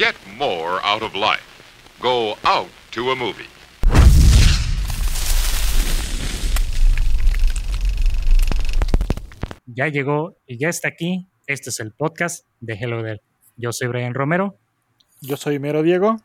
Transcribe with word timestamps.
Get 0.00 0.16
more 0.38 0.80
out 0.82 1.02
of 1.02 1.14
life. 1.14 1.44
Go 2.00 2.34
out 2.46 2.70
to 2.92 3.10
a 3.10 3.14
movie. 3.14 3.44
Ya 9.66 9.88
llegó 9.88 10.38
y 10.46 10.56
ya 10.56 10.70
está 10.70 10.88
aquí. 10.88 11.28
Este 11.46 11.68
es 11.68 11.80
el 11.80 11.92
podcast 11.92 12.46
de 12.60 12.78
Hello 12.80 13.02
There. 13.02 13.20
Yo 13.56 13.72
soy 13.72 13.88
Brian 13.88 14.14
Romero. 14.14 14.58
Yo 15.20 15.36
soy 15.36 15.58
Mero 15.58 15.82
Diego. 15.82 16.16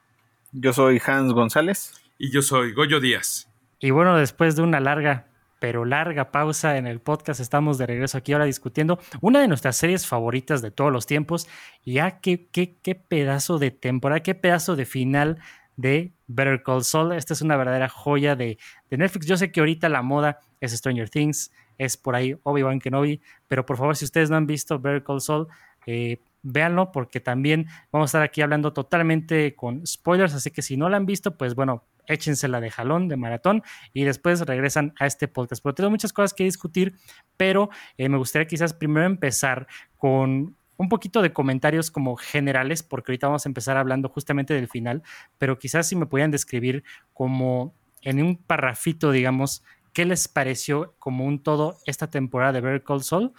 Yo 0.53 0.71
soy 0.71 1.01
Hans 1.05 1.33
González. 1.33 1.95
Y 2.17 2.31
yo 2.31 2.41
soy 2.41 2.71
Goyo 2.71 3.01
Díaz. 3.01 3.49
Y 3.81 3.89
bueno, 3.91 4.15
después 4.15 4.55
de 4.55 4.61
una 4.61 4.79
larga, 4.79 5.27
pero 5.65 5.83
larga 5.83 6.29
pausa 6.29 6.77
en 6.77 6.85
el 6.85 7.01
podcast, 7.01 7.39
estamos 7.39 7.79
de 7.79 7.87
regreso 7.87 8.19
aquí 8.19 8.33
ahora 8.33 8.45
discutiendo 8.45 8.99
una 9.19 9.39
de 9.39 9.47
nuestras 9.47 9.75
series 9.75 10.05
favoritas 10.05 10.61
de 10.61 10.69
todos 10.69 10.91
los 10.91 11.07
tiempos. 11.07 11.47
Ya 11.83 12.19
qué, 12.19 12.47
qué, 12.51 12.77
qué 12.83 12.93
pedazo 12.93 13.57
de 13.57 13.71
temporada, 13.71 14.21
qué 14.21 14.35
pedazo 14.35 14.75
de 14.75 14.85
final 14.85 15.39
de 15.75 16.13
Better 16.27 16.61
Call 16.61 16.83
Saul. 16.83 17.13
Esta 17.13 17.33
es 17.33 17.41
una 17.41 17.57
verdadera 17.57 17.89
joya 17.89 18.35
de, 18.35 18.59
de 18.91 18.97
Netflix. 18.97 19.25
Yo 19.25 19.37
sé 19.37 19.51
que 19.51 19.59
ahorita 19.59 19.89
la 19.89 20.03
moda 20.03 20.37
es 20.61 20.71
Stranger 20.71 21.09
Things, 21.09 21.51
es 21.79 21.97
por 21.97 22.15
ahí 22.15 22.37
Obi-Wan 22.43 22.79
Kenobi, 22.79 23.19
pero 23.47 23.65
por 23.65 23.77
favor, 23.77 23.95
si 23.95 24.05
ustedes 24.05 24.29
no 24.29 24.35
han 24.35 24.45
visto 24.45 24.77
Better 24.77 25.03
Call 25.03 25.19
Saul, 25.19 25.47
eh, 25.87 26.21
véanlo 26.43 26.91
porque 26.91 27.21
también 27.21 27.65
vamos 27.91 28.09
a 28.09 28.09
estar 28.09 28.21
aquí 28.21 28.43
hablando 28.43 28.71
totalmente 28.71 29.55
con 29.55 29.83
spoilers, 29.87 30.35
así 30.35 30.51
que 30.51 30.61
si 30.61 30.77
no 30.77 30.89
la 30.89 30.97
han 30.97 31.07
visto, 31.07 31.35
pues 31.35 31.55
bueno, 31.55 31.85
échensela 32.07 32.61
de 32.61 32.71
jalón, 32.71 33.07
de 33.07 33.17
maratón, 33.17 33.63
y 33.93 34.03
después 34.03 34.41
regresan 34.41 34.93
a 34.99 35.05
este 35.05 35.27
podcast. 35.27 35.61
Porque 35.61 35.77
tengo 35.77 35.89
muchas 35.89 36.13
cosas 36.13 36.33
que 36.33 36.43
discutir, 36.43 36.95
pero 37.37 37.69
eh, 37.97 38.09
me 38.09 38.17
gustaría 38.17 38.47
quizás 38.47 38.73
primero 38.73 39.05
empezar 39.05 39.67
con 39.97 40.55
un 40.77 40.89
poquito 40.89 41.21
de 41.21 41.31
comentarios 41.31 41.91
como 41.91 42.15
generales, 42.15 42.83
porque 42.83 43.11
ahorita 43.11 43.27
vamos 43.27 43.45
a 43.45 43.49
empezar 43.49 43.77
hablando 43.77 44.09
justamente 44.09 44.53
del 44.53 44.67
final, 44.67 45.03
pero 45.37 45.57
quizás 45.57 45.87
si 45.87 45.95
me 45.95 46.05
pudieran 46.05 46.31
describir 46.31 46.83
como 47.13 47.73
en 48.01 48.21
un 48.21 48.37
parrafito, 48.37 49.11
digamos, 49.11 49.63
qué 49.93 50.05
les 50.05 50.27
pareció 50.27 50.93
como 50.99 51.25
un 51.25 51.41
todo 51.41 51.77
esta 51.85 52.09
temporada 52.09 52.53
de 52.53 52.61
Better 52.61 52.83
Call 52.83 53.03
Saul, 53.03 53.33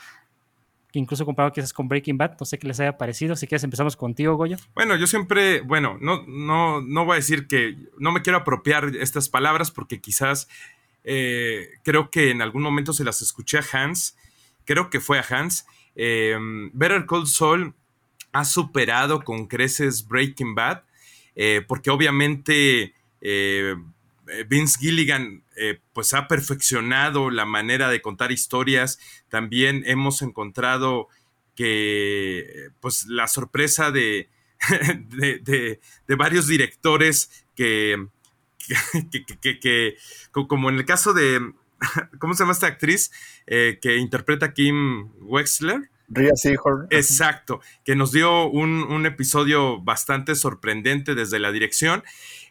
incluso 0.98 1.24
comparado 1.24 1.52
quizás 1.52 1.72
con 1.72 1.88
Breaking 1.88 2.18
Bad, 2.18 2.36
no 2.40 2.46
sé 2.46 2.58
qué 2.58 2.66
les 2.66 2.80
haya 2.80 2.96
parecido, 2.96 3.36
si 3.36 3.46
quieres 3.46 3.64
empezamos 3.64 3.96
contigo, 3.96 4.36
Goya. 4.36 4.56
Bueno, 4.74 4.96
yo 4.96 5.06
siempre, 5.06 5.60
bueno, 5.60 5.98
no, 6.00 6.24
no, 6.26 6.80
no 6.80 7.04
voy 7.04 7.14
a 7.14 7.16
decir 7.16 7.46
que 7.46 7.76
no 7.98 8.12
me 8.12 8.22
quiero 8.22 8.38
apropiar 8.38 8.96
estas 8.96 9.28
palabras 9.28 9.70
porque 9.70 10.00
quizás 10.00 10.48
eh, 11.04 11.68
creo 11.84 12.10
que 12.10 12.30
en 12.30 12.42
algún 12.42 12.62
momento 12.62 12.92
se 12.92 13.04
las 13.04 13.22
escuché 13.22 13.58
a 13.58 13.64
Hans, 13.72 14.16
creo 14.64 14.90
que 14.90 15.00
fue 15.00 15.18
a 15.18 15.24
Hans. 15.28 15.66
Eh, 15.94 16.36
Better 16.72 17.06
Call 17.06 17.26
Saul 17.26 17.74
ha 18.32 18.44
superado 18.44 19.22
con 19.22 19.46
creces 19.46 20.06
Breaking 20.06 20.54
Bad, 20.54 20.82
eh, 21.34 21.62
porque 21.66 21.90
obviamente 21.90 22.94
Vince 24.48 24.78
Gilligan 24.80 25.44
pues 25.92 26.14
ha 26.14 26.28
perfeccionado 26.28 27.30
la 27.30 27.44
manera 27.44 27.88
de 27.88 28.02
contar 28.02 28.32
historias. 28.32 28.98
También 29.28 29.82
hemos 29.86 30.22
encontrado 30.22 31.08
que 31.54 32.68
pues 32.80 33.06
la 33.06 33.26
sorpresa 33.28 33.90
de, 33.90 34.28
de, 35.08 35.38
de, 35.38 35.80
de 36.06 36.14
varios 36.14 36.46
directores 36.46 37.46
que, 37.56 38.06
que, 39.10 39.24
que, 39.40 39.58
que, 39.58 39.96
como 40.30 40.68
en 40.68 40.76
el 40.76 40.84
caso 40.84 41.12
de, 41.14 41.40
¿cómo 42.18 42.34
se 42.34 42.42
llama 42.42 42.52
esta 42.52 42.66
actriz? 42.66 43.10
Eh, 43.46 43.78
que 43.80 43.96
interpreta 43.96 44.46
a 44.46 44.52
Kim 44.52 45.10
Wexler. 45.20 45.90
Rhea 46.08 46.36
Seahorn. 46.36 46.86
Exacto, 46.90 47.60
que 47.84 47.96
nos 47.96 48.12
dio 48.12 48.48
un, 48.48 48.84
un, 48.84 49.06
episodio 49.06 49.80
bastante 49.80 50.36
sorprendente 50.36 51.16
desde 51.16 51.40
la 51.40 51.50
dirección. 51.50 52.04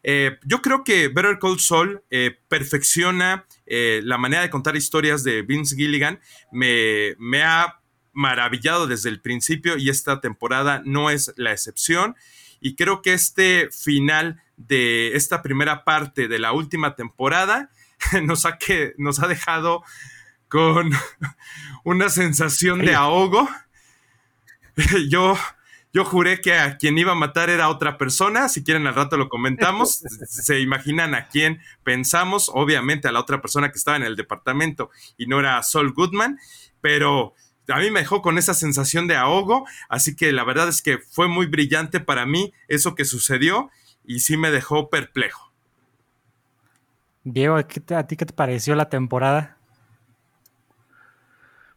Eh, 0.07 0.37
yo 0.45 0.61
creo 0.61 0.83
que 0.83 1.07
Better 1.07 1.39
Call 1.39 1.59
Saul 1.59 2.03
eh, 2.11 2.37
perfecciona 2.47 3.47
eh, 3.65 4.01
la 4.03 4.19
manera 4.19 4.43
de 4.43 4.51
contar 4.51 4.75
historias 4.75 5.23
de 5.23 5.41
Vince 5.41 5.75
Gilligan. 5.75 6.19
Me, 6.51 7.15
me 7.17 7.41
ha 7.41 7.79
maravillado 8.13 8.85
desde 8.85 9.09
el 9.09 9.19
principio 9.19 9.77
y 9.77 9.89
esta 9.89 10.21
temporada 10.21 10.83
no 10.85 11.09
es 11.09 11.33
la 11.37 11.51
excepción. 11.51 12.15
Y 12.61 12.75
creo 12.75 13.01
que 13.01 13.13
este 13.13 13.69
final 13.71 14.43
de 14.57 15.15
esta 15.15 15.41
primera 15.41 15.83
parte 15.83 16.27
de 16.27 16.37
la 16.37 16.51
última 16.51 16.95
temporada 16.95 17.71
nos 18.21 18.45
ha, 18.45 18.59
que, 18.59 18.93
nos 18.99 19.23
ha 19.23 19.27
dejado 19.27 19.83
con 20.49 20.91
una 21.83 22.09
sensación 22.09 22.77
de 22.77 22.93
ahogo. 22.93 23.49
Yo, 25.09 25.35
yo 25.95 26.03
juré 26.03 26.41
que 26.41 26.53
a 26.53 26.75
quien 26.75 26.97
iba 26.97 27.13
a 27.13 27.15
matar 27.15 27.49
era 27.49 27.69
otra 27.69 27.97
persona. 27.97 28.49
Si 28.49 28.65
quieren, 28.65 28.85
al 28.85 28.95
rato 28.95 29.15
lo 29.15 29.29
comentamos. 29.29 30.03
Se 30.27 30.59
imaginan 30.59 31.15
a 31.15 31.29
quién 31.29 31.61
pensamos. 31.85 32.51
Obviamente 32.53 33.07
a 33.07 33.13
la 33.13 33.21
otra 33.21 33.41
persona 33.41 33.71
que 33.71 33.77
estaba 33.77 33.95
en 33.95 34.03
el 34.03 34.17
departamento 34.17 34.89
y 35.17 35.27
no 35.27 35.39
era 35.39 35.63
Sol 35.63 35.93
Goodman. 35.93 36.37
Pero 36.81 37.33
a 37.69 37.79
mí 37.79 37.91
me 37.91 38.01
dejó 38.01 38.21
con 38.21 38.37
esa 38.37 38.53
sensación 38.53 39.07
de 39.07 39.15
ahogo. 39.15 39.65
Así 39.87 40.17
que 40.17 40.33
la 40.33 40.43
verdad 40.43 40.67
es 40.67 40.81
que 40.81 40.97
fue 40.97 41.29
muy 41.29 41.45
brillante 41.45 42.01
para 42.01 42.25
mí 42.25 42.51
eso 42.67 42.93
que 42.93 43.05
sucedió 43.05 43.69
y 44.03 44.19
sí 44.19 44.35
me 44.35 44.51
dejó 44.51 44.89
perplejo. 44.89 45.53
Diego, 47.23 47.55
¿a 47.55 47.63
ti 47.63 48.17
qué 48.17 48.25
te 48.25 48.33
pareció 48.33 48.75
la 48.75 48.89
temporada? 48.89 49.54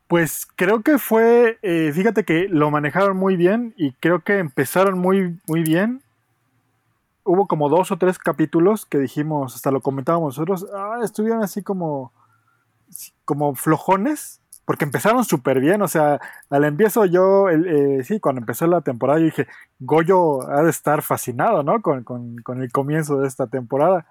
Pues 0.09 0.49
creo 0.57 0.83
que 0.83 0.97
fue, 0.97 1.59
eh, 1.61 1.93
fíjate 1.93 2.25
que 2.25 2.49
lo 2.49 2.71
manejaron 2.71 3.17
muy 3.19 3.37
bien 3.37 3.75
y 3.77 3.93
creo 3.93 4.21
que 4.21 4.39
empezaron 4.39 4.99
muy, 4.99 5.39
muy 5.47 5.63
bien. 5.63 6.03
Hubo 7.25 7.47
como 7.47 7.69
dos 7.69 7.93
o 7.93 7.99
tres 7.99 8.19
capítulos 8.19 8.87
que 8.87 8.99
dijimos, 8.99 9.55
hasta 9.55 9.71
lo 9.71 9.83
comentábamos 9.83 10.39
nosotros, 10.39 10.67
ah, 10.75 11.01
estuvieron 11.05 11.43
así 11.43 11.63
como, 11.63 12.11
como 13.27 13.55
flojones, 13.55 14.41
porque 14.65 14.87
empezaron 14.87 15.25
súper 15.27 15.61
bien. 15.61 15.83
O 15.83 15.89
sea, 15.89 16.21
al 16.49 16.65
empiezo 16.65 17.05
yo, 17.05 17.51
eh, 17.51 18.03
sí, 18.03 18.19
cuando 18.19 18.41
empezó 18.41 18.67
la 18.67 18.81
temporada, 18.81 19.19
yo 19.19 19.27
dije, 19.27 19.47
Goyo 19.79 20.49
ha 20.51 20.63
de 20.63 20.71
estar 20.71 21.03
fascinado, 21.03 21.63
¿no? 21.63 21.83
Con, 21.83 22.03
con, 22.03 22.39
con 22.39 22.63
el 22.63 22.73
comienzo 22.73 23.19
de 23.19 23.29
esta 23.29 23.47
temporada 23.47 24.07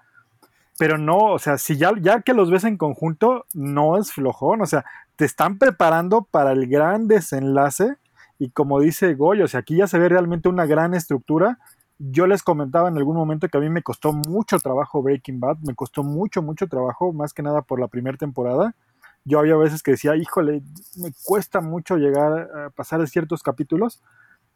pero 0.78 0.96
no, 0.96 1.18
o 1.18 1.38
sea, 1.40 1.58
si 1.58 1.76
ya, 1.76 1.92
ya 2.00 2.22
que 2.22 2.32
los 2.32 2.50
ves 2.52 2.62
en 2.62 2.76
conjunto, 2.76 3.44
no 3.52 3.98
es 3.98 4.12
flojón, 4.12 4.62
o 4.62 4.66
sea, 4.66 4.84
te 5.16 5.24
están 5.24 5.58
preparando 5.58 6.22
para 6.22 6.52
el 6.52 6.68
gran 6.68 7.08
desenlace 7.08 7.96
y 8.38 8.50
como 8.50 8.78
dice 8.80 9.14
Goyo, 9.14 9.44
o 9.44 9.48
sea, 9.48 9.60
aquí 9.60 9.76
ya 9.76 9.88
se 9.88 9.98
ve 9.98 10.08
realmente 10.08 10.48
una 10.48 10.64
gran 10.64 10.94
estructura. 10.94 11.58
Yo 11.98 12.28
les 12.28 12.44
comentaba 12.44 12.88
en 12.88 12.96
algún 12.96 13.16
momento 13.16 13.48
que 13.48 13.58
a 13.58 13.60
mí 13.60 13.68
me 13.68 13.82
costó 13.82 14.12
mucho 14.12 14.60
trabajo 14.60 15.02
Breaking 15.02 15.40
Bad, 15.40 15.58
me 15.66 15.74
costó 15.74 16.04
mucho, 16.04 16.42
mucho 16.42 16.68
trabajo, 16.68 17.12
más 17.12 17.34
que 17.34 17.42
nada 17.42 17.62
por 17.62 17.80
la 17.80 17.88
primera 17.88 18.16
temporada. 18.16 18.76
Yo 19.24 19.40
había 19.40 19.56
veces 19.56 19.82
que 19.82 19.90
decía, 19.90 20.14
híjole, 20.14 20.62
me 20.96 21.10
cuesta 21.24 21.60
mucho 21.60 21.96
llegar 21.96 22.48
a 22.56 22.70
pasar 22.70 23.00
de 23.00 23.08
ciertos 23.08 23.42
capítulos 23.42 24.00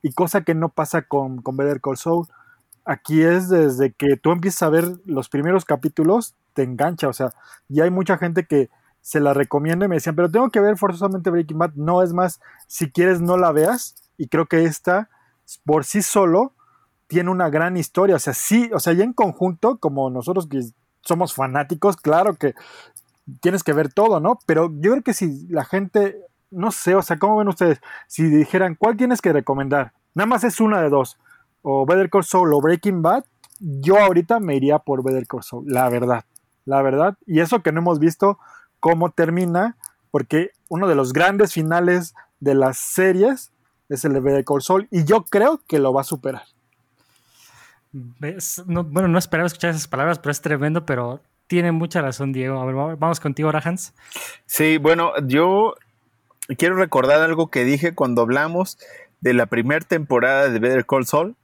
y 0.02 0.12
cosa 0.12 0.42
que 0.42 0.54
no 0.54 0.68
pasa 0.68 1.02
con, 1.02 1.42
con 1.42 1.56
Better 1.56 1.80
Call 1.80 1.96
Saul 1.96 2.28
aquí 2.84 3.22
es 3.22 3.48
desde 3.48 3.92
que 3.92 4.16
tú 4.16 4.32
empiezas 4.32 4.62
a 4.62 4.70
ver 4.70 4.84
los 5.04 5.28
primeros 5.28 5.64
capítulos, 5.64 6.34
te 6.54 6.62
engancha, 6.62 7.08
o 7.08 7.12
sea, 7.12 7.32
y 7.68 7.80
hay 7.80 7.90
mucha 7.90 8.18
gente 8.18 8.44
que 8.44 8.70
se 9.00 9.20
la 9.20 9.34
recomienda 9.34 9.86
y 9.86 9.88
me 9.88 9.96
decían, 9.96 10.14
pero 10.14 10.30
tengo 10.30 10.50
que 10.50 10.60
ver 10.60 10.76
forzosamente 10.76 11.30
Breaking 11.30 11.58
Bad, 11.58 11.72
no 11.74 12.02
es 12.02 12.12
más, 12.12 12.40
si 12.66 12.90
quieres 12.90 13.20
no 13.20 13.36
la 13.36 13.52
veas, 13.52 13.96
y 14.16 14.28
creo 14.28 14.46
que 14.46 14.64
esta, 14.64 15.08
por 15.64 15.84
sí 15.84 16.02
solo, 16.02 16.52
tiene 17.06 17.30
una 17.30 17.50
gran 17.50 17.76
historia, 17.76 18.16
o 18.16 18.20
sea, 18.20 18.32
sí, 18.32 18.70
o 18.72 18.80
sea, 18.80 18.92
ya 18.92 19.04
en 19.04 19.12
conjunto, 19.12 19.78
como 19.78 20.08
nosotros 20.10 20.46
que 20.46 20.62
somos 21.02 21.34
fanáticos, 21.34 21.96
claro 21.96 22.34
que 22.34 22.54
tienes 23.40 23.62
que 23.62 23.72
ver 23.72 23.92
todo, 23.92 24.20
¿no? 24.20 24.38
Pero 24.46 24.70
yo 24.80 24.92
creo 24.92 25.02
que 25.02 25.14
si 25.14 25.46
la 25.48 25.64
gente, 25.64 26.16
no 26.50 26.70
sé, 26.70 26.94
o 26.94 27.02
sea, 27.02 27.18
¿cómo 27.18 27.36
ven 27.36 27.48
ustedes? 27.48 27.80
Si 28.06 28.24
dijeran, 28.24 28.76
¿cuál 28.76 28.96
tienes 28.96 29.20
que 29.20 29.32
recomendar? 29.32 29.92
Nada 30.14 30.26
más 30.26 30.44
es 30.44 30.60
una 30.60 30.80
de 30.80 30.88
dos 30.88 31.18
o 31.62 31.86
Better 31.86 32.10
Call 32.10 32.24
Saul 32.24 32.52
o 32.52 32.60
Breaking 32.60 33.02
Bad, 33.02 33.24
yo 33.58 33.98
ahorita 33.98 34.40
me 34.40 34.56
iría 34.56 34.78
por 34.78 35.02
Better 35.02 35.26
Call 35.26 35.42
Saul, 35.42 35.64
la 35.66 35.88
verdad, 35.88 36.24
la 36.64 36.82
verdad. 36.82 37.16
Y 37.26 37.40
eso 37.40 37.62
que 37.62 37.72
no 37.72 37.80
hemos 37.80 37.98
visto 37.98 38.38
cómo 38.80 39.10
termina, 39.10 39.76
porque 40.10 40.50
uno 40.68 40.88
de 40.88 40.94
los 40.94 41.12
grandes 41.12 41.52
finales 41.52 42.14
de 42.40 42.54
las 42.54 42.76
series 42.78 43.52
es 43.88 44.04
el 44.04 44.12
de 44.14 44.20
Better 44.20 44.44
Call 44.44 44.62
Saul, 44.62 44.88
y 44.90 45.04
yo 45.04 45.24
creo 45.24 45.60
que 45.66 45.78
lo 45.78 45.92
va 45.92 46.00
a 46.00 46.04
superar. 46.04 46.42
No, 48.66 48.84
bueno, 48.84 49.08
no 49.08 49.18
esperaba 49.18 49.46
escuchar 49.46 49.70
esas 49.70 49.86
palabras, 49.86 50.18
pero 50.18 50.32
es 50.32 50.40
tremendo, 50.40 50.86
pero 50.86 51.20
tiene 51.46 51.72
mucha 51.72 52.00
razón, 52.00 52.32
Diego. 52.32 52.58
A 52.58 52.64
ver, 52.64 52.74
vamos 52.96 53.20
contigo, 53.20 53.48
ahora, 53.48 53.60
Hans. 53.62 53.92
Sí, 54.46 54.78
bueno, 54.78 55.12
yo 55.26 55.74
quiero 56.56 56.76
recordar 56.76 57.20
algo 57.20 57.50
que 57.50 57.64
dije 57.64 57.94
cuando 57.94 58.22
hablamos 58.22 58.78
de 59.20 59.34
la 59.34 59.46
primera 59.46 59.84
temporada 59.86 60.48
de 60.48 60.58
Better 60.58 60.86
Call 60.86 61.06
Saul, 61.06 61.36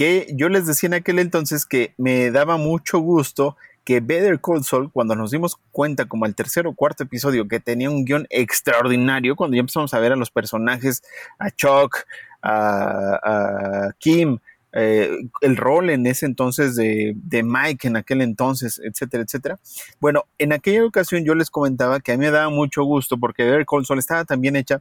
que 0.00 0.28
yo 0.32 0.48
les 0.48 0.66
decía 0.66 0.86
en 0.86 0.94
aquel 0.94 1.18
entonces 1.18 1.66
que 1.66 1.92
me 1.98 2.30
daba 2.30 2.56
mucho 2.56 3.00
gusto 3.00 3.58
que 3.84 4.00
Better 4.00 4.40
Call 4.40 4.64
Saul, 4.64 4.90
cuando 4.90 5.14
nos 5.14 5.30
dimos 5.30 5.58
cuenta 5.72 6.06
como 6.06 6.24
el 6.24 6.34
tercer 6.34 6.66
o 6.66 6.72
cuarto 6.72 7.02
episodio 7.02 7.46
que 7.46 7.60
tenía 7.60 7.90
un 7.90 8.06
guion 8.06 8.26
extraordinario, 8.30 9.36
cuando 9.36 9.56
ya 9.56 9.60
empezamos 9.60 9.92
a 9.92 9.98
ver 9.98 10.12
a 10.12 10.16
los 10.16 10.30
personajes, 10.30 11.02
a 11.38 11.50
Chuck, 11.50 11.98
a, 12.42 13.90
Kim, 13.98 14.38
eh, 14.72 15.18
el 15.42 15.56
rol 15.58 15.90
en 15.90 16.06
ese 16.06 16.24
entonces 16.24 16.76
de, 16.76 17.14
Mike, 17.44 17.88
en 17.88 17.96
aquel 17.96 18.22
entonces, 18.22 18.80
etcétera, 18.82 19.24
etcétera. 19.24 19.58
Bueno, 20.00 20.24
en 20.38 20.54
aquella 20.54 20.82
ocasión 20.82 21.26
yo 21.26 21.34
les 21.34 21.50
comentaba 21.50 22.00
que 22.00 22.12
a 22.12 22.16
mí 22.16 22.24
me 22.24 22.30
daba 22.30 22.48
mucho 22.48 22.84
gusto 22.84 23.18
porque 23.18 23.44
Ver 23.44 23.66
Console 23.66 24.00
estaba 24.00 24.24
tan 24.24 24.40
bien 24.40 24.56
hecha 24.56 24.80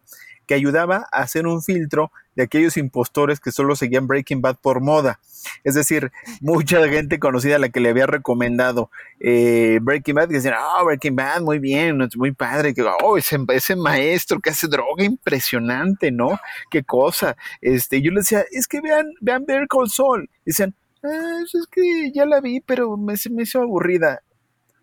que 0.50 0.56
ayudaba 0.56 1.08
a 1.12 1.22
hacer 1.22 1.46
un 1.46 1.62
filtro 1.62 2.12
de 2.36 2.42
aquellos 2.42 2.76
impostores 2.76 3.40
que 3.40 3.52
solo 3.52 3.76
seguían 3.76 4.08
Breaking 4.08 4.42
Bad 4.42 4.58
por 4.60 4.82
moda. 4.82 5.20
Es 5.64 5.76
decir, 5.76 6.12
mucha 6.42 6.88
gente 6.88 7.20
conocida 7.20 7.58
a 7.58 7.60
la 7.60 7.70
que 7.70 7.80
le 7.80 7.90
había 7.90 8.08
recomendado 8.08 8.90
eh, 9.20 9.78
Breaking 9.80 10.16
Bad, 10.16 10.30
que 10.30 10.34
decían, 10.38 10.56
oh, 10.58 10.86
Breaking 10.86 11.16
Bad, 11.16 11.42
muy 11.42 11.60
bien, 11.60 12.00
muy 12.16 12.32
padre, 12.32 12.74
que, 12.74 12.82
oh, 12.82 13.16
ese, 13.16 13.76
maestro 13.76 14.40
que 14.40 14.50
hace 14.50 14.68
droga, 14.68 15.04
impresionante, 15.04 16.12
¿no? 16.12 16.40
Qué 16.72 16.84
cosa. 16.84 17.38
Este, 17.62 18.02
yo 18.02 18.10
le 18.10 18.22
decía, 18.22 18.44
es 18.50 18.68
que 18.68 18.82
vean, 18.82 19.06
vean 19.22 19.46
Soul. 19.86 20.32
Y 20.46 20.50
decían, 20.50 20.74
ah, 21.04 21.42
es 21.44 21.68
que 21.70 22.12
ya 22.12 22.26
la 22.26 22.42
vi, 22.42 22.60
pero 22.60 22.98
me, 22.98 23.14
me 23.30 23.44
hizo 23.44 23.62
aburrida. 23.62 24.24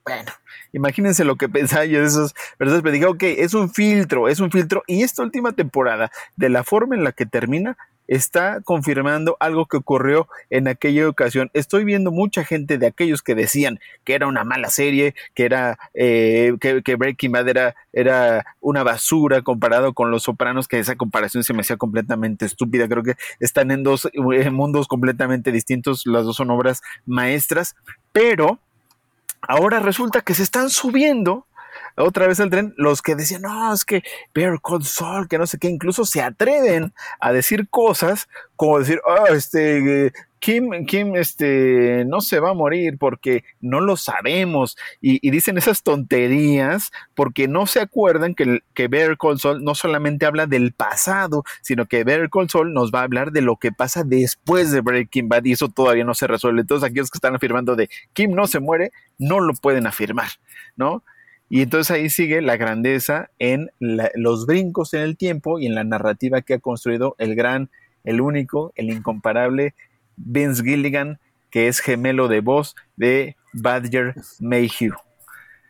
Bueno, 0.07 0.31
imagínense 0.73 1.25
lo 1.25 1.35
que 1.35 1.49
pensaba 1.49 1.85
yo 1.85 2.01
de 2.01 2.07
esos 2.07 2.33
personas, 2.59 2.83
pero 2.83 2.93
dije, 2.93 3.07
ok, 3.07 3.23
es 3.25 3.55
un 3.55 3.69
filtro, 3.75 4.29
es 4.29 4.39
un 4.39 4.53
filtro, 4.53 4.85
y 4.87 5.03
esta 5.03 5.25
última 5.25 5.51
temporada, 5.51 6.13
de 6.37 6.49
la 6.49 6.63
forma 6.63 6.95
en 6.95 7.03
la 7.03 7.11
que 7.11 7.27
termina, 7.27 7.77
está 8.07 8.61
confirmando 8.61 9.37
algo 9.41 9.67
que 9.67 9.79
ocurrió 9.79 10.29
en 10.49 10.69
aquella 10.69 11.09
ocasión. 11.09 11.51
Estoy 11.55 11.85
viendo 11.85 12.13
mucha 12.13 12.45
gente 12.45 12.79
de 12.79 12.87
aquellos 12.87 13.21
que 13.21 13.35
decían 13.35 13.81
que 14.05 14.15
era 14.15 14.29
una 14.29 14.45
mala 14.45 14.71
serie, 14.71 15.17
que 15.35 15.45
era 15.45 15.77
eh, 15.93 16.55
que, 16.61 16.95
Breaking 16.95 17.33
Bad 17.33 17.49
era, 17.49 17.75
era, 17.93 18.47
una 18.61 18.85
basura 18.85 19.43
comparado 19.43 19.93
con 19.93 20.13
Los 20.13 20.23
Sopranos, 20.23 20.69
que 20.69 20.79
esa 20.79 20.95
comparación 20.95 21.43
se 21.43 21.53
me 21.53 21.63
hacía 21.63 21.79
completamente 21.79 22.47
estúpida. 22.47 22.87
Creo 22.87 23.03
que 23.03 23.17
están 23.41 23.73
en 23.73 23.83
dos 23.83 24.09
mundos 24.53 24.87
completamente 24.87 25.51
distintos, 25.51 26.07
las 26.07 26.25
dos 26.25 26.37
son 26.37 26.51
obras 26.51 26.81
maestras, 27.07 27.75
pero 28.13 28.61
Ahora 29.43 29.81
resulta 29.81 30.21
que 30.21 30.35
se 30.35 30.43
están 30.43 30.71
subiendo 30.71 31.47
otra 31.97 32.27
vez 32.27 32.41
al 32.41 32.51
tren 32.51 32.75
los 32.77 33.01
que 33.03 33.15
decían, 33.15 33.43
no, 33.43 33.73
es 33.73 33.85
que 33.85 34.03
Bear 34.35 34.61
Cold 34.61 34.85
Soul, 34.85 35.29
que 35.29 35.39
no 35.39 35.47
sé 35.47 35.59
qué, 35.59 35.69
incluso 35.69 36.05
se 36.05 36.23
atreven 36.23 36.93
a 37.21 37.33
decir 37.33 37.69
cosas 37.69 38.29
como 38.57 38.79
decir, 38.79 39.01
oh, 39.07 39.27
este, 39.33 40.13
Kim, 40.47 40.87
Kim, 40.87 41.17
este, 41.17 42.05
no 42.07 42.21
se 42.21 42.39
va 42.39 42.51
a 42.51 42.55
morir 42.55 42.99
porque 42.99 43.43
no 43.61 43.81
lo 43.81 43.97
sabemos. 43.97 44.77
Y, 45.01 45.29
dicen 45.29 45.59
esas 45.59 45.83
tonterías 45.83 46.93
porque 47.17 47.49
no 47.49 47.67
se 47.67 47.81
acuerdan 47.81 48.37
que, 48.37 48.61
que 48.73 48.87
Bear 48.87 49.17
Soul 49.39 49.65
no 49.65 49.75
solamente 49.75 50.25
habla 50.25 50.47
del 50.47 50.71
pasado, 50.71 51.43
sino 51.63 51.87
que 51.87 52.05
Bear 52.05 52.31
Soul 52.49 52.73
nos 52.73 52.93
va 52.93 53.01
a 53.01 53.03
hablar 53.03 53.33
de 53.33 53.41
lo 53.41 53.57
que 53.57 53.73
pasa 53.73 54.05
después 54.05 54.71
de 54.71 54.83
Breaking 54.83 55.29
Bad 55.29 55.47
y 55.47 55.53
eso 55.53 55.67
todavía 55.67 56.05
no 56.05 56.15
se 56.15 56.29
resuelve. 56.29 56.63
Todos 56.63 56.85
aquellos 56.85 57.11
que 57.11 57.19
están 57.19 57.35
afirmando 57.35 57.75
de 57.75 57.91
Kim 58.13 58.31
no 58.31 58.47
se 58.47 58.61
muere, 58.61 58.93
no 59.19 59.41
lo 59.41 59.53
pueden 59.55 59.89
afirmar, 59.89 60.29
¿no? 60.77 61.03
Y 61.51 61.63
entonces 61.63 61.91
ahí 61.91 62.09
sigue 62.09 62.41
la 62.41 62.57
grandeza 62.57 63.31
en 63.41 63.73
los 63.81 64.47
brincos 64.47 64.95
en 64.95 65.01
el 65.01 65.17
tiempo 65.17 65.59
y 65.59 65.67
en 65.67 65.75
la 65.75 65.83
narrativa 65.83 66.41
que 66.43 66.55
ha 66.55 66.59
construido 66.61 67.17
el 67.19 67.35
gran, 67.35 67.69
el 68.05 68.21
único, 68.21 68.73
el 68.77 68.91
incomparable 68.91 69.75
Vince 70.17 70.63
Gilligan, 70.63 71.19
que 71.51 71.69
es 71.69 71.81
gemelo 71.81 72.29
de 72.29 72.41
voz 72.41 72.77
de 72.97 73.37
Badger 73.53 74.15
Mayhew. 74.41 74.95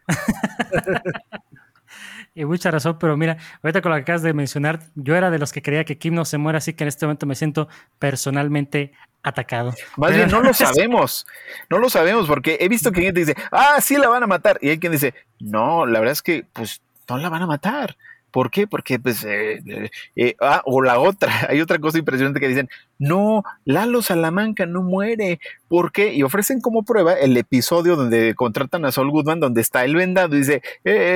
y 2.34 2.44
mucha 2.44 2.70
razón, 2.70 2.98
pero 2.98 3.16
mira, 3.16 3.36
ahorita 3.62 3.82
con 3.82 3.90
lo 3.90 3.96
que 3.96 4.02
acabas 4.02 4.22
de 4.22 4.32
mencionar, 4.32 4.80
yo 4.94 5.16
era 5.16 5.30
de 5.30 5.38
los 5.38 5.52
que 5.52 5.62
creía 5.62 5.84
que 5.84 5.98
Kim 5.98 6.14
no 6.14 6.24
se 6.24 6.38
muera, 6.38 6.58
así 6.58 6.74
que 6.74 6.84
en 6.84 6.88
este 6.88 7.06
momento 7.06 7.26
me 7.26 7.34
siento 7.34 7.68
personalmente 7.98 8.92
atacado. 9.22 9.74
Más 9.96 10.14
bien, 10.14 10.30
no 10.30 10.40
lo 10.40 10.54
sabemos, 10.54 11.26
no 11.68 11.78
lo 11.78 11.90
sabemos, 11.90 12.26
porque 12.26 12.58
he 12.60 12.68
visto 12.68 12.92
que 12.92 13.02
gente 13.02 13.20
dice, 13.20 13.36
ah, 13.50 13.80
sí 13.80 13.96
la 13.96 14.08
van 14.08 14.22
a 14.22 14.26
matar, 14.26 14.58
y 14.60 14.70
hay 14.70 14.78
quien 14.78 14.92
dice, 14.92 15.14
no, 15.40 15.86
la 15.86 15.98
verdad 15.98 16.12
es 16.12 16.22
que, 16.22 16.44
pues, 16.52 16.80
no 17.08 17.18
la 17.18 17.28
van 17.28 17.42
a 17.42 17.46
matar. 17.46 17.96
¿Por 18.36 18.50
qué? 18.50 18.66
Porque, 18.66 18.98
pues, 18.98 19.24
eh, 19.24 19.62
eh, 19.66 19.88
eh, 20.14 20.36
ah, 20.42 20.60
o 20.66 20.82
la 20.82 21.00
otra, 21.00 21.30
hay 21.48 21.62
otra 21.62 21.78
cosa 21.78 21.96
impresionante 21.96 22.38
que 22.38 22.48
dicen, 22.48 22.68
no, 22.98 23.42
Lalo 23.64 24.02
Salamanca 24.02 24.66
no 24.66 24.82
muere. 24.82 25.40
¿Por 25.68 25.90
qué? 25.90 26.12
Y 26.12 26.22
ofrecen 26.22 26.60
como 26.60 26.82
prueba 26.82 27.14
el 27.14 27.34
episodio 27.38 27.96
donde 27.96 28.34
contratan 28.34 28.84
a 28.84 28.92
Saul 28.92 29.10
Goodman, 29.10 29.40
donde 29.40 29.62
está 29.62 29.86
el 29.86 29.96
vendado, 29.96 30.36
y 30.36 30.40
dice, 30.40 30.60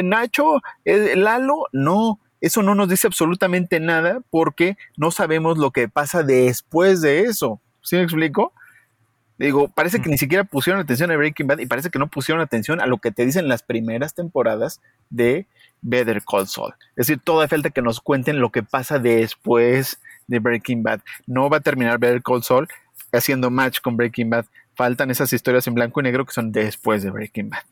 Nacho, 0.03 0.63
Lalo, 0.87 1.67
no, 1.73 2.21
eso 2.41 2.63
no 2.63 2.75
nos 2.75 2.89
dice 2.89 3.07
absolutamente 3.07 3.81
nada 3.81 4.23
porque 4.31 4.79
no 4.97 5.11
sabemos 5.11 5.59
lo 5.59 5.73
que 5.73 5.89
pasa 5.89 6.23
después 6.23 7.03
de 7.03 7.25
eso. 7.25 7.61
¿Sí 7.83 7.97
me 7.97 8.03
explico? 8.03 8.55
Digo, 9.41 9.69
parece 9.69 10.03
que 10.03 10.11
ni 10.11 10.19
siquiera 10.19 10.45
pusieron 10.45 10.83
atención 10.83 11.11
a 11.11 11.17
Breaking 11.17 11.47
Bad 11.47 11.61
y 11.61 11.67
parece 11.67 11.89
que 11.89 11.99
no 11.99 12.09
pusieron 12.09 12.43
atención 12.43 12.79
a 12.79 12.85
lo 12.85 12.99
que 12.99 13.11
te 13.11 13.25
dicen 13.25 13.49
las 13.49 13.63
primeras 13.63 14.15
temporadas 14.15 14.83
de 15.09 15.47
Better 15.81 16.23
Call 16.23 16.47
Saul. 16.47 16.75
Es 16.91 17.07
decir, 17.07 17.21
toda 17.25 17.49
falta 17.49 17.71
que 17.71 17.81
nos 17.81 18.03
cuenten 18.03 18.39
lo 18.39 18.51
que 18.53 18.63
pasa 18.63 18.99
después 18.99 19.99
de 20.27 20.41
Breaking 20.41 20.83
Bad. 20.83 21.01
No 21.27 21.49
va 21.49 21.57
a 21.57 21.61
terminar 21.61 21.99
Better 21.99 22.23
Call 22.23 22.43
Saul 22.43 22.69
haciendo 23.13 23.51
match 23.51 23.81
con 23.81 23.97
Breaking 23.97 24.29
Bad. 24.29 24.45
Faltan 24.75 25.11
esas 25.11 25.33
historias 25.33 25.67
en 25.67 25.73
blanco 25.73 26.01
y 26.01 26.03
negro 26.03 26.27
que 26.27 26.35
son 26.35 26.53
después 26.53 27.03
de 27.03 27.09
Breaking 27.09 27.49
Bad. 27.49 27.63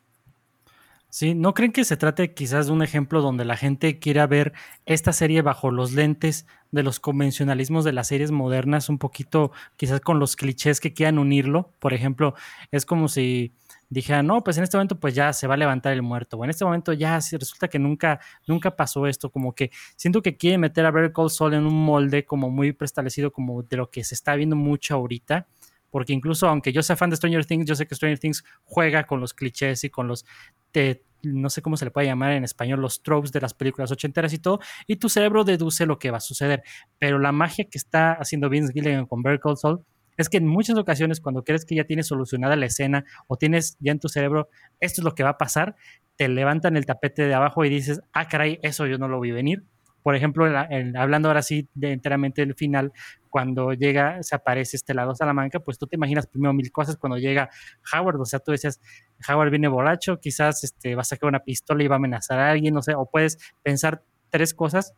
Sí, 1.18 1.34
¿no 1.34 1.52
creen 1.52 1.72
que 1.72 1.82
se 1.82 1.96
trate 1.96 2.32
quizás 2.32 2.66
de 2.68 2.72
un 2.72 2.80
ejemplo 2.80 3.20
donde 3.20 3.44
la 3.44 3.56
gente 3.56 3.98
quiera 3.98 4.28
ver 4.28 4.52
esta 4.86 5.12
serie 5.12 5.42
bajo 5.42 5.72
los 5.72 5.90
lentes 5.90 6.46
de 6.70 6.84
los 6.84 7.00
convencionalismos 7.00 7.84
de 7.84 7.92
las 7.92 8.06
series 8.06 8.30
modernas, 8.30 8.88
un 8.88 8.98
poquito 8.98 9.50
quizás 9.76 10.00
con 10.00 10.20
los 10.20 10.36
clichés 10.36 10.78
que 10.78 10.94
quieran 10.94 11.18
unirlo? 11.18 11.72
Por 11.80 11.92
ejemplo, 11.92 12.34
es 12.70 12.86
como 12.86 13.08
si 13.08 13.52
dijera, 13.88 14.22
no, 14.22 14.44
pues 14.44 14.58
en 14.58 14.62
este 14.62 14.76
momento 14.76 15.00
pues 15.00 15.12
ya 15.16 15.32
se 15.32 15.48
va 15.48 15.54
a 15.54 15.56
levantar 15.56 15.92
el 15.92 16.02
muerto, 16.02 16.36
o 16.36 16.44
en 16.44 16.50
este 16.50 16.64
momento 16.64 16.92
ya 16.92 17.20
si 17.20 17.36
resulta 17.36 17.66
que 17.66 17.80
nunca, 17.80 18.20
nunca 18.46 18.76
pasó 18.76 19.08
esto, 19.08 19.32
como 19.32 19.56
que 19.56 19.72
siento 19.96 20.22
que 20.22 20.36
quieren 20.36 20.60
meter 20.60 20.86
a 20.86 20.92
Better 20.92 21.12
Call 21.12 21.30
Saul 21.30 21.54
en 21.54 21.66
un 21.66 21.84
molde 21.84 22.26
como 22.26 22.48
muy 22.48 22.70
preestablecido 22.72 23.32
como 23.32 23.64
de 23.64 23.76
lo 23.76 23.90
que 23.90 24.04
se 24.04 24.14
está 24.14 24.36
viendo 24.36 24.54
mucho 24.54 24.94
ahorita 24.94 25.48
porque 25.90 26.12
incluso 26.12 26.46
aunque 26.46 26.72
yo 26.72 26.82
sea 26.82 26.96
fan 26.96 27.10
de 27.10 27.16
Stranger 27.16 27.46
Things, 27.46 27.66
yo 27.66 27.74
sé 27.74 27.86
que 27.86 27.94
Stranger 27.94 28.18
Things 28.18 28.44
juega 28.64 29.04
con 29.04 29.20
los 29.20 29.32
clichés 29.32 29.84
y 29.84 29.90
con 29.90 30.06
los, 30.06 30.24
no 31.22 31.50
sé 31.50 31.62
cómo 31.62 31.76
se 31.76 31.84
le 31.84 31.90
puede 31.90 32.06
llamar 32.06 32.32
en 32.32 32.44
español, 32.44 32.80
los 32.80 33.02
tropes 33.02 33.32
de 33.32 33.40
las 33.40 33.54
películas 33.54 33.90
ochenteras 33.90 34.32
y 34.32 34.38
todo, 34.38 34.60
y 34.86 34.96
tu 34.96 35.08
cerebro 35.08 35.44
deduce 35.44 35.86
lo 35.86 35.98
que 35.98 36.10
va 36.10 36.18
a 36.18 36.20
suceder. 36.20 36.62
Pero 36.98 37.18
la 37.18 37.32
magia 37.32 37.66
que 37.70 37.78
está 37.78 38.12
haciendo 38.12 38.48
Vince 38.48 38.72
Gilligan 38.72 39.06
con 39.06 39.22
Better 39.22 39.40
Call 39.40 39.56
es 40.16 40.28
que 40.28 40.38
en 40.38 40.46
muchas 40.46 40.76
ocasiones 40.76 41.20
cuando 41.20 41.44
crees 41.44 41.64
que 41.64 41.76
ya 41.76 41.84
tienes 41.84 42.08
solucionada 42.08 42.56
la 42.56 42.66
escena 42.66 43.04
o 43.28 43.36
tienes 43.36 43.76
ya 43.78 43.92
en 43.92 44.00
tu 44.00 44.08
cerebro 44.08 44.48
esto 44.80 45.00
es 45.00 45.04
lo 45.04 45.14
que 45.14 45.22
va 45.22 45.30
a 45.30 45.38
pasar, 45.38 45.76
te 46.16 46.28
levantan 46.28 46.76
el 46.76 46.86
tapete 46.86 47.26
de 47.26 47.34
abajo 47.34 47.64
y 47.64 47.68
dices, 47.68 48.00
ah, 48.12 48.26
caray, 48.26 48.58
eso 48.62 48.86
yo 48.86 48.98
no 48.98 49.06
lo 49.06 49.20
vi 49.20 49.30
venir 49.30 49.64
por 50.02 50.14
ejemplo, 50.14 50.46
hablando 50.96 51.28
ahora 51.28 51.42
sí 51.42 51.68
enteramente 51.80 52.42
del 52.42 52.54
final, 52.54 52.92
cuando 53.28 53.72
llega, 53.72 54.22
se 54.22 54.34
aparece 54.34 54.76
este 54.76 54.94
lado 54.94 55.14
Salamanca, 55.14 55.60
pues 55.60 55.78
tú 55.78 55.86
te 55.86 55.96
imaginas 55.96 56.26
primero 56.26 56.52
mil 56.52 56.72
cosas 56.72 56.96
cuando 56.96 57.18
llega 57.18 57.50
Howard, 57.92 58.20
o 58.20 58.24
sea, 58.24 58.38
tú 58.38 58.52
decías, 58.52 58.80
Howard 59.28 59.50
viene 59.50 59.68
borracho, 59.68 60.18
quizás 60.18 60.64
este, 60.64 60.94
va 60.94 61.02
a 61.02 61.04
sacar 61.04 61.28
una 61.28 61.40
pistola 61.40 61.82
y 61.82 61.88
va 61.88 61.96
a 61.96 61.98
amenazar 61.98 62.38
a 62.38 62.50
alguien, 62.50 62.74
no 62.74 62.82
sé, 62.82 62.94
o 62.94 63.06
puedes 63.06 63.38
pensar 63.62 64.02
tres 64.30 64.54
cosas 64.54 64.94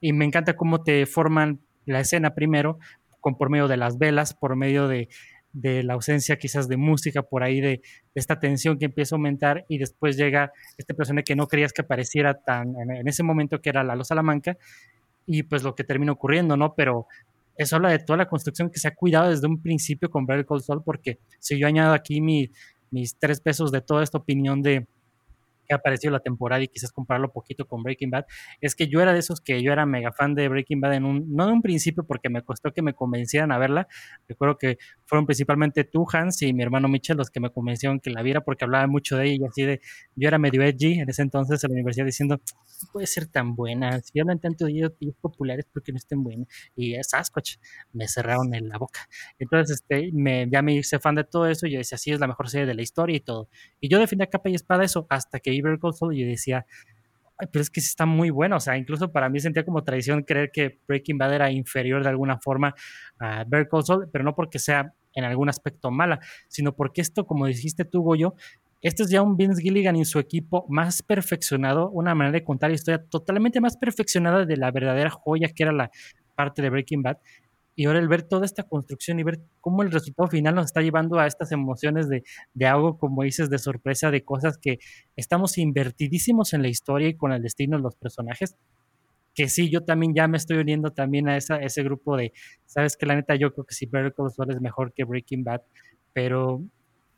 y 0.00 0.12
me 0.12 0.24
encanta 0.24 0.56
cómo 0.56 0.82
te 0.82 1.06
forman 1.06 1.60
la 1.84 2.00
escena 2.00 2.34
primero, 2.34 2.78
con, 3.20 3.36
por 3.36 3.50
medio 3.50 3.68
de 3.68 3.76
las 3.76 3.98
velas, 3.98 4.34
por 4.34 4.54
medio 4.56 4.88
de, 4.88 5.08
de 5.56 5.82
la 5.82 5.94
ausencia 5.94 6.36
quizás 6.36 6.68
de 6.68 6.76
música 6.76 7.22
por 7.22 7.42
ahí, 7.42 7.62
de, 7.62 7.80
esta 8.14 8.38
tensión 8.38 8.78
que 8.78 8.84
empieza 8.84 9.14
a 9.14 9.16
aumentar 9.16 9.64
y 9.68 9.78
después 9.78 10.18
llega 10.18 10.52
este 10.76 10.92
personaje 10.92 11.24
que 11.24 11.36
no 11.36 11.46
creías 11.46 11.72
que 11.72 11.80
apareciera 11.80 12.34
tan 12.34 12.74
en, 12.78 13.08
ese 13.08 13.22
momento 13.22 13.62
que 13.62 13.70
era 13.70 13.82
Lalo 13.82 14.04
Salamanca 14.04 14.58
y 15.24 15.44
pues 15.44 15.62
lo 15.62 15.74
que 15.74 15.82
termina 15.82 16.12
ocurriendo, 16.12 16.58
¿no? 16.58 16.74
Pero 16.74 17.06
eso 17.56 17.76
habla 17.76 17.88
de 17.88 17.98
toda 17.98 18.18
la 18.18 18.28
construcción 18.28 18.70
que 18.70 18.78
se 18.78 18.88
ha 18.88 18.94
cuidado 18.94 19.30
desde 19.30 19.46
un 19.46 19.62
principio 19.62 20.10
con 20.10 20.26
Better 20.26 20.44
Call 20.44 20.82
porque 20.84 21.20
si 21.38 21.58
yo 21.58 21.66
añado 21.66 21.94
aquí 21.94 22.20
mis 22.20 23.18
tres 23.18 23.40
pesos 23.40 23.72
de 23.72 23.80
toda 23.80 24.02
esta 24.02 24.18
opinión 24.18 24.60
de 24.60 24.86
que 25.66 25.74
ha 25.74 25.78
aparecido 25.78 26.12
la 26.12 26.20
temporada 26.20 26.62
y 26.62 26.68
quizás 26.68 26.92
compararlo 26.92 27.32
poquito 27.32 27.66
con 27.66 27.82
Breaking 27.82 28.10
Bad, 28.10 28.26
es 28.60 28.74
que 28.74 28.88
yo 28.88 29.00
era 29.00 29.12
de 29.12 29.18
esos 29.18 29.40
que 29.40 29.62
yo 29.62 29.72
era 29.72 29.86
mega 29.86 30.12
fan 30.12 30.34
de 30.34 30.48
Breaking 30.48 30.80
Bad 30.80 30.94
en 30.94 31.04
un, 31.04 31.34
no 31.34 31.48
en 31.48 31.54
un 31.54 31.62
principio 31.62 32.04
porque 32.04 32.28
me 32.28 32.42
costó 32.42 32.72
que 32.72 32.82
me 32.82 32.94
convencieran 32.94 33.52
a 33.52 33.58
verla, 33.58 33.88
recuerdo 34.28 34.58
que 34.58 34.78
fueron 35.04 35.26
principalmente 35.26 35.84
tú, 35.84 36.06
Hans, 36.12 36.42
y 36.42 36.52
mi 36.52 36.62
hermano 36.62 36.88
Mitchell 36.88 37.16
los 37.16 37.30
que 37.30 37.40
me 37.40 37.50
convencieron 37.50 38.00
que 38.00 38.10
la 38.10 38.22
viera 38.22 38.42
porque 38.42 38.64
hablaba 38.64 38.86
mucho 38.86 39.16
de 39.16 39.26
ella 39.26 39.44
y 39.44 39.48
así 39.48 39.62
de, 39.62 39.80
yo 40.14 40.28
era 40.28 40.38
medio 40.38 40.62
edgy 40.62 41.00
en 41.00 41.08
ese 41.08 41.22
entonces 41.22 41.62
en 41.64 41.70
la 41.70 41.74
universidad 41.74 42.06
diciendo, 42.06 42.36
no 42.36 42.92
puede 42.92 43.06
ser 43.06 43.26
tan 43.26 43.54
buena, 43.54 44.00
si 44.00 44.20
hablan 44.20 44.40
tanto 44.40 44.66
de 44.66 44.72
ellos, 44.72 44.92
populares 45.20 45.66
porque 45.72 45.92
no 45.92 45.98
estén 45.98 46.22
buenos, 46.22 46.48
y 46.74 46.94
es 46.94 47.10
Sasquatch, 47.10 47.56
me 47.92 48.08
cerraron 48.08 48.54
en 48.54 48.68
la 48.68 48.78
boca. 48.78 49.08
Entonces, 49.38 49.76
este, 49.80 50.10
me, 50.12 50.48
ya 50.50 50.62
me 50.62 50.74
hice 50.74 50.98
fan 50.98 51.14
de 51.14 51.24
todo 51.24 51.46
eso 51.46 51.66
y 51.66 51.72
yo 51.72 51.78
decía, 51.78 51.98
sí, 51.98 52.12
es 52.12 52.20
la 52.20 52.26
mejor 52.26 52.48
serie 52.48 52.66
de 52.66 52.74
la 52.74 52.82
historia 52.82 53.16
y 53.16 53.20
todo. 53.20 53.48
Y 53.80 53.88
yo 53.88 53.98
defendía 53.98 54.26
capa 54.28 54.48
y 54.48 54.54
espada 54.54 54.84
eso 54.84 55.06
hasta 55.10 55.40
que 55.40 55.50
Iber 55.56 55.78
y 56.12 56.20
yo 56.20 56.26
decía, 56.26 56.66
pero 57.52 57.62
es 57.62 57.70
que 57.70 57.80
está 57.80 58.06
muy 58.06 58.30
bueno. 58.30 58.56
O 58.56 58.60
sea, 58.60 58.76
incluso 58.76 59.12
para 59.12 59.28
mí 59.28 59.40
sentía 59.40 59.64
como 59.64 59.84
tradición 59.84 60.22
creer 60.22 60.50
que 60.52 60.80
Breaking 60.88 61.18
Bad 61.18 61.34
era 61.34 61.50
inferior 61.50 62.02
de 62.02 62.08
alguna 62.08 62.38
forma 62.38 62.74
a 63.18 63.44
Better 63.44 63.68
pero 64.12 64.24
no 64.24 64.34
porque 64.34 64.58
sea 64.58 64.94
en 65.14 65.24
algún 65.24 65.48
aspecto 65.48 65.90
mala, 65.90 66.20
sino 66.48 66.74
porque 66.74 67.00
esto, 67.00 67.26
como 67.26 67.46
dijiste 67.46 67.84
tú, 67.84 68.02
Goyo, 68.02 68.34
este 68.82 69.02
es 69.02 69.10
ya 69.10 69.22
un 69.22 69.36
Vince 69.36 69.62
Gilligan 69.62 69.96
y 69.96 70.04
su 70.04 70.18
equipo 70.18 70.66
más 70.68 71.02
perfeccionado, 71.02 71.90
una 71.90 72.14
manera 72.14 72.32
de 72.32 72.44
contar 72.44 72.70
historia 72.70 73.02
totalmente 73.02 73.60
más 73.60 73.76
perfeccionada 73.76 74.44
de 74.44 74.56
la 74.56 74.70
verdadera 74.70 75.10
joya 75.10 75.48
que 75.48 75.62
era 75.62 75.72
la 75.72 75.90
parte 76.34 76.60
de 76.60 76.70
Breaking 76.70 77.02
Bad. 77.02 77.16
Y 77.76 77.84
ahora 77.84 78.00
el 78.00 78.08
ver 78.08 78.22
toda 78.22 78.46
esta 78.46 78.62
construcción 78.62 79.20
y 79.20 79.22
ver 79.22 79.40
cómo 79.60 79.82
el 79.82 79.92
resultado 79.92 80.28
final 80.28 80.54
nos 80.54 80.66
está 80.66 80.80
llevando 80.80 81.18
a 81.18 81.26
estas 81.26 81.52
emociones 81.52 82.08
de, 82.08 82.24
de 82.54 82.66
algo, 82.66 82.98
como 82.98 83.22
dices, 83.22 83.50
de 83.50 83.58
sorpresa, 83.58 84.10
de 84.10 84.24
cosas 84.24 84.58
que 84.58 84.78
estamos 85.14 85.58
invertidísimos 85.58 86.54
en 86.54 86.62
la 86.62 86.68
historia 86.68 87.08
y 87.08 87.16
con 87.16 87.32
el 87.32 87.42
destino 87.42 87.76
de 87.76 87.82
los 87.82 87.94
personajes, 87.94 88.56
que 89.36 89.48
sí, 89.48 89.68
yo 89.70 89.84
también 89.84 90.14
ya 90.14 90.26
me 90.26 90.38
estoy 90.38 90.56
uniendo 90.56 90.90
también 90.90 91.28
a 91.28 91.36
esa, 91.36 91.58
ese 91.58 91.82
grupo 91.82 92.16
de, 92.16 92.32
sabes 92.64 92.96
que 92.96 93.04
la 93.04 93.14
neta 93.14 93.36
yo 93.36 93.52
creo 93.52 93.66
que 93.66 93.74
sí, 93.74 93.84
Better 93.84 94.14
Call 94.14 94.30
Saul 94.30 94.50
es 94.50 94.60
mejor 94.62 94.94
que 94.94 95.04
Breaking 95.04 95.44
Bad, 95.44 95.60
pero 96.14 96.64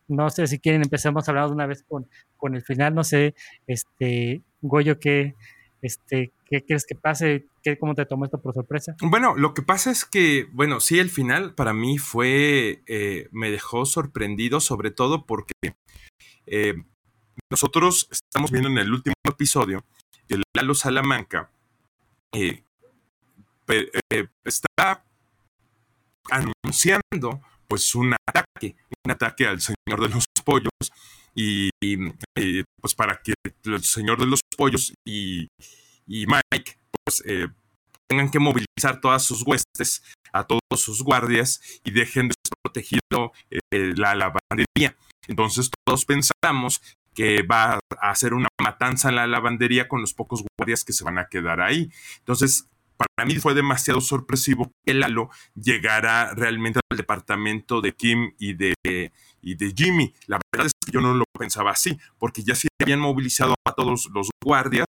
no 0.08 0.28
sé 0.28 0.48
si 0.48 0.58
quieren 0.58 0.82
empezamos 0.82 1.26
de 1.26 1.32
una 1.32 1.66
vez 1.66 1.84
con, 1.84 2.08
con 2.36 2.56
el 2.56 2.62
final, 2.62 2.92
no 2.94 3.04
sé, 3.04 3.34
este, 3.68 4.42
Goyo, 4.60 4.98
¿qué, 4.98 5.34
este, 5.80 6.32
¿qué 6.48 6.64
crees 6.64 6.84
que 6.86 6.94
pase? 6.94 7.46
¿Qué, 7.62 7.78
¿Cómo 7.78 7.94
te 7.94 8.06
tomó 8.06 8.24
esto 8.24 8.40
por 8.40 8.54
sorpresa? 8.54 8.96
Bueno, 9.00 9.36
lo 9.36 9.54
que 9.54 9.62
pasa 9.62 9.90
es 9.90 10.04
que, 10.04 10.48
bueno, 10.52 10.80
sí, 10.80 10.98
el 10.98 11.10
final 11.10 11.54
para 11.54 11.72
mí 11.72 11.98
fue, 11.98 12.82
eh, 12.86 13.28
me 13.32 13.50
dejó 13.50 13.86
sorprendido, 13.86 14.60
sobre 14.60 14.90
todo 14.90 15.26
porque 15.26 15.54
eh, 16.46 16.74
nosotros 17.50 18.08
estamos 18.10 18.50
viendo 18.50 18.68
en 18.68 18.78
el 18.78 18.92
último 18.92 19.14
episodio 19.28 19.84
que 20.26 20.40
Lalo 20.54 20.74
Salamanca 20.74 21.50
eh, 22.32 22.62
está 24.44 25.04
anunciando 26.30 27.40
pues 27.66 27.94
un 27.94 28.14
ataque, 28.26 28.76
un 29.04 29.12
ataque 29.12 29.46
al 29.46 29.60
Señor 29.60 30.00
de 30.00 30.08
los 30.08 30.24
Pollos 30.44 30.70
y, 31.34 31.70
pues 32.80 32.94
para 32.94 33.20
que 33.22 33.34
el 33.64 33.84
Señor 33.84 34.18
de 34.18 34.26
los 34.26 34.40
Pollos 34.56 34.92
y, 35.06 35.48
Mike 36.08 36.78
pues 37.04 37.22
eh, 37.26 37.48
tengan 38.06 38.30
que 38.30 38.38
movilizar 38.38 39.00
todas 39.00 39.22
sus 39.22 39.42
huestes 39.46 40.02
a 40.32 40.44
todos 40.44 40.60
sus 40.76 41.02
guardias 41.02 41.60
y 41.84 41.90
dejen 41.90 42.28
desprotegido 42.28 43.32
eh, 43.50 43.94
la 43.96 44.14
lavandería. 44.14 44.96
Entonces 45.26 45.70
todos 45.84 46.04
pensamos 46.04 46.80
que 47.14 47.42
va 47.42 47.80
a 48.00 48.10
hacer 48.10 48.32
una 48.32 48.48
matanza 48.62 49.08
en 49.08 49.16
la 49.16 49.26
lavandería 49.26 49.88
con 49.88 50.00
los 50.00 50.14
pocos 50.14 50.44
guardias 50.56 50.84
que 50.84 50.92
se 50.92 51.04
van 51.04 51.18
a 51.18 51.28
quedar 51.28 51.60
ahí. 51.60 51.90
Entonces 52.18 52.68
para 52.98 53.26
mí 53.26 53.36
fue 53.36 53.54
demasiado 53.54 54.00
sorpresivo 54.00 54.72
que 54.84 54.94
Lalo 54.94 55.30
llegara 55.54 56.34
realmente 56.34 56.80
al 56.90 56.96
departamento 56.96 57.80
de 57.80 57.92
Kim 57.92 58.32
y 58.38 58.54
de, 58.54 58.74
y 59.40 59.54
de 59.54 59.72
Jimmy. 59.76 60.12
La 60.26 60.40
verdad 60.52 60.66
es 60.66 60.72
que 60.84 60.92
yo 60.92 61.00
no 61.00 61.14
lo 61.14 61.24
pensaba 61.38 61.70
así, 61.70 61.96
porque 62.18 62.42
ya 62.42 62.56
si 62.56 62.66
habían 62.82 62.98
movilizado 62.98 63.54
a 63.64 63.72
todos 63.72 64.08
los 64.12 64.30
guardias, 64.44 64.86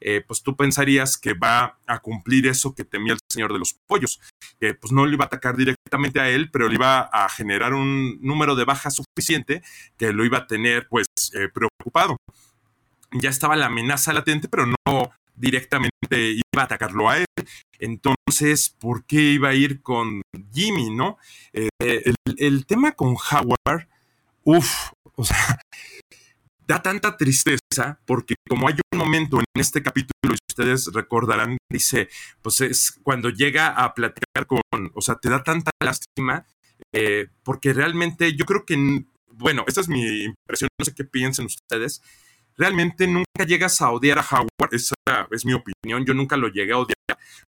eh, 0.00 0.22
pues 0.26 0.42
tú 0.42 0.56
pensarías 0.56 1.16
que 1.16 1.34
va 1.34 1.78
a 1.86 1.98
cumplir 2.00 2.46
eso 2.46 2.74
que 2.74 2.84
temía 2.84 3.14
el 3.14 3.18
señor 3.28 3.52
de 3.52 3.58
los 3.58 3.74
pollos, 3.74 4.20
que 4.60 4.74
pues 4.74 4.92
no 4.92 5.06
le 5.06 5.14
iba 5.14 5.24
a 5.24 5.26
atacar 5.26 5.56
directamente 5.56 6.20
a 6.20 6.28
él, 6.28 6.50
pero 6.50 6.68
le 6.68 6.74
iba 6.74 7.00
a 7.00 7.28
generar 7.28 7.74
un 7.74 8.18
número 8.20 8.54
de 8.54 8.64
bajas 8.64 8.96
suficiente 8.96 9.62
que 9.96 10.12
lo 10.12 10.24
iba 10.24 10.38
a 10.38 10.46
tener 10.46 10.88
pues 10.88 11.06
eh, 11.34 11.48
preocupado. 11.48 12.16
Ya 13.12 13.30
estaba 13.30 13.56
la 13.56 13.66
amenaza 13.66 14.12
latente, 14.12 14.48
pero 14.48 14.66
no 14.66 15.10
directamente 15.34 15.90
iba 16.32 16.62
a 16.62 16.64
atacarlo 16.64 17.08
a 17.08 17.18
él. 17.18 17.26
Entonces, 17.78 18.74
¿por 18.78 19.04
qué 19.04 19.20
iba 19.32 19.50
a 19.50 19.54
ir 19.54 19.82
con 19.82 20.22
Jimmy, 20.52 20.90
no? 20.90 21.16
Eh, 21.52 21.68
el, 22.36 22.66
tema 22.66 22.92
con 22.92 23.14
Howard, 23.14 23.88
uff, 24.44 24.90
o 25.14 25.24
sea, 25.24 25.36
da 26.66 26.82
tanta 26.82 27.16
tristeza 27.16 27.58
porque 28.06 28.34
como 28.48 28.68
hay 28.68 28.74
un 28.92 28.98
momento 28.98 29.38
en 29.38 29.44
este 29.60 29.82
capítulo, 29.82 30.34
y 30.34 30.38
ustedes 30.50 30.92
recordarán, 30.92 31.56
dice, 31.70 32.08
pues 32.42 32.60
es 32.60 32.98
cuando 33.02 33.30
llega 33.30 33.68
a 33.68 33.94
platicar 33.94 34.46
con, 34.46 34.60
o 34.94 35.00
sea, 35.00 35.16
te 35.16 35.30
da 35.30 35.42
tanta 35.42 35.70
lástima 35.82 36.46
eh, 36.92 37.28
porque 37.42 37.72
realmente 37.72 38.34
yo 38.34 38.44
creo 38.44 38.64
que, 38.64 39.04
bueno, 39.32 39.64
esta 39.66 39.80
es 39.80 39.88
mi 39.88 40.24
impresión, 40.24 40.68
no 40.78 40.84
sé 40.84 40.94
qué 40.94 41.04
piensen 41.04 41.46
ustedes, 41.46 42.02
realmente 42.56 43.06
nunca 43.06 43.44
llegas 43.46 43.80
a 43.80 43.90
odiar 43.90 44.18
a 44.18 44.26
Howard, 44.30 44.72
esa 44.72 44.94
es 45.30 45.44
mi 45.44 45.52
opinión, 45.52 46.04
yo 46.04 46.14
nunca 46.14 46.36
lo 46.36 46.48
llegué 46.48 46.72
a 46.72 46.78
odiar 46.78 46.96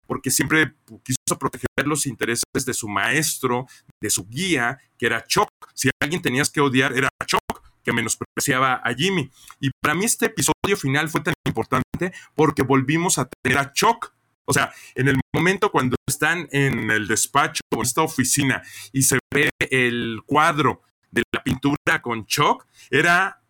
porque 0.07 0.31
siempre 0.31 0.75
quiso 1.03 1.39
proteger 1.39 1.87
los 1.87 2.07
intereses 2.07 2.65
de 2.65 2.75
su 2.75 2.89
maestro, 2.89 3.67
de 4.01 4.11
su 4.11 4.27
guía, 4.29 4.79
que 4.97 5.07
era 5.07 5.25
Chuck. 5.25 5.49
Si 5.75 5.91
alguien 6.01 6.23
tenías 6.23 6.51
que 6.51 6.61
odiar 6.61 6.97
era 6.97 7.09
Chuck, 7.27 7.41
que 7.87 7.93
menospreciaba 7.93 8.83
a 8.85 8.93
Jimmy. 8.95 9.31
Y 9.61 9.71
para 9.81 9.95
mí 9.95 10.05
este 10.05 10.27
episodio 10.27 10.77
final 10.77 11.09
fue 11.09 11.21
tan 11.21 11.35
importante 11.47 12.13
porque 12.35 12.63
volvimos 12.63 13.19
a 13.19 13.29
tener 13.43 13.59
a 13.59 13.73
Chuck. 13.73 14.13
O 14.45 14.53
sea, 14.53 14.73
en 14.97 15.09
el 15.09 15.21
momento 15.33 15.71
cuando 15.71 15.97
están 16.07 16.49
en 16.51 16.91
el 16.91 17.07
despacho 17.07 17.61
o 17.73 17.77
en 17.77 17.83
esta 17.83 18.03
oficina 18.03 18.63
y 18.93 19.03
se 19.03 19.19
ve 19.33 19.51
el 19.71 20.21
cuadro 20.27 20.83
de 21.11 21.23
la 21.33 21.43
pintura 21.43 22.03
con 22.03 22.27
Chuck, 22.27 22.67
era 22.91 23.41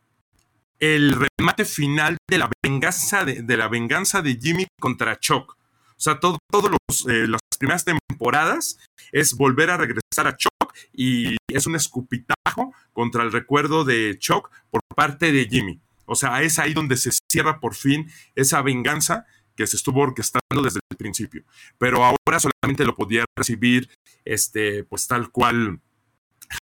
el 0.78 1.12
remate 1.38 1.64
final 1.64 2.18
de 2.28 2.38
la 2.38 2.50
venganza 2.62 3.24
de, 3.24 3.56
la 3.56 3.68
venganza 3.68 4.20
de 4.20 4.38
Jimmy 4.40 4.66
contra 4.78 5.18
Chuck. 5.18 5.56
O 5.56 6.00
sea, 6.00 6.20
todas 6.20 6.38
todo 6.52 6.68
eh, 7.08 7.26
las 7.26 7.40
primeras 7.58 7.86
temporadas 7.86 8.78
es 9.12 9.34
volver 9.34 9.70
a 9.70 9.78
regresar 9.78 10.26
a 10.26 10.36
Chuck 10.36 10.52
y 10.92 11.36
es 11.48 11.66
un 11.66 11.76
escupitajo 11.76 12.72
contra 12.92 13.22
el 13.22 13.32
recuerdo 13.32 13.84
de 13.84 14.16
Chuck 14.18 14.50
por 14.70 14.80
parte 14.94 15.32
de 15.32 15.46
Jimmy. 15.46 15.80
O 16.06 16.14
sea, 16.14 16.42
es 16.42 16.58
ahí 16.58 16.72
donde 16.72 16.96
se 16.96 17.10
cierra 17.30 17.60
por 17.60 17.74
fin 17.74 18.10
esa 18.34 18.62
venganza 18.62 19.26
que 19.56 19.66
se 19.66 19.76
estuvo 19.76 20.00
orquestando 20.00 20.62
desde 20.62 20.80
el 20.90 20.96
principio. 20.96 21.44
Pero 21.78 22.04
ahora 22.04 22.38
solamente 22.38 22.84
lo 22.84 22.94
podía 22.94 23.24
recibir, 23.36 23.88
este, 24.24 24.84
pues 24.84 25.06
tal 25.06 25.30
cual 25.30 25.80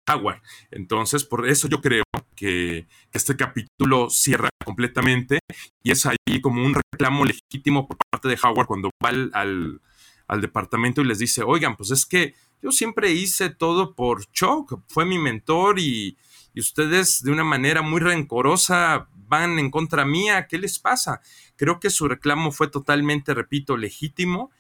Howard. 0.09 0.41
Entonces, 0.71 1.25
por 1.25 1.49
eso 1.49 1.69
yo 1.69 1.81
creo 1.81 2.05
que, 2.37 2.87
este 3.13 3.37
capítulo 3.37 4.11
cierra 4.11 4.49
completamente 4.65 5.39
y 5.83 5.93
es 5.93 6.07
ahí 6.07 6.41
como 6.41 6.65
un 6.65 6.75
reclamo 6.75 7.25
legítimo 7.25 7.87
por 7.87 7.99
parte 8.11 8.29
de 8.29 8.39
Howard 8.43 8.67
cuando 8.67 8.91
va 9.05 9.11
al, 9.11 9.81
departamento 10.41 11.03
y 11.03 11.05
les 11.05 11.19
dice, 11.19 11.43
oigan, 11.43 11.77
pues 11.77 11.91
es 11.91 12.07
que 12.07 12.35
yo 12.63 12.71
siempre 12.73 13.13
hice 13.13 13.51
todo 13.51 13.95
por 13.95 14.25
Chuck, 14.33 14.81
fue 14.89 15.05
mi 15.05 15.19
mentor 15.19 15.79
y, 15.79 16.17
y 16.55 16.61
ustedes 16.61 17.23
de 17.23 17.33
una 17.33 17.45
manera 17.45 17.83
muy 17.83 18.01
rencorosa 18.01 19.09
van 19.29 19.59
en 19.59 19.71
contra 19.71 20.05
mía, 20.05 20.47
¿qué 20.47 20.59
les 20.59 20.79
pasa? 20.79 21.21
Creo 21.57 21.81
que 21.81 21.91
su 21.91 22.07
reclamo 22.07 22.53
fue 22.53 22.69
totalmente, 22.69 23.35
repito, 23.35 23.77
legítimo 23.77 24.51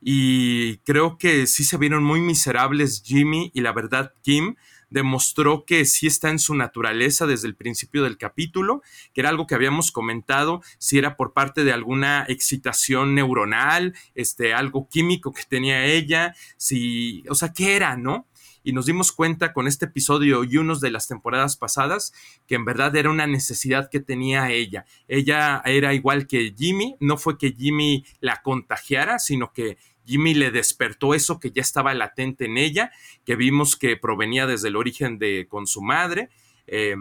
y 0.00 0.78
creo 0.78 1.18
que 1.18 1.46
sí 1.46 1.64
se 1.64 1.76
vieron 1.76 2.02
muy 2.02 2.20
miserables 2.20 3.02
Jimmy 3.04 3.50
y 3.54 3.60
la 3.60 3.72
verdad 3.72 4.12
Kim 4.22 4.56
demostró 4.92 5.64
que 5.64 5.84
sí 5.84 6.06
está 6.06 6.30
en 6.30 6.38
su 6.38 6.54
naturaleza 6.54 7.26
desde 7.26 7.48
el 7.48 7.56
principio 7.56 8.02
del 8.02 8.18
capítulo, 8.18 8.82
que 9.12 9.20
era 9.20 9.30
algo 9.30 9.46
que 9.46 9.54
habíamos 9.54 9.90
comentado, 9.90 10.62
si 10.78 10.98
era 10.98 11.16
por 11.16 11.32
parte 11.32 11.64
de 11.64 11.72
alguna 11.72 12.24
excitación 12.28 13.14
neuronal, 13.14 13.94
este, 14.14 14.54
algo 14.54 14.88
químico 14.88 15.32
que 15.32 15.42
tenía 15.48 15.84
ella, 15.86 16.34
si, 16.56 17.24
o 17.28 17.34
sea, 17.34 17.52
¿qué 17.52 17.76
era, 17.76 17.96
no? 17.96 18.26
y 18.64 18.72
nos 18.72 18.86
dimos 18.86 19.12
cuenta 19.12 19.52
con 19.52 19.66
este 19.66 19.86
episodio 19.86 20.44
y 20.44 20.56
unos 20.56 20.80
de 20.80 20.90
las 20.90 21.08
temporadas 21.08 21.56
pasadas 21.56 22.12
que 22.46 22.54
en 22.54 22.64
verdad 22.64 22.94
era 22.96 23.10
una 23.10 23.26
necesidad 23.26 23.90
que 23.90 24.00
tenía 24.00 24.50
ella. 24.50 24.86
Ella 25.08 25.62
era 25.64 25.94
igual 25.94 26.26
que 26.26 26.54
Jimmy, 26.56 26.96
no 27.00 27.16
fue 27.16 27.38
que 27.38 27.52
Jimmy 27.52 28.04
la 28.20 28.42
contagiara, 28.42 29.18
sino 29.18 29.52
que 29.52 29.78
Jimmy 30.04 30.34
le 30.34 30.50
despertó 30.50 31.14
eso 31.14 31.38
que 31.38 31.50
ya 31.50 31.62
estaba 31.62 31.94
latente 31.94 32.46
en 32.46 32.58
ella, 32.58 32.90
que 33.24 33.36
vimos 33.36 33.76
que 33.76 33.96
provenía 33.96 34.46
desde 34.46 34.68
el 34.68 34.76
origen 34.76 35.18
de 35.18 35.46
con 35.48 35.66
su 35.66 35.82
madre. 35.82 36.30
Eh, 36.66 36.96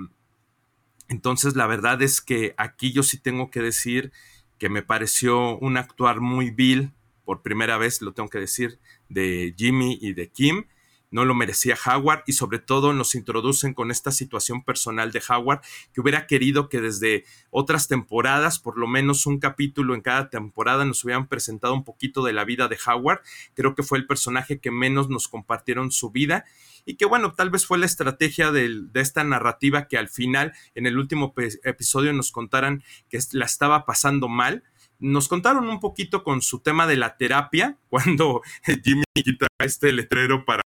entonces, 1.09 1.55
la 1.55 1.67
verdad 1.67 2.01
es 2.01 2.21
que 2.21 2.53
aquí 2.57 2.91
yo 2.93 3.03
sí 3.03 3.17
tengo 3.17 3.51
que 3.51 3.61
decir 3.61 4.11
que 4.57 4.69
me 4.69 4.83
pareció 4.83 5.57
un 5.57 5.77
actuar 5.77 6.21
muy 6.21 6.51
vil, 6.51 6.91
por 7.25 7.41
primera 7.41 7.77
vez 7.77 8.01
lo 8.01 8.13
tengo 8.13 8.29
que 8.29 8.39
decir, 8.39 8.79
de 9.09 9.53
Jimmy 9.57 9.97
y 10.01 10.13
de 10.13 10.29
Kim 10.29 10.65
no 11.11 11.25
lo 11.25 11.35
merecía 11.35 11.77
Howard 11.85 12.23
y 12.25 12.33
sobre 12.33 12.59
todo 12.59 12.93
nos 12.93 13.15
introducen 13.15 13.73
con 13.73 13.91
esta 13.91 14.11
situación 14.11 14.63
personal 14.63 15.11
de 15.11 15.21
Howard 15.29 15.61
que 15.93 16.01
hubiera 16.01 16.25
querido 16.25 16.69
que 16.69 16.81
desde 16.81 17.25
otras 17.49 17.87
temporadas, 17.87 18.59
por 18.59 18.77
lo 18.77 18.87
menos 18.87 19.25
un 19.25 19.39
capítulo 19.39 19.93
en 19.93 20.01
cada 20.01 20.29
temporada, 20.29 20.85
nos 20.85 21.03
hubieran 21.03 21.27
presentado 21.27 21.73
un 21.73 21.83
poquito 21.83 22.23
de 22.23 22.33
la 22.33 22.45
vida 22.45 22.67
de 22.67 22.79
Howard. 22.87 23.21
Creo 23.53 23.75
que 23.75 23.83
fue 23.83 23.97
el 23.97 24.07
personaje 24.07 24.59
que 24.59 24.71
menos 24.71 25.09
nos 25.09 25.27
compartieron 25.27 25.91
su 25.91 26.09
vida 26.11 26.45
y 26.85 26.95
que 26.95 27.05
bueno, 27.05 27.33
tal 27.33 27.49
vez 27.49 27.65
fue 27.65 27.77
la 27.77 27.85
estrategia 27.85 28.51
de, 28.51 28.87
esta 28.95 29.23
narrativa 29.23 29.87
que 29.87 29.97
al 29.97 30.09
final, 30.09 30.53
en 30.75 30.85
el 30.85 30.97
último 30.97 31.33
episodio, 31.63 32.13
nos 32.13 32.31
contaran 32.31 32.83
que 33.09 33.19
la 33.33 33.45
estaba 33.45 33.85
pasando 33.85 34.27
mal 34.27 34.63
nos 35.01 35.27
contaron 35.27 35.67
un 35.67 35.79
poquito 35.79 36.23
con 36.23 36.41
su 36.41 36.59
tema 36.59 36.87
de 36.87 36.95
la 36.95 37.17
terapia, 37.17 37.77
cuando 37.89 38.41
Jimmy 38.83 39.03
quita 39.13 39.47
este 39.59 39.91
letrero 39.91 40.45
para 40.45 40.63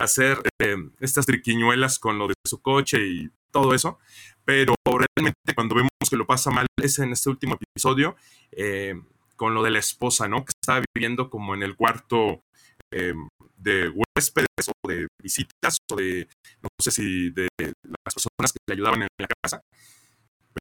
hacer 0.00 0.38
eh, 0.60 0.76
estas 1.00 1.26
triquiñuelas 1.26 1.98
con 1.98 2.18
lo 2.18 2.28
de 2.28 2.34
su 2.46 2.62
coche 2.62 3.06
y 3.06 3.30
todo 3.50 3.74
eso, 3.74 3.98
pero 4.44 4.74
realmente 4.84 5.54
cuando 5.54 5.74
vemos 5.74 5.90
que 6.08 6.16
lo 6.16 6.26
pasa 6.26 6.50
mal 6.50 6.66
es 6.76 6.98
en 6.98 7.12
este 7.12 7.30
último 7.30 7.56
episodio 7.60 8.16
eh, 8.52 8.94
con 9.36 9.54
lo 9.54 9.62
de 9.62 9.70
la 9.70 9.78
esposa, 9.78 10.28
¿no? 10.28 10.44
Que 10.44 10.52
estaba 10.60 10.82
viviendo 10.94 11.30
como 11.30 11.54
en 11.54 11.62
el 11.62 11.76
cuarto 11.76 12.42
eh, 12.90 13.14
de 13.56 13.88
huéspedes 13.88 14.68
o 14.68 14.88
de 14.88 15.08
visitas 15.22 15.78
o 15.90 15.96
de, 15.96 16.28
no 16.62 16.68
sé 16.80 16.90
si 16.90 17.30
de 17.30 17.48
las 17.58 18.14
personas 18.14 18.52
que 18.52 18.58
le 18.66 18.74
ayudaban 18.74 19.02
en 19.02 19.08
la 19.18 19.28
casa. 19.42 19.60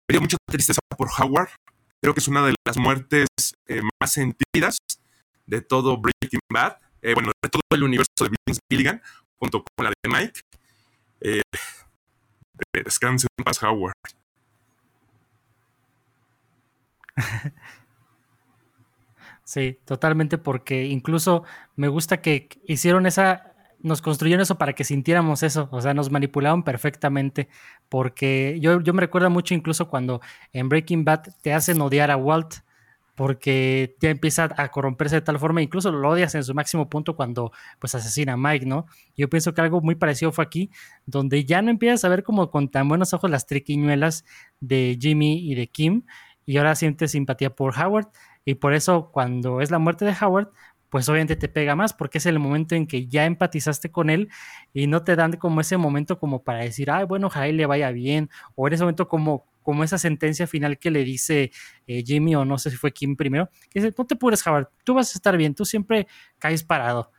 Me 0.08 0.13
dio 0.13 0.22
mucha 0.22 0.38
tristeza 0.50 0.79
por 0.98 1.10
Howard. 1.20 1.50
Creo 2.03 2.13
que 2.13 2.19
es 2.19 2.27
una 2.27 2.45
de 2.45 2.53
las 2.65 2.77
muertes 2.77 3.29
eh, 3.65 3.81
más 4.01 4.12
sentidas 4.12 4.75
de 5.45 5.62
todo 5.62 5.95
Breaking 5.95 6.41
Bad. 6.51 6.75
bueno, 7.01 7.31
de 7.41 7.50
todo 7.50 7.62
el 7.69 7.83
universo 7.83 8.25
de 8.25 8.31
Vince 8.45 8.60
Gilligan, 8.69 9.01
junto 9.39 9.63
con 9.63 9.86
la 9.86 9.89
de 9.91 10.10
Mike. 10.10 10.41
Eh, 11.22 11.41
descanse 12.74 13.27
en 13.38 13.45
paz, 13.45 13.63
Howard. 13.63 13.93
Sí, 19.45 19.77
totalmente, 19.86 20.38
porque 20.38 20.86
incluso 20.86 21.43
me 21.75 21.89
gusta 21.89 22.22
que 22.22 22.50
hicieron 22.65 23.05
esa, 23.05 23.52
nos 23.83 24.01
construyeron 24.01 24.41
eso 24.41 24.57
para 24.57 24.73
que 24.73 24.83
sintiéramos 24.83 25.43
eso, 25.43 25.69
o 25.71 25.81
sea, 25.81 25.93
nos 25.93 26.09
manipularon 26.09 26.63
perfectamente, 26.63 27.49
porque 27.89 28.57
yo, 28.61 28.81
yo 28.81 28.93
me 28.93 29.01
recuerdo 29.01 29.29
mucho 29.29 29.53
incluso 29.53 29.89
cuando 29.89 30.21
en 30.53 30.69
Breaking 30.69 31.05
Bad 31.05 31.35
te 31.41 31.53
hacen 31.53 31.79
odiar 31.81 32.09
a 32.09 32.17
Walt, 32.17 32.55
porque 33.15 33.95
ya 33.99 34.09
empieza 34.09 34.49
a 34.57 34.69
corromperse 34.69 35.17
de 35.17 35.21
tal 35.21 35.37
forma, 35.37 35.61
incluso 35.61 35.91
lo 35.91 36.09
odias 36.09 36.33
en 36.33 36.43
su 36.43 36.55
máximo 36.55 36.89
punto 36.89 37.15
cuando 37.15 37.51
pues 37.77 37.93
asesina 37.93 38.33
a 38.33 38.37
Mike, 38.37 38.65
¿no? 38.65 38.87
Yo 39.15 39.29
pienso 39.29 39.53
que 39.53 39.61
algo 39.61 39.81
muy 39.81 39.95
parecido 39.95 40.31
fue 40.31 40.43
aquí, 40.43 40.71
donde 41.05 41.45
ya 41.45 41.61
no 41.61 41.69
empiezas 41.69 42.05
a 42.05 42.09
ver 42.09 42.23
como 42.23 42.49
con 42.49 42.69
tan 42.69 42.89
buenos 42.89 43.13
ojos 43.13 43.29
las 43.29 43.45
triquiñuelas 43.45 44.25
de 44.61 44.97
Jimmy 44.99 45.47
y 45.47 45.55
de 45.55 45.67
Kim, 45.67 46.05
y 46.45 46.57
ahora 46.57 46.73
sientes 46.75 47.11
simpatía 47.11 47.53
por 47.53 47.77
Howard, 47.77 48.07
y 48.45 48.55
por 48.55 48.73
eso 48.73 49.09
cuando 49.11 49.61
es 49.61 49.71
la 49.71 49.79
muerte 49.79 50.05
de 50.05 50.15
Howard, 50.19 50.51
pues 50.93 51.09
obviamente 51.09 51.35
te 51.35 51.50
pega 51.50 51.75
más 51.75 51.91
porque 51.91 52.19
es 52.19 52.27
el 52.27 52.38
momento 52.38 52.75
en 52.75 52.85
que 52.85 53.07
ya 53.07 53.25
empatizaste 53.25 53.89
con 53.89 54.12
él 54.12 54.29
y 54.75 54.85
no 54.85 55.03
te 55.03 55.15
dan 55.15 55.38
como 55.38 55.59
ese 55.59 55.75
momento 55.75 56.19
como 56.19 56.43
para 56.43 56.59
decir, 56.59 56.91
ay, 56.91 57.05
bueno, 57.05 57.25
ojalá 57.25 57.47
le 57.47 57.65
vaya 57.65 57.89
bien, 57.89 58.29
o 58.53 58.67
en 58.67 58.73
ese 58.75 58.83
momento 58.83 59.07
como, 59.07 59.43
como 59.63 59.83
esa 59.83 59.97
sentencia 59.97 60.45
final 60.45 60.77
que 60.77 60.91
le 60.91 61.03
dice 61.03 61.51
eh, 61.88 62.03
Jimmy 62.05 62.35
o 62.35 62.45
no 62.45 62.59
sé 62.59 62.69
si 62.69 62.77
fue 62.77 62.91
Kim 62.91 63.15
primero, 63.15 63.50
que 63.71 63.81
dice, 63.81 63.95
no 63.97 64.05
te 64.05 64.15
pures, 64.15 64.45
Howard, 64.45 64.67
tú 64.83 64.93
vas 64.93 65.15
a 65.15 65.17
estar 65.17 65.35
bien, 65.35 65.55
tú 65.55 65.65
siempre 65.65 66.05
caes 66.38 66.63
parado. 66.63 67.12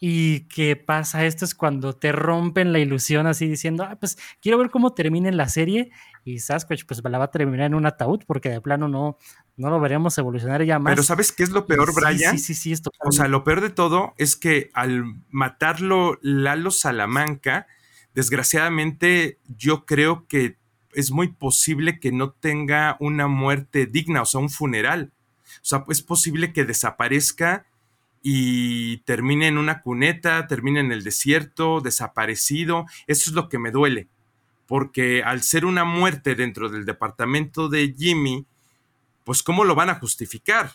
Y 0.00 0.46
qué 0.48 0.76
pasa 0.76 1.26
esto 1.26 1.44
es 1.44 1.56
cuando 1.56 1.92
te 1.92 2.12
rompen 2.12 2.72
la 2.72 2.78
ilusión 2.78 3.26
así 3.26 3.48
diciendo, 3.48 3.82
ah, 3.82 3.96
pues 3.98 4.16
quiero 4.40 4.58
ver 4.58 4.70
cómo 4.70 4.94
termina 4.94 5.30
la 5.32 5.48
serie 5.48 5.90
y 6.24 6.38
Sasquatch 6.38 6.84
pues 6.86 7.02
la 7.02 7.18
va 7.18 7.24
a 7.24 7.30
terminar 7.30 7.66
en 7.66 7.74
un 7.74 7.84
ataúd 7.84 8.22
porque 8.26 8.48
de 8.48 8.60
plano 8.60 8.86
no, 8.86 9.18
no 9.56 9.70
lo 9.70 9.80
veremos 9.80 10.16
evolucionar 10.16 10.64
ya 10.64 10.78
más. 10.78 10.92
Pero 10.92 11.02
¿sabes 11.02 11.32
qué 11.32 11.42
es 11.42 11.50
lo 11.50 11.66
peor, 11.66 11.92
Brian? 11.94 12.38
Sí, 12.38 12.38
sí, 12.38 12.54
sí, 12.54 12.72
esto. 12.72 12.90
O 13.00 13.10
sea, 13.10 13.26
lo 13.26 13.42
peor 13.42 13.60
de 13.60 13.70
todo 13.70 14.14
es 14.18 14.36
que 14.36 14.70
al 14.72 15.04
matarlo 15.30 16.18
Lalo 16.22 16.70
Salamanca, 16.70 17.66
desgraciadamente 18.14 19.40
yo 19.48 19.84
creo 19.84 20.28
que 20.28 20.58
es 20.92 21.10
muy 21.10 21.28
posible 21.28 21.98
que 21.98 22.12
no 22.12 22.30
tenga 22.30 22.96
una 23.00 23.26
muerte 23.26 23.86
digna, 23.86 24.22
o 24.22 24.26
sea, 24.26 24.40
un 24.40 24.50
funeral. 24.50 25.12
O 25.56 25.64
sea, 25.64 25.84
es 25.88 26.02
posible 26.02 26.52
que 26.52 26.64
desaparezca 26.64 27.66
y 28.22 28.98
termine 28.98 29.46
en 29.46 29.58
una 29.58 29.80
cuneta, 29.80 30.46
termine 30.46 30.80
en 30.80 30.92
el 30.92 31.04
desierto, 31.04 31.80
desaparecido. 31.80 32.86
Eso 33.06 33.30
es 33.30 33.34
lo 33.34 33.48
que 33.48 33.58
me 33.58 33.70
duele, 33.70 34.08
porque 34.66 35.22
al 35.22 35.42
ser 35.42 35.64
una 35.64 35.84
muerte 35.84 36.34
dentro 36.34 36.68
del 36.68 36.84
departamento 36.84 37.68
de 37.68 37.94
Jimmy, 37.96 38.44
pues 39.24 39.42
¿cómo 39.42 39.64
lo 39.64 39.74
van 39.74 39.90
a 39.90 39.96
justificar? 39.96 40.72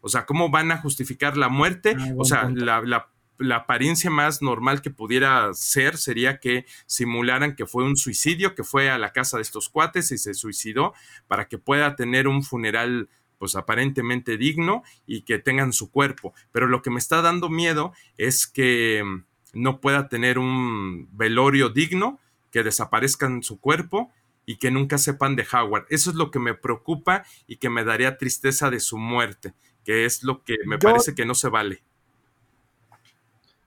O 0.00 0.08
sea, 0.08 0.26
¿cómo 0.26 0.50
van 0.50 0.72
a 0.72 0.78
justificar 0.78 1.36
la 1.36 1.48
muerte? 1.48 1.96
Ah, 1.98 2.12
o 2.16 2.24
sea, 2.24 2.50
la, 2.50 3.08
apariencia 3.54 4.10
más 4.10 4.40
normal 4.40 4.82
que 4.82 4.90
pudiera 4.90 5.52
ser 5.54 5.96
sería 5.96 6.38
que 6.38 6.64
simularan 6.86 7.56
que 7.56 7.66
fue 7.66 7.84
un 7.84 7.96
suicidio, 7.96 8.54
que 8.54 8.64
fue 8.64 8.90
a 8.90 8.98
la 8.98 9.12
casa 9.12 9.36
de 9.36 9.42
estos 9.42 9.68
cuates 9.68 10.12
y 10.12 10.18
se 10.18 10.34
suicidó 10.34 10.94
para 11.26 11.48
que 11.48 11.58
pueda 11.58 11.96
tener 11.96 12.28
un 12.28 12.42
funeral 12.42 13.08
pues 13.42 13.56
aparentemente 13.56 14.36
digno 14.36 14.84
y 15.04 15.22
que 15.22 15.40
tengan 15.40 15.72
su 15.72 15.90
cuerpo. 15.90 16.32
Pero 16.52 16.68
lo 16.68 16.80
que 16.80 16.90
me 16.90 17.00
está 17.00 17.22
dando 17.22 17.48
miedo 17.48 17.92
es 18.16 18.46
que 18.46 19.02
mm, 19.04 19.24
no 19.54 19.80
pueda 19.80 20.08
tener 20.08 20.38
un 20.38 21.08
velorio 21.10 21.68
digno, 21.68 22.20
que 22.52 22.62
desaparezcan 22.62 23.42
su 23.42 23.58
cuerpo 23.58 24.12
y 24.46 24.58
que 24.58 24.70
nunca 24.70 24.96
sepan 24.96 25.34
de 25.34 25.44
Howard. 25.52 25.86
Eso 25.90 26.10
es 26.10 26.14
lo 26.14 26.30
que 26.30 26.38
me 26.38 26.54
preocupa 26.54 27.24
y 27.48 27.56
que 27.56 27.68
me 27.68 27.82
daría 27.82 28.16
tristeza 28.16 28.70
de 28.70 28.78
su 28.78 28.96
muerte, 28.96 29.54
que 29.84 30.04
es 30.04 30.22
lo 30.22 30.44
que 30.44 30.58
me 30.64 30.78
parece 30.78 31.16
que 31.16 31.26
no 31.26 31.34
se 31.34 31.48
vale. 31.48 31.82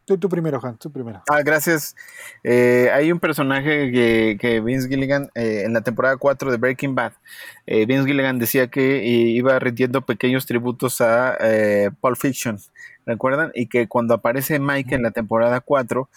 Tú, 0.06 0.20
primero, 0.30 0.60
Juan, 0.60 0.78
tú 0.78 0.92
primero. 0.92 1.24
Ah, 1.28 1.42
gracias. 1.42 1.96
Eh, 2.44 2.92
hay 2.94 3.12
un 3.12 3.20
personaje 3.20 3.92
que, 4.40 4.62
Vince 4.64 4.88
Gilligan, 4.88 5.32
eh, 5.34 5.64
en 5.66 5.74
la 5.74 5.82
temporada 5.82 6.16
4 6.18 6.52
de 6.52 6.58
Breaking 6.58 6.94
Bad, 6.94 7.14
eh, 7.66 7.88
Vince 7.88 8.06
Gilligan 8.06 8.38
decía 8.38 8.68
que 8.68 9.04
iba 9.04 9.58
rindiendo 9.58 10.02
pequeños 10.02 10.46
tributos 10.46 11.02
a 11.02 11.38
Pulp 12.02 12.18
Fiction. 12.18 12.60
¿Recuerdan? 13.08 13.52
Y 13.56 13.68
que 13.68 13.88
cuando 13.88 14.14
aparece 14.14 14.60
Mike 14.60 14.94
en 14.94 15.04
la 15.04 15.12
temporada 15.12 15.60
4, 15.60 16.10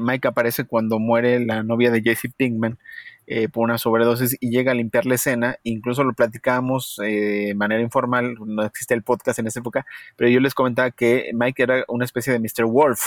Mike 0.00 0.28
aparece 0.28 0.64
cuando 0.64 0.98
muere 0.98 1.44
la 1.44 1.62
novia 1.62 1.92
de 1.92 2.02
Jesse 2.02 2.32
Pinkman 2.36 2.78
eh, 3.26 3.48
por 3.48 3.64
una 3.64 3.78
sobredosis 3.78 4.36
y 4.38 4.50
llega 4.50 4.72
a 4.72 4.74
limpiar 4.74 5.06
la 5.06 5.14
escena. 5.14 5.56
Incluso 5.62 6.04
lo 6.04 6.12
platicábamos 6.12 7.00
eh, 7.02 7.46
de 7.46 7.54
manera 7.54 7.80
informal, 7.80 8.34
no 8.44 8.62
existe 8.64 8.92
el 8.92 9.02
podcast 9.02 9.38
en 9.38 9.46
esa 9.46 9.60
época, 9.60 9.86
pero 10.16 10.28
yo 10.28 10.40
les 10.40 10.54
comentaba 10.54 10.90
que 10.90 11.30
Mike 11.32 11.62
era 11.62 11.84
una 11.88 12.04
especie 12.04 12.34
de 12.34 12.38
Mr. 12.38 12.66
Wolf 12.66 13.00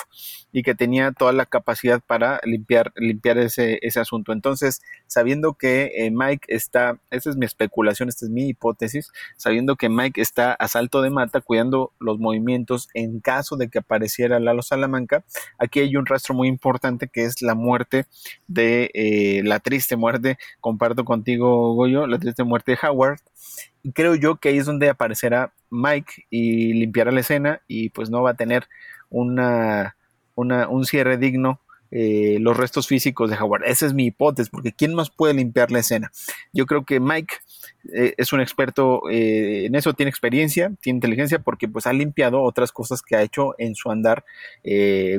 y 0.51 0.63
que 0.63 0.73
tenía 0.73 1.12
toda 1.12 1.34
la 1.34 1.45
capacidad 1.45 2.01
para 2.01 2.39
limpiar, 2.43 2.93
limpiar 2.95 3.38
ese, 3.38 3.77
ese 3.84 3.99
asunto. 3.99 4.32
Entonces, 4.32 4.82
sabiendo 5.06 5.53
que 5.53 5.91
eh, 5.95 6.10
Mike 6.10 6.47
está, 6.47 6.99
esa 7.12 7.30
es 7.30 7.36
mi 7.36 7.45
especulación, 7.45 8.10
esta 8.10 8.25
es 8.25 8.32
mi 8.32 8.49
hipótesis, 8.49 9.12
sabiendo 9.36 9.75
que 9.75 9.88
Mike 9.88 10.19
está 10.19 10.53
a 10.53 10.67
salto 10.67 11.03
de 11.03 11.12
mata 11.12 11.41
cuidando 11.41 11.93
los 11.99 12.17
movimientos 12.17 12.89
en 12.95 13.19
caso 13.19 13.56
de 13.56 13.69
que 13.69 13.80
apareciera 13.80 14.39
Lalo 14.39 14.63
Salamanca, 14.63 15.23
aquí 15.60 15.80
hay 15.80 15.95
un 15.95 16.08
rastro 16.08 16.34
muy 16.34 16.47
importante 16.47 17.08
que 17.08 17.25
es 17.25 17.43
la 17.43 17.53
muerte 17.53 18.08
de 18.47 19.41
la 19.43 19.60
triste 19.60 19.95
muerte 19.95 20.06
comparto 20.59 21.05
contigo, 21.05 21.73
Goyo, 21.73 22.07
la 22.07 22.19
triste 22.19 22.43
muerte 22.43 22.73
de 22.73 22.87
Howard. 22.87 23.19
Y 23.83 23.91
creo 23.91 24.15
yo 24.15 24.37
que 24.37 24.49
ahí 24.49 24.57
es 24.57 24.65
donde 24.65 24.89
aparecerá 24.89 25.53
Mike 25.69 26.25
y 26.29 26.73
limpiará 26.73 27.11
la 27.11 27.21
escena 27.21 27.61
y 27.67 27.89
pues 27.89 28.09
no 28.09 28.21
va 28.21 28.31
a 28.31 28.35
tener 28.35 28.67
una, 29.09 29.95
un 30.35 30.85
cierre 30.85 31.17
digno 31.17 31.61
eh, 31.89 32.37
los 32.41 32.57
restos 32.57 32.87
físicos 32.87 33.29
de 33.29 33.37
Howard. 33.37 33.63
Esa 33.65 33.85
es 33.85 33.93
mi 33.93 34.07
hipótesis, 34.07 34.49
porque 34.49 34.73
¿quién 34.73 34.93
más 34.93 35.09
puede 35.09 35.33
limpiar 35.33 35.71
la 35.71 35.79
escena? 35.79 36.11
Yo 36.51 36.65
creo 36.65 36.83
que 36.83 36.99
Mike 36.99 37.35
eh, 37.93 38.13
es 38.17 38.33
un 38.33 38.41
experto 38.41 39.09
eh, 39.09 39.65
en 39.65 39.75
eso, 39.75 39.93
tiene 39.93 40.09
experiencia, 40.09 40.71
tiene 40.81 40.97
inteligencia, 40.97 41.39
porque 41.39 41.67
pues 41.67 41.87
ha 41.87 41.93
limpiado 41.93 42.41
otras 42.41 42.71
cosas 42.71 43.01
que 43.01 43.15
ha 43.15 43.21
hecho 43.21 43.55
en 43.57 43.75
su 43.75 43.91
andar 43.91 44.25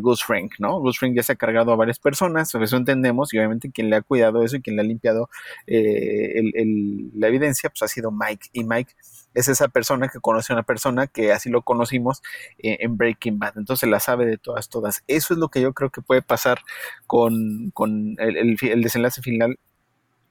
Gus 0.01 0.23
Frank, 0.23 0.55
¿no? 0.59 0.81
Gus 0.81 0.99
Frank 0.99 1.15
ya 1.15 1.23
se 1.23 1.33
ha 1.33 1.37
cargado 1.37 1.73
a 1.73 1.77
varias 1.77 1.99
personas, 1.99 2.55
eso 2.55 2.77
entendemos, 2.77 3.33
y 3.33 3.39
obviamente 3.39 3.71
quien 3.71 3.91
le 3.91 3.97
ha 3.97 4.03
cuidado 4.03 4.43
eso 4.43 4.57
y 4.57 4.63
quien 4.63 4.77
le 4.77 4.83
ha 4.83 4.85
limpiado 4.85 5.29
la 5.67 7.29
evidencia, 7.29 7.71
pues 7.71 7.83
ha 7.83 7.89
sido 7.89 8.11
Mike, 8.11 8.49
y 8.53 8.65
Mike 8.65 8.93
es 9.35 9.49
esa 9.49 9.69
persona 9.69 10.09
que 10.09 10.21
conoce 10.21 10.53
a 10.53 10.57
una 10.57 10.63
persona 10.65 11.07
que 11.07 11.33
así 11.33 11.51
lo 11.51 11.63
conocimos 11.63 12.23
eh, 12.59 12.79
en 12.81 12.97
Breaking 12.97 13.39
Bad. 13.39 13.55
Entonces 13.57 13.89
la 13.89 14.01
sabe 14.01 14.27
de 14.27 14.39
todas, 14.39 14.69
todas. 14.69 15.03
Eso 15.07 15.35
es 15.35 15.41
lo 15.41 15.49
que 15.49 15.61
yo 15.61 15.73
creo 15.75 15.91
que 15.91 16.03
puede 16.03 16.23
pasar 16.23 16.61
con, 17.07 17.73
el, 18.19 18.57
desenlace 18.83 19.23
final 19.23 19.59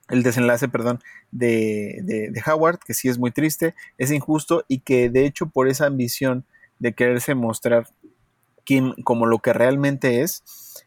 el 0.09 0.23
desenlace, 0.23 0.67
perdón, 0.67 1.01
de, 1.31 1.99
de, 2.03 2.43
Howard, 2.45 2.79
que 2.79 2.93
sí 2.93 3.09
es 3.09 3.17
muy 3.19 3.31
triste, 3.31 3.75
es 3.97 4.11
injusto 4.11 4.63
y 4.67 4.79
que 4.79 5.09
de 5.09 5.25
hecho 5.25 5.47
por 5.47 5.67
esa 5.67 5.85
ambición 5.85 6.45
de 6.79 6.93
quererse 6.93 7.35
mostrar 7.35 7.87
Kim 8.63 8.93
como 9.03 9.25
lo 9.25 9.39
que 9.39 9.53
realmente 9.53 10.21
es, 10.21 10.43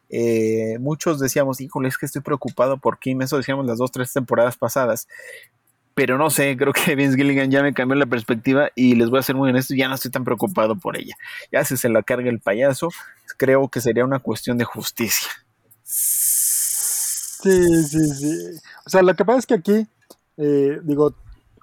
eh, 0.08 0.78
muchos 0.80 1.18
decíamos, 1.18 1.60
híjole, 1.60 1.88
es 1.88 1.98
que 1.98 2.06
estoy 2.06 2.22
preocupado 2.22 2.78
por 2.78 2.98
Kim, 2.98 3.22
eso 3.22 3.36
decíamos 3.36 3.66
las 3.66 3.78
dos, 3.78 3.90
tres 3.90 4.12
temporadas 4.12 4.56
pasadas, 4.56 5.06
pero 5.94 6.16
no 6.16 6.30
sé, 6.30 6.56
creo 6.56 6.72
que 6.72 6.94
Vince 6.96 7.16
Gilligan 7.16 7.50
ya 7.50 7.62
me 7.62 7.74
cambió 7.74 7.96
la 7.96 8.06
perspectiva 8.06 8.70
y 8.74 8.94
les 8.94 9.10
voy 9.10 9.18
a 9.18 9.22
ser 9.22 9.36
muy 9.36 9.50
honesto, 9.50 9.74
ya 9.74 9.88
no 9.88 9.96
estoy 9.96 10.10
tan 10.10 10.24
preocupado 10.24 10.76
por 10.76 10.96
ella. 10.96 11.14
Ya 11.52 11.64
si 11.64 11.76
se 11.76 11.88
la 11.88 12.02
carga 12.02 12.30
el 12.30 12.40
payaso, 12.40 12.88
creo 13.36 13.68
que 13.68 13.80
sería 13.80 14.04
una 14.04 14.18
cuestión 14.18 14.56
de 14.56 14.64
justicia. 14.64 15.28
Sí, 17.42 17.84
sí, 17.84 18.06
sí. 18.14 18.36
O 18.86 18.90
sea, 18.90 19.02
lo 19.02 19.14
que 19.14 19.24
pasa 19.24 19.38
es 19.38 19.46
que 19.46 19.54
aquí, 19.54 19.86
eh, 20.36 20.80
digo, 20.82 21.14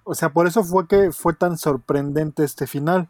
o 0.03 0.15
sea, 0.15 0.29
por 0.29 0.47
eso 0.47 0.63
fue 0.63 0.87
que 0.87 1.11
fue 1.11 1.33
tan 1.33 1.57
sorprendente 1.57 2.43
este 2.43 2.65
final, 2.67 3.07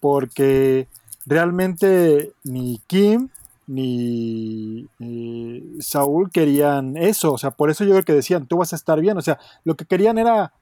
porque 0.00 0.88
realmente 1.26 2.32
ni 2.44 2.80
Kim 2.86 3.30
ni 3.66 4.86
Saúl 5.80 6.30
querían 6.30 6.96
eso, 6.98 7.32
o 7.32 7.38
sea, 7.38 7.50
por 7.52 7.70
eso 7.70 7.84
yo 7.84 7.92
creo 7.92 8.04
que 8.04 8.12
decían, 8.12 8.46
tú 8.46 8.58
vas 8.58 8.72
a 8.74 8.76
estar 8.76 9.00
bien, 9.00 9.16
o 9.16 9.22
sea, 9.22 9.38
lo 9.64 9.74
que 9.76 9.86
querían 9.86 10.18
era 10.18 10.52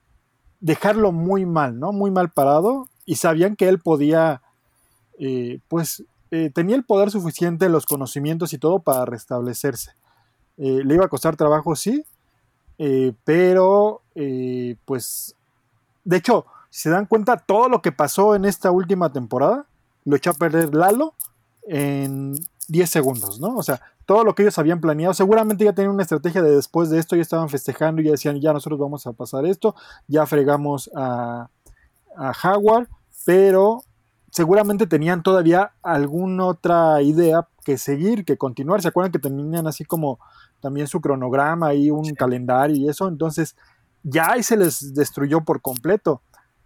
dejarlo 0.60 1.12
muy 1.12 1.46
mal, 1.46 1.80
¿no? 1.80 1.92
Muy 1.92 2.10
mal 2.10 2.30
parado 2.30 2.88
y 3.06 3.16
sabían 3.16 3.56
que 3.56 3.68
él 3.68 3.80
podía, 3.80 4.42
eh, 5.18 5.60
pues, 5.68 6.04
eh, 6.30 6.50
tenía 6.54 6.76
el 6.76 6.84
poder 6.84 7.10
suficiente, 7.10 7.68
los 7.68 7.86
conocimientos 7.86 8.52
y 8.52 8.58
todo 8.58 8.80
para 8.80 9.04
restablecerse. 9.06 9.92
Eh, 10.58 10.82
le 10.84 10.94
iba 10.94 11.04
a 11.04 11.08
costar 11.08 11.36
trabajo, 11.36 11.74
sí, 11.76 12.04
pero, 13.24 14.02
pues, 14.84 15.36
de 16.04 16.16
hecho, 16.16 16.46
si 16.70 16.82
se 16.82 16.90
dan 16.90 17.06
cuenta, 17.06 17.36
todo 17.36 17.68
lo 17.68 17.82
que 17.82 17.92
pasó 17.92 18.34
en 18.34 18.44
esta 18.44 18.70
última 18.70 19.12
temporada 19.12 19.66
lo 20.04 20.16
echó 20.16 20.30
a 20.30 20.34
perder 20.34 20.74
Lalo 20.74 21.14
en 21.68 22.34
10 22.68 22.90
segundos, 22.90 23.40
¿no? 23.40 23.56
O 23.56 23.62
sea, 23.62 23.80
todo 24.06 24.24
lo 24.24 24.34
que 24.34 24.42
ellos 24.42 24.58
habían 24.58 24.80
planeado, 24.80 25.14
seguramente 25.14 25.64
ya 25.64 25.74
tenían 25.74 25.94
una 25.94 26.02
estrategia 26.02 26.42
de 26.42 26.56
después 26.56 26.90
de 26.90 26.98
esto, 26.98 27.14
ya 27.14 27.22
estaban 27.22 27.48
festejando 27.48 28.00
y 28.00 28.06
ya 28.06 28.12
decían, 28.12 28.40
ya 28.40 28.52
nosotros 28.52 28.80
vamos 28.80 29.06
a 29.06 29.12
pasar 29.12 29.46
esto, 29.46 29.74
ya 30.08 30.26
fregamos 30.26 30.90
a, 30.96 31.48
a 32.16 32.32
Howard, 32.42 32.88
pero 33.24 33.84
seguramente 34.32 34.88
tenían 34.88 35.22
todavía 35.22 35.74
alguna 35.82 36.46
otra 36.46 37.00
idea 37.02 37.46
que 37.64 37.78
seguir, 37.78 38.24
que 38.24 38.36
continuar. 38.36 38.82
¿Se 38.82 38.88
acuerdan 38.88 39.12
que 39.12 39.20
tenían 39.20 39.68
así 39.68 39.84
como 39.84 40.18
también 40.60 40.88
su 40.88 41.00
cronograma 41.00 41.74
y 41.74 41.90
un 41.90 42.12
calendario 42.14 42.74
y 42.74 42.88
eso? 42.88 43.06
Entonces, 43.06 43.54
ya 44.02 44.32
ahí 44.32 44.42
se 44.42 44.56
les 44.56 44.92
destruyó 44.94 45.42
por 45.42 45.62
completo. 45.62 46.22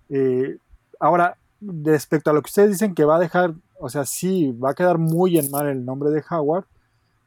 Eh, 0.09 0.57
ahora, 0.99 1.37
respecto 1.61 2.31
a 2.31 2.33
lo 2.33 2.41
que 2.41 2.49
ustedes 2.49 2.71
dicen 2.71 2.95
que 2.95 3.05
va 3.05 3.17
a 3.17 3.21
dejar 3.21 3.55
o 3.79 3.89
sea, 3.89 4.05
sí, 4.05 4.53
va 4.53 4.71
a 4.71 4.75
quedar 4.75 4.99
muy 4.99 5.39
en 5.39 5.51
mal 5.51 5.67
el 5.67 5.85
nombre 5.85 6.11
de 6.11 6.25
Howard. 6.31 6.65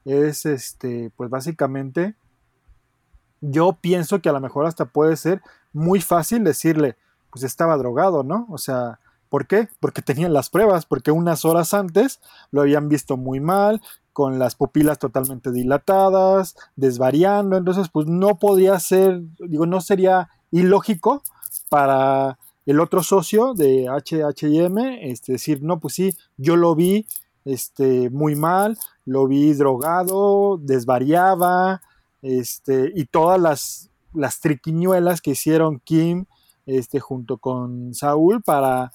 Es 0.05 0.45
este, 0.45 1.11
pues 1.15 1.29
básicamente, 1.29 2.15
yo 3.41 3.73
pienso 3.73 4.21
que 4.21 4.29
a 4.29 4.33
lo 4.33 4.39
mejor 4.39 4.65
hasta 4.65 4.85
puede 4.85 5.15
ser 5.17 5.41
muy 5.73 6.01
fácil 6.01 6.43
decirle, 6.43 6.95
pues 7.31 7.43
estaba 7.43 7.77
drogado, 7.77 8.23
¿no? 8.23 8.47
O 8.49 8.57
sea, 8.57 8.99
¿por 9.29 9.47
qué? 9.47 9.69
Porque 9.79 10.01
tenían 10.01 10.33
las 10.33 10.49
pruebas, 10.49 10.85
porque 10.85 11.11
unas 11.11 11.45
horas 11.45 11.73
antes 11.73 12.19
lo 12.51 12.61
habían 12.61 12.89
visto 12.89 13.17
muy 13.17 13.39
mal, 13.39 13.81
con 14.11 14.37
las 14.37 14.55
pupilas 14.55 14.99
totalmente 14.99 15.51
dilatadas, 15.51 16.55
desvariando, 16.75 17.55
entonces 17.55 17.87
pues 17.89 18.07
no 18.07 18.37
podía 18.37 18.77
ser, 18.79 19.21
digo, 19.39 19.65
no 19.65 19.79
sería 19.79 20.29
ilógico 20.51 21.23
para 21.69 22.37
el 22.65 22.79
otro 22.79 23.01
socio 23.01 23.53
de 23.53 23.87
HHM, 23.87 24.77
este, 25.01 25.33
decir, 25.33 25.63
no, 25.63 25.79
pues 25.79 25.93
sí, 25.93 26.15
yo 26.37 26.55
lo 26.55 26.75
vi 26.75 27.07
este, 27.45 28.09
muy 28.09 28.35
mal, 28.35 28.77
lo 29.05 29.27
vi 29.27 29.53
drogado, 29.53 30.57
desvariaba, 30.57 31.81
este, 32.21 32.91
y 32.95 33.05
todas 33.05 33.39
las, 33.39 33.89
las 34.13 34.39
triquiñuelas 34.39 35.21
que 35.21 35.31
hicieron 35.31 35.79
Kim 35.79 36.25
este, 36.65 36.99
junto 36.99 37.37
con 37.37 37.93
Saúl 37.93 38.43
para 38.43 38.91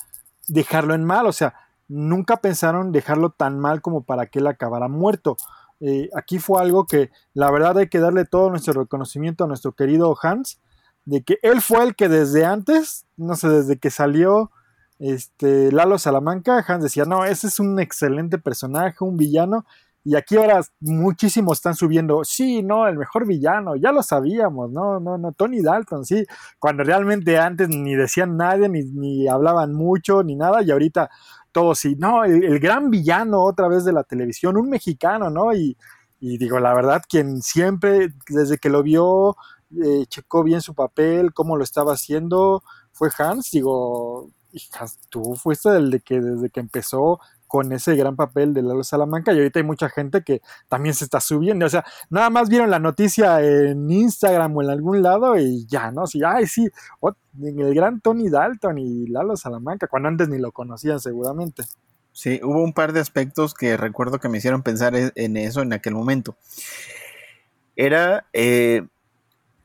dejarlo 0.48 0.94
en 0.94 1.04
mal, 1.04 1.26
o 1.26 1.33
sea, 1.33 1.54
nunca 1.88 2.38
pensaron 2.38 2.92
dejarlo 2.92 3.30
tan 3.30 3.59
mal 3.59 3.83
como 3.83 4.02
para 4.02 4.26
que 4.26 4.38
él 4.38 4.46
acabara 4.46 4.88
muerto. 4.88 5.37
Eh, 5.80 6.09
aquí 6.14 6.38
fue 6.38 6.62
algo 6.62 6.87
que 6.87 7.11
la 7.35 7.50
verdad 7.50 7.78
hay 7.78 7.88
que 7.88 7.98
darle 8.00 8.24
todo 8.24 8.50
nuestro 8.50 8.72
reconocimiento 8.72 9.44
a 9.44 9.46
nuestro 9.46 9.72
querido 9.72 10.16
Hans, 10.20 10.61
de 11.04 11.22
que 11.22 11.38
él 11.42 11.61
fue 11.61 11.83
el 11.83 11.94
que 11.94 12.09
desde 12.09 12.44
antes, 12.44 13.04
no 13.16 13.37
sé, 13.37 13.48
desde 13.48 13.78
que 13.78 13.90
salió 13.90 14.50
este, 14.98 15.70
Lalo 15.72 15.98
Salamanca, 15.98 16.64
Hans 16.66 16.85
decía, 16.85 17.04
no, 17.04 17.24
ese 17.24 17.48
es 17.48 17.61
un 17.61 17.78
excelente 17.80 18.38
personaje, 18.38 19.04
un 19.04 19.16
villano, 19.16 19.66
y 20.04 20.16
aquí 20.16 20.36
ahora 20.36 20.60
muchísimos 20.80 21.58
están 21.58 21.74
subiendo, 21.74 22.22
sí, 22.24 22.62
no, 22.62 22.86
el 22.86 22.98
mejor 22.98 23.26
villano, 23.26 23.74
ya 23.74 23.90
lo 23.90 24.02
sabíamos, 24.02 24.70
no, 24.70 25.00
no, 25.00 25.16
no, 25.16 25.32
Tony 25.32 25.62
Dalton, 25.62 26.04
sí, 26.04 26.26
cuando 26.58 26.84
realmente 26.84 27.38
antes 27.38 27.70
ni 27.70 27.94
decían 27.94 28.36
nadie, 28.36 28.68
ni, 28.68 28.82
ni 28.82 29.26
hablaban 29.26 29.72
mucho, 29.72 30.22
ni 30.22 30.36
nada, 30.36 30.62
y 30.62 30.70
ahorita 30.70 31.10
todos 31.52 31.78
sí, 31.78 31.96
no, 31.98 32.24
el, 32.24 32.60
gran 32.60 32.90
villano 32.90 33.42
otra 33.42 33.66
vez 33.68 33.84
de 33.84 33.94
la 33.94 34.04
televisión, 34.04 34.58
un 34.58 34.68
mexicano, 34.68 35.30
¿no? 35.30 35.54
Y, 35.54 35.76
y 36.20 36.36
digo, 36.36 36.60
la 36.60 36.74
verdad, 36.74 37.02
quien 37.08 37.40
siempre, 37.40 38.08
desde 38.28 38.58
que 38.58 38.68
lo 38.68 38.82
vio, 38.82 39.36
eh, 39.82 40.04
checó 40.08 40.42
bien 40.42 40.60
su 40.60 40.74
papel, 40.74 41.32
cómo 41.32 41.56
lo 41.56 41.64
estaba 41.64 41.94
haciendo, 41.94 42.62
fue 42.92 43.08
Hans, 43.18 43.50
digo, 43.50 44.30
tú 45.08 45.34
fuiste 45.36 45.70
el 45.70 45.90
de 45.90 46.00
que 46.00 46.20
desde 46.20 46.50
que 46.50 46.60
empezó 46.60 47.20
con 47.54 47.70
ese 47.70 47.94
gran 47.94 48.16
papel 48.16 48.52
de 48.52 48.62
Lalo 48.62 48.82
Salamanca 48.82 49.32
y 49.32 49.36
ahorita 49.36 49.60
hay 49.60 49.64
mucha 49.64 49.88
gente 49.88 50.24
que 50.24 50.42
también 50.68 50.92
se 50.92 51.04
está 51.04 51.20
subiendo, 51.20 51.64
o 51.66 51.68
sea, 51.68 51.84
nada 52.10 52.28
más 52.28 52.48
vieron 52.48 52.68
la 52.68 52.80
noticia 52.80 53.40
en 53.42 53.88
Instagram 53.88 54.56
o 54.56 54.62
en 54.62 54.70
algún 54.70 55.04
lado 55.04 55.38
y 55.38 55.64
ya, 55.66 55.92
¿no? 55.92 56.08
Sí, 56.08 56.20
ay, 56.26 56.48
sí, 56.48 56.68
el 57.40 57.72
gran 57.72 58.00
Tony 58.00 58.28
Dalton 58.28 58.78
y 58.78 59.06
Lalo 59.06 59.36
Salamanca, 59.36 59.86
cuando 59.86 60.08
antes 60.08 60.28
ni 60.28 60.38
lo 60.38 60.50
conocían 60.50 60.98
seguramente. 60.98 61.62
Sí, 62.10 62.40
hubo 62.42 62.60
un 62.60 62.72
par 62.72 62.92
de 62.92 62.98
aspectos 62.98 63.54
que 63.54 63.76
recuerdo 63.76 64.18
que 64.18 64.28
me 64.28 64.38
hicieron 64.38 64.64
pensar 64.64 64.96
e, 64.96 65.12
en 65.14 65.36
eso 65.36 65.62
en 65.62 65.72
aquel 65.74 65.94
momento. 65.94 66.36
Era 67.76 68.26
eh, 68.32 68.84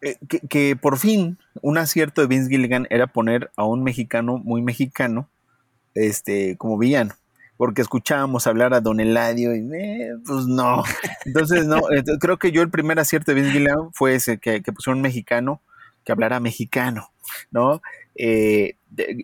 eh, 0.01 0.15
que, 0.47 0.75
por 0.75 0.99
fin 0.99 1.39
un 1.63 1.79
acierto 1.79 2.21
de 2.21 2.27
Vince 2.27 2.51
Gilligan 2.51 2.85
era 2.91 3.07
poner 3.07 3.49
a 3.55 3.65
un 3.65 3.81
mexicano 3.81 4.37
muy 4.37 4.61
mexicano 4.61 5.27
este, 5.95 6.55
como 6.55 6.77
villano. 6.77 7.15
Porque 7.59 7.81
escuchábamos 7.81 8.47
hablar 8.47 8.73
a 8.73 8.79
Don 8.79 9.01
Eladio 9.01 9.53
y 9.53 9.59
eh, 9.59 10.13
pues 10.25 10.45
no. 10.45 10.81
Entonces, 11.25 11.65
no, 11.65 11.81
creo 12.21 12.39
que 12.39 12.53
yo 12.53 12.61
el 12.61 12.69
primer 12.69 13.01
acierto 13.01 13.31
de 13.31 13.35
Vince 13.35 13.51
Gilligan 13.51 13.91
fue 13.91 14.15
ese, 14.15 14.37
que, 14.37 14.63
que 14.63 14.71
pusieron 14.71 14.99
un 14.99 15.03
mexicano 15.03 15.61
que 16.05 16.13
hablara 16.13 16.39
mexicano, 16.39 17.11
¿no? 17.51 17.81
Eh, 18.15 18.75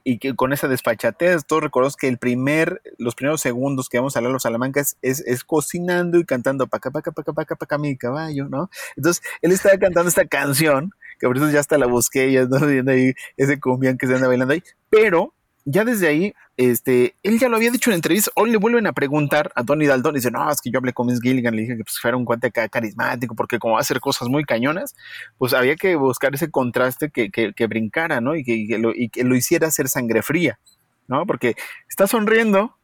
y 0.04 0.20
que 0.20 0.36
con 0.36 0.54
esa 0.54 0.68
desfachatez, 0.68 1.46
todos 1.46 1.64
recordamos 1.64 1.96
que 1.96 2.10
el 2.10 2.18
primer, 2.18 2.82
los 2.98 3.16
primeros 3.16 3.40
segundos 3.40 3.88
que 3.88 3.98
vamos 3.98 4.16
a 4.16 4.20
hablar 4.20 4.34
los 4.34 4.44
salamancas 4.44 4.98
es, 5.02 5.22
es 5.22 5.46
cocinando 5.46 6.20
y 6.20 6.26
cantando 6.26 6.68
paca, 6.68 6.92
paca, 6.92 7.12
paca, 7.12 7.32
paca, 7.32 7.56
paca, 7.56 7.78
mi 7.78 7.98
caballo, 7.98 8.50
¿no? 8.50 8.70
Entonces, 8.98 9.24
él 9.42 9.52
estaba 9.54 9.78
cantando 9.78 10.10
esta 10.10 10.26
canción, 10.26 10.92
que 11.20 11.28
por 11.28 11.38
eso 11.38 11.50
ya 11.50 11.62
hasta 11.62 11.78
la 11.78 11.88
busqué, 11.88 12.32
ya 12.32 12.42
ando 12.42 12.60
viendo 12.68 12.92
ahí 12.92 13.14
ese 13.38 13.60
cumbián 13.60 13.98
que 13.98 14.08
se 14.08 14.16
anda 14.16 14.28
bailando 14.28 14.54
ahí, 14.54 14.64
pero 14.90 15.34
ya 15.66 15.84
desde 15.84 16.08
ahí, 16.08 16.34
este, 16.58 17.16
él 17.24 17.40
ya 17.40 17.50
lo 17.50 17.56
había 17.56 17.72
dicho 17.72 17.90
en 17.90 17.96
entrevista, 17.96 18.30
hoy 18.36 18.52
le 18.52 18.58
vuelven 18.58 18.86
a 18.86 18.94
preguntar 18.94 19.52
a 19.56 19.64
Tony 19.64 19.88
Dalton, 19.88 20.16
y 20.16 20.20
dice, 20.20 20.30
no, 20.30 20.50
es 20.50 20.62
que 20.62 20.70
yo 20.70 20.78
hablé 20.78 20.94
con 20.94 21.08
Miss 21.08 21.20
Gilligan, 21.20 21.56
le 21.56 21.64
dije 21.64 21.76
que 21.76 21.84
pues 21.84 22.00
fuera 22.00 22.16
un 22.16 22.24
cuate 22.24 22.52
carismático, 22.52 23.36
porque 23.36 23.58
como 23.58 23.74
va 23.74 23.80
a 23.80 23.82
hacer 23.82 24.00
cosas 24.00 24.30
muy 24.30 24.44
cañonas, 24.44 24.96
pues 25.40 25.54
había 25.54 25.76
que 25.76 25.96
buscar 25.96 26.36
ese 26.36 26.52
contraste 26.52 27.10
que, 27.10 27.32
que, 27.32 27.68
brincara, 27.68 28.22
¿no? 28.22 28.36
Y 28.36 28.44
que, 28.44 28.78
lo, 28.78 28.92
y 28.94 29.10
que 29.10 29.24
lo 29.24 29.36
hiciera 29.36 29.68
hacer 29.68 29.90
sangre 29.90 30.22
fría, 30.22 30.60
¿no? 31.08 31.26
Porque 31.26 31.56
está 31.90 32.06
sonriendo, 32.06 32.78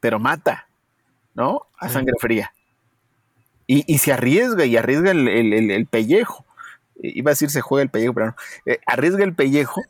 pero 0.00 0.18
mata, 0.18 0.68
¿no? 1.34 1.62
A 1.78 1.88
sangre 1.88 2.14
fría. 2.20 2.52
Y, 3.66 3.82
y, 3.92 3.98
se 3.98 4.12
arriesga, 4.12 4.66
y 4.66 4.76
arriesga 4.76 5.10
el, 5.10 5.26
el, 5.26 5.70
el, 5.70 5.86
pellejo. 5.86 6.44
Iba 7.02 7.30
a 7.30 7.32
decir 7.32 7.50
se 7.50 7.62
juega 7.62 7.82
el 7.82 7.88
pellejo, 7.88 8.12
pero 8.14 8.26
no. 8.26 8.36
Eh, 8.66 8.78
arriesga 8.86 9.24
el 9.24 9.34
pellejo 9.34 9.82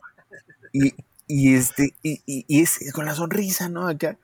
y, 0.73 0.95
y 1.27 1.55
este, 1.55 1.93
y, 2.03 2.21
y, 2.25 2.61
es 2.61 2.91
con 2.93 3.05
la 3.05 3.13
sonrisa, 3.13 3.69
¿no? 3.69 3.87
Acá. 3.87 4.17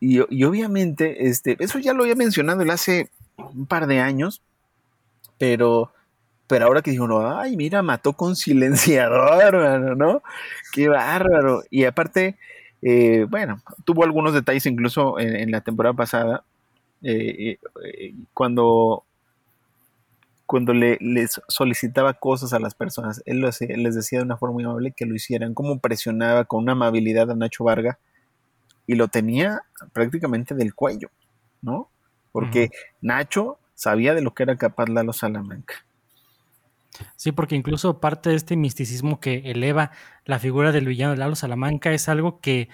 Y, 0.00 0.20
y, 0.30 0.44
obviamente, 0.44 1.28
este, 1.28 1.56
eso 1.60 1.78
ya 1.78 1.92
lo 1.92 2.02
había 2.04 2.14
mencionado 2.14 2.62
él 2.62 2.70
hace 2.70 3.10
un 3.36 3.66
par 3.66 3.86
de 3.86 4.00
años, 4.00 4.42
pero, 5.38 5.92
pero 6.46 6.66
ahora 6.66 6.82
que 6.82 6.90
dijo, 6.90 7.06
no, 7.06 7.38
ay, 7.38 7.56
mira, 7.56 7.82
mató 7.82 8.12
con 8.12 8.36
silenciador, 8.36 9.96
¿no? 9.96 10.22
Qué 10.72 10.88
bárbaro. 10.88 11.62
Y 11.70 11.84
aparte, 11.84 12.36
eh, 12.82 13.26
bueno, 13.28 13.62
tuvo 13.84 14.04
algunos 14.04 14.34
detalles 14.34 14.66
incluso 14.66 15.18
en, 15.18 15.50
la 15.50 15.60
temporada 15.60 15.94
pasada, 15.94 16.44
eh, 17.02 17.58
eh, 17.84 18.14
cuando 18.34 19.04
cuando 20.48 20.72
le, 20.72 20.96
les 21.02 21.42
solicitaba 21.46 22.14
cosas 22.14 22.54
a 22.54 22.58
las 22.58 22.74
personas, 22.74 23.22
él 23.26 23.42
les 23.42 23.94
decía 23.94 24.20
de 24.20 24.24
una 24.24 24.38
forma 24.38 24.54
muy 24.54 24.64
amable 24.64 24.92
que 24.92 25.04
lo 25.04 25.14
hicieran, 25.14 25.52
como 25.52 25.78
presionaba 25.78 26.46
con 26.46 26.62
una 26.62 26.72
amabilidad 26.72 27.30
a 27.30 27.34
Nacho 27.34 27.64
Varga 27.64 27.98
y 28.86 28.94
lo 28.94 29.08
tenía 29.08 29.60
prácticamente 29.92 30.54
del 30.54 30.74
cuello, 30.74 31.10
¿no? 31.60 31.90
Porque 32.32 32.70
Nacho 33.02 33.58
sabía 33.74 34.14
de 34.14 34.22
lo 34.22 34.32
que 34.32 34.44
era 34.44 34.56
capaz 34.56 34.88
Lalo 34.88 35.12
Salamanca. 35.12 35.84
Sí, 37.14 37.30
porque 37.30 37.54
incluso 37.54 38.00
parte 38.00 38.30
de 38.30 38.36
este 38.36 38.56
misticismo 38.56 39.20
que 39.20 39.50
eleva 39.50 39.90
la 40.24 40.38
figura 40.38 40.72
del 40.72 40.86
villano 40.86 41.12
de 41.12 41.18
Lalo 41.18 41.36
Salamanca 41.36 41.92
es 41.92 42.08
algo 42.08 42.40
que 42.40 42.70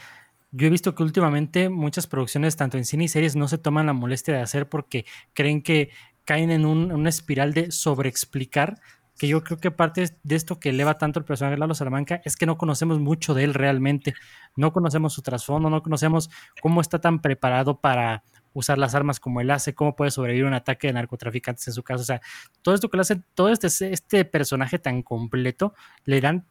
yo 0.52 0.68
he 0.68 0.70
visto 0.70 0.94
que 0.94 1.02
últimamente 1.02 1.70
muchas 1.70 2.06
producciones, 2.06 2.54
tanto 2.54 2.78
en 2.78 2.84
cine 2.84 3.02
y 3.02 3.08
series, 3.08 3.34
no 3.34 3.48
se 3.48 3.58
toman 3.58 3.86
la 3.86 3.92
molestia 3.94 4.34
de 4.34 4.42
hacer 4.42 4.68
porque 4.68 5.06
creen 5.32 5.60
que 5.60 5.90
caen 6.24 6.50
en 6.50 6.64
una 6.64 7.08
espiral 7.08 7.52
de 7.52 7.70
sobreexplicar 7.70 8.80
que 9.18 9.28
yo 9.28 9.44
creo 9.44 9.58
que 9.58 9.70
parte 9.70 10.16
de 10.22 10.34
esto 10.34 10.58
que 10.58 10.70
eleva 10.70 10.98
tanto 10.98 11.20
el 11.20 11.24
personaje 11.24 11.54
de 11.54 11.58
Lalo 11.58 11.74
Salamanca 11.74 12.20
es 12.24 12.36
que 12.36 12.46
no 12.46 12.58
conocemos 12.58 12.98
mucho 12.98 13.34
de 13.34 13.44
él 13.44 13.54
realmente, 13.54 14.14
no 14.56 14.72
conocemos 14.72 15.12
su 15.12 15.22
trasfondo, 15.22 15.70
no 15.70 15.82
conocemos 15.82 16.30
cómo 16.60 16.80
está 16.80 17.00
tan 17.00 17.20
preparado 17.20 17.80
para 17.80 18.24
usar 18.52 18.78
las 18.78 18.94
armas 18.94 19.20
como 19.20 19.40
él 19.40 19.50
hace, 19.50 19.74
cómo 19.74 19.94
puede 19.96 20.10
sobrevivir 20.10 20.46
un 20.46 20.54
ataque 20.54 20.88
de 20.88 20.94
narcotraficantes 20.94 21.66
en 21.68 21.74
su 21.74 21.82
caso, 21.82 22.02
o 22.02 22.06
sea, 22.06 22.20
todo 22.62 22.74
esto 22.74 22.88
que 22.88 22.96
le 22.96 23.02
hace, 23.02 23.22
todo 23.34 23.50
este, 23.50 23.68
este 23.92 24.24
personaje 24.24 24.78
tan 24.78 25.02
completo, 25.02 25.74
le 26.04 26.20
dan 26.20 26.46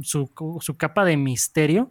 su, 0.00 0.30
su 0.60 0.76
capa 0.76 1.04
de 1.04 1.16
misterio 1.16 1.90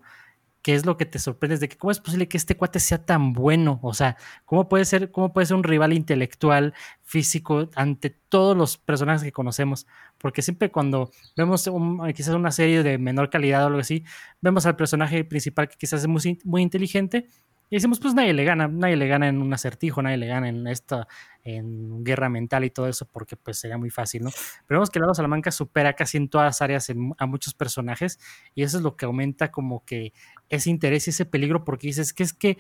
que 0.63 0.73
es 0.73 0.85
lo 0.85 0.97
que 0.97 1.05
te 1.05 1.19
sorprende, 1.19 1.57
de 1.57 1.67
que 1.69 1.77
cómo 1.77 1.91
es 1.91 1.99
posible 1.99 2.27
que 2.27 2.37
este 2.37 2.55
cuate 2.55 2.79
sea 2.79 3.05
tan 3.05 3.33
bueno, 3.33 3.79
o 3.83 3.93
sea, 3.93 4.17
cómo 4.45 4.69
puede 4.69 4.85
ser, 4.85 5.11
cómo 5.11 5.33
puede 5.33 5.45
ser 5.45 5.57
un 5.57 5.63
rival 5.63 5.93
intelectual, 5.93 6.73
físico, 7.03 7.69
ante 7.75 8.09
todos 8.09 8.57
los 8.57 8.77
personajes 8.77 9.23
que 9.23 9.33
conocemos, 9.33 9.85
porque 10.17 10.41
siempre 10.41 10.71
cuando 10.71 11.11
vemos 11.35 11.69
quizás 12.15 12.33
una 12.33 12.51
serie 12.51 12.81
de 12.81 12.97
menor 12.97 13.29
calidad 13.29 13.65
o 13.65 13.67
algo 13.67 13.79
así, 13.79 14.05
vemos 14.41 14.65
al 14.65 14.77
personaje 14.77 15.25
principal 15.25 15.67
que 15.67 15.75
quizás 15.77 16.01
es 16.01 16.07
muy, 16.07 16.39
muy 16.45 16.61
inteligente, 16.61 17.27
y 17.73 17.77
decimos, 17.77 17.99
pues 17.99 18.13
nadie 18.13 18.33
le 18.33 18.43
gana, 18.43 18.67
nadie 18.67 18.95
le 18.95 19.07
gana 19.07 19.27
en 19.27 19.41
un 19.41 19.51
acertijo, 19.51 20.03
nadie 20.03 20.17
le 20.17 20.27
gana 20.27 20.47
en 20.47 20.67
esta, 20.67 21.07
en 21.43 22.03
guerra 22.03 22.29
mental 22.29 22.63
y 22.65 22.69
todo 22.69 22.87
eso, 22.87 23.07
porque 23.11 23.35
pues 23.35 23.57
sería 23.57 23.79
muy 23.79 23.89
fácil, 23.89 24.21
¿no? 24.21 24.29
Pero 24.67 24.77
vemos 24.77 24.91
que 24.91 24.99
Lado 24.99 25.15
Salamanca 25.15 25.49
supera 25.49 25.93
casi 25.93 26.17
en 26.17 26.29
todas 26.29 26.61
áreas 26.61 26.91
a 27.17 27.25
muchos 27.25 27.55
personajes, 27.55 28.19
y 28.53 28.61
eso 28.61 28.77
es 28.77 28.83
lo 28.83 28.95
que 28.95 29.05
aumenta 29.05 29.49
como 29.49 29.83
que 29.85 30.13
ese 30.49 30.69
interés 30.69 31.07
y 31.07 31.09
ese 31.09 31.25
peligro, 31.25 31.63
porque 31.63 31.87
dices 31.87 32.13
que 32.13 32.21
es 32.21 32.33
que 32.33 32.59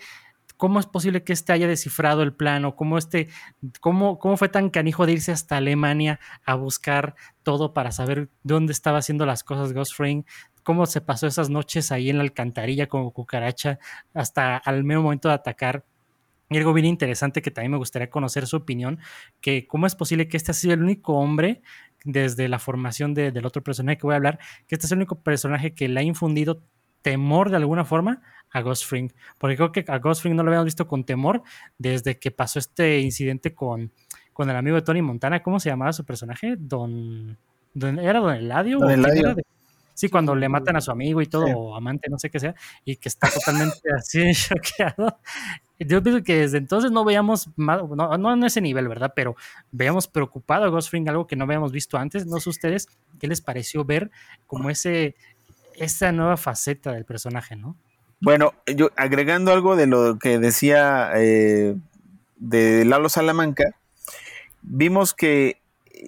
¿cómo 0.57 0.79
es 0.79 0.87
posible 0.87 1.23
que 1.23 1.33
este 1.33 1.53
haya 1.53 1.67
descifrado 1.67 2.23
el 2.23 2.33
plano? 2.33 2.75
¿Cómo, 2.75 2.97
este, 2.97 3.27
cómo, 3.81 4.17
¿Cómo 4.17 4.35
fue 4.37 4.49
tan 4.49 4.71
canijo 4.71 5.05
de 5.05 5.13
irse 5.13 5.31
hasta 5.31 5.57
Alemania 5.57 6.19
a 6.43 6.55
buscar 6.55 7.15
todo 7.43 7.73
para 7.73 7.91
saber 7.91 8.29
dónde 8.41 8.73
estaba 8.73 8.97
haciendo 8.97 9.27
las 9.27 9.43
cosas 9.43 9.73
Ghost 9.73 9.93
Fring? 9.93 10.23
Cómo 10.63 10.85
se 10.85 11.01
pasó 11.01 11.27
esas 11.27 11.49
noches 11.49 11.91
ahí 11.91 12.09
en 12.09 12.17
la 12.17 12.23
alcantarilla 12.23 12.87
como 12.87 13.11
cucaracha 13.11 13.79
hasta 14.13 14.57
al 14.57 14.83
medio 14.83 15.01
momento 15.01 15.27
de 15.27 15.35
atacar. 15.35 15.85
Y 16.49 16.57
algo 16.57 16.73
bien 16.73 16.85
interesante 16.85 17.41
que 17.41 17.51
también 17.51 17.71
me 17.71 17.77
gustaría 17.77 18.09
conocer 18.09 18.47
su 18.47 18.57
opinión, 18.57 18.99
que 19.41 19.65
cómo 19.67 19.87
es 19.87 19.95
posible 19.95 20.27
que 20.27 20.37
este 20.37 20.51
ha 20.51 20.53
sido 20.53 20.73
el 20.73 20.83
único 20.83 21.13
hombre 21.13 21.61
desde 22.03 22.47
la 22.47 22.59
formación 22.59 23.13
del 23.13 23.45
otro 23.45 23.63
personaje 23.63 23.97
que 23.97 24.03
voy 24.03 24.13
a 24.13 24.17
hablar, 24.17 24.39
que 24.67 24.75
este 24.75 24.85
es 24.85 24.91
el 24.91 24.99
único 24.99 25.21
personaje 25.21 25.73
que 25.73 25.87
le 25.87 25.99
ha 25.99 26.03
infundido 26.03 26.61
temor 27.01 27.49
de 27.49 27.57
alguna 27.57 27.85
forma 27.85 28.21
a 28.51 28.61
Ghost 28.61 28.85
Fring, 28.85 29.11
porque 29.39 29.55
creo 29.55 29.71
que 29.71 29.83
a 29.87 29.97
Ghost 29.97 30.21
Fring 30.21 30.35
no 30.35 30.43
lo 30.43 30.49
habíamos 30.49 30.65
visto 30.65 30.87
con 30.87 31.05
temor 31.05 31.41
desde 31.77 32.19
que 32.19 32.29
pasó 32.29 32.59
este 32.59 32.99
incidente 32.99 33.55
con, 33.55 33.91
con 34.31 34.49
el 34.49 34.55
amigo 34.55 34.75
de 34.75 34.83
Tony 34.83 35.01
Montana, 35.01 35.41
¿cómo 35.41 35.59
se 35.59 35.69
llamaba 35.69 35.91
su 35.91 36.05
personaje? 36.05 36.55
Don, 36.57 37.37
¿Era 37.75 38.19
Don 38.19 38.35
Eladio? 38.35 38.79
Don 38.79 38.91
Eladio. 38.91 39.35
Sí, 39.93 40.09
cuando 40.09 40.35
le 40.35 40.49
matan 40.49 40.75
a 40.75 40.81
su 40.81 40.91
amigo 40.91 41.21
y 41.21 41.27
todo, 41.27 41.45
o 41.45 41.75
amante, 41.75 42.09
no 42.09 42.17
sé 42.17 42.29
qué 42.29 42.39
sea, 42.39 42.55
y 42.83 42.95
que 42.95 43.09
está 43.09 43.29
totalmente 43.29 43.79
así 43.97 44.31
choqueado. 44.33 45.19
Yo 45.79 46.01
pienso 46.01 46.23
que 46.23 46.37
desde 46.37 46.57
entonces 46.57 46.91
no 46.91 47.03
veíamos, 47.03 47.49
más, 47.55 47.81
no, 47.83 48.17
no 48.17 48.33
en 48.33 48.43
ese 48.43 48.61
nivel, 48.61 48.87
¿verdad? 48.87 49.13
Pero 49.15 49.35
veíamos 49.71 50.07
preocupado 50.07 50.65
a 50.65 50.69
Ghost 50.69 50.89
Fring, 50.89 51.07
algo 51.09 51.27
que 51.27 51.35
no 51.35 51.43
habíamos 51.43 51.71
visto 51.71 51.97
antes. 51.97 52.25
No 52.25 52.39
sé 52.39 52.49
ustedes 52.49 52.87
qué 53.19 53.27
les 53.27 53.41
pareció 53.41 53.83
ver 53.83 54.09
como 54.47 54.69
ese, 54.69 55.15
esa 55.75 56.11
nueva 56.11 56.37
faceta 56.37 56.91
del 56.91 57.05
personaje, 57.05 57.55
¿no? 57.55 57.75
Bueno, 58.21 58.53
yo 58.65 58.89
agregando 58.95 59.51
algo 59.51 59.75
de 59.75 59.87
lo 59.87 60.17
que 60.17 60.39
decía 60.39 61.11
eh, 61.15 61.75
de 62.37 62.85
Lalo 62.85 63.09
Salamanca, 63.09 63.75
vimos 64.61 65.13
que 65.13 65.61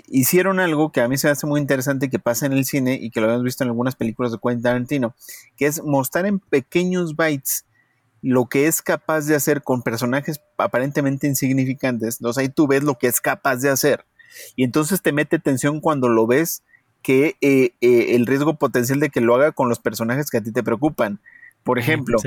hicieron 0.07 0.59
algo 0.59 0.91
que 0.91 1.01
a 1.01 1.07
mí 1.07 1.17
se 1.17 1.27
me 1.27 1.31
hace 1.31 1.47
muy 1.47 1.61
interesante 1.61 2.09
que 2.09 2.19
pasa 2.19 2.45
en 2.45 2.53
el 2.53 2.65
cine 2.65 2.97
y 2.99 3.11
que 3.11 3.19
lo 3.19 3.27
habíamos 3.27 3.45
visto 3.45 3.63
en 3.63 3.69
algunas 3.69 3.95
películas 3.95 4.31
de 4.31 4.39
Quentin 4.41 4.63
Tarantino, 4.63 5.15
que 5.57 5.67
es 5.67 5.83
mostrar 5.83 6.25
en 6.25 6.39
pequeños 6.39 7.15
bytes 7.15 7.65
lo 8.21 8.47
que 8.47 8.67
es 8.67 8.81
capaz 8.81 9.27
de 9.27 9.35
hacer 9.35 9.61
con 9.61 9.83
personajes 9.83 10.41
aparentemente 10.57 11.27
insignificantes. 11.27 12.17
Entonces 12.19 12.41
ahí 12.41 12.49
tú 12.49 12.67
ves 12.67 12.83
lo 12.83 12.97
que 12.97 13.07
es 13.07 13.21
capaz 13.21 13.57
de 13.57 13.69
hacer. 13.69 14.05
Y 14.55 14.63
entonces 14.63 15.01
te 15.01 15.11
mete 15.11 15.39
tensión 15.39 15.79
cuando 15.79 16.09
lo 16.09 16.25
ves 16.25 16.63
que 17.03 17.35
eh, 17.41 17.75
eh, 17.81 18.15
el 18.15 18.25
riesgo 18.25 18.55
potencial 18.55 18.99
de 18.99 19.11
que 19.11 19.21
lo 19.21 19.35
haga 19.35 19.51
con 19.51 19.69
los 19.69 19.77
personajes 19.77 20.31
que 20.31 20.37
a 20.37 20.41
ti 20.41 20.51
te 20.51 20.63
preocupan. 20.63 21.19
Por 21.63 21.77
ejemplo, 21.77 22.17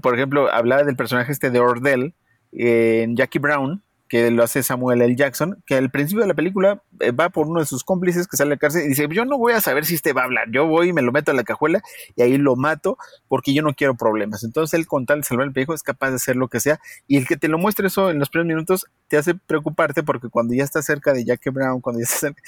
por 0.00 0.14
ejemplo, 0.14 0.48
hablaba 0.52 0.84
del 0.84 0.96
personaje 0.96 1.32
este 1.32 1.50
de 1.50 1.58
Ordell 1.58 2.14
eh, 2.52 3.02
en 3.02 3.16
Jackie 3.16 3.40
Brown, 3.40 3.82
que 4.12 4.30
lo 4.30 4.42
hace 4.42 4.62
Samuel 4.62 5.00
L. 5.00 5.16
Jackson, 5.16 5.62
que 5.64 5.74
al 5.74 5.90
principio 5.90 6.20
de 6.20 6.28
la 6.28 6.34
película 6.34 6.82
eh, 7.00 7.12
va 7.12 7.30
por 7.30 7.46
uno 7.46 7.60
de 7.60 7.66
sus 7.66 7.82
cómplices 7.82 8.28
que 8.28 8.36
sale 8.36 8.48
a 8.48 8.54
la 8.56 8.58
cárcel 8.58 8.84
y 8.84 8.88
dice, 8.88 9.08
yo 9.10 9.24
no 9.24 9.38
voy 9.38 9.54
a 9.54 9.62
saber 9.62 9.86
si 9.86 9.94
este 9.94 10.12
va 10.12 10.20
a 10.20 10.24
hablar, 10.24 10.50
yo 10.50 10.66
voy 10.66 10.90
y 10.90 10.92
me 10.92 11.00
lo 11.00 11.12
meto 11.12 11.30
a 11.30 11.34
la 11.34 11.44
cajuela 11.44 11.80
y 12.14 12.20
ahí 12.20 12.36
lo 12.36 12.54
mato 12.54 12.98
porque 13.26 13.54
yo 13.54 13.62
no 13.62 13.72
quiero 13.72 13.94
problemas. 13.94 14.44
Entonces 14.44 14.78
él 14.78 14.86
con 14.86 15.06
tal 15.06 15.22
de 15.22 15.24
salvar 15.24 15.46
el 15.46 15.54
pellejo 15.54 15.72
es 15.72 15.82
capaz 15.82 16.10
de 16.10 16.16
hacer 16.16 16.36
lo 16.36 16.48
que 16.48 16.60
sea 16.60 16.78
y 17.06 17.16
el 17.16 17.26
que 17.26 17.38
te 17.38 17.48
lo 17.48 17.56
muestre 17.56 17.86
eso 17.86 18.10
en 18.10 18.18
los 18.18 18.28
primeros 18.28 18.48
minutos 18.48 18.86
te 19.08 19.16
hace 19.16 19.34
preocuparte 19.34 20.02
porque 20.02 20.28
cuando 20.28 20.52
ya 20.52 20.64
está 20.64 20.82
cerca 20.82 21.14
de 21.14 21.24
Jackie 21.24 21.48
Brown, 21.48 21.80
cuando 21.80 22.00
ya 22.00 22.04
está 22.04 22.18
cerca, 22.18 22.42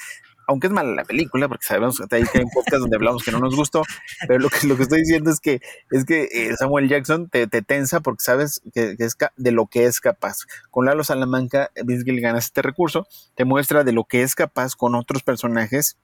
aunque 0.47 0.67
es 0.69 0.73
mala 0.73 0.95
la 0.95 1.05
película, 1.05 1.49
porque 1.49 1.65
sabemos 1.65 1.99
que 1.99 2.17
hay 2.17 2.23
un 2.23 2.51
podcast 2.51 2.81
donde 2.81 2.97
hablamos 2.97 3.23
que 3.23 3.33
no 3.33 3.41
nos 3.41 3.57
gustó, 3.57 3.83
pero 4.27 4.39
lo 4.39 4.49
que, 4.49 4.67
lo 4.67 4.77
que 4.77 4.83
estoy 4.83 5.01
diciendo 5.01 5.31
es 5.31 5.41
que, 5.41 5.61
es 5.91 6.05
que 6.05 6.29
eh, 6.33 6.57
Samuel 6.57 6.89
Jackson 6.89 7.29
te, 7.29 7.47
tensa 7.47 8.01
porque 8.01 8.23
sabes 8.23 8.61
que, 8.73 8.97
es 8.99 9.17
de 9.37 9.53
lo 9.53 9.67
que 9.67 9.87
es 9.87 10.01
capaz. 10.01 10.39
Con 10.71 10.87
Lalo 10.87 11.05
Salamanca, 11.05 11.71
Vince 11.85 12.05
Gilligan 12.05 12.37
hace 12.37 12.47
este 12.47 12.63
recurso, 12.63 13.07
te 13.35 13.45
muestra 13.45 13.85
de 13.85 13.93
lo 13.93 14.05
que 14.05 14.23
es 14.23 14.35
capaz 14.35 14.75
con 14.75 14.95
otros 14.95 15.23
personajes 15.23 15.97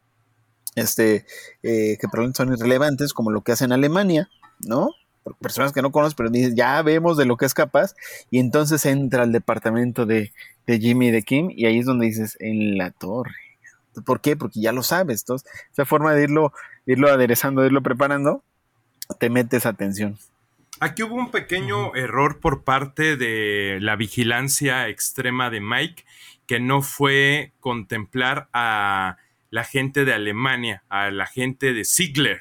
este, 0.76 1.26
eh, 1.62 1.98
que 2.00 2.08
probablemente 2.08 2.38
son 2.38 2.52
irrelevantes, 2.52 3.12
como 3.12 3.30
lo 3.30 3.42
que 3.42 3.52
hace 3.52 3.64
en 3.64 3.72
Alemania, 3.72 4.28
¿no? 4.60 4.90
personas 5.40 5.72
que 5.72 5.82
no 5.82 5.92
conoces, 5.92 6.14
pero 6.14 6.30
dices, 6.30 6.54
ya 6.54 6.80
vemos 6.82 7.16
de 7.16 7.24
lo 7.24 7.36
que 7.36 7.46
es 7.46 7.54
capaz, 7.54 7.94
y 8.30 8.38
entonces 8.38 8.84
entra 8.86 9.22
al 9.22 9.32
departamento 9.32 10.06
de, 10.06 10.32
de 10.66 10.78
Jimmy 10.80 11.08
y 11.08 11.10
de 11.10 11.22
Kim, 11.22 11.50
y 11.50 11.66
ahí 11.66 11.78
es 11.78 11.86
donde 11.86 12.06
dices, 12.06 12.36
en 12.40 12.78
la 12.78 12.90
torre 12.90 13.49
¿Por 14.04 14.20
qué? 14.20 14.36
Porque 14.36 14.60
ya 14.60 14.72
lo 14.72 14.82
sabes. 14.82 15.22
Entonces, 15.22 15.50
esa 15.72 15.84
forma 15.84 16.14
de 16.14 16.24
irlo, 16.24 16.52
irlo 16.86 17.08
aderezando, 17.08 17.62
de 17.62 17.68
irlo 17.68 17.82
preparando, 17.82 18.42
te 19.18 19.30
metes 19.30 19.66
atención. 19.66 20.18
Aquí 20.78 21.02
hubo 21.02 21.14
un 21.14 21.30
pequeño 21.30 21.94
error 21.94 22.40
por 22.40 22.64
parte 22.64 23.16
de 23.16 23.78
la 23.80 23.96
vigilancia 23.96 24.88
extrema 24.88 25.50
de 25.50 25.60
Mike, 25.60 26.04
que 26.46 26.58
no 26.58 26.80
fue 26.80 27.52
contemplar 27.60 28.48
a 28.52 29.18
la 29.50 29.64
gente 29.64 30.04
de 30.04 30.14
Alemania, 30.14 30.82
a 30.88 31.10
la 31.10 31.26
gente 31.26 31.74
de 31.74 31.84
Ziegler, 31.84 32.40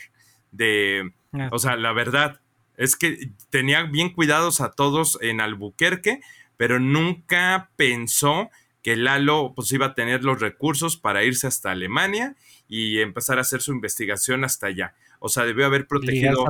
de, 0.51 1.12
ah. 1.33 1.49
o 1.51 1.59
sea, 1.59 1.75
la 1.75 1.91
verdad 1.91 2.39
es 2.77 2.95
que 2.95 3.31
tenía 3.49 3.83
bien 3.83 4.13
cuidados 4.13 4.62
a 4.62 4.71
todos 4.71 5.19
en 5.21 5.41
Albuquerque, 5.41 6.21
pero 6.55 6.79
nunca 6.79 7.71
pensó 7.75 8.49
que 8.82 8.96
Lalo 8.96 9.54
pues 9.56 9.72
iba 9.72 9.88
a 9.88 9.94
tener 9.94 10.24
los 10.24 10.39
recursos 10.39 10.98
para 10.98 11.24
irse 11.24 11.48
hasta 11.48 11.72
Alemania 11.72 12.36
y 12.68 13.00
empezar 13.00 13.38
a 13.38 13.42
hacer 13.42 13.62
su 13.62 13.72
investigación 13.72 14.44
hasta 14.44 14.68
allá. 14.68 14.94
O 15.20 15.28
sea, 15.28 15.44
debió 15.44 15.65
haber 15.65 15.86
protegido 15.86 16.46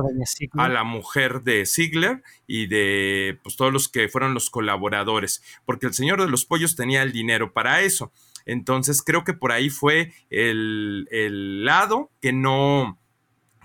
a 0.52 0.68
la 0.68 0.84
mujer 0.84 1.42
de 1.42 1.66
Ziegler 1.66 2.22
y 2.46 2.66
de 2.66 3.38
pues, 3.42 3.56
todos 3.56 3.72
los 3.72 3.88
que 3.88 4.08
fueron 4.08 4.32
los 4.32 4.48
colaboradores, 4.48 5.42
porque 5.64 5.86
el 5.86 5.94
señor 5.94 6.20
de 6.20 6.28
los 6.28 6.44
pollos 6.44 6.76
tenía 6.76 7.02
el 7.02 7.10
dinero 7.10 7.52
para 7.52 7.80
eso. 7.80 8.12
Entonces 8.46 9.02
creo 9.02 9.24
que 9.24 9.34
por 9.34 9.50
ahí 9.50 9.70
fue 9.70 10.12
el, 10.30 11.08
el 11.10 11.64
lado 11.64 12.10
que 12.20 12.32
no, 12.32 12.96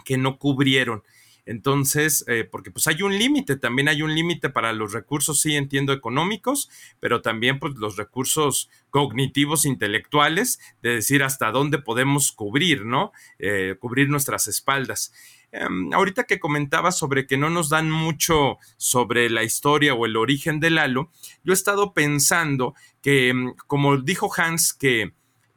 que 0.03 0.17
no 0.17 0.39
cubrieron. 0.39 1.03
Entonces, 1.45 2.25
eh, 2.27 2.43
porque 2.43 2.71
pues 2.71 2.87
hay 2.87 3.01
un 3.03 3.17
límite, 3.17 3.55
también 3.55 3.87
hay 3.87 4.01
un 4.01 4.15
límite 4.15 4.49
para 4.49 4.73
los 4.73 4.93
recursos, 4.93 5.41
sí 5.41 5.55
entiendo, 5.55 5.93
económicos, 5.93 6.69
pero 6.99 7.21
también 7.21 7.59
pues 7.59 7.75
los 7.75 7.97
recursos 7.97 8.69
cognitivos, 8.89 9.65
intelectuales, 9.65 10.59
de 10.81 10.95
decir 10.95 11.23
hasta 11.23 11.51
dónde 11.51 11.77
podemos 11.77 12.31
cubrir, 12.31 12.85
¿no? 12.85 13.11
Eh, 13.37 13.75
cubrir 13.79 14.09
nuestras 14.09 14.47
espaldas. 14.47 15.13
Em, 15.51 15.93
ahorita 15.93 16.25
que 16.25 16.39
comentaba 16.39 16.91
sobre 16.91 17.27
que 17.27 17.37
no 17.37 17.49
nos 17.49 17.69
dan 17.69 17.89
mucho 17.89 18.57
sobre 18.77 19.29
la 19.29 19.43
historia 19.43 19.93
o 19.93 20.05
el 20.05 20.17
origen 20.17 20.59
de 20.59 20.69
Lalo, 20.69 21.11
yo 21.43 21.53
he 21.53 21.55
estado 21.55 21.93
pensando 21.93 22.73
que, 23.01 23.29
em, 23.29 23.53
como 23.67 23.97
dijo 23.97 24.29
Hans, 24.35 24.73
que 24.73 25.13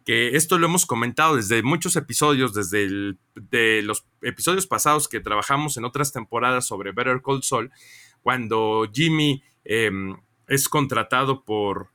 que 0.08 0.36
esto 0.36 0.56
lo 0.56 0.64
hemos 0.64 0.86
comentado 0.86 1.36
desde 1.36 1.62
muchos 1.62 1.94
episodios, 1.94 2.54
desde 2.54 3.14
de 3.34 3.82
los 3.82 4.06
episodios 4.22 4.66
pasados 4.66 5.06
que 5.06 5.20
trabajamos 5.20 5.76
en 5.76 5.84
otras 5.84 6.14
temporadas 6.14 6.66
sobre 6.66 6.92
Better 6.92 7.20
Call 7.20 7.42
Saul, 7.42 7.70
cuando 8.22 8.88
Jimmy 8.90 9.42
em, 9.66 10.16
es 10.46 10.70
contratado 10.70 11.44
por, 11.44 11.90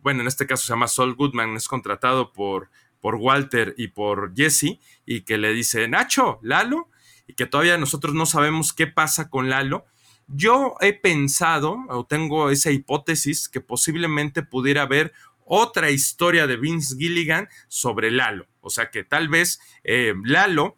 bueno, 0.00 0.22
en 0.22 0.26
este 0.26 0.46
caso 0.46 0.64
se 0.64 0.72
llama 0.72 0.88
Saul 0.88 1.16
Goodman, 1.16 1.54
es 1.54 1.68
contratado 1.68 2.32
por, 2.32 2.70
por 2.98 3.16
Walter 3.16 3.74
y 3.76 3.88
por 3.88 4.34
Jesse, 4.34 4.80
y 5.04 5.20
que 5.20 5.36
le 5.36 5.52
dice, 5.52 5.86
Nacho, 5.86 6.38
Lalo, 6.40 6.88
y 7.26 7.34
que 7.34 7.44
todavía 7.44 7.76
nosotros 7.76 8.14
no 8.14 8.24
sabemos 8.24 8.72
qué 8.72 8.86
pasa 8.86 9.28
con 9.28 9.50
Lalo. 9.50 9.84
Yo 10.28 10.76
he 10.80 10.94
pensado, 10.94 11.76
o 11.90 12.06
tengo 12.06 12.48
esa 12.48 12.70
hipótesis, 12.70 13.50
que 13.50 13.60
posiblemente 13.60 14.42
pudiera 14.42 14.80
haber 14.80 15.12
otra 15.48 15.90
historia 15.90 16.46
de 16.46 16.56
Vince 16.56 16.96
Gilligan 16.96 17.48
sobre 17.68 18.10
Lalo. 18.10 18.46
O 18.60 18.70
sea 18.70 18.90
que 18.90 19.04
tal 19.04 19.28
vez 19.28 19.60
eh, 19.84 20.14
Lalo 20.24 20.76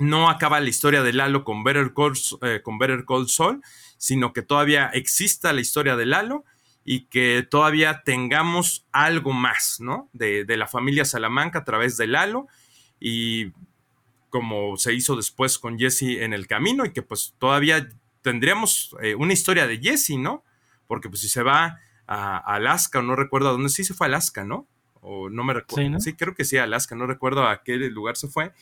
no 0.00 0.30
acaba 0.30 0.60
la 0.60 0.68
historia 0.68 1.02
de 1.02 1.12
Lalo 1.12 1.44
con 1.44 1.62
Better, 1.62 1.92
Call, 1.94 2.14
eh, 2.42 2.62
con 2.62 2.78
sino 3.98 4.32
que 4.32 4.42
todavía 4.42 4.86
exista 4.94 5.52
la 5.52 5.60
historia 5.60 5.94
de 5.94 6.06
Lalo 6.06 6.44
y 6.84 7.02
que 7.02 7.46
todavía 7.48 8.02
tengamos 8.04 8.86
algo 8.92 9.32
más, 9.32 9.76
¿no? 9.80 10.08
De, 10.14 10.44
la 10.56 10.66
familia 10.66 11.04
Salamanca 11.04 11.60
a 11.60 11.64
través 11.64 11.98
de 11.98 12.06
Lalo 12.06 12.48
y 12.98 13.52
como 14.30 14.76
se 14.78 14.94
hizo 14.94 15.16
después 15.16 15.58
con 15.58 15.78
Jesse 15.78 16.22
en 16.22 16.32
el 16.32 16.46
camino 16.46 16.86
y 16.86 16.92
que 16.92 17.02
pues 17.02 17.34
todavía 17.38 17.88
tendríamos 18.22 18.96
eh, 19.02 19.14
una 19.14 19.34
historia 19.34 19.66
de 19.66 19.78
Jesse, 19.78 20.16
¿no? 20.18 20.44
Porque 20.86 21.10
pues 21.10 21.20
si 21.20 21.28
se 21.28 21.42
va 21.42 21.78
a, 22.10 22.36
Alaska 22.36 22.98
o 22.98 23.02
no 23.02 23.16
recuerdo 23.16 23.48
a 23.48 23.52
dónde, 23.52 23.70
sí 23.70 23.84
se 23.84 23.94
fue 23.94 24.06
a 24.06 24.08
Alaska, 24.08 24.44
¿no? 24.44 24.66
O 25.00 25.30
no 25.30 25.44
me 25.44 25.54
recuerdo. 25.54 25.98
sí, 26.00 26.12
creo 26.12 26.34
que 26.34 26.44
sí, 26.44 26.58
a 26.58 26.64
Alaska, 26.64 26.94
no 26.94 27.06
recuerdo 27.06 27.46
a 27.46 27.62
qué 27.62 27.76
lugar 27.76 28.16
se 28.16 28.28
fue 28.28 28.52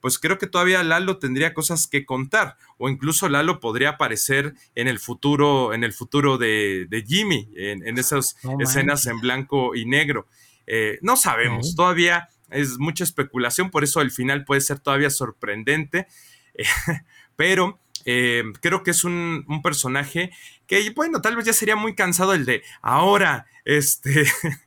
pues 0.00 0.18
creo 0.18 0.38
que 0.38 0.46
todavía 0.46 0.82
Lalo 0.82 1.18
tendría 1.18 1.54
cosas 1.54 1.86
que 1.86 2.04
contar 2.04 2.56
o 2.78 2.88
incluso 2.88 3.28
Lalo 3.28 3.60
podría 3.60 3.90
aparecer 3.90 4.54
en 4.74 4.88
el 4.88 4.98
futuro, 4.98 5.74
en 5.74 5.84
el 5.84 5.92
futuro 5.92 6.38
de, 6.38 7.04
Jimmy, 7.06 7.48
en, 7.56 7.98
esas 7.98 8.36
escenas 8.60 9.06
en 9.06 9.20
blanco 9.20 9.74
y 9.74 9.86
negro. 9.86 10.26
Eh, 10.66 10.98
no 11.02 11.16
sabemos, 11.16 11.74
todavía 11.74 12.28
es 12.50 12.78
mucha 12.78 13.04
especulación, 13.04 13.70
por 13.70 13.84
eso 13.84 14.00
el 14.00 14.10
final 14.10 14.44
puede 14.44 14.60
ser 14.60 14.78
todavía 14.78 15.10
sorprendente, 15.10 16.06
pero 17.36 17.80
eh, 18.04 18.44
creo 18.60 18.82
que 18.82 18.92
es 18.92 19.02
un, 19.04 19.44
un, 19.48 19.62
personaje 19.62 20.30
que, 20.66 20.90
bueno, 20.90 21.20
tal 21.20 21.36
vez 21.36 21.44
ya 21.44 21.52
sería 21.52 21.76
muy 21.76 21.94
cansado 21.94 22.34
el 22.34 22.44
de 22.44 22.62
ahora, 22.82 23.46
este... 23.64 24.26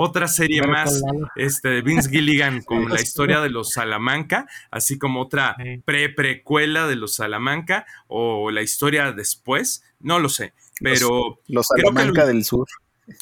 otra 0.00 0.28
serie 0.28 0.62
más 0.62 1.02
este, 1.36 1.68
de 1.68 1.82
Vince 1.82 2.08
Gilligan 2.08 2.62
con 2.62 2.88
la 2.88 3.00
historia 3.00 3.40
de 3.40 3.50
los 3.50 3.72
Salamanca, 3.72 4.46
así 4.70 4.96
como 4.96 5.20
otra 5.20 5.56
pre-precuela 5.84 6.86
de 6.86 6.94
los 6.94 7.16
Salamanca 7.16 7.84
o 8.06 8.52
la 8.52 8.62
historia 8.62 9.10
después, 9.10 9.82
no 9.98 10.20
lo 10.20 10.28
sé, 10.28 10.54
pero... 10.80 11.40
Los, 11.48 11.66
Salamanca 11.66 12.26
del 12.26 12.44
Sur. 12.44 12.68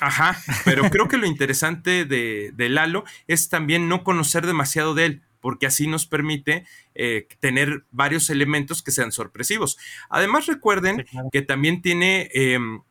Ajá, 0.00 0.36
pero 0.64 0.90
creo 0.90 1.08
que 1.08 1.16
lo 1.16 1.26
interesante 1.26 2.04
de, 2.04 2.52
Lalo 2.68 3.04
es 3.26 3.48
también 3.48 3.88
no 3.88 4.04
conocer 4.04 4.46
demasiado 4.46 4.94
de 4.94 5.06
él, 5.06 5.22
porque 5.46 5.66
así 5.66 5.86
nos 5.86 6.06
permite 6.08 6.66
eh, 6.96 7.28
tener 7.38 7.84
varios 7.92 8.30
elementos 8.30 8.82
que 8.82 8.90
sean 8.90 9.12
sorpresivos. 9.12 9.78
Además, 10.10 10.46
recuerden 10.46 11.06
que 11.30 11.40
también 11.40 11.82
tiene, 11.82 12.28
em, 12.34 12.82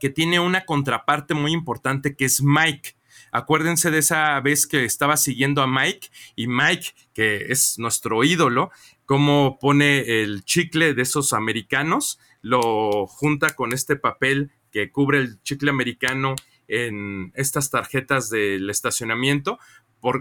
que 0.00 0.10
tiene 0.10 0.40
una 0.40 0.64
contraparte 0.64 1.34
muy 1.34 1.52
importante 1.52 2.16
que 2.16 2.24
es 2.24 2.42
Mike. 2.42 2.96
Acuérdense 3.30 3.92
de 3.92 3.98
esa 3.98 4.40
vez 4.40 4.66
que 4.66 4.84
estaba 4.84 5.16
siguiendo 5.16 5.62
a 5.62 5.68
Mike 5.68 6.08
y 6.34 6.48
Mike, 6.48 6.88
que 7.14 7.52
es 7.52 7.78
nuestro 7.78 8.24
ídolo, 8.24 8.72
cómo 9.04 9.56
pone 9.60 10.22
el 10.24 10.44
chicle 10.44 10.92
de 10.92 11.02
esos 11.02 11.32
americanos, 11.32 12.18
lo 12.42 13.06
junta 13.06 13.54
con 13.54 13.72
este 13.72 13.94
papel 13.94 14.50
que 14.72 14.90
cubre 14.90 15.18
el 15.18 15.40
chicle 15.44 15.70
americano 15.70 16.34
en 16.66 17.30
estas 17.36 17.70
tarjetas 17.70 18.28
del 18.28 18.68
estacionamiento, 18.70 19.60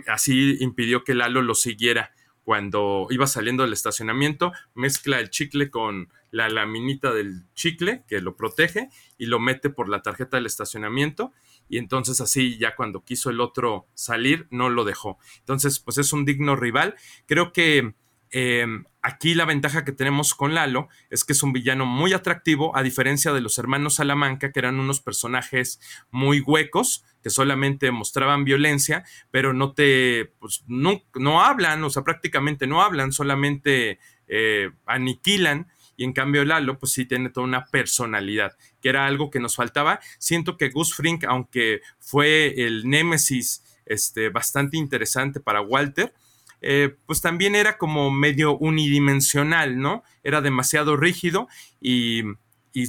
así 0.07 0.57
impidió 0.59 1.03
que 1.03 1.15
Lalo 1.15 1.41
lo 1.41 1.55
siguiera 1.55 2.11
cuando 2.45 3.07
iba 3.09 3.25
saliendo 3.25 3.63
del 3.63 3.73
estacionamiento, 3.73 4.53
mezcla 4.75 5.19
el 5.19 5.31
chicle 5.31 5.71
con 5.71 6.09
la 6.29 6.47
laminita 6.47 7.11
del 7.11 7.43
chicle 7.55 8.03
que 8.07 8.21
lo 8.21 8.37
protege 8.37 8.89
y 9.17 9.25
lo 9.25 9.39
mete 9.39 9.71
por 9.71 9.89
la 9.89 10.03
tarjeta 10.03 10.37
del 10.37 10.45
estacionamiento 10.45 11.33
y 11.67 11.79
entonces 11.79 12.21
así 12.21 12.59
ya 12.59 12.75
cuando 12.75 13.03
quiso 13.03 13.31
el 13.31 13.41
otro 13.41 13.87
salir 13.95 14.47
no 14.51 14.69
lo 14.69 14.83
dejó. 14.83 15.17
Entonces 15.39 15.79
pues 15.79 15.97
es 15.97 16.13
un 16.13 16.23
digno 16.23 16.55
rival. 16.55 16.93
Creo 17.25 17.51
que 17.51 17.95
em, 18.29 18.85
aquí 19.05 19.35
la 19.35 19.45
ventaja 19.45 19.85
que 19.85 19.91
tenemos 19.91 20.33
con 20.33 20.55
Lalo 20.55 20.89
es 21.11 21.23
que 21.23 21.33
es 21.33 21.43
un 21.43 21.53
villano 21.53 21.85
muy 21.85 22.13
atractivo 22.13 22.75
a 22.75 22.81
diferencia 22.81 23.33
de 23.33 23.41
los 23.41 23.59
hermanos 23.59 23.95
Salamanca 23.95 24.51
que 24.51 24.59
eran 24.59 24.79
unos 24.79 24.99
personajes 24.99 25.79
muy 26.09 26.39
huecos 26.39 27.03
que 27.21 27.29
solamente 27.29 27.91
mostraban 27.91 28.45
violencia 28.45 29.03
pero 29.29 29.53
no 29.53 29.73
te 29.73 30.33
pues 30.39 30.63
no, 30.65 31.03
no 31.13 31.43
hablan 31.43 31.83
o 31.83 31.91
sea 31.91 32.03
prácticamente 32.03 32.65
no 32.65 32.81
hablan 32.81 33.11
solamente 33.11 33.99
eh, 34.27 34.71
aniquilan 34.87 35.67
y 35.97 36.03
en 36.03 36.11
cambio 36.11 36.43
Lalo, 36.43 36.77
pues 36.77 36.91
sí 36.91 37.05
tiene 37.05 37.29
toda 37.29 37.45
una 37.45 37.67
personalidad, 37.67 38.57
que 38.81 38.89
era 38.89 39.05
algo 39.05 39.29
que 39.29 39.39
nos 39.39 39.55
faltaba. 39.55 40.01
Siento 40.17 40.57
que 40.57 40.67
Gus 40.67 40.93
Frink, 40.93 41.23
aunque 41.23 41.79
fue 41.99 42.53
el 42.65 42.89
némesis 42.89 43.63
este, 43.85 44.27
bastante 44.27 44.75
interesante 44.75 45.39
para 45.39 45.61
Walter, 45.61 46.13
eh, 46.61 46.95
pues 47.05 47.21
también 47.21 47.55
era 47.55 47.77
como 47.77 48.11
medio 48.11 48.57
unidimensional, 48.57 49.79
¿no? 49.79 50.03
Era 50.23 50.41
demasiado 50.41 50.97
rígido 50.97 51.47
y, 51.81 52.23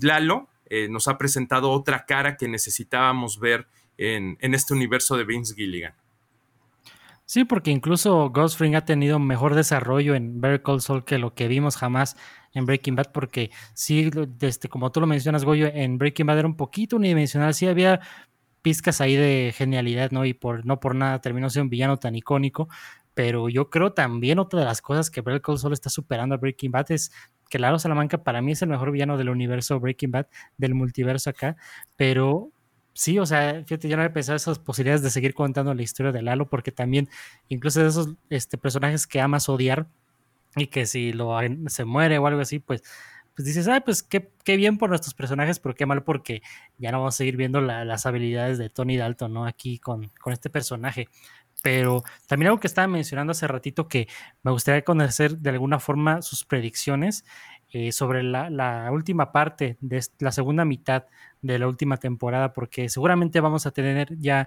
Lalo 0.03 0.49
eh, 0.69 0.89
nos 0.89 1.07
ha 1.09 1.17
presentado 1.17 1.71
otra 1.71 2.07
cara 2.07 2.37
que 2.37 2.49
necesitábamos 2.49 3.39
ver 3.39 3.69
en, 3.99 4.37
en 4.41 4.55
este 4.55 4.75
universo 4.75 5.17
de 5.17 5.25
Vince 5.25 5.55
Gilligan. 5.55 5.95
Sí, 7.27 7.45
porque 7.45 7.73
incluso 7.73 8.31
Ghost 8.31 8.61
ha 8.63 8.85
tenido 8.85 9.19
mejor 9.19 9.57
desarrollo 9.57 10.15
en 10.15 10.41
Better 10.41 10.63
Call 10.63 10.81
Saul 10.81 11.05
que 11.05 11.19
lo 11.19 11.35
que 11.35 11.49
vimos 11.49 11.77
jamás 11.77 12.17
en 12.55 12.67
Breaking 12.67 12.95
Bad, 12.95 13.11
porque 13.13 13.51
sí, 13.75 14.11
desde, 14.39 14.69
como 14.69 14.93
tú 14.93 15.01
lo 15.01 15.09
mencionas, 15.09 15.45
Goyo, 15.45 15.67
en 15.67 15.99
Breaking 15.99 16.25
Bad 16.25 16.39
era 16.39 16.49
un 16.49 16.57
poquito 16.57 16.97
unidimensional, 16.97 17.53
sí 17.53 17.67
había 17.67 18.01
pizcas 18.63 19.01
ahí 19.01 19.17
de 19.17 19.53
genialidad, 19.57 20.13
¿no? 20.13 20.25
Y 20.25 20.35
por 20.35 20.65
no 20.67 20.79
por 20.79 20.95
nada 20.95 21.21
terminó 21.21 21.51
siendo 21.51 21.65
un 21.65 21.71
villano 21.71 21.99
tan 21.99 22.15
icónico, 22.15 22.69
pero 23.17 23.49
yo 23.49 23.71
creo 23.71 23.95
también 23.95 24.39
otra 24.39 24.61
de 24.61 24.67
las 24.67 24.83
cosas 24.83 25.11
que 25.11 25.23
Better 25.23 25.41
Call 25.41 25.59
Saul 25.59 25.73
está 25.73 25.89
superando 25.89 26.35
a 26.35 26.39
Breaking 26.39 26.71
Bad 26.71 26.93
es 26.93 27.11
que 27.49 27.59
Laro 27.59 27.79
Salamanca 27.79 28.23
para 28.23 28.43
mí 28.43 28.53
es 28.53 28.61
el 28.61 28.69
mejor 28.69 28.91
villano 28.91 29.17
del 29.17 29.31
universo 29.31 29.81
Breaking 29.81 30.11
Bad, 30.11 30.27
del 30.59 30.75
multiverso 30.75 31.31
acá, 31.31 31.57
pero 31.97 32.51
sí, 32.93 33.19
o 33.19 33.25
sea, 33.25 33.65
fíjate, 33.65 33.89
yo 33.89 33.97
no 33.97 34.03
había 34.03 34.13
pensado 34.13 34.37
esas 34.37 34.59
posibilidades 34.59 35.01
de 35.01 35.09
seguir 35.09 35.33
contando 35.33 35.73
la 35.73 35.81
historia 35.81 36.13
de 36.13 36.21
Lalo, 36.21 36.51
porque 36.51 36.73
también, 36.73 37.09
incluso 37.49 37.81
de 37.81 37.89
esos 37.89 38.11
este, 38.29 38.59
personajes 38.59 39.07
que 39.07 39.19
amas 39.19 39.49
odiar 39.49 39.87
y 40.55 40.67
que 40.67 40.85
si 40.85 41.15
lo 41.15 41.39
se 41.69 41.87
muere 41.87 42.19
o 42.19 42.27
algo 42.27 42.43
así, 42.43 42.59
pues, 42.59 42.83
pues 43.35 43.47
dices, 43.47 43.67
ah, 43.69 43.81
pues 43.83 44.03
qué, 44.03 44.31
qué, 44.45 44.59
bien 44.59 44.77
por 44.77 44.91
nuestros 44.91 45.15
personajes, 45.15 45.59
pero 45.59 45.75
qué 45.75 45.87
mal 45.87 46.03
porque 46.05 46.43
ya 46.77 46.93
no 46.93 46.99
vamos 46.99 47.15
a 47.15 47.17
seguir 47.17 47.39
viendo 47.39 47.63
las 47.63 48.05
habilidades 48.05 48.59
de 48.59 48.69
Tony 48.69 48.99
Dalton, 48.99 49.33
¿no? 49.33 49.47
Aquí 49.47 49.79
con, 49.79 50.11
con 50.21 50.35
este 50.35 50.51
personaje. 50.51 51.09
Pero 51.67 52.05
también 52.29 52.47
algo 52.47 52.61
que 52.61 52.69
estaba 52.69 52.87
mencionando 52.87 53.33
hace 53.33 53.49
ratito 53.49 53.89
que 53.89 54.07
me 54.45 54.53
gustaría 54.53 54.83
conocer 54.83 55.39
de 55.39 55.51
alguna 55.51 55.81
forma 55.81 56.23
sus 56.23 56.45
predicciones 56.45 57.25
eh, 57.73 57.91
sobre 57.91 58.23
la, 58.23 58.89
última 58.93 59.33
parte 59.33 59.77
de 59.81 60.01
la 60.21 60.31
segunda 60.31 60.65
mitad 60.65 61.07
de 61.43 61.59
la 61.59 61.67
última 61.67 61.97
temporada, 61.97 62.53
porque 62.53 62.89
seguramente 62.89 63.41
vamos 63.41 63.67
a 63.67 63.73
tener 63.73 64.17
ya, 64.17 64.47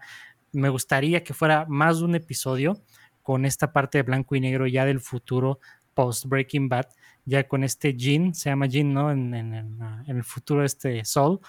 me 0.53 0.69
gustaría 0.69 1.21
que 1.21 1.33
fuera 1.33 1.65
más 1.67 1.99
de 1.99 2.05
un 2.05 2.15
episodio 2.15 2.81
con 3.21 3.43
esta 3.43 3.73
parte 3.73 3.97
de 3.97 4.03
blanco 4.03 4.35
y 4.35 4.39
negro 4.39 4.65
ya 4.65 4.85
del 4.85 5.01
futuro 5.01 5.59
post 5.93 6.25
Breaking 6.25 6.69
Bad, 6.69 6.85
ya 7.25 7.49
con 7.49 7.65
este 7.65 7.97
Jean, 7.97 8.33
se 8.33 8.49
llama 8.49 8.67
Jean, 8.67 8.93
¿no? 8.93 9.11
En, 9.11 9.33
en, 9.33 10.05
el 10.07 10.23
futuro 10.23 10.63
este 10.63 11.03
Sol, 11.03 11.41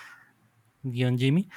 guion 0.83 1.17
Jimmy. 1.17 1.49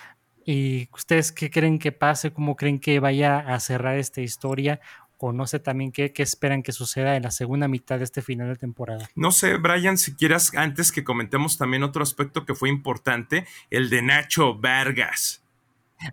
¿Y 0.45 0.89
ustedes 0.93 1.32
qué 1.32 1.49
creen 1.49 1.79
que 1.79 1.91
pase? 1.91 2.32
¿Cómo 2.32 2.56
creen 2.56 2.79
que 2.79 2.99
vaya 2.99 3.39
a 3.39 3.60
cerrar 3.60 3.97
esta 3.97 4.21
historia? 4.21 4.79
o 5.25 5.32
no 5.32 5.47
sé 5.47 5.60
también 5.60 5.93
qué, 5.93 6.12
qué, 6.12 6.21
esperan 6.21 6.63
que 6.63 6.73
suceda 6.73 7.15
en 7.15 7.23
la 7.23 7.32
segunda 7.32 7.69
mitad 7.69 7.97
de 7.97 8.03
este 8.03 8.21
final 8.21 8.49
de 8.49 8.58
temporada. 8.58 9.10
No 9.15 9.32
sé, 9.32 9.56
Brian, 9.56 9.97
si 9.97 10.15
quieras, 10.15 10.53
antes 10.53 10.91
que 10.91 11.06
comentemos 11.06 11.58
también 11.58 11.84
otro 11.84 12.03
aspecto 12.03 12.45
que 12.45 12.56
fue 12.56 12.67
importante, 12.67 13.47
el 13.69 13.89
de 13.89 14.01
Nacho 14.01 14.56
Vargas. 14.56 15.42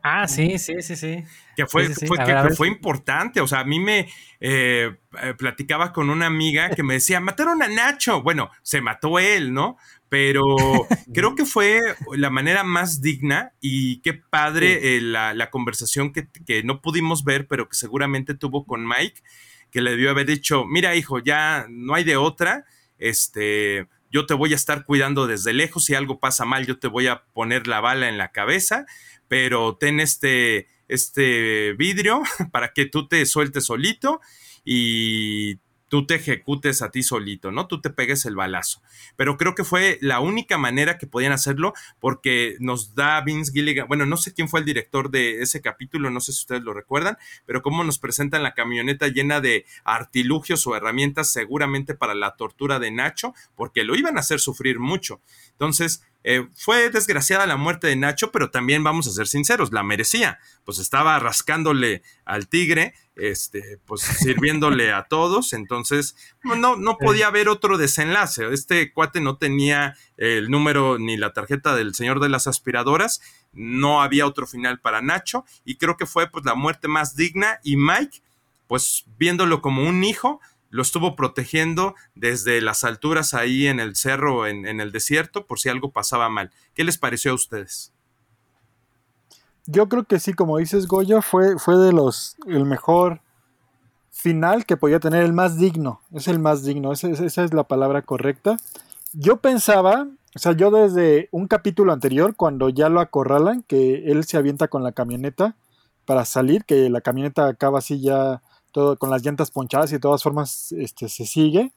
Ah, 0.02 0.28
sí, 0.28 0.58
sí, 0.58 0.82
sí, 0.82 0.94
sí. 0.94 1.24
Que 1.56 1.66
fue, 1.66 1.88
que, 1.88 2.54
fue 2.56 2.68
importante. 2.68 3.40
O 3.40 3.46
sea, 3.48 3.60
a 3.60 3.64
mí 3.64 3.80
me 3.80 4.08
eh, 4.40 4.96
eh, 5.22 5.34
platicaba 5.36 5.92
con 5.92 6.10
una 6.10 6.26
amiga 6.26 6.70
que 6.70 6.82
me 6.82 6.94
decía, 6.94 7.20
mataron 7.20 7.62
a 7.62 7.68
Nacho. 7.68 8.22
Bueno, 8.22 8.50
se 8.62 8.80
mató 8.80 9.18
él, 9.18 9.52
¿no? 9.52 9.76
pero 10.10 10.42
creo 11.14 11.34
que 11.34 11.46
fue 11.46 11.80
la 12.12 12.28
manera 12.28 12.64
más 12.64 13.00
digna 13.00 13.54
y 13.60 14.02
qué 14.02 14.12
padre 14.12 14.96
eh, 14.96 15.00
la, 15.00 15.50
conversación 15.50 16.12
que, 16.12 16.28
no 16.64 16.82
pudimos 16.82 17.24
ver, 17.24 17.46
pero 17.46 17.68
que 17.68 17.76
seguramente 17.76 18.34
tuvo 18.34 18.66
con 18.66 18.86
Mike, 18.86 19.22
que 19.70 19.80
le 19.80 19.92
debió 19.92 20.10
haber 20.10 20.26
dicho, 20.26 20.66
mira 20.66 20.96
hijo, 20.96 21.20
ya 21.20 21.66
no 21.70 21.94
hay 21.94 22.04
de 22.04 22.16
otra, 22.16 22.64
este, 22.98 23.86
yo 24.10 24.26
te 24.26 24.34
voy 24.34 24.52
a 24.52 24.56
estar 24.56 24.84
cuidando 24.84 25.28
desde 25.28 25.52
lejos, 25.52 25.84
si 25.84 25.94
algo 25.94 26.18
pasa 26.18 26.44
mal 26.44 26.66
yo 26.66 26.78
te 26.78 26.88
voy 26.88 27.06
a 27.06 27.22
poner 27.32 27.68
la 27.68 27.80
bala 27.80 28.08
en 28.08 28.18
la 28.18 28.32
cabeza, 28.32 28.86
pero 29.30 29.76
ten 29.76 30.00
este, 30.00 30.66
este 30.88 31.74
vidrio 31.74 32.20
para 32.50 32.72
que 32.72 32.86
tú 32.86 33.06
te 33.06 33.24
sueltes 33.26 33.64
solito 33.64 34.20
y 34.64 35.60
tú 35.88 36.04
te 36.04 36.16
ejecutes 36.16 36.82
a 36.82 36.90
ti 36.90 37.04
solito, 37.04 37.52
¿no? 37.52 37.68
Tú 37.68 37.80
te 37.80 37.90
pegues 37.90 38.24
el 38.24 38.34
balazo. 38.34 38.82
Pero 39.14 39.36
creo 39.36 39.54
que 39.54 39.62
fue 39.62 39.98
la 40.00 40.18
única 40.18 40.58
manera 40.58 40.98
que 40.98 41.06
podían 41.06 41.30
hacerlo 41.30 41.74
porque 42.00 42.56
nos 42.58 42.96
da 42.96 43.20
Vince 43.20 43.52
Gilligan, 43.52 43.86
bueno, 43.86 44.04
no 44.04 44.16
sé 44.16 44.34
quién 44.34 44.48
fue 44.48 44.58
el 44.58 44.66
director 44.66 45.12
de 45.12 45.42
ese 45.42 45.60
capítulo, 45.60 46.10
no 46.10 46.18
sé 46.18 46.32
si 46.32 46.40
ustedes 46.40 46.62
lo 46.62 46.74
recuerdan, 46.74 47.16
pero 47.46 47.62
cómo 47.62 47.84
nos 47.84 48.00
presentan 48.00 48.42
la 48.42 48.54
camioneta 48.54 49.06
llena 49.06 49.40
de 49.40 49.64
artilugios 49.84 50.66
o 50.66 50.74
herramientas 50.74 51.32
seguramente 51.32 51.94
para 51.94 52.14
la 52.14 52.34
tortura 52.34 52.80
de 52.80 52.90
Nacho, 52.90 53.32
porque 53.54 53.84
lo 53.84 53.94
iban 53.94 54.16
a 54.16 54.20
hacer 54.20 54.40
sufrir 54.40 54.80
mucho. 54.80 55.20
Entonces, 55.52 56.02
eh, 56.22 56.46
fue 56.54 56.90
desgraciada 56.90 57.46
la 57.46 57.56
muerte 57.56 57.86
de 57.86 57.96
Nacho, 57.96 58.30
pero 58.30 58.50
también 58.50 58.84
vamos 58.84 59.06
a 59.06 59.10
ser 59.10 59.26
sinceros, 59.26 59.72
la 59.72 59.82
merecía. 59.82 60.38
Pues 60.64 60.78
estaba 60.78 61.18
rascándole 61.18 62.02
al 62.24 62.48
tigre, 62.48 62.94
este, 63.16 63.78
pues 63.86 64.02
sirviéndole 64.02 64.92
a 64.92 65.04
todos, 65.04 65.52
entonces 65.52 66.16
no, 66.42 66.76
no 66.76 66.98
podía 66.98 67.28
haber 67.28 67.48
otro 67.48 67.78
desenlace. 67.78 68.52
Este 68.52 68.92
cuate 68.92 69.20
no 69.20 69.36
tenía 69.38 69.96
el 70.16 70.50
número 70.50 70.98
ni 70.98 71.16
la 71.16 71.32
tarjeta 71.32 71.74
del 71.74 71.94
señor 71.94 72.20
de 72.20 72.28
las 72.28 72.46
aspiradoras, 72.46 73.20
no 73.52 74.02
había 74.02 74.26
otro 74.26 74.46
final 74.46 74.78
para 74.80 75.00
Nacho, 75.00 75.44
y 75.64 75.76
creo 75.76 75.96
que 75.96 76.06
fue 76.06 76.30
pues 76.30 76.44
la 76.44 76.54
muerte 76.54 76.88
más 76.88 77.16
digna. 77.16 77.60
Y 77.64 77.76
Mike, 77.76 78.20
pues 78.66 79.04
viéndolo 79.18 79.62
como 79.62 79.82
un 79.88 80.04
hijo, 80.04 80.40
lo 80.70 80.82
estuvo 80.82 81.16
protegiendo 81.16 81.94
desde 82.14 82.60
las 82.60 82.84
alturas 82.84 83.34
ahí 83.34 83.66
en 83.66 83.80
el 83.80 83.96
cerro, 83.96 84.46
en, 84.46 84.66
en, 84.66 84.80
el 84.80 84.92
desierto, 84.92 85.46
por 85.46 85.58
si 85.58 85.68
algo 85.68 85.90
pasaba 85.90 86.28
mal. 86.28 86.50
¿Qué 86.74 86.84
les 86.84 86.96
pareció 86.96 87.32
a 87.32 87.34
ustedes? 87.34 87.92
Yo 89.66 89.88
creo 89.88 90.04
que 90.04 90.18
sí, 90.18 90.32
como 90.32 90.58
dices 90.58 90.86
Goya, 90.86 91.22
fue, 91.22 91.58
fue 91.58 91.76
de 91.76 91.92
los 91.92 92.36
el 92.46 92.64
mejor 92.64 93.20
final 94.10 94.66
que 94.66 94.76
podía 94.76 95.00
tener, 95.00 95.24
el 95.24 95.32
más 95.32 95.58
digno. 95.58 96.00
Es 96.12 96.28
el 96.28 96.38
más 96.38 96.64
digno, 96.64 96.92
esa, 96.92 97.08
esa 97.08 97.44
es 97.44 97.52
la 97.52 97.64
palabra 97.64 98.02
correcta. 98.02 98.56
Yo 99.12 99.38
pensaba, 99.38 100.08
o 100.34 100.38
sea, 100.38 100.52
yo 100.52 100.70
desde 100.70 101.28
un 101.32 101.48
capítulo 101.48 101.92
anterior, 101.92 102.36
cuando 102.36 102.68
ya 102.68 102.88
lo 102.88 103.00
acorralan, 103.00 103.62
que 103.62 104.10
él 104.10 104.24
se 104.24 104.36
avienta 104.36 104.68
con 104.68 104.82
la 104.82 104.92
camioneta 104.92 105.56
para 106.04 106.24
salir, 106.24 106.64
que 106.64 106.88
la 106.90 107.00
camioneta 107.00 107.46
acaba 107.46 107.78
así 107.78 108.00
ya 108.00 108.42
todo 108.72 108.96
con 108.96 109.10
las 109.10 109.24
llantas 109.24 109.50
ponchadas 109.50 109.90
y 109.90 109.94
de 109.94 110.00
todas 110.00 110.22
formas 110.22 110.72
este, 110.72 111.08
se 111.08 111.26
sigue. 111.26 111.72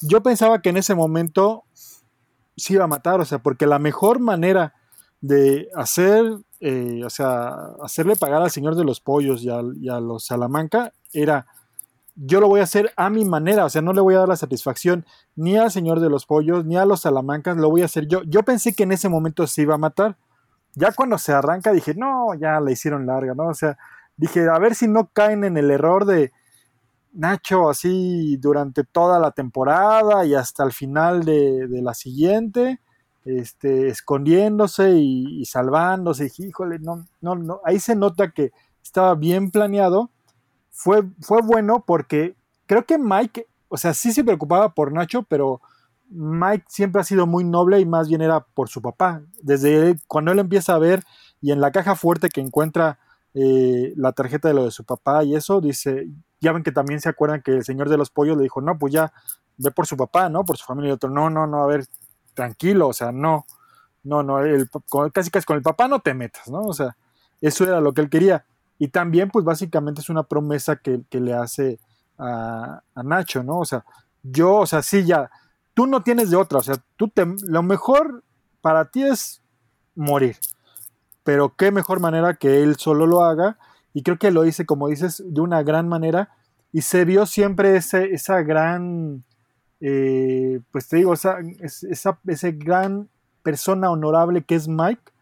Yo 0.00 0.22
pensaba 0.22 0.60
que 0.60 0.70
en 0.70 0.76
ese 0.76 0.94
momento 0.94 1.64
se 2.56 2.74
iba 2.74 2.84
a 2.84 2.88
matar, 2.88 3.20
o 3.20 3.24
sea, 3.24 3.38
porque 3.38 3.66
la 3.66 3.78
mejor 3.78 4.18
manera 4.18 4.74
de 5.20 5.68
hacer, 5.74 6.24
eh, 6.60 7.02
o 7.04 7.10
sea, 7.10 7.54
hacerle 7.82 8.16
pagar 8.16 8.42
al 8.42 8.50
Señor 8.50 8.74
de 8.74 8.84
los 8.84 9.00
Pollos 9.00 9.42
y 9.42 9.48
a, 9.48 9.60
y 9.60 9.86
los 9.86 10.26
Salamanca 10.26 10.92
era, 11.12 11.46
yo 12.16 12.40
lo 12.40 12.48
voy 12.48 12.60
a 12.60 12.64
hacer 12.64 12.92
a 12.96 13.08
mi 13.08 13.24
manera, 13.24 13.64
o 13.64 13.70
sea, 13.70 13.80
no 13.80 13.92
le 13.92 14.00
voy 14.00 14.14
a 14.14 14.18
dar 14.18 14.28
la 14.28 14.36
satisfacción 14.36 15.06
ni 15.36 15.56
al 15.56 15.70
Señor 15.70 16.00
de 16.00 16.10
los 16.10 16.26
Pollos 16.26 16.64
ni 16.64 16.76
a 16.76 16.84
los 16.84 17.00
Salamancas, 17.00 17.56
lo 17.56 17.70
voy 17.70 17.82
a 17.82 17.86
hacer 17.86 18.06
yo. 18.06 18.22
Yo 18.24 18.42
pensé 18.42 18.74
que 18.74 18.82
en 18.82 18.92
ese 18.92 19.08
momento 19.08 19.46
se 19.46 19.62
iba 19.62 19.74
a 19.74 19.78
matar. 19.78 20.16
Ya 20.74 20.92
cuando 20.92 21.18
se 21.18 21.32
arranca 21.32 21.72
dije, 21.72 21.94
no, 21.94 22.34
ya 22.34 22.58
la 22.60 22.70
hicieron 22.70 23.06
larga, 23.06 23.34
¿no? 23.34 23.48
O 23.48 23.54
sea, 23.54 23.78
dije, 24.16 24.48
a 24.48 24.58
ver 24.58 24.74
si 24.74 24.88
no 24.88 25.10
caen 25.12 25.44
en 25.44 25.56
el 25.56 25.70
error 25.70 26.04
de 26.04 26.32
Nacho 27.12 27.68
así 27.68 28.36
durante 28.38 28.84
toda 28.84 29.18
la 29.18 29.32
temporada 29.32 30.24
y 30.24 30.34
hasta 30.34 30.64
el 30.64 30.72
final 30.72 31.24
de, 31.24 31.68
de 31.68 31.82
la 31.82 31.94
siguiente, 31.94 32.80
este, 33.24 33.88
escondiéndose 33.88 34.92
y, 34.92 35.44
salvándose. 35.44 36.30
Y, 36.38 36.46
híjole, 36.46 36.78
no, 36.78 37.06
no, 37.20 37.34
no, 37.34 37.60
ahí 37.64 37.78
se 37.78 37.94
nota 37.94 38.30
que 38.30 38.52
estaba 38.82 39.14
bien 39.14 39.50
planeado. 39.50 40.10
Fue, 40.70 41.02
fue 41.20 41.42
bueno 41.42 41.84
porque 41.86 42.34
creo 42.66 42.86
que 42.86 42.98
Mike, 42.98 43.46
o 43.68 43.76
sea, 43.76 43.92
sí 43.94 44.12
se 44.12 44.24
preocupaba 44.24 44.74
por 44.74 44.92
Nacho, 44.92 45.22
pero 45.24 45.60
Mike 46.08 46.64
siempre 46.68 47.00
ha 47.00 47.04
sido 47.04 47.26
muy 47.26 47.44
noble 47.44 47.80
y 47.80 47.86
más 47.86 48.08
bien 48.08 48.22
era 48.22 48.40
por 48.40 48.68
su 48.68 48.80
papá. 48.80 49.22
Desde 49.42 49.96
cuando 50.08 50.32
él 50.32 50.38
empieza 50.38 50.74
a 50.74 50.78
ver 50.78 51.04
y 51.40 51.52
en 51.52 51.60
la 51.60 51.72
caja 51.72 51.94
fuerte 51.94 52.28
que 52.28 52.40
encuentra 52.40 52.98
eh, 53.34 53.92
la 53.96 54.12
tarjeta 54.12 54.48
de 54.48 54.54
lo 54.54 54.64
de 54.64 54.70
su 54.70 54.84
papá 54.84 55.24
y 55.24 55.34
eso, 55.34 55.60
dice, 55.60 56.08
ya 56.40 56.52
ven 56.52 56.62
que 56.62 56.72
también 56.72 57.00
se 57.00 57.08
acuerdan 57.08 57.40
que 57.40 57.52
el 57.52 57.64
señor 57.64 57.88
de 57.88 57.96
los 57.96 58.10
pollos 58.10 58.36
le 58.36 58.42
dijo, 58.42 58.60
no, 58.60 58.78
pues 58.78 58.92
ya, 58.92 59.12
ve 59.56 59.70
por 59.70 59.86
su 59.86 59.96
papá, 59.96 60.28
¿no? 60.28 60.44
Por 60.44 60.56
su 60.56 60.64
familia 60.66 60.90
y 60.90 60.92
otro, 60.92 61.08
no, 61.08 61.30
no, 61.30 61.46
no, 61.46 61.62
a 61.62 61.66
ver, 61.66 61.86
tranquilo, 62.34 62.88
o 62.88 62.92
sea, 62.92 63.12
no, 63.12 63.46
no, 64.04 64.22
no, 64.22 64.40
el, 64.40 64.68
casi 65.12 65.30
casi 65.30 65.46
con 65.46 65.56
el 65.56 65.62
papá 65.62 65.88
no 65.88 66.00
te 66.00 66.14
metas, 66.14 66.48
¿no? 66.48 66.60
O 66.60 66.74
sea, 66.74 66.96
eso 67.40 67.64
era 67.64 67.80
lo 67.80 67.94
que 67.94 68.02
él 68.02 68.10
quería. 68.10 68.44
Y 68.78 68.88
también, 68.88 69.30
pues 69.30 69.44
básicamente 69.44 70.00
es 70.00 70.08
una 70.08 70.24
promesa 70.24 70.76
que, 70.76 71.02
que 71.08 71.20
le 71.20 71.34
hace 71.34 71.78
a, 72.18 72.82
a, 72.94 73.02
Nacho, 73.02 73.42
¿no? 73.42 73.58
O 73.58 73.64
sea, 73.64 73.84
yo, 74.22 74.56
o 74.56 74.66
sea, 74.66 74.82
sí, 74.82 75.04
ya, 75.04 75.30
tú 75.72 75.86
no 75.86 76.02
tienes 76.02 76.30
de 76.30 76.36
otra, 76.36 76.58
o 76.58 76.62
sea, 76.62 76.76
tú 76.96 77.08
te, 77.08 77.24
lo 77.42 77.62
mejor 77.62 78.24
para 78.60 78.90
ti 78.90 79.04
es 79.04 79.42
morir 79.94 80.36
pero 81.24 81.54
qué 81.56 81.70
mejor 81.70 82.00
manera 82.00 82.34
que 82.34 82.62
él 82.62 82.76
solo 82.76 83.06
lo 83.06 83.22
haga. 83.22 83.58
Y 83.94 84.02
creo 84.02 84.18
que 84.18 84.30
lo 84.30 84.44
hice, 84.44 84.66
como 84.66 84.88
dices, 84.88 85.22
de 85.26 85.40
una 85.40 85.62
gran 85.62 85.88
manera. 85.88 86.30
Y 86.72 86.82
se 86.82 87.04
vio 87.04 87.26
siempre 87.26 87.76
ese, 87.76 88.14
esa 88.14 88.42
gran, 88.42 89.24
eh, 89.80 90.60
pues 90.70 90.88
te 90.88 90.96
digo, 90.96 91.12
esa, 91.12 91.38
esa, 91.60 92.18
ese 92.26 92.52
gran 92.52 93.08
persona 93.42 93.90
honorable 93.90 94.42
que 94.42 94.54
es 94.54 94.68
Mike, 94.68 95.12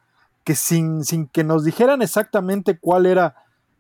que 0.45 0.55
sin, 0.55 1.05
sin 1.05 1.27
que 1.27 1.45
nos 1.45 1.65
dijeran 1.65 2.03
exactamente 2.03 2.79
cuál 2.79 3.07
era 3.07 3.35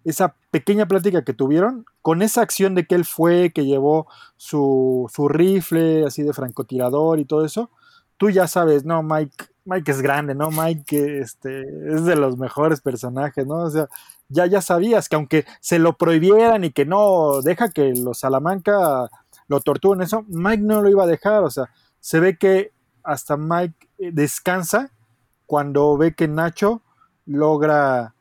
esa 0.04 0.34
pequeña 0.50 0.86
plática 0.86 1.24
que 1.24 1.34
tuvieron, 1.34 1.84
con 2.02 2.22
esa 2.22 2.42
acción 2.42 2.74
de 2.74 2.86
que 2.86 2.94
él 2.94 3.04
fue, 3.04 3.50
que 3.50 3.66
llevó 3.66 4.06
su, 4.36 5.08
su 5.12 5.28
rifle 5.28 6.04
así 6.06 6.22
de 6.22 6.32
francotirador 6.32 7.20
y 7.20 7.24
todo 7.24 7.44
eso, 7.44 7.70
tú 8.20 8.28
ya 8.28 8.46
sabes, 8.46 8.84
no, 8.84 9.02
Mike, 9.02 9.46
Mike 9.64 9.90
es 9.90 10.02
grande, 10.02 10.34
¿no? 10.34 10.50
Mike 10.50 11.20
este, 11.22 11.62
es 11.62 12.04
de 12.04 12.16
los 12.16 12.36
mejores 12.36 12.82
personajes, 12.82 13.46
¿no? 13.46 13.62
O 13.62 13.70
sea, 13.70 13.88
ya, 14.28 14.44
ya 14.44 14.60
sabías 14.60 15.08
que 15.08 15.16
aunque 15.16 15.46
se 15.60 15.78
lo 15.78 15.96
prohibieran 15.96 16.62
y 16.64 16.70
que 16.70 16.84
no, 16.84 17.40
deja 17.40 17.70
que 17.70 17.94
los 17.94 18.18
Salamanca 18.18 19.08
lo 19.48 19.60
torturen, 19.62 20.02
eso, 20.02 20.26
Mike 20.28 20.62
no 20.62 20.82
lo 20.82 20.90
iba 20.90 21.04
a 21.04 21.06
dejar, 21.06 21.44
o 21.44 21.50
sea, 21.50 21.70
se 21.98 22.20
ve 22.20 22.36
que 22.36 22.72
hasta 23.02 23.38
Mike 23.38 23.88
eh, 23.96 24.10
descansa 24.12 24.90
cuando 25.46 25.96
ve 25.96 26.12
que 26.12 26.28
Nacho 26.28 26.82
logra, 27.24 28.14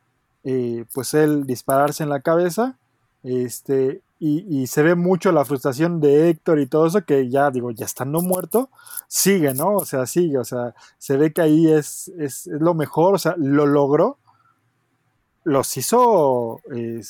eh, 0.46 0.86
pues 0.94 1.14
él 1.14 1.46
dispararse 1.46 2.04
en 2.04 2.10
la 2.10 2.22
cabeza, 2.22 2.78
este, 3.22 4.02
y, 4.22 4.68
se 4.68 4.84
ve 4.84 4.96
mucho 4.96 5.32
la 5.32 5.46
frustración 5.46 6.02
de 6.02 6.30
Héctor 6.30 6.60
y 6.60 6.68
todo 6.68 6.88
eso, 6.88 7.06
que 7.06 7.30
ya 7.30 7.52
digo, 7.52 7.72
ya 7.72 7.86
estando 7.86 8.22
muerto, 8.22 8.70
sigue, 9.08 9.54
¿no? 9.54 9.76
O 9.76 9.86
sea, 9.86 10.06
sigue, 10.06 10.38
o 10.38 10.44
sea, 10.44 10.76
se 10.98 11.16
ve 11.16 11.32
que 11.32 11.42
ahí 11.42 11.72
es, 11.72 12.10
es, 12.20 12.48
es 12.48 12.62
lo 12.62 12.74
mejor, 12.74 13.16
o 13.16 13.18
sea, 13.18 13.36
lo 13.38 13.66
logró, 13.66 14.18
los 15.46 15.78
hizo 15.78 16.60
eh, 16.76 17.02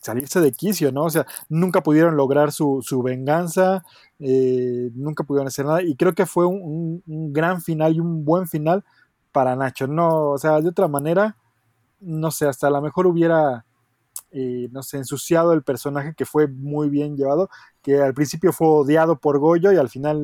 salirse 0.00 0.40
de 0.40 0.52
quicio, 0.52 0.92
¿no? 0.92 1.04
O 1.04 1.10
sea, 1.10 1.26
nunca 1.48 1.82
pudieron 1.82 2.16
lograr 2.16 2.52
su, 2.52 2.80
su 2.82 3.02
venganza, 3.02 3.82
eh, 4.18 4.90
nunca 4.94 5.24
pudieron 5.24 5.48
hacer 5.48 5.64
nada, 5.64 5.82
y 5.82 5.96
creo 5.96 6.14
que 6.14 6.26
fue 6.26 6.46
un, 6.46 6.60
un, 6.62 7.02
un 7.06 7.32
gran 7.32 7.62
final 7.62 7.94
y 7.96 8.00
un 8.00 8.26
buen 8.26 8.46
final 8.46 8.84
para 9.32 9.56
Nacho, 9.56 9.86
no, 9.86 10.32
o 10.32 10.38
sea, 10.38 10.60
de 10.60 10.68
otra 10.68 10.88
manera, 10.88 11.36
no 12.00 12.30
sé, 12.30 12.46
hasta 12.46 12.66
a 12.66 12.70
lo 12.70 12.82
mejor 12.82 13.06
hubiera 13.06 13.64
eh, 14.30 14.68
no 14.72 14.82
sé, 14.82 14.98
ensuciado 14.98 15.52
el 15.52 15.62
personaje 15.62 16.14
que 16.14 16.26
fue 16.26 16.48
muy 16.48 16.88
bien 16.88 17.16
llevado, 17.16 17.48
que 17.82 18.00
al 18.00 18.14
principio 18.14 18.52
fue 18.52 18.68
odiado 18.68 19.18
por 19.18 19.38
Goyo 19.38 19.72
y 19.72 19.76
al 19.76 19.88
final, 19.88 20.18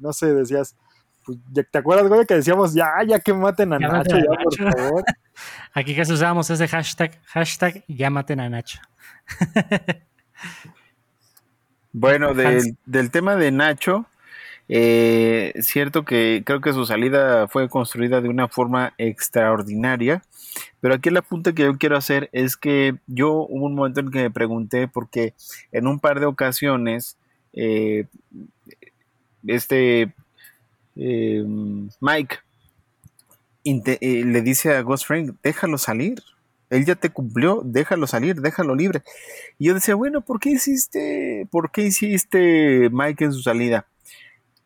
no 0.00 0.12
sé, 0.12 0.32
decías, 0.34 0.76
pues, 1.24 1.38
¿te 1.70 1.78
acuerdas, 1.78 2.08
Goyo, 2.08 2.26
que 2.26 2.34
decíamos, 2.34 2.74
ya, 2.74 2.90
ya 3.06 3.18
que 3.20 3.32
maten 3.32 3.72
a 3.72 3.80
ya 3.80 3.88
Nacho, 3.88 4.16
ya, 4.16 4.24
Nacho. 4.24 4.44
por 4.44 4.80
favor? 4.80 5.04
Aquí 5.74 5.94
que 5.94 6.02
usábamos 6.02 6.50
ese 6.50 6.68
hashtag, 6.68 7.20
hashtag, 7.26 7.84
ya 7.88 8.10
maten 8.10 8.40
a 8.40 8.48
Nacho. 8.48 8.80
bueno, 11.92 12.34
del, 12.34 12.76
del 12.86 13.10
tema 13.10 13.36
de 13.36 13.50
Nacho, 13.50 14.06
eh, 14.68 15.52
cierto 15.60 16.04
que 16.04 16.42
creo 16.46 16.60
que 16.60 16.72
su 16.72 16.86
salida 16.86 17.48
fue 17.48 17.68
construida 17.68 18.20
de 18.20 18.28
una 18.28 18.48
forma 18.48 18.94
extraordinaria, 18.96 20.22
pero 20.80 20.94
aquí 20.94 21.08
el 21.08 21.16
apunte 21.16 21.54
que 21.54 21.62
yo 21.62 21.78
quiero 21.78 21.96
hacer 21.96 22.28
es 22.32 22.56
que 22.56 22.96
yo 23.06 23.32
hubo 23.32 23.66
un 23.66 23.74
momento 23.74 24.00
en 24.00 24.10
que 24.10 24.22
me 24.22 24.30
pregunté 24.30 24.88
porque 24.88 25.34
en 25.70 25.86
un 25.86 26.00
par 26.00 26.20
de 26.20 26.26
ocasiones 26.26 27.16
eh, 27.52 28.06
este 29.46 30.14
eh, 30.96 31.44
Mike 32.00 32.36
eh, 33.64 34.24
le 34.24 34.42
dice 34.42 34.74
a 34.74 34.82
Ghost 34.82 35.06
Frank, 35.06 35.36
déjalo 35.42 35.78
salir, 35.78 36.22
él 36.70 36.84
ya 36.84 36.94
te 36.94 37.10
cumplió, 37.10 37.62
déjalo 37.64 38.06
salir, 38.06 38.40
déjalo 38.40 38.74
libre. 38.74 39.02
Y 39.58 39.66
yo 39.66 39.74
decía, 39.74 39.94
bueno, 39.94 40.22
¿por 40.22 40.40
qué 40.40 40.50
hiciste, 40.50 41.46
por 41.50 41.70
qué 41.70 41.82
hiciste 41.82 42.88
Mike 42.90 43.24
en 43.24 43.32
su 43.32 43.42
salida? 43.42 43.86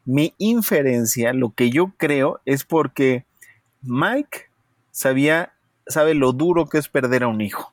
Mi 0.04 0.32
inferencia, 0.38 1.32
lo 1.32 1.52
que 1.52 1.70
yo 1.70 1.92
creo, 1.96 2.40
es 2.44 2.64
porque 2.64 3.24
Mike 3.82 4.46
sabía, 4.92 5.52
sabe 5.86 6.14
lo 6.14 6.32
duro 6.32 6.66
que 6.66 6.78
es 6.78 6.88
perder 6.88 7.24
a 7.24 7.28
un 7.28 7.40
hijo. 7.40 7.72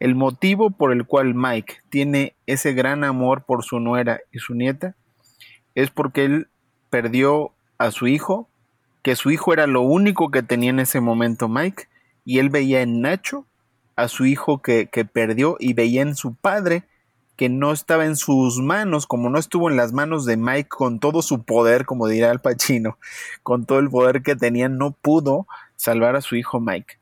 El 0.00 0.14
motivo 0.14 0.70
por 0.70 0.92
el 0.92 1.06
cual 1.06 1.34
Mike 1.34 1.78
tiene 1.90 2.36
ese 2.46 2.72
gran 2.72 3.02
amor 3.02 3.44
por 3.44 3.64
su 3.64 3.80
nuera 3.80 4.20
y 4.32 4.38
su 4.38 4.54
nieta 4.54 4.94
es 5.74 5.90
porque 5.90 6.24
él 6.24 6.48
perdió 6.90 7.52
a 7.78 7.90
su 7.90 8.06
hijo, 8.06 8.48
que 9.02 9.16
su 9.16 9.30
hijo 9.30 9.52
era 9.52 9.66
lo 9.66 9.82
único 9.82 10.30
que 10.30 10.42
tenía 10.42 10.70
en 10.70 10.80
ese 10.80 11.00
momento 11.00 11.48
Mike, 11.48 11.84
y 12.24 12.38
él 12.38 12.50
veía 12.50 12.82
en 12.82 13.00
Nacho 13.00 13.46
a 13.96 14.08
su 14.08 14.26
hijo 14.26 14.62
que, 14.62 14.88
que 14.88 15.04
perdió 15.04 15.56
y 15.58 15.72
veía 15.72 16.02
en 16.02 16.14
su 16.14 16.34
padre 16.34 16.84
que 17.38 17.48
no 17.48 17.70
estaba 17.72 18.04
en 18.04 18.16
sus 18.16 18.58
manos, 18.58 19.06
como 19.06 19.30
no 19.30 19.38
estuvo 19.38 19.70
en 19.70 19.76
las 19.76 19.92
manos 19.92 20.26
de 20.26 20.36
Mike 20.36 20.68
con 20.68 20.98
todo 20.98 21.22
su 21.22 21.44
poder, 21.44 21.86
como 21.86 22.08
dirá 22.08 22.32
el 22.32 22.40
Pachino, 22.40 22.98
con 23.44 23.64
todo 23.64 23.78
el 23.78 23.88
poder 23.88 24.24
que 24.24 24.34
tenía, 24.34 24.68
no 24.68 24.90
pudo 24.90 25.46
salvar 25.76 26.16
a 26.16 26.20
su 26.20 26.34
hijo 26.34 26.58
Mike. 26.58 26.98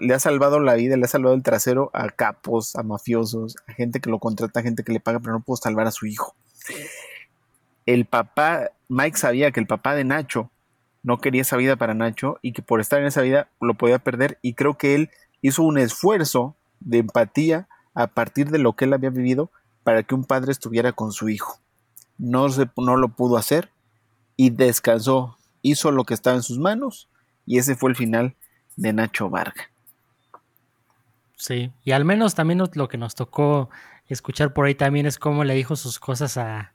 Le 0.00 0.14
ha 0.14 0.18
salvado 0.18 0.58
la 0.58 0.72
vida, 0.72 0.96
le 0.96 1.04
ha 1.04 1.08
salvado 1.08 1.34
el 1.34 1.42
trasero 1.42 1.90
a 1.92 2.08
capos, 2.08 2.74
a 2.76 2.82
mafiosos, 2.82 3.56
a 3.66 3.74
gente 3.74 4.00
que 4.00 4.08
lo 4.08 4.20
contrata, 4.20 4.60
a 4.60 4.62
gente 4.62 4.84
que 4.84 4.92
le 4.92 5.00
paga, 5.00 5.20
pero 5.20 5.34
no 5.34 5.40
pudo 5.40 5.58
salvar 5.58 5.86
a 5.86 5.90
su 5.90 6.06
hijo. 6.06 6.34
El 7.84 8.06
papá, 8.06 8.70
Mike 8.88 9.18
sabía 9.18 9.50
que 9.50 9.60
el 9.60 9.66
papá 9.66 9.94
de 9.94 10.04
Nacho 10.04 10.50
no 11.02 11.18
quería 11.18 11.42
esa 11.42 11.58
vida 11.58 11.76
para 11.76 11.92
Nacho 11.92 12.38
y 12.40 12.54
que 12.54 12.62
por 12.62 12.80
estar 12.80 13.00
en 13.00 13.06
esa 13.08 13.20
vida 13.20 13.50
lo 13.60 13.74
podía 13.74 13.98
perder 13.98 14.38
y 14.40 14.54
creo 14.54 14.78
que 14.78 14.94
él 14.94 15.10
hizo 15.42 15.62
un 15.62 15.76
esfuerzo 15.76 16.56
de 16.80 16.98
empatía 16.98 17.68
a 17.94 18.06
partir 18.08 18.50
de 18.50 18.58
lo 18.58 18.74
que 18.74 18.84
él 18.84 18.92
había 18.92 19.10
vivido 19.10 19.50
para 19.82 20.02
que 20.02 20.14
un 20.14 20.24
padre 20.24 20.52
estuviera 20.52 20.92
con 20.92 21.12
su 21.12 21.28
hijo. 21.28 21.58
No, 22.18 22.48
se, 22.48 22.68
no 22.76 22.96
lo 22.96 23.08
pudo 23.08 23.36
hacer 23.36 23.70
y 24.36 24.50
descansó, 24.50 25.36
hizo 25.62 25.90
lo 25.90 26.04
que 26.04 26.14
estaba 26.14 26.36
en 26.36 26.42
sus 26.42 26.58
manos 26.58 27.08
y 27.46 27.58
ese 27.58 27.74
fue 27.74 27.90
el 27.90 27.96
final 27.96 28.36
de 28.76 28.92
Nacho 28.92 29.30
Varga. 29.30 29.70
Sí, 31.36 31.72
y 31.84 31.92
al 31.92 32.04
menos 32.04 32.34
también 32.34 32.62
lo 32.74 32.88
que 32.88 32.98
nos 32.98 33.14
tocó 33.14 33.70
escuchar 34.06 34.52
por 34.52 34.66
ahí 34.66 34.74
también 34.74 35.06
es 35.06 35.18
cómo 35.18 35.44
le 35.44 35.54
dijo 35.54 35.76
sus 35.76 35.98
cosas 35.98 36.36
a, 36.36 36.72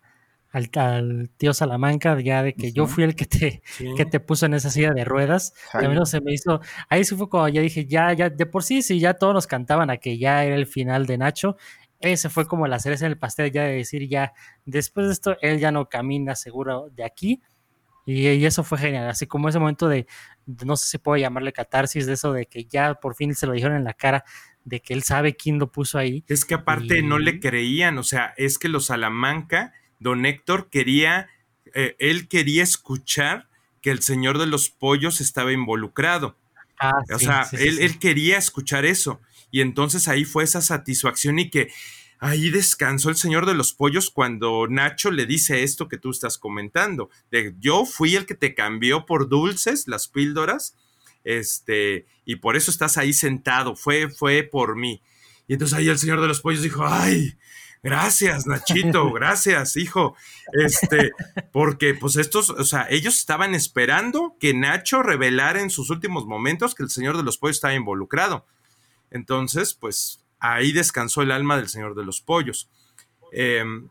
al, 0.56 1.30
tío 1.38 1.54
Salamanca, 1.54 2.20
ya 2.22 2.42
de 2.42 2.54
que 2.54 2.72
yo 2.72 2.88
fui 2.88 3.04
el 3.04 3.16
que 3.16 3.26
te, 3.26 3.62
que 3.98 4.06
te 4.06 4.20
puso 4.22 4.46
en 4.46 4.54
esa 4.54 4.70
silla 4.70 4.94
de 4.94 5.04
ruedas. 5.04 5.54
También 5.72 6.06
se 6.06 6.22
me 6.22 6.34
hizo, 6.34 6.62
ahí 6.90 7.04
sí 7.04 7.16
fue 7.16 7.28
como 7.28 7.48
ya 7.50 7.62
dije, 7.62 7.86
ya, 7.86 8.14
ya, 8.14 8.30
de 8.30 8.46
por 8.46 8.64
sí, 8.64 8.82
sí, 8.82 9.00
ya 9.00 9.16
todos 9.16 9.34
nos 9.34 9.48
cantaban 9.48 9.90
a 9.90 9.98
que 9.98 10.18
ya 10.18 10.46
era 10.46 10.56
el 10.56 10.66
final 10.66 11.06
de 11.06 11.18
Nacho. 11.18 11.58
Ese 12.00 12.30
fue 12.30 12.46
como 12.46 12.68
la 12.68 12.80
cereza 12.80 13.06
en 13.06 13.12
el 13.12 13.18
pastel, 13.18 13.52
ya 13.52 13.64
de 13.64 13.76
decir, 13.76 14.08
ya, 14.08 14.34
después 14.66 15.08
de 15.08 15.14
esto, 15.14 15.38
él 15.42 15.60
ya 15.60 15.72
no 15.72 15.90
camina 15.90 16.36
seguro 16.36 16.90
de 16.90 17.04
aquí. 17.04 17.42
Y, 18.06 18.46
eso 18.46 18.64
fue 18.64 18.78
genial, 18.78 19.10
así 19.10 19.26
como 19.26 19.50
ese 19.50 19.60
momento 19.60 19.90
de, 19.90 20.06
no 20.46 20.78
sé 20.78 20.88
si 20.88 20.98
puedo 21.00 21.18
llamarle 21.18 21.52
catarsis, 21.52 22.06
de 22.06 22.14
eso 22.14 22.32
de 22.34 22.46
que 22.46 22.66
ya 22.66 22.94
por 22.94 23.16
fin 23.16 23.34
se 23.34 23.48
lo 23.48 23.54
dijeron 23.54 23.78
en 23.78 23.84
la 23.84 23.94
cara, 23.94 24.24
de 24.64 24.80
que 24.80 24.94
él 24.94 25.04
sabe 25.04 25.36
quién 25.36 25.58
lo 25.58 25.72
puso 25.72 25.98
ahí. 25.98 26.24
Es 26.28 26.46
que 26.46 26.54
aparte 26.54 27.02
no 27.02 27.18
le 27.18 27.40
creían, 27.40 27.98
o 27.98 28.04
sea, 28.04 28.34
es 28.38 28.60
que 28.60 28.70
los 28.70 28.86
Salamanca 28.86 29.74
don 30.00 30.26
Héctor 30.26 30.70
quería, 30.70 31.30
eh, 31.74 31.96
él 32.00 32.28
quería 32.28 32.64
escuchar 32.64 33.48
que 33.82 33.92
el 33.92 34.02
señor 34.02 34.38
de 34.38 34.48
los 34.48 34.70
pollos 34.70 35.22
estaba 35.22 35.52
involucrado. 35.52 36.38
Ah, 36.80 36.92
o 37.14 37.20
sea, 37.20 37.48
él, 37.54 37.80
él, 37.80 38.00
quería 38.00 38.38
escuchar 38.38 38.86
eso. 38.86 39.22
Y 39.52 39.62
entonces 39.62 40.08
ahí 40.08 40.26
fue 40.26 40.44
esa 40.44 40.62
satisfacción 40.62 41.40
y 41.40 41.50
que 41.50 41.70
ahí 42.20 42.50
descansó 42.50 43.10
el 43.10 43.16
señor 43.16 43.46
de 43.46 43.54
los 43.54 43.74
pollos 43.74 44.10
cuando 44.10 44.68
Nacho 44.68 45.12
le 45.12 45.26
dice 45.26 45.64
esto 45.64 45.88
que 45.88 45.98
tú 45.98 46.12
estás 46.12 46.38
comentando. 46.38 47.10
De, 47.32 47.56
yo 47.60 47.86
fui 47.86 48.16
el 48.16 48.26
que 48.26 48.36
te 48.36 48.56
cambió 48.56 49.06
por 49.06 49.30
dulces, 49.30 49.88
las 49.88 50.08
píldoras, 50.08 50.76
este, 51.24 52.06
y 52.26 52.38
por 52.38 52.56
eso 52.56 52.72
estás 52.72 52.98
ahí 52.98 53.14
sentado, 53.14 53.76
fue, 53.76 54.10
fue 54.10 54.44
por 54.44 54.76
mí. 54.76 55.02
Y 55.48 55.54
entonces 55.54 55.78
ahí 55.78 55.88
el 55.88 56.00
señor 56.00 56.22
de 56.22 56.28
los 56.28 56.42
pollos 56.42 56.64
dijo, 56.64 56.86
ay, 56.88 57.38
Gracias, 57.86 58.48
Nachito, 58.48 59.12
gracias, 59.14 59.78
hijo. 59.78 60.16
Este, 60.54 61.12
porque 61.52 61.94
pues 61.94 62.16
estos, 62.16 62.50
o 62.50 62.64
sea, 62.64 62.88
ellos 62.90 63.16
estaban 63.16 63.54
esperando 63.54 64.36
que 64.40 64.56
Nacho 64.56 65.04
revelara 65.04 65.62
en 65.62 65.70
sus 65.70 65.92
últimos 65.92 66.26
momentos 66.26 66.74
que 66.74 66.82
el 66.82 66.90
Señor 66.90 67.16
de 67.16 67.22
los 67.22 67.38
Pollos 67.38 67.58
estaba 67.58 67.76
involucrado. 67.76 68.48
Entonces, 69.12 69.76
pues 69.76 70.26
ahí 70.40 70.72
descansó 70.72 71.22
el 71.22 71.30
alma 71.30 71.58
del 71.58 71.70
Señor 71.70 71.94
de 71.94 72.04
los 72.04 72.22
Pollos. 72.22 72.72
Em, 73.32 73.90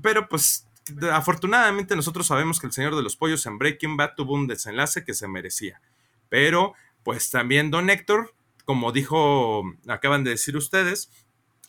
pero 0.00 0.28
pues 0.28 0.68
afortunadamente 1.10 1.96
nosotros 1.96 2.28
sabemos 2.28 2.60
que 2.60 2.68
el 2.68 2.72
Señor 2.72 2.94
de 2.94 3.02
los 3.02 3.16
Pollos 3.16 3.44
en 3.46 3.58
Breaking 3.58 3.96
Bad 3.96 4.12
tuvo 4.16 4.34
un 4.34 4.46
desenlace 4.46 5.04
que 5.04 5.14
se 5.14 5.26
merecía. 5.26 5.80
Pero 6.28 6.74
pues 7.02 7.32
también 7.32 7.72
Don 7.72 7.90
Héctor, 7.90 8.36
como 8.64 8.92
dijo, 8.92 9.64
acaban 9.88 10.22
de 10.22 10.30
decir 10.30 10.56
ustedes, 10.56 11.10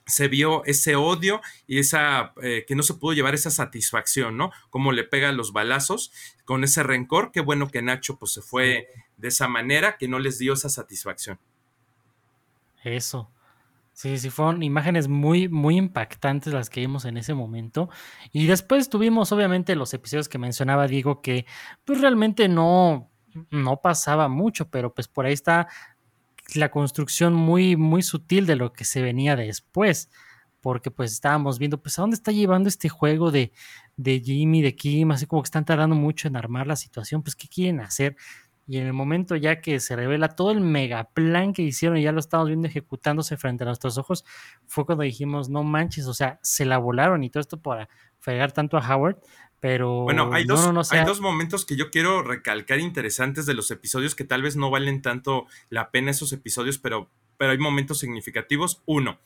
se 0.05 0.27
vio 0.27 0.63
ese 0.65 0.95
odio 0.95 1.41
y 1.67 1.79
esa 1.79 2.33
eh, 2.41 2.65
que 2.67 2.75
no 2.75 2.83
se 2.83 2.95
pudo 2.95 3.13
llevar 3.13 3.33
esa 3.33 3.51
satisfacción, 3.51 4.37
¿no? 4.37 4.51
Como 4.69 4.91
le 4.91 5.03
pega 5.03 5.31
los 5.31 5.53
balazos 5.53 6.11
con 6.45 6.63
ese 6.63 6.83
rencor, 6.83 7.31
qué 7.31 7.41
bueno 7.41 7.69
que 7.69 7.81
Nacho 7.81 8.17
pues 8.17 8.33
se 8.33 8.41
fue 8.41 8.87
de 9.17 9.27
esa 9.29 9.47
manera, 9.47 9.97
que 9.97 10.07
no 10.07 10.19
les 10.19 10.37
dio 10.39 10.53
esa 10.53 10.69
satisfacción. 10.69 11.39
Eso. 12.83 13.29
Sí, 13.93 14.17
sí, 14.17 14.31
fueron 14.31 14.63
imágenes 14.63 15.07
muy, 15.07 15.47
muy 15.47 15.77
impactantes 15.77 16.51
las 16.51 16.69
que 16.69 16.81
vimos 16.81 17.05
en 17.05 17.17
ese 17.17 17.35
momento. 17.35 17.89
Y 18.31 18.47
después 18.47 18.89
tuvimos, 18.89 19.31
obviamente, 19.31 19.75
los 19.75 19.93
episodios 19.93 20.27
que 20.27 20.39
mencionaba 20.39 20.87
Diego, 20.87 21.21
que 21.21 21.45
pues 21.85 22.01
realmente 22.01 22.49
no, 22.49 23.11
no 23.51 23.81
pasaba 23.81 24.27
mucho, 24.29 24.69
pero 24.69 24.93
pues 24.93 25.07
por 25.07 25.27
ahí 25.27 25.33
está 25.33 25.67
la 26.55 26.71
construcción 26.71 27.33
muy, 27.33 27.75
muy 27.75 28.01
sutil 28.03 28.45
de 28.45 28.55
lo 28.55 28.73
que 28.73 28.85
se 28.85 29.01
venía 29.01 29.35
después, 29.35 30.09
porque 30.61 30.91
pues 30.91 31.11
estábamos 31.11 31.59
viendo, 31.59 31.81
pues 31.81 31.97
a 31.99 32.03
dónde 32.03 32.15
está 32.15 32.31
llevando 32.31 32.69
este 32.69 32.89
juego 32.89 33.31
de, 33.31 33.51
de 33.97 34.21
Jimmy, 34.21 34.61
de 34.61 34.75
Kim, 34.75 35.11
así 35.11 35.25
como 35.25 35.41
que 35.41 35.47
están 35.47 35.65
tardando 35.65 35.95
mucho 35.95 36.27
en 36.27 36.35
armar 36.35 36.67
la 36.67 36.75
situación, 36.75 37.23
pues 37.23 37.35
qué 37.35 37.47
quieren 37.47 37.79
hacer. 37.81 38.15
Y 38.65 38.77
en 38.77 38.87
el 38.87 38.93
momento 38.93 39.35
ya 39.35 39.59
que 39.59 39.79
se 39.81 39.95
revela 39.95 40.29
todo 40.29 40.51
el 40.51 40.61
mega 40.61 41.09
plan 41.13 41.51
que 41.51 41.63
hicieron 41.63 41.97
y 41.97 42.03
ya 42.03 42.13
lo 42.13 42.21
estamos 42.21 42.47
viendo 42.47 42.67
ejecutándose 42.67 43.35
frente 43.35 43.65
a 43.65 43.67
nuestros 43.67 43.97
ojos, 43.97 44.23
fue 44.67 44.85
cuando 44.85 45.03
dijimos, 45.03 45.49
no 45.49 45.63
manches, 45.63 46.07
o 46.07 46.13
sea, 46.13 46.39
se 46.43 46.65
la 46.65 46.77
volaron 46.77 47.23
y 47.23 47.29
todo 47.29 47.41
esto 47.41 47.61
para 47.61 47.89
fregar 48.19 48.53
tanto 48.53 48.77
a 48.77 48.95
Howard, 48.95 49.19
pero 49.63 50.01
bueno, 50.01 50.29
hay 50.33 50.43
dos, 50.43 50.91
hay 50.91 51.05
dos 51.05 51.21
momentos 51.21 51.63
que 51.65 51.77
yo 51.77 51.89
quiero 51.89 52.21
recalcar 52.21 52.81
interesantes 52.81 53.45
de 53.45 53.53
los 53.53 53.71
episodios 53.71 54.13
que 54.13 54.25
tal 54.25 54.41
vez 54.41 54.57
no 54.57 54.69
valen 54.69 55.01
tanto 55.01 55.47
la 55.69 55.89
pena 55.89 56.11
esos 56.11 56.33
episodios, 56.33 56.79
pero, 56.79 57.09
pero 57.37 57.53
hay 57.53 57.57
momentos 57.57 57.99
significativos. 57.99 58.81
Uno, 58.85 59.19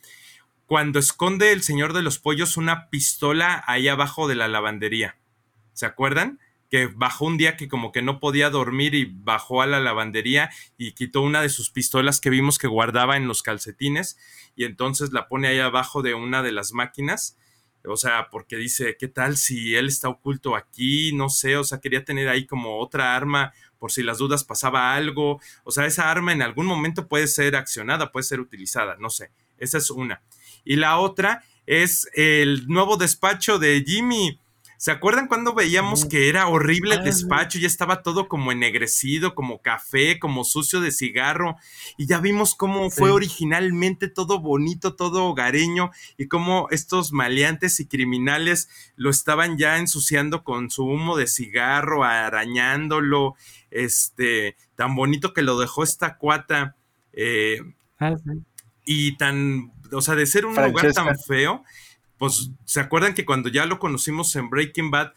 cuando 0.67 0.99
esconde 0.99 1.53
el 1.53 1.63
señor 1.63 1.93
de 1.93 2.03
los 2.03 2.19
pollos 2.19 2.55
una 2.55 2.91
pistola 2.91 3.63
ahí 3.65 3.87
abajo 3.87 4.27
de 4.27 4.35
la 4.35 4.47
lavandería. 4.47 5.17
¿Se 5.73 5.87
acuerdan? 5.87 6.39
Que 6.69 6.85
bajó 6.85 7.25
un 7.25 7.37
día 7.37 7.57
que 7.57 7.67
como 7.67 7.91
que 7.91 8.03
no 8.03 8.19
podía 8.19 8.51
dormir 8.51 8.93
y 8.93 9.05
bajó 9.05 9.63
a 9.63 9.65
la 9.65 9.79
lavandería 9.79 10.51
y 10.77 10.91
quitó 10.91 11.21
una 11.21 11.41
de 11.41 11.49
sus 11.49 11.71
pistolas 11.71 12.21
que 12.21 12.29
vimos 12.29 12.59
que 12.59 12.67
guardaba 12.67 13.17
en 13.17 13.27
los 13.27 13.41
calcetines 13.41 14.19
y 14.55 14.65
entonces 14.65 15.11
la 15.13 15.29
pone 15.29 15.47
ahí 15.47 15.59
abajo 15.59 16.03
de 16.03 16.13
una 16.13 16.43
de 16.43 16.51
las 16.51 16.73
máquinas 16.73 17.39
o 17.87 17.97
sea, 17.97 18.27
porque 18.31 18.57
dice, 18.57 18.97
¿qué 18.99 19.07
tal 19.07 19.37
si 19.37 19.75
él 19.75 19.87
está 19.87 20.09
oculto 20.09 20.55
aquí? 20.55 21.13
No 21.13 21.29
sé, 21.29 21.57
o 21.57 21.63
sea, 21.63 21.79
quería 21.79 22.03
tener 22.03 22.27
ahí 22.29 22.45
como 22.45 22.79
otra 22.79 23.15
arma 23.15 23.53
por 23.79 23.91
si 23.91 24.03
las 24.03 24.17
dudas 24.17 24.43
pasaba 24.43 24.95
algo. 24.95 25.39
O 25.63 25.71
sea, 25.71 25.85
esa 25.85 26.09
arma 26.09 26.33
en 26.33 26.41
algún 26.41 26.65
momento 26.65 27.07
puede 27.07 27.27
ser 27.27 27.55
accionada, 27.55 28.11
puede 28.11 28.23
ser 28.23 28.39
utilizada, 28.39 28.95
no 28.99 29.09
sé. 29.09 29.31
Esa 29.57 29.77
es 29.77 29.89
una. 29.89 30.21
Y 30.63 30.75
la 30.75 30.97
otra 30.99 31.43
es 31.65 32.09
el 32.13 32.67
nuevo 32.67 32.97
despacho 32.97 33.59
de 33.59 33.83
Jimmy. 33.85 34.39
¿Se 34.77 34.91
acuerdan 34.91 35.27
cuando 35.27 35.55
veíamos 35.55 36.05
que 36.05 36.29
era 36.29 36.47
horrible 36.47 36.95
el 36.95 37.03
despacho? 37.03 37.57
Ya 37.57 37.65
estaba 37.65 38.03
todo 38.03 38.27
como 38.27 38.51
ennegrecido, 38.51 39.33
como 39.33 39.59
café, 39.59 40.19
como 40.19 40.43
sucio 40.43 40.81
de 40.81 40.91
cigarro. 40.91 41.57
Y 41.97 42.05
ya 42.05 42.19
vimos 42.19 42.53
cómo 42.53 42.91
fue 42.91 43.09
originalmente 43.09 44.07
todo 44.07 44.39
bonito, 44.39 44.95
todo 44.95 45.25
hogareño, 45.25 45.89
y 46.15 46.27
cómo 46.27 46.67
estos 46.69 47.11
maleantes 47.11 47.79
y 47.79 47.87
criminales 47.87 48.69
lo 48.95 49.09
estaban 49.09 49.57
ya 49.57 49.79
ensuciando 49.79 50.43
con 50.43 50.69
su 50.69 50.85
humo 50.85 51.17
de 51.17 51.25
cigarro, 51.25 52.03
arañándolo. 52.03 53.35
Este, 53.71 54.57
tan 54.75 54.95
bonito 54.95 55.33
que 55.33 55.41
lo 55.41 55.57
dejó 55.57 55.83
esta 55.83 56.17
cuata. 56.17 56.75
Eh, 57.13 57.61
ah, 57.99 58.15
y 58.85 59.17
tan, 59.17 59.73
o 59.91 60.01
sea, 60.01 60.13
de 60.13 60.27
ser 60.27 60.45
un 60.45 60.53
lugar 60.53 60.93
tan 60.93 61.17
feo 61.17 61.63
pues 62.17 62.51
se 62.65 62.79
acuerdan 62.79 63.13
que 63.13 63.25
cuando 63.25 63.49
ya 63.49 63.65
lo 63.65 63.79
conocimos 63.79 64.35
en 64.35 64.49
Breaking 64.49 64.91
Bad, 64.91 65.13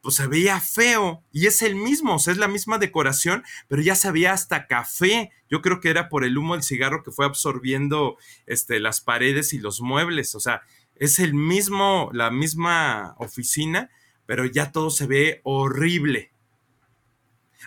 pues 0.00 0.16
se 0.16 0.28
veía 0.28 0.60
feo 0.60 1.24
y 1.32 1.46
es 1.46 1.62
el 1.62 1.74
mismo, 1.74 2.14
o 2.14 2.18
sea, 2.20 2.32
es 2.32 2.38
la 2.38 2.46
misma 2.46 2.78
decoración, 2.78 3.42
pero 3.66 3.82
ya 3.82 3.96
se 3.96 4.12
veía 4.12 4.32
hasta 4.32 4.68
café. 4.68 5.32
Yo 5.50 5.62
creo 5.62 5.80
que 5.80 5.90
era 5.90 6.08
por 6.08 6.24
el 6.24 6.38
humo 6.38 6.54
del 6.54 6.62
cigarro 6.62 7.02
que 7.02 7.10
fue 7.10 7.26
absorbiendo 7.26 8.16
este, 8.46 8.78
las 8.78 9.00
paredes 9.00 9.52
y 9.52 9.58
los 9.58 9.80
muebles, 9.80 10.34
o 10.36 10.40
sea, 10.40 10.62
es 10.94 11.18
el 11.18 11.34
mismo, 11.34 12.10
la 12.12 12.30
misma 12.30 13.16
oficina, 13.18 13.90
pero 14.26 14.44
ya 14.44 14.72
todo 14.72 14.90
se 14.90 15.06
ve 15.06 15.40
horrible. 15.42 16.30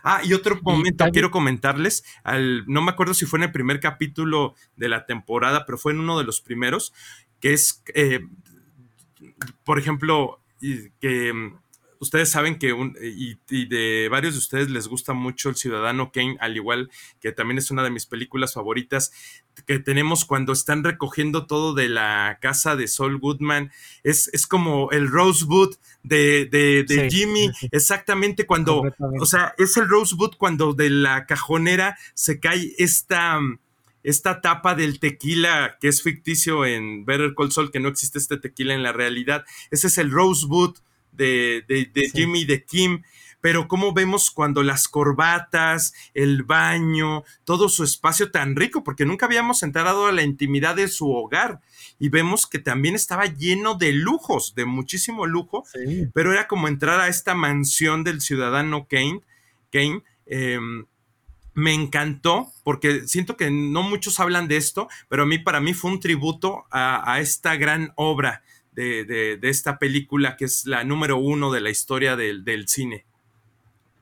Ah, 0.04 0.22
y 0.24 0.34
otro 0.34 0.60
momento 0.62 1.06
quiero 1.12 1.32
comentarles, 1.32 2.06
al, 2.24 2.66
no 2.68 2.82
me 2.82 2.92
acuerdo 2.92 3.14
si 3.14 3.26
fue 3.26 3.40
en 3.40 3.44
el 3.44 3.52
primer 3.52 3.80
capítulo 3.80 4.56
de 4.78 4.90
la 4.90 5.06
temporada, 5.06 5.66
pero 5.66 5.78
fue 5.78 5.92
en 5.92 6.00
uno 6.00 6.18
de 6.18 6.24
los 6.24 6.42
primeros, 6.42 6.94
que 7.40 7.54
es, 7.54 7.84
eh, 7.94 8.22
por 9.64 9.80
ejemplo, 9.80 10.40
que 11.00 11.34
mm, 11.34 11.60
ustedes 12.00 12.30
saben 12.32 12.58
que 12.58 12.74
un, 12.74 12.96
y, 13.02 13.38
de 13.66 14.08
varios 14.10 14.34
de 14.34 14.40
ustedes 14.40 14.70
les 14.70 14.88
gusta 14.88 15.14
mucho 15.14 15.50
el 15.50 15.56
Ciudadano 15.56 16.12
Kane, 16.12 16.38
al 16.40 16.56
igual 16.56 16.90
que 17.20 17.32
también 17.32 17.58
es 17.58 17.72
una 17.72 17.84
de 17.84 17.90
mis 17.90 18.06
películas 18.06 18.54
favoritas 18.54 19.12
que 19.66 19.80
tenemos 19.80 20.26
cuando 20.26 20.54
están 20.54 20.84
recogiendo 20.84 21.46
todo 21.46 21.74
de 21.74 21.90
la 21.90 22.40
casa 22.42 22.76
de 22.76 22.88
Saul 22.88 23.20
Goodman. 23.20 23.72
Es, 24.04 24.30
es 24.34 24.48
como 24.48 24.92
el 24.92 25.10
Rosebud 25.10 25.76
de, 26.04 26.46
de, 26.46 27.10
Jimmy, 27.10 27.52
exactamente 27.72 28.46
cuando, 28.46 28.84
o 29.20 29.26
sea, 29.26 29.54
es 29.58 29.76
el 29.78 29.90
Rosebud 29.90 30.36
cuando 30.38 30.74
de 30.74 30.90
la 30.90 31.26
cajonera 31.26 31.98
se 32.14 32.40
cae 32.40 32.74
esta 32.78 33.40
esta 34.04 34.42
tapa 34.42 34.76
del 34.76 35.00
tequila 35.00 35.78
que 35.80 35.88
es 35.88 36.02
ficticio 36.02 36.66
en 36.66 37.06
Better 37.06 37.34
Call 37.36 37.52
Saul, 37.52 37.72
que 37.72 37.80
no 37.80 37.90
existe 37.90 38.18
este 38.18 38.38
tequila 38.38 38.74
en 38.74 38.84
la 38.84 38.94
realidad. 38.94 39.46
Ese 39.72 39.88
es 39.88 39.98
el 39.98 40.12
Rosebud 40.12 40.78
de, 41.12 41.64
de, 41.68 42.10
Jimmy 42.14 42.46
de 42.46 42.64
Kim. 42.64 43.04
Pero 43.42 43.70
cómo 43.70 43.94
vemos 43.94 44.32
cuando 44.32 44.64
las 44.64 44.90
corbatas, 44.90 45.94
el 46.14 46.44
baño, 46.44 47.24
todo 47.46 47.70
su 47.70 47.86
espacio 47.86 48.32
tan 48.32 48.58
rico, 48.58 48.84
porque 48.84 49.06
nunca 49.06 49.28
habíamos 49.28 49.64
entrado 49.64 50.08
a 50.08 50.12
la 50.12 50.24
intimidad 50.24 50.76
de 50.76 50.90
su 50.90 51.10
hogar. 51.10 51.62
Y 52.00 52.10
vemos 52.10 52.48
que 52.48 52.60
también 52.60 52.96
estaba 52.96 53.28
lleno 53.28 53.76
de 53.76 53.94
lujos, 53.94 54.56
de 54.56 54.66
muchísimo 54.66 55.26
lujo, 55.26 55.64
pero 56.14 56.34
era 56.34 56.48
como 56.48 56.68
entrar 56.68 57.00
a 57.00 57.08
esta 57.08 57.34
mansión 57.34 58.04
del 58.04 58.20
ciudadano 58.20 58.88
Kane, 58.90 59.22
Kane 59.72 60.04
em, 60.26 60.86
me 61.60 61.74
encantó 61.74 62.48
porque 62.64 63.08
siento 63.08 63.36
que 63.36 63.52
no 63.52 63.84
muchos 63.84 64.20
hablan 64.20 64.48
de 64.48 64.58
esto, 64.58 64.88
pero 65.10 65.24
a 65.24 65.26
mí 65.26 65.40
para 65.40 65.60
mí 65.60 65.74
fue 65.74 65.92
un 65.92 66.00
tributo 66.00 66.66
a, 66.72 67.20
esta 67.20 67.56
gran 67.58 67.92
obra 67.96 68.42
de, 68.72 69.38
esta 69.44 69.78
película 69.78 70.38
que 70.38 70.46
es 70.46 70.66
la 70.66 70.86
número 70.86 71.18
uno 71.18 71.52
de 71.52 71.60
la 71.60 71.70
historia 71.70 72.16
del, 72.16 72.68
cine. 72.68 73.06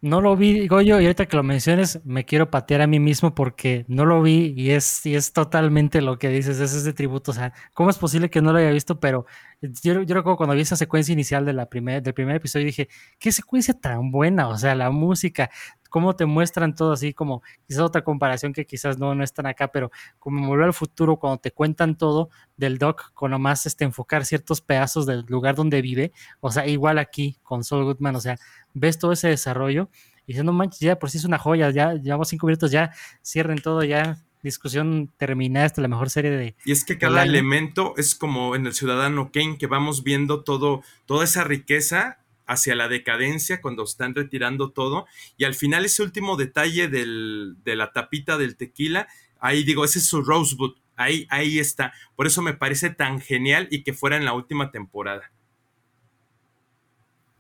No 0.02 0.22
lo 0.22 0.38
vi, 0.38 0.68
Goyo, 0.68 1.00
y 1.00 1.06
ahorita 1.06 1.26
que 1.26 1.36
lo 1.36 1.42
menciones, 1.42 2.00
me 2.06 2.24
quiero 2.24 2.52
patear 2.52 2.82
a 2.82 2.88
mí 2.88 3.00
mismo 3.00 3.34
porque 3.34 3.84
no 3.88 4.06
lo 4.06 4.22
vi 4.22 4.54
y 4.56 4.70
es, 4.70 5.04
y 5.08 5.16
es 5.16 5.34
totalmente 5.34 6.02
lo 6.02 6.20
que 6.20 6.30
dices, 6.30 6.60
es 6.60 6.74
ese 6.74 6.94
tributo. 6.94 7.32
O 7.32 7.34
sea, 7.34 7.52
¿cómo 7.74 7.90
es 7.90 7.98
posible 7.98 8.30
que 8.30 8.40
no 8.40 8.54
lo 8.54 8.60
haya 8.60 8.70
visto? 8.70 9.00
Pero 9.00 9.26
yo, 9.62 10.04
yo 10.04 10.16
recuerdo 10.16 10.38
cuando 10.38 10.56
vi 10.56 10.62
esa 10.62 10.76
secuencia 10.76 11.14
inicial 11.14 11.46
de 11.46 11.54
la 11.54 11.68
primer, 11.68 12.04
del 12.04 12.14
primer 12.14 12.36
episodio, 12.36 12.66
dije, 12.66 12.90
qué 13.20 13.32
secuencia 13.32 13.74
tan 13.74 14.12
buena, 14.12 14.48
o 14.50 14.58
sea, 14.58 14.76
la 14.76 14.92
música, 14.92 15.50
cómo 15.90 16.16
te 16.16 16.26
muestran 16.26 16.76
todo 16.76 16.94
así, 16.94 17.14
como 17.14 17.42
quizás 17.68 17.82
otra 17.82 18.04
comparación 18.04 18.54
que 18.54 18.66
quizás 18.66 19.00
no, 19.00 19.16
no 19.16 19.24
están 19.24 19.48
acá, 19.48 19.70
pero 19.70 19.92
como 20.20 20.48
Volver 20.48 20.66
al 20.66 20.74
Futuro, 20.74 21.18
cuando 21.18 21.40
te 21.40 21.52
cuentan 21.52 21.98
todo 21.98 22.30
del 22.56 22.78
Doc, 22.78 23.14
con 23.14 23.32
nomás 23.32 23.66
este, 23.66 23.84
enfocar 23.86 24.26
ciertos 24.26 24.62
pedazos 24.62 25.06
del 25.06 25.26
lugar 25.28 25.56
donde 25.56 25.82
vive, 25.82 26.12
o 26.40 26.52
sea, 26.52 26.68
igual 26.68 27.00
aquí 27.00 27.40
con 27.44 27.64
Saul 27.64 27.84
Goodman, 27.86 28.16
o 28.16 28.22
sea, 28.22 28.38
ves 28.74 29.00
todo 29.00 29.12
ese 29.12 29.30
desarrollo 29.30 29.90
y 30.26 30.34
dices, 30.34 30.44
no 30.44 30.54
manches, 30.54 30.82
ya 30.82 31.00
por 31.00 31.10
si 31.10 31.18
es 31.18 31.26
una 31.26 31.38
joya, 31.40 31.72
ya 31.72 31.94
llevamos 31.94 32.28
cinco 32.28 32.48
minutos, 32.48 32.70
ya 32.70 32.92
cierren 33.24 33.62
todo, 33.62 33.84
ya 33.84 34.18
discusión 34.44 35.12
terminada, 35.18 35.66
esta 35.66 35.82
la 35.82 35.88
mejor 35.88 36.10
serie 36.10 36.32
de... 36.32 36.56
Y 36.66 36.72
es 36.72 36.86
que 36.86 36.98
cada 36.98 37.24
elemento 37.24 37.94
es 37.98 38.16
como 38.16 38.56
en 38.56 38.66
el 38.66 38.74
Ciudadano 38.74 39.32
Kane, 39.32 39.58
que 39.58 39.68
vamos 39.68 40.04
viendo 40.04 40.44
todo, 40.44 40.84
toda 41.06 41.24
esa 41.24 41.44
riqueza 41.44 42.20
hacia 42.46 42.76
la 42.76 42.88
decadencia 42.88 43.62
cuando 43.62 43.84
están 43.84 44.16
retirando 44.16 44.72
todo. 44.72 45.06
Y 45.38 45.44
al 45.44 45.54
final 45.54 45.86
ese 45.86 46.02
último 46.02 46.38
detalle 46.38 46.88
del, 46.88 47.58
de 47.64 47.76
la 47.76 47.92
tapita 47.92 48.38
del 48.38 48.56
tequila, 48.56 49.08
ahí 49.40 49.64
digo, 49.64 49.84
ese 49.86 50.00
es 50.00 50.08
su 50.08 50.22
Rosebud, 50.22 50.76
ahí, 50.96 51.28
ahí 51.30 51.60
está. 51.60 51.94
Por 52.16 52.26
eso 52.26 52.42
me 52.42 52.54
parece 52.54 52.90
tan 52.90 53.20
genial 53.20 53.68
y 53.70 53.84
que 53.84 53.94
fuera 53.94 54.18
en 54.18 54.26
la 54.26 54.34
última 54.34 54.72
temporada. 54.72 55.32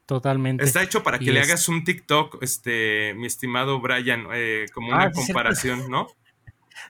Totalmente. 0.05 0.63
Está 0.63 0.83
hecho 0.83 1.03
para 1.03 1.19
que 1.19 1.33
le 1.33 1.41
hagas 1.41 1.67
un 1.67 1.83
TikTok, 1.83 2.41
este, 2.41 3.13
mi 3.15 3.27
estimado 3.27 3.81
Brian, 3.81 4.27
eh, 4.33 4.65
como 4.73 4.87
una 4.89 5.05
ah, 5.05 5.11
comparación, 5.11 5.89
¿no? 5.89 6.07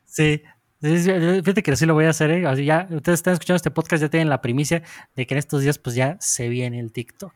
Sí, 0.06 0.42
Fíjate 0.80 1.64
que 1.64 1.76
sí 1.76 1.88
lo 1.88 1.96
voy 1.96 2.06
a 2.06 2.12
hacer, 2.12 2.30
¿eh? 2.30 2.64
ya 2.64 2.88
ustedes 2.92 3.20
están 3.20 3.34
escuchando 3.34 3.56
este 3.56 3.72
podcast, 3.72 4.02
ya 4.02 4.10
tienen 4.10 4.30
la 4.30 4.42
primicia 4.42 4.84
de 5.16 5.26
que 5.26 5.34
en 5.34 5.40
estos 5.40 5.64
días 5.64 5.80
pues 5.80 5.96
ya 5.96 6.18
se 6.20 6.50
viene 6.50 6.80
el 6.80 6.92
TikTok. 6.92 7.34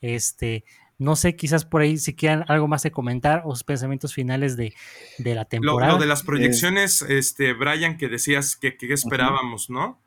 Este, 0.00 0.64
no 0.98 1.14
sé, 1.14 1.36
quizás 1.36 1.66
por 1.66 1.82
ahí 1.82 1.98
si 1.98 2.14
quieran 2.14 2.46
algo 2.48 2.68
más 2.68 2.82
de 2.82 2.90
comentar 2.90 3.42
o 3.44 3.54
sus 3.54 3.62
pensamientos 3.62 4.14
finales 4.14 4.56
de, 4.56 4.74
la 5.18 5.44
temporada. 5.44 5.92
Lo, 5.92 5.98
de 5.98 6.06
las 6.06 6.22
proyecciones, 6.22 7.02
este, 7.02 7.52
Brian, 7.52 7.98
que 7.98 8.08
decías 8.08 8.56
que, 8.56 8.74
esperábamos, 8.80 9.68
¿no? 9.68 10.00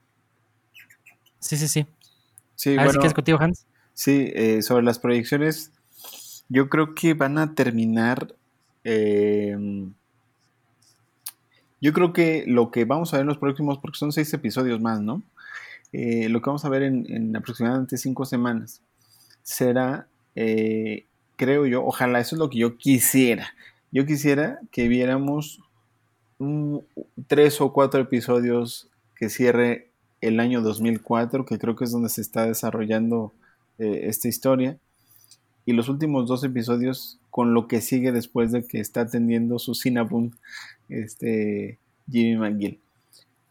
Sí, 1.39 1.57
sí, 1.57 1.67
sí. 1.67 1.85
Sí, 2.55 2.77
a 2.77 2.81
ver 2.81 2.91
si 2.91 2.97
quieres 2.97 3.13
contigo, 3.13 3.37
Hans. 3.39 3.67
Sí, 3.93 4.31
eh, 4.33 4.63
sobre 4.63 4.83
las 4.83 4.97
proyecciones, 4.97 5.71
yo 6.49 6.67
creo 6.69 6.95
que 6.95 7.13
van 7.13 7.37
a 7.37 7.53
terminar. 7.53 8.35
Yo 11.85 11.93
creo 11.93 12.13
que 12.13 12.45
lo 12.47 12.71
que 12.71 12.83
vamos 12.83 13.13
a 13.13 13.17
ver 13.17 13.21
en 13.21 13.27
los 13.27 13.37
próximos, 13.37 13.77
porque 13.77 13.99
son 13.99 14.11
seis 14.11 14.33
episodios 14.33 14.81
más, 14.81 15.01
¿no? 15.01 15.21
Eh, 15.93 16.29
lo 16.29 16.41
que 16.41 16.49
vamos 16.49 16.65
a 16.65 16.69
ver 16.69 16.81
en, 16.81 17.05
en 17.13 17.35
aproximadamente 17.35 17.99
cinco 17.99 18.25
semanas 18.25 18.81
será, 19.43 20.07
eh, 20.33 21.05
creo 21.35 21.67
yo, 21.67 21.85
ojalá 21.85 22.19
eso 22.19 22.35
es 22.35 22.39
lo 22.39 22.49
que 22.49 22.57
yo 22.57 22.75
quisiera. 22.77 23.53
Yo 23.91 24.07
quisiera 24.07 24.61
que 24.71 24.87
viéramos 24.87 25.61
tres 27.27 27.61
o 27.61 27.71
cuatro 27.71 28.01
episodios 28.01 28.89
que 29.15 29.29
cierre 29.29 29.91
el 30.21 30.39
año 30.39 30.63
2004, 30.63 31.45
que 31.45 31.59
creo 31.59 31.75
que 31.75 31.83
es 31.83 31.91
donde 31.91 32.09
se 32.09 32.21
está 32.21 32.47
desarrollando 32.47 33.31
eh, 33.77 34.05
esta 34.05 34.27
historia, 34.27 34.79
y 35.67 35.73
los 35.73 35.87
últimos 35.87 36.27
dos 36.27 36.43
episodios 36.43 37.19
con 37.35 37.53
lo 37.53 37.67
que 37.67 37.81
sigue 37.81 38.13
después 38.13 38.53
de 38.53 38.65
que 38.65 38.79
está 38.79 39.01
atendiendo 39.01 39.59
su 39.59 39.75
Cinnabon, 39.75 40.37
este 40.87 41.79
Jimmy 42.09 42.37
McGill. 42.37 42.79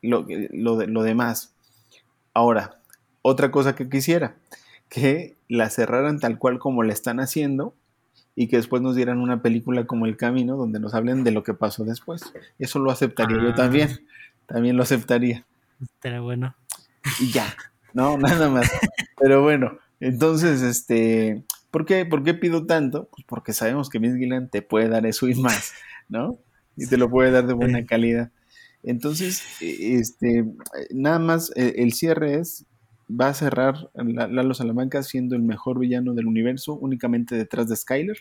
Lo, 0.00 0.24
lo, 0.52 0.86
lo 0.86 1.02
demás. 1.02 1.52
Ahora, 2.32 2.78
otra 3.20 3.50
cosa 3.50 3.74
que 3.74 3.90
quisiera, 3.90 4.36
que 4.88 5.36
la 5.50 5.68
cerraran 5.68 6.18
tal 6.18 6.38
cual 6.38 6.58
como 6.58 6.82
la 6.82 6.94
están 6.94 7.20
haciendo 7.20 7.74
y 8.34 8.46
que 8.46 8.56
después 8.56 8.80
nos 8.80 8.96
dieran 8.96 9.18
una 9.18 9.42
película 9.42 9.84
como 9.84 10.06
El 10.06 10.16
Camino 10.16 10.56
donde 10.56 10.80
nos 10.80 10.94
hablen 10.94 11.22
de 11.22 11.32
lo 11.32 11.42
que 11.42 11.52
pasó 11.52 11.84
después. 11.84 12.32
Eso 12.58 12.78
lo 12.78 12.90
aceptaría 12.90 13.36
yo 13.36 13.50
ah. 13.50 13.54
también. 13.54 14.00
También 14.46 14.78
lo 14.78 14.84
aceptaría. 14.84 15.44
Pero 16.00 16.22
bueno. 16.22 16.56
Y 17.20 17.30
ya. 17.32 17.54
No, 17.92 18.16
nada 18.16 18.48
más. 18.48 18.72
Pero 19.20 19.42
bueno, 19.42 19.76
entonces, 20.00 20.62
este, 20.62 21.44
¿por 21.74 21.84
qué, 21.86 22.06
¿por 22.06 22.22
qué 22.22 22.34
pido 22.34 22.66
tanto? 22.66 23.08
Pues 23.10 23.24
porque 23.26 23.52
sabemos 23.52 23.90
que 23.90 23.98
Miss 23.98 24.14
Gillan 24.14 24.48
te 24.48 24.62
puede 24.62 24.88
dar 24.88 25.06
eso 25.06 25.28
y 25.28 25.34
más, 25.34 25.72
¿no? 26.08 26.38
Y 26.76 26.86
te 26.86 26.96
lo 26.96 27.10
puede 27.10 27.32
dar 27.32 27.48
de 27.48 27.52
buena 27.52 27.84
calidad. 27.84 28.30
Entonces, 28.84 29.42
e, 29.60 29.96
este, 29.96 30.44
nada 30.92 31.18
más 31.18 31.50
el 31.56 31.92
cierre 31.92 32.36
es 32.36 32.64
va 33.10 33.26
a 33.26 33.34
cerrar 33.34 33.90
Lalo 33.94 34.54
Salamanca 34.54 35.02
siendo 35.02 35.34
el 35.34 35.42
mejor 35.42 35.80
villano 35.80 36.14
del 36.14 36.28
universo, 36.28 36.74
únicamente 36.74 37.34
detrás 37.34 37.68
de 37.68 37.74
Skyler. 37.74 38.18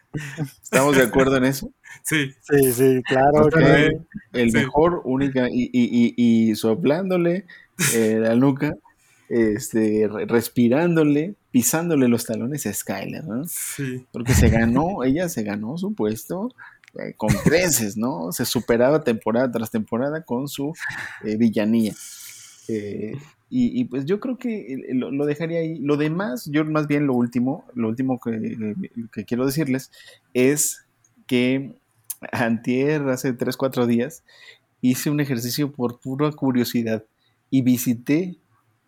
¿Estamos 0.64 0.96
de 0.96 1.04
acuerdo 1.04 1.38
en 1.38 1.46
eso? 1.46 1.72
Sí. 2.04 2.34
Sí, 2.42 2.72
sí, 2.72 3.02
claro. 3.04 3.50
el 4.34 4.52
mejor, 4.52 5.02
única, 5.06 5.48
y, 5.50 5.70
y, 5.74 6.14
y, 6.18 6.56
soplándole 6.56 7.46
eh, 7.94 8.18
la 8.20 8.36
nuca, 8.36 8.76
este, 9.30 10.08
respirándole, 10.28 11.36
pisándole 11.52 12.08
los 12.08 12.26
talones 12.26 12.66
a 12.68 12.74
Skyler, 12.74 13.24
¿no? 13.24 13.44
Sí. 13.48 14.06
Porque 14.12 14.34
se 14.34 14.50
ganó, 14.50 15.04
ella 15.04 15.30
se 15.30 15.44
ganó 15.44 15.78
su 15.78 15.96
puesto 15.96 16.54
eh, 17.00 17.14
con 17.18 17.30
creces, 17.44 17.98
¿no? 17.98 18.32
Se 18.32 18.46
superaba 18.46 19.04
temporada 19.04 19.52
tras 19.52 19.72
temporada 19.72 20.24
con 20.24 20.48
su 20.48 20.74
eh, 21.24 21.36
villanía. 21.38 21.94
Eh, 22.68 23.14
y, 23.50 23.86
pues 23.86 24.06
yo 24.06 24.20
creo 24.20 24.38
que 24.38 24.78
lo, 24.94 25.26
dejaría 25.26 25.60
ahí. 25.60 25.80
Lo 25.80 25.98
demás, 25.98 26.50
yo 26.52 26.66
más 26.66 26.88
bien 26.88 27.08
lo 27.08 27.14
último, 27.14 27.64
lo 27.74 27.88
último 27.88 28.20
que, 28.20 29.24
quiero 29.26 29.46
decirles 29.46 29.92
es 30.34 30.86
que 31.28 31.76
antier, 32.32 33.04
hace 33.10 33.34
3, 33.34 33.56
4 33.56 33.88
días, 33.88 34.24
hice 34.82 35.10
un 35.10 35.20
ejercicio 35.20 35.72
por 35.72 36.00
pura 36.00 36.32
curiosidad 36.32 37.06
y 37.50 37.62
visité 37.62 38.36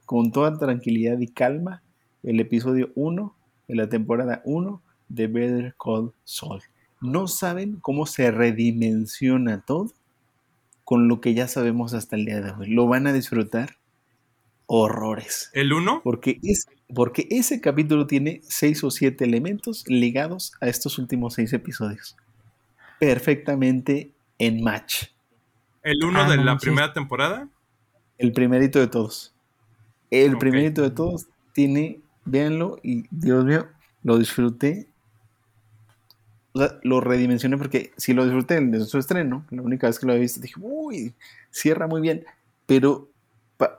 con 0.06 0.32
toda 0.32 0.58
tranquilidad 0.58 1.20
y 1.20 1.28
calma 1.28 1.84
el 2.24 2.40
episodio 2.40 2.92
1 2.96 3.36
de 3.68 3.76
la 3.76 3.90
temporada 3.90 4.42
1 4.44 4.82
de 5.08 5.28
Better 5.28 5.76
Call 5.78 6.12
Saul 6.24 6.62
no 7.02 7.28
saben 7.28 7.78
cómo 7.80 8.06
se 8.06 8.32
redimensiona 8.32 9.62
todo 9.62 9.92
con 10.84 11.08
lo 11.08 11.22
que 11.22 11.34
ya 11.34 11.48
sabemos 11.48 11.94
hasta 11.94 12.16
el 12.16 12.26
día 12.26 12.42
de 12.42 12.52
hoy. 12.52 12.68
Lo 12.70 12.88
van 12.88 13.08
a 13.08 13.14
disfrutar 13.14 13.78
horrores. 14.68 15.50
¿El 15.54 15.74
1? 15.74 16.02
Porque, 16.04 16.40
es, 16.44 16.68
porque 16.94 17.28
ese 17.32 17.60
capítulo 17.62 18.06
tiene 18.06 18.42
seis 18.44 18.84
o 18.84 18.92
siete 18.92 19.26
elementos 19.26 19.86
ligados 19.88 20.54
a 20.62 20.68
estos 20.68 21.00
últimos 21.00 21.34
seis 21.34 21.52
episodios. 21.54 22.16
Perfectamente 23.00 24.12
en 24.38 24.64
match. 24.64 25.06
¿El 25.84 26.04
1 26.04 26.20
Ah, 26.20 26.30
de 26.30 26.38
no 26.38 26.44
la 26.44 26.58
primera 26.58 26.94
temporada? 26.94 27.48
El 28.18 28.34
primerito 28.34 28.80
de 28.80 28.88
todos. 28.88 29.34
El 30.12 30.38
primerito 30.38 30.82
de 30.82 30.92
todos 30.92 31.28
tiene, 31.54 32.02
véanlo, 32.26 32.80
y 32.84 33.06
Dios 33.10 33.46
mío, 33.46 33.68
lo 34.04 34.18
disfruté. 34.18 34.88
O 36.54 36.60
sea, 36.60 36.80
lo 36.84 37.02
redimensioné 37.02 37.58
porque 37.58 37.92
si 37.98 38.14
lo 38.14 38.24
disfruté 38.26 38.60
desde 38.60 38.86
su 38.86 38.98
estreno, 38.98 39.46
la 39.50 39.62
única 39.62 39.88
vez 39.88 40.00
que 40.00 40.06
lo 40.06 40.14
había 40.14 40.24
visto, 40.24 40.42
dije, 40.42 40.56
uy, 40.60 41.14
cierra 41.52 41.88
muy 41.88 42.02
bien. 42.02 42.26
Pero 42.66 43.10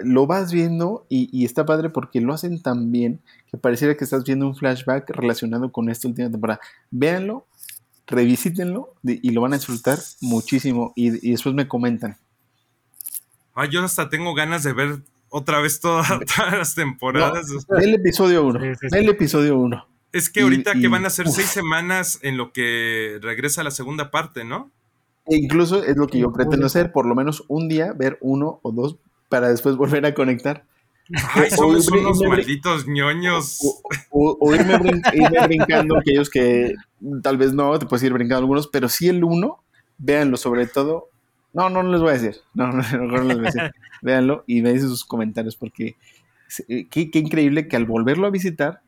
lo 0.01 0.27
vas 0.27 0.53
viendo 0.53 1.07
y, 1.09 1.29
y 1.33 1.45
está 1.45 1.65
padre 1.67 1.89
porque 1.91 2.21
lo 2.21 2.33
hacen 2.35 2.61
tan 2.63 2.91
bien 2.91 3.21
que 3.51 3.57
pareciera 3.59 3.97
que 3.97 4.05
estás 4.05 4.25
viendo 4.25 4.47
un 4.47 4.57
flashback 4.57 5.11
relacionado 5.11 5.71
con 5.71 5.89
esta 5.89 6.09
última 6.09 6.31
temporada. 6.31 6.61
Véanlo, 6.91 7.47
revisítenlo 8.07 8.95
y 9.05 9.31
lo 9.31 9.41
van 9.41 9.53
a 9.53 9.57
disfrutar 9.57 9.99
muchísimo 10.21 10.93
y, 10.97 11.27
y 11.27 11.33
después 11.33 11.55
me 11.55 11.69
comentan. 11.69 12.17
Ah, 13.55 13.67
yo 13.67 13.85
hasta 13.85 14.09
tengo 14.09 14.35
ganas 14.35 14.63
de 14.63 14.73
ver 14.73 14.99
otra 15.29 15.61
vez 15.61 15.81
toda- 15.81 16.03
todas 16.37 16.57
las 16.59 16.75
temporadas. 16.75 17.47
Ve 17.69 17.85
el 17.85 17.95
episodio 17.95 18.45
1. 18.47 18.61
Sí, 18.61 18.67
sí, 18.67 18.75
sí. 18.83 18.87
Ve 18.93 18.99
el 19.01 19.09
episodio 19.09 19.59
1. 19.59 19.87
Es 20.13 20.31
que 20.31 20.41
Y- 20.41 20.43
ahorita 20.45 20.73
que 20.73 20.79
y- 20.79 20.87
van 20.87 21.05
a 21.07 21.11
ser 21.11 21.27
uf. 21.27 21.35
seis 21.35 21.49
semanas 21.49 22.19
en 22.23 22.37
lo 22.37 22.53
que 22.53 23.19
regresa 23.21 23.63
la 23.63 23.71
segunda 23.71 24.11
parte, 24.11 24.45
¿no? 24.45 24.71
E 25.27 25.37
incluso 25.37 25.85
es 25.85 25.97
lo 25.97 26.07
que 26.07 26.19
yo 26.19 26.33
pretendo 26.33 26.65
hacer, 26.67 26.91
por 26.93 27.05
lo 27.05 27.15
menos 27.15 27.45
un 27.49 27.69
día 27.69 27.93
ver 27.93 28.17
uno 28.23 28.61
o 28.63 28.73
dos 28.73 28.97
para 29.29 29.49
después 29.49 29.77
volver 29.77 30.05
a 30.07 30.15
conectar. 30.15 30.65
Ay, 31.35 31.51
somos 31.51 31.89
O 31.89 31.93
irme- 31.93 32.01
unos 32.01 32.21
malditos 32.23 32.87
ñoños. 32.87 33.59
O, 33.63 33.81
o- 34.11 34.37
o 34.41 34.55
irme, 34.55 34.77
brin- 34.79 35.03
irme 35.15 35.47
brincando 35.47 35.97
aquellos 35.99 36.29
que 36.29 36.75
tal 37.23 37.37
vez 37.39 37.53
no, 37.55 37.79
te 37.79 37.87
puedes 37.87 38.03
ir 38.05 38.13
brincando 38.13 38.39
algunos, 38.41 38.67
pero 38.69 38.89
sí 38.89 39.09
el 39.09 39.25
uno, 39.25 39.63
véanlo 39.99 40.37
sobre 40.37 40.67
todo. 40.67 41.09
No, 41.55 41.71
no, 41.71 41.83
no 41.83 41.91
les 41.93 42.01
voy 42.03 42.11
a 42.11 42.13
decir. 42.19 42.37
No, 42.55 42.67
no, 42.73 42.83
no, 42.93 43.07
no 43.07 43.23
les 43.25 43.37
voy 43.39 43.47
a 43.47 43.51
decir. 43.51 43.63
Véanlo 44.03 44.45
y 44.47 44.61
me 44.63 44.73
dicen 44.73 44.89
sus 44.91 45.05
comentarios 45.05 45.57
porque 45.57 45.97
eh, 46.69 46.87
qué, 46.89 47.11
qué 47.11 47.19
increíble 47.19 47.67
que 47.69 47.75
al 47.77 47.85
volverlo 47.87 48.27
a 48.27 48.31
visitar 48.31 48.81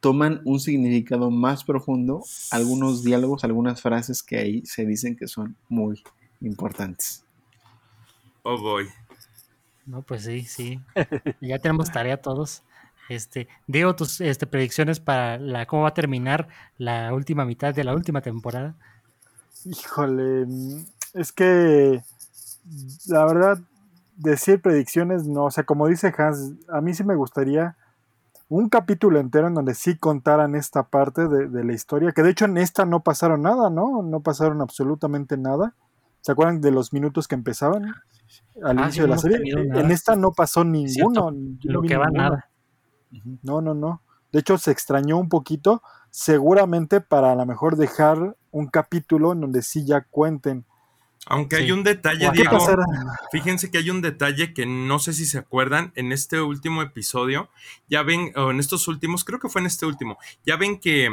toman 0.00 0.40
un 0.44 0.58
significado 0.58 1.30
más 1.30 1.64
profundo, 1.64 2.24
algunos 2.50 3.04
diálogos, 3.04 3.44
algunas 3.44 3.82
frases 3.82 4.22
que 4.22 4.38
ahí 4.38 4.62
se 4.66 4.84
dicen 4.86 5.16
que 5.16 5.28
son 5.28 5.54
muy 5.68 6.02
importantes. 6.40 7.24
Oh 8.42 8.58
boy. 8.58 8.86
No, 9.88 10.02
pues 10.02 10.24
sí, 10.24 10.42
sí. 10.42 10.80
ya 11.40 11.58
tenemos 11.58 11.90
tarea 11.90 12.20
todos. 12.20 12.62
Este, 13.08 13.48
Diego, 13.66 13.96
tus 13.96 14.20
este, 14.20 14.46
predicciones 14.46 15.00
para 15.00 15.38
la 15.38 15.66
cómo 15.66 15.84
va 15.84 15.88
a 15.88 15.94
terminar 15.94 16.48
la 16.76 17.14
última 17.14 17.46
mitad 17.46 17.74
de 17.74 17.84
la 17.84 17.94
última 17.94 18.20
temporada. 18.20 18.74
Híjole, 19.64 20.46
es 21.14 21.32
que 21.32 22.02
la 23.06 23.24
verdad, 23.24 23.58
decir 24.16 24.60
predicciones 24.60 25.24
no, 25.24 25.44
o 25.44 25.50
sea, 25.50 25.64
como 25.64 25.86
dice 25.86 26.12
Hans, 26.18 26.52
a 26.68 26.82
mí 26.82 26.92
sí 26.92 27.02
me 27.02 27.14
gustaría 27.14 27.74
un 28.50 28.68
capítulo 28.68 29.18
entero 29.20 29.48
en 29.48 29.54
donde 29.54 29.74
sí 29.74 29.96
contaran 29.96 30.54
esta 30.54 30.82
parte 30.82 31.28
de, 31.28 31.48
de 31.48 31.64
la 31.64 31.72
historia, 31.72 32.12
que 32.12 32.22
de 32.22 32.30
hecho 32.30 32.44
en 32.44 32.58
esta 32.58 32.84
no 32.84 33.00
pasaron 33.00 33.40
nada, 33.40 33.70
¿no? 33.70 34.02
No 34.02 34.20
pasaron 34.20 34.60
absolutamente 34.60 35.38
nada. 35.38 35.74
¿Se 36.20 36.32
acuerdan 36.32 36.60
de 36.60 36.70
los 36.70 36.92
minutos 36.92 37.26
que 37.28 37.34
empezaban 37.34 37.94
al 38.62 38.78
Ah, 38.78 38.82
inicio 38.84 39.04
de 39.04 39.08
no 39.08 39.14
la 39.14 39.20
serie? 39.20 39.38
En 39.74 39.90
esta 39.90 40.16
no 40.16 40.32
pasó 40.32 40.64
ninguno. 40.64 41.30
yo 41.60 41.72
Lo 41.72 41.82
que 41.82 41.96
va 41.96 42.06
ninguno. 42.06 42.22
nada. 42.22 42.50
No, 43.42 43.60
no, 43.60 43.74
no. 43.74 44.02
De 44.32 44.40
hecho, 44.40 44.58
se 44.58 44.70
extrañó 44.70 45.16
un 45.16 45.28
poquito, 45.30 45.82
seguramente 46.10 47.00
para 47.00 47.32
a 47.32 47.34
lo 47.34 47.46
mejor 47.46 47.76
dejar 47.76 48.36
un 48.50 48.66
capítulo 48.66 49.32
en 49.32 49.40
donde 49.40 49.62
sí 49.62 49.86
ya 49.86 50.02
cuenten. 50.02 50.66
Aunque 51.26 51.56
Sí. 51.56 51.62
hay 51.64 51.72
un 51.72 51.82
detalle, 51.82 52.26
¿Qué 52.26 52.32
¿Qué 52.32 52.42
Diego. 52.42 52.58
pasará? 52.58 52.84
Fíjense 53.32 53.70
que 53.70 53.78
hay 53.78 53.90
un 53.90 54.00
detalle 54.02 54.52
que 54.54 54.66
no 54.66 54.98
sé 54.98 55.12
si 55.12 55.24
se 55.26 55.38
acuerdan 55.38 55.92
en 55.94 56.12
este 56.12 56.40
último 56.40 56.82
episodio. 56.82 57.48
Ya 57.88 58.02
ven, 58.02 58.32
o 58.36 58.50
en 58.50 58.60
estos 58.60 58.86
últimos, 58.88 59.24
creo 59.24 59.38
que 59.38 59.48
fue 59.48 59.60
en 59.60 59.66
este 59.66 59.84
último. 59.86 60.16
Ya 60.46 60.56
ven 60.56 60.78
que, 60.78 61.08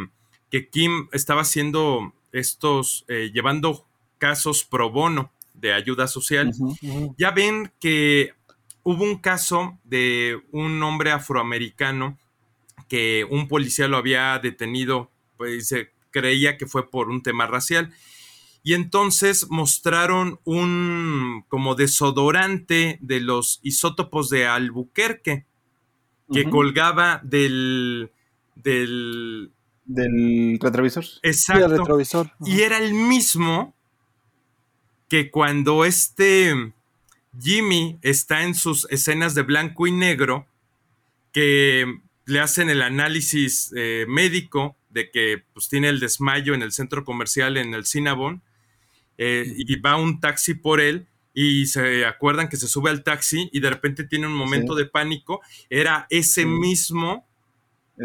que 0.51 0.69
Kim 0.69 1.07
estaba 1.11 1.41
haciendo 1.41 2.13
estos, 2.31 3.05
eh, 3.07 3.31
llevando 3.33 3.85
casos 4.17 4.63
pro 4.63 4.91
bono 4.91 5.31
de 5.53 5.73
ayuda 5.73 6.07
social. 6.07 6.51
Ya 7.17 7.31
ven 7.31 7.71
que 7.79 8.33
hubo 8.83 9.03
un 9.03 9.17
caso 9.17 9.79
de 9.83 10.41
un 10.51 10.81
hombre 10.83 11.11
afroamericano 11.11 12.17
que 12.87 13.25
un 13.29 13.47
policía 13.47 13.87
lo 13.87 13.97
había 13.97 14.37
detenido, 14.39 15.09
pues 15.37 15.67
se 15.67 15.91
creía 16.11 16.57
que 16.57 16.67
fue 16.67 16.89
por 16.89 17.09
un 17.09 17.23
tema 17.23 17.47
racial. 17.47 17.93
Y 18.63 18.73
entonces 18.73 19.47
mostraron 19.49 20.39
un 20.43 21.45
como 21.47 21.75
desodorante 21.75 22.97
de 23.01 23.19
los 23.19 23.59
isótopos 23.63 24.29
de 24.29 24.47
Albuquerque 24.47 25.45
que 26.31 26.49
colgaba 26.49 27.21
del 27.23 28.11
del 28.55 29.51
del 29.85 30.57
retrovisor. 30.59 31.05
Sí, 31.05 31.19
exacto 31.21 31.67
retrovisor. 31.67 32.31
y 32.43 32.61
era 32.61 32.79
el 32.79 32.93
mismo 32.93 33.74
que 35.09 35.29
cuando 35.31 35.85
este 35.85 36.73
Jimmy 37.39 37.97
está 38.01 38.43
en 38.43 38.55
sus 38.55 38.87
escenas 38.89 39.35
de 39.35 39.43
blanco 39.43 39.87
y 39.87 39.91
negro, 39.91 40.47
que 41.31 41.85
le 42.25 42.39
hacen 42.39 42.69
el 42.69 42.81
análisis 42.81 43.71
eh, 43.75 44.05
médico 44.07 44.75
de 44.89 45.11
que 45.11 45.43
pues, 45.53 45.67
tiene 45.69 45.89
el 45.89 45.99
desmayo 45.99 46.53
en 46.53 46.61
el 46.61 46.71
centro 46.71 47.03
comercial 47.03 47.57
en 47.57 47.73
el 47.73 47.85
Cinnabon, 47.85 48.41
eh, 49.17 49.45
y 49.57 49.75
va 49.79 49.95
un 49.97 50.19
taxi 50.19 50.53
por 50.55 50.79
él 50.81 51.07
y 51.33 51.65
se 51.67 52.05
acuerdan 52.05 52.47
que 52.47 52.57
se 52.57 52.67
sube 52.67 52.89
al 52.89 53.03
taxi 53.03 53.49
y 53.51 53.59
de 53.59 53.69
repente 53.69 54.05
tiene 54.05 54.27
un 54.27 54.33
momento 54.33 54.73
Sí. 54.73 54.83
de 54.83 54.89
pánico, 54.89 55.41
era 55.69 56.07
ese 56.09 56.41
Sí. 56.43 56.45
mismo 56.47 57.24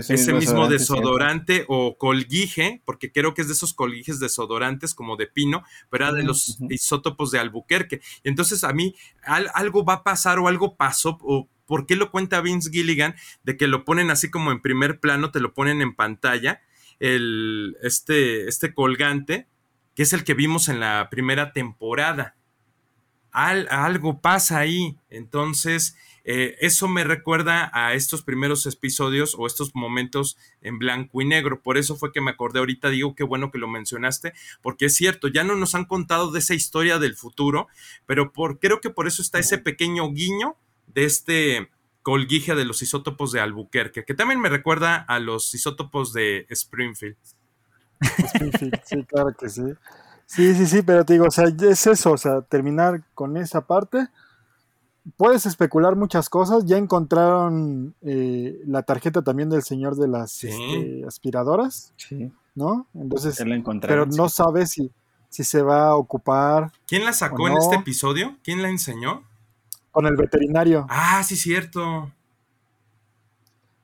ese 0.08 0.32
mismo 0.32 0.66
desodorante 0.66 1.64
o 1.68 1.96
colguije, 1.96 2.82
porque 2.84 3.12
creo 3.12 3.32
que 3.34 3.42
es 3.42 3.48
de 3.48 3.54
esos 3.54 3.74
colguijes 3.74 4.18
desodorantes 4.18 4.94
como 4.94 5.16
de 5.16 5.26
pino, 5.28 5.62
pero 5.88 6.06
era 6.06 6.14
de 6.14 6.22
Ujú, 6.22 6.24
los 6.24 6.62
isótopos 6.68 7.30
de 7.30 7.38
Albuquerque. 7.38 8.00
Entonces 8.24 8.64
a 8.64 8.72
mí 8.72 8.94
al- 9.22 9.50
algo 9.54 9.84
va 9.84 9.94
a 9.94 10.02
pasar 10.04 10.38
o 10.38 10.48
algo 10.48 10.76
pasó, 10.76 11.18
o 11.22 11.48
por 11.66 11.86
qué 11.86 11.94
lo 11.94 12.10
cuenta 12.10 12.40
Vince 12.40 12.70
Gilligan, 12.70 13.14
de 13.44 13.56
que 13.56 13.68
lo 13.68 13.84
ponen 13.84 14.10
así 14.10 14.30
como 14.30 14.50
en 14.50 14.60
primer 14.60 14.98
plano, 14.98 15.30
te 15.30 15.40
lo 15.40 15.54
ponen 15.54 15.80
en 15.82 15.94
pantalla, 15.94 16.60
el, 16.98 17.76
este, 17.82 18.48
este 18.48 18.74
colgante, 18.74 19.46
que 19.94 20.02
es 20.02 20.12
el 20.12 20.24
que 20.24 20.34
vimos 20.34 20.68
en 20.68 20.80
la 20.80 21.08
primera 21.10 21.52
temporada. 21.52 22.34
Al- 23.32 23.68
algo 23.70 24.20
pasa 24.20 24.58
ahí. 24.58 24.96
Entonces, 25.08 25.96
eh, 26.32 26.56
eso 26.60 26.86
me 26.86 27.02
recuerda 27.02 27.72
a 27.74 27.94
estos 27.94 28.22
primeros 28.22 28.64
episodios 28.64 29.34
o 29.36 29.48
estos 29.48 29.74
momentos 29.74 30.38
en 30.60 30.78
blanco 30.78 31.20
y 31.20 31.24
negro. 31.24 31.60
Por 31.60 31.76
eso 31.76 31.96
fue 31.96 32.12
que 32.12 32.20
me 32.20 32.30
acordé 32.30 32.60
ahorita, 32.60 32.88
digo, 32.88 33.16
qué 33.16 33.24
bueno 33.24 33.50
que 33.50 33.58
lo 33.58 33.66
mencionaste, 33.66 34.32
porque 34.62 34.84
es 34.84 34.94
cierto, 34.94 35.26
ya 35.26 35.42
no 35.42 35.56
nos 35.56 35.74
han 35.74 35.86
contado 35.86 36.30
de 36.30 36.38
esa 36.38 36.54
historia 36.54 37.00
del 37.00 37.16
futuro, 37.16 37.66
pero 38.06 38.32
por, 38.32 38.60
creo 38.60 38.80
que 38.80 38.90
por 38.90 39.08
eso 39.08 39.22
está 39.22 39.40
ese 39.40 39.58
pequeño 39.58 40.08
guiño 40.12 40.54
de 40.86 41.04
este 41.04 41.68
colguije 42.02 42.54
de 42.54 42.64
los 42.64 42.80
isótopos 42.80 43.32
de 43.32 43.40
Albuquerque, 43.40 44.04
que 44.04 44.14
también 44.14 44.38
me 44.38 44.50
recuerda 44.50 44.98
a 44.98 45.18
los 45.18 45.52
isótopos 45.52 46.12
de 46.12 46.46
Springfield. 46.48 47.16
Springfield, 48.00 48.80
sí, 48.84 49.02
claro 49.02 49.34
que 49.36 49.48
sí. 49.48 49.64
Sí, 50.26 50.54
sí, 50.54 50.66
sí, 50.66 50.82
pero 50.82 51.04
te 51.04 51.14
digo, 51.14 51.26
o 51.26 51.30
sea, 51.32 51.46
es 51.48 51.88
eso, 51.88 52.12
o 52.12 52.16
sea, 52.16 52.42
terminar 52.42 53.02
con 53.14 53.36
esa 53.36 53.66
parte. 53.66 54.06
Puedes 55.16 55.46
especular 55.46 55.96
muchas 55.96 56.28
cosas. 56.28 56.64
Ya 56.66 56.76
encontraron 56.78 57.94
eh, 58.02 58.60
la 58.66 58.82
tarjeta 58.82 59.22
también 59.22 59.50
del 59.50 59.62
señor 59.62 59.96
de 59.96 60.08
las 60.08 60.30
Sí. 60.32 60.48
este, 60.48 61.04
aspiradoras, 61.06 61.92
Sí, 61.96 62.32
¿no? 62.54 62.86
Entonces, 62.94 63.38
la 63.46 63.62
pero 63.82 64.06
no 64.06 64.28
sabes 64.28 64.70
si, 64.70 64.90
si 65.28 65.44
se 65.44 65.62
va 65.62 65.88
a 65.88 65.96
ocupar 65.96 66.72
¿Quién 66.86 67.04
la 67.04 67.12
sacó 67.12 67.44
¿O 67.44 67.48
en 67.48 67.56
este 67.58 67.76
episodio? 67.76 68.36
¿Quién 68.42 68.62
la 68.62 68.68
enseñó? 68.70 69.22
con 69.92 70.06
el 70.06 70.14
veterinario. 70.14 70.86
Ah, 70.88 71.20
sí, 71.24 71.34
cierto. 71.34 72.12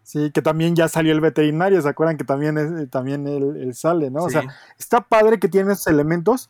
Sí, 0.04 0.30
que 0.30 0.40
también 0.40 0.76
ya 0.76 0.86
salió 0.88 1.12
el 1.12 1.20
veterinario, 1.20 1.82
¿se 1.82 1.88
acuerdan 1.88 2.16
que 2.16 2.22
también, 2.22 2.56
es- 2.58 2.88
también 2.90 3.26
él, 3.26 3.56
él 3.56 3.74
sale, 3.74 4.08
¿no? 4.08 4.22
O 4.22 4.30
sea, 4.30 4.44
está 4.78 5.00
padre 5.00 5.40
que 5.40 5.48
tiene 5.48 5.72
esos 5.72 5.88
elementos 5.88 6.48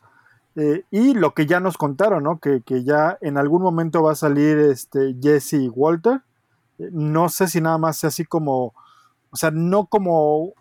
eh, 0.57 0.83
y 0.91 1.13
lo 1.13 1.33
que 1.33 1.45
ya 1.45 1.59
nos 1.59 1.77
contaron, 1.77 2.23
¿no? 2.23 2.39
Que, 2.39 2.61
que 2.61 2.83
ya 2.83 3.17
en 3.21 3.37
algún 3.37 3.61
momento 3.61 4.01
va 4.01 4.13
a 4.13 4.15
salir 4.15 4.57
este 4.57 5.15
Jesse 5.21 5.53
y 5.53 5.69
Walter. 5.69 6.21
Eh, 6.79 6.89
No 6.91 7.29
sé 7.29 7.47
si 7.47 7.61
nada 7.61 7.77
más 7.77 7.97
sea 7.97 8.09
así 8.09 8.25
como, 8.25 8.73
o 9.29 9.35
sea, 9.35 9.51
no 9.51 9.85
como, 9.85 10.53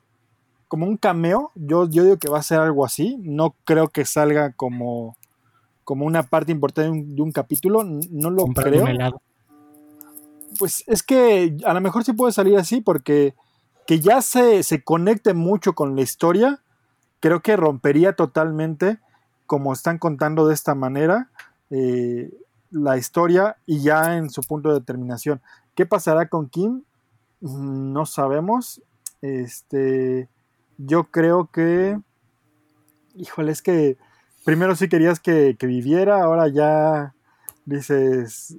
como 0.68 0.86
un 0.86 0.99
cameo. 0.99 1.51
Yo, 1.55 1.88
yo 1.88 2.05
digo 2.05 2.18
que 2.18 2.28
va 2.28 2.38
a 2.38 2.42
ser 2.42 2.61
algo 2.61 2.84
así. 2.84 3.16
No 3.22 3.57
creo 3.64 3.88
que 3.88 4.05
salga 4.05 4.53
como, 4.53 5.16
como 5.82 6.05
una 6.05 6.22
parte 6.24 6.53
importante 6.53 6.90
de 6.90 6.90
un, 6.90 7.16
de 7.16 7.22
un 7.22 7.32
capítulo. 7.32 7.82
No 7.82 8.30
lo 8.30 8.44
creo. 8.47 8.84
Pues 10.59 10.84
es 10.86 11.03
que 11.03 11.57
a 11.64 11.74
lo 11.74 11.80
mejor 11.80 12.05
sí 12.05 12.12
puede 12.12 12.32
salir 12.32 12.57
así 12.57 12.80
porque 12.80 13.34
que 13.86 14.01
ya 14.01 14.20
se, 14.20 14.62
se 14.62 14.82
conecte 14.82 15.32
mucho 15.32 15.74
con 15.74 15.97
la 15.97 16.03
historia, 16.03 16.61
creo 17.20 17.40
que 17.40 17.57
rompería 17.57 18.14
totalmente, 18.14 18.99
como 19.47 19.72
están 19.72 19.99
contando 19.99 20.47
de 20.47 20.55
esta 20.55 20.74
manera, 20.74 21.30
eh, 21.70 22.32
la 22.70 22.97
historia 22.97 23.57
y 23.66 23.80
ya 23.82 24.16
en 24.16 24.30
su 24.30 24.42
punto 24.42 24.68
de 24.68 24.80
determinación. 24.80 25.40
¿Qué 25.74 25.86
pasará 25.86 26.28
con 26.28 26.49
Kim? 26.49 26.82
Mm, 27.40 27.92
no 27.92 28.07
sabemos. 28.07 28.82
Este, 29.22 30.28
yo 30.78 31.05
creo 31.05 31.51
que, 31.51 31.99
híjole, 33.14 33.53
es 33.53 33.62
que 33.62 33.97
primero 34.44 34.76
sí 34.76 34.88
querías 34.88 35.20
que, 35.20 35.57
que 35.59 35.66
viviera, 35.66 36.22
ahora 36.22 36.49
ya 36.49 37.14
dices, 37.64 38.57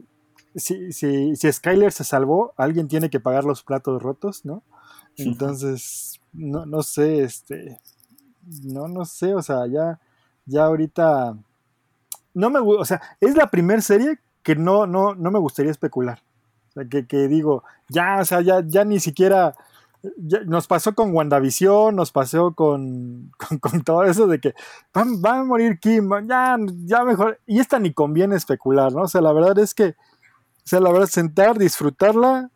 si, 0.55 0.91
si, 0.91 1.35
si 1.35 1.51
Skyler 1.51 1.91
se 1.91 2.03
salvó, 2.03 2.53
alguien 2.57 2.87
tiene 2.87 3.09
que 3.09 3.19
pagar 3.19 3.45
los 3.45 3.63
platos 3.63 4.01
rotos, 4.01 4.45
¿no? 4.45 4.63
Entonces, 5.15 6.19
no, 6.33 6.65
no 6.65 6.83
sé, 6.83 7.23
este, 7.23 7.79
no, 8.63 8.87
no 8.87 9.05
sé, 9.05 9.33
o 9.33 9.41
sea, 9.41 9.65
ya, 9.67 9.99
ya 10.47 10.65
ahorita, 10.65 11.37
no 12.33 12.49
me, 12.49 12.59
o 12.59 12.85
sea, 12.85 13.01
es 13.21 13.35
la 13.35 13.47
primera 13.47 13.81
serie 13.81 14.19
que 14.41 14.55
no, 14.55 14.87
no, 14.87 15.13
no 15.13 15.31
me 15.31 15.39
gustaría 15.39 15.71
especular. 15.71 16.21
O 16.69 16.71
sea, 16.71 16.85
que, 16.85 17.05
que 17.05 17.27
digo, 17.27 17.63
ya, 17.89 18.17
o 18.21 18.25
sea, 18.25 18.41
ya, 18.41 18.63
ya 18.65 18.83
ni 18.83 18.99
siquiera, 18.99 19.55
nos 20.45 20.67
pasó 20.67 20.93
con 20.93 21.13
WandaVision, 21.13 21.95
nos 21.95 22.11
pasó 22.11 22.53
con, 22.53 23.31
con, 23.61 23.83
todo 23.83 24.03
eso 24.03 24.27
de 24.27 24.39
que 24.39 24.53
van, 24.93 25.21
van, 25.21 25.39
a 25.39 25.43
morir 25.43 25.79
Kim, 25.79 26.09
ya, 26.27 26.57
ya 26.85 27.03
mejor, 27.03 27.39
y 27.45 27.59
esta 27.59 27.79
ni 27.79 27.93
conviene 27.93 28.35
especular, 28.35 28.93
¿no? 28.93 29.03
O 29.03 29.07
sea, 29.07 29.21
la 29.21 29.33
verdad 29.33 29.57
es 29.59 29.73
que, 29.73 29.89
o 29.89 30.69
sea, 30.69 30.79
la 30.79 30.91
verdad, 30.91 31.07
sentar, 31.07 31.57
disfrutarla, 31.57 32.49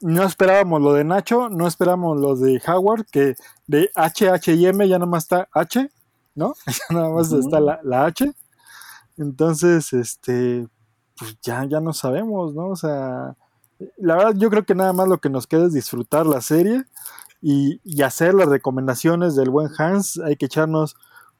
no 0.00 0.22
esperábamos 0.22 0.80
lo 0.80 0.92
de 0.92 1.04
Nacho, 1.04 1.48
no 1.48 1.66
esperábamos 1.66 2.20
lo 2.20 2.36
de 2.36 2.60
Howard, 2.66 3.06
que 3.06 3.34
de 3.66 3.90
H, 3.94 4.28
H 4.28 4.68
M 4.68 4.88
ya 4.88 4.98
nada 4.98 5.10
más 5.10 5.24
está 5.24 5.48
H, 5.52 5.90
¿no? 6.34 6.54
Ya 6.66 6.72
nada 6.90 7.10
más 7.10 7.32
está 7.32 7.60
la, 7.60 7.80
la, 7.82 8.06
H. 8.06 8.32
Entonces, 9.16 9.92
este, 9.92 10.66
pues 11.18 11.38
ya, 11.42 11.64
ya 11.64 11.80
no 11.80 11.92
sabemos, 11.92 12.54
¿no? 12.54 12.68
O 12.68 12.76
sea, 12.76 13.36
la 13.96 14.16
verdad 14.16 14.34
yo 14.36 14.50
creo 14.50 14.64
que 14.64 14.74
nada 14.74 14.92
más 14.92 15.08
lo 15.08 15.18
que 15.18 15.30
nos 15.30 15.46
queda 15.46 15.66
es 15.66 15.72
disfrutar 15.72 16.26
la 16.26 16.40
serie 16.40 16.84
y, 17.40 17.80
y 17.84 18.02
hacer 18.02 18.34
las 18.34 18.48
recomendaciones 18.48 19.36
del 19.36 19.50
buen 19.50 19.68
Hans. 19.78 20.18
Hay 20.18 20.36
que 20.36 20.46
echarnos 20.46 20.96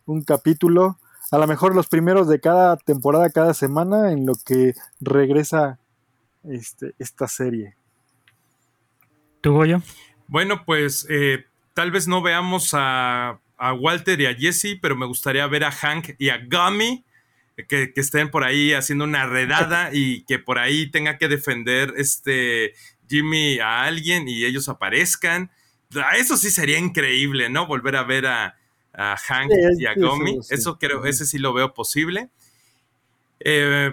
un 0.07 0.23
capítulo, 0.23 0.99
a 1.31 1.39
lo 1.39 1.47
mejor 1.47 1.75
los 1.75 1.89
primeros 1.89 2.29
de 2.29 2.41
cada 2.41 2.77
temporada, 2.77 3.31
cada 3.31 3.55
semana, 3.55 4.13
en 4.13 4.27
lo 4.27 4.35
que 4.45 4.75
regresa 5.01 5.79
este, 6.45 6.95
esta 6.99 7.29
serie. 7.29 7.77
¿Tú, 9.41 9.65
yo? 9.65 9.79
Bueno, 10.27 10.65
pues 10.65 11.07
eh, 11.09 11.45
tal 11.75 11.91
vez 11.91 12.09
no 12.09 12.23
veamos 12.23 12.71
a, 12.73 13.39
a, 13.59 13.73
Walter 13.73 14.21
y 14.21 14.27
a 14.27 14.35
Jesse, 14.35 14.79
pero 14.81 14.97
me 14.97 15.07
gustaría 15.07 15.47
ver 15.47 15.65
a 15.65 15.73
Hank 15.73 16.11
y 16.19 16.31
a 16.31 16.39
Gummy. 16.39 17.05
Que, 17.69 17.93
que, 17.93 18.01
estén 18.01 18.31
por 18.31 18.45
ahí 18.45 18.73
haciendo 18.73 19.05
una 19.05 19.27
redada 19.27 19.91
y 19.93 20.23
que 20.27 20.39
por 20.39 20.61
ahí 20.61 20.89
tenga 20.93 21.19
que 21.19 21.27
defender 21.27 21.93
este 21.97 22.73
Jimmy 23.09 23.59
a 23.59 23.83
alguien 23.83 24.29
y 24.29 24.45
ellos 24.45 24.69
aparezcan. 24.69 25.51
Eso 26.17 26.37
sí 26.37 26.51
sería 26.51 26.79
increíble, 26.79 27.49
¿no? 27.49 27.67
Volver 27.67 27.97
a 27.97 28.05
ver 28.05 28.27
a, 28.27 28.57
a 28.93 29.17
Hank 29.17 29.51
sí, 29.51 29.83
y 29.83 29.87
a 29.87 29.95
Gummy. 29.95 30.33
Eso, 30.33 30.43
sí. 30.43 30.55
eso, 30.55 30.79
creo, 30.79 31.05
ese 31.05 31.27
sí 31.27 31.39
lo 31.39 31.53
veo 31.53 31.75
posible. 31.75 32.29
Eh, 33.41 33.93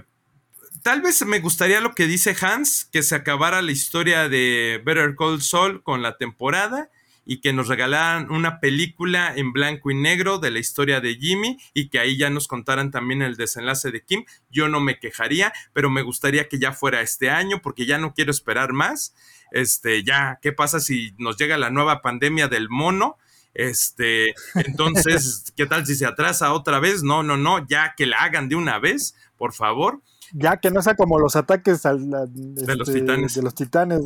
tal 0.83 1.01
vez 1.01 1.25
me 1.25 1.39
gustaría 1.39 1.81
lo 1.81 1.95
que 1.95 2.05
dice 2.05 2.35
Hans, 2.39 2.85
que 2.85 3.01
se 3.01 3.15
acabara 3.15 3.63
la 3.63 3.71
historia 3.71 4.29
de 4.29 4.79
Better 4.85 5.15
Call 5.15 5.41
Saul 5.41 5.81
con 5.81 6.03
la 6.03 6.17
temporada 6.17 6.91
y 7.25 7.41
que 7.41 7.53
nos 7.53 7.67
regalaran 7.67 8.31
una 8.31 8.59
película 8.59 9.33
en 9.35 9.51
blanco 9.51 9.91
y 9.91 9.95
negro 9.95 10.37
de 10.37 10.51
la 10.51 10.59
historia 10.59 11.01
de 11.01 11.15
Jimmy 11.15 11.57
y 11.73 11.89
que 11.89 11.99
ahí 11.99 12.17
ya 12.17 12.29
nos 12.29 12.47
contaran 12.47 12.91
también 12.91 13.21
el 13.21 13.35
desenlace 13.35 13.91
de 13.91 14.03
Kim. 14.03 14.25
Yo 14.49 14.69
no 14.69 14.79
me 14.79 14.99
quejaría, 14.99 15.51
pero 15.73 15.89
me 15.89 16.03
gustaría 16.03 16.47
que 16.47 16.59
ya 16.59 16.71
fuera 16.71 17.01
este 17.01 17.29
año 17.29 17.61
porque 17.61 17.85
ya 17.85 17.97
no 17.97 18.13
quiero 18.13 18.31
esperar 18.31 18.73
más. 18.73 19.15
Este, 19.51 20.03
ya, 20.03 20.39
¿qué 20.41 20.51
pasa 20.51 20.79
si 20.79 21.13
nos 21.17 21.37
llega 21.37 21.57
la 21.57 21.71
nueva 21.71 22.01
pandemia 22.01 22.47
del 22.47 22.69
mono? 22.69 23.17
Este, 23.53 24.35
entonces, 24.55 25.53
¿qué 25.57 25.65
tal 25.65 25.85
si 25.85 25.95
se 25.95 26.05
atrasa 26.05 26.53
otra 26.53 26.79
vez? 26.79 27.03
No, 27.03 27.23
no, 27.23 27.37
no, 27.37 27.65
ya 27.67 27.95
que 27.95 28.05
la 28.05 28.17
hagan 28.17 28.49
de 28.49 28.55
una 28.55 28.79
vez, 28.79 29.15
por 29.37 29.53
favor 29.53 30.01
ya 30.33 30.57
que 30.57 30.71
no 30.71 30.81
sea 30.81 30.95
como 30.95 31.19
los 31.19 31.35
ataques 31.35 31.85
al, 31.85 31.99
este, 31.99 32.65
de 32.65 32.75
los 32.75 32.91
titanes. 32.91 33.35
De 33.35 33.41
los 33.41 33.55
titanes. 33.55 34.01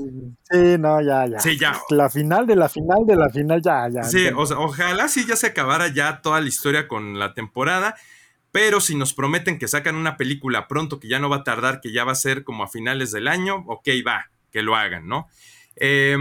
Sí, 0.50 0.78
no, 0.80 1.02
ya, 1.02 1.26
ya. 1.28 1.40
Sí, 1.40 1.58
ya. 1.58 1.80
La 1.90 2.10
final 2.10 2.46
de 2.48 2.56
la 2.56 2.70
final 2.70 3.06
de 3.06 3.16
la 3.16 3.30
final, 3.30 3.62
ya, 3.62 3.88
ya. 3.90 4.04
Sí, 4.04 4.28
o 4.36 4.46
sea, 4.46 4.60
ojalá 4.60 5.08
sí 5.08 5.26
ya 5.26 5.36
se 5.36 5.48
acabara 5.48 5.88
ya 5.88 6.22
toda 6.22 6.42
la 6.42 6.48
historia 6.48 6.88
con 6.88 7.20
la 7.20 7.34
temporada. 7.34 7.96
Pero 8.52 8.82
si 8.82 8.96
nos 8.96 9.14
prometen 9.14 9.60
que 9.60 9.68
sacan 9.68 9.96
una 9.96 10.18
película 10.18 10.68
pronto, 10.68 11.00
que 11.00 11.08
ya 11.08 11.20
no 11.20 11.30
va 11.30 11.38
a 11.38 11.44
tardar, 11.44 11.82
que 11.82 11.92
ya 11.92 12.04
va 12.04 12.14
a 12.14 12.16
ser 12.16 12.44
como 12.44 12.64
a 12.64 12.68
finales 12.68 13.12
del 13.12 13.28
año, 13.28 13.64
ok, 13.68 13.88
va, 14.06 14.32
que 14.52 14.64
lo 14.64 14.76
hagan, 14.76 15.08
¿no? 15.08 15.28
Eh, 15.76 16.18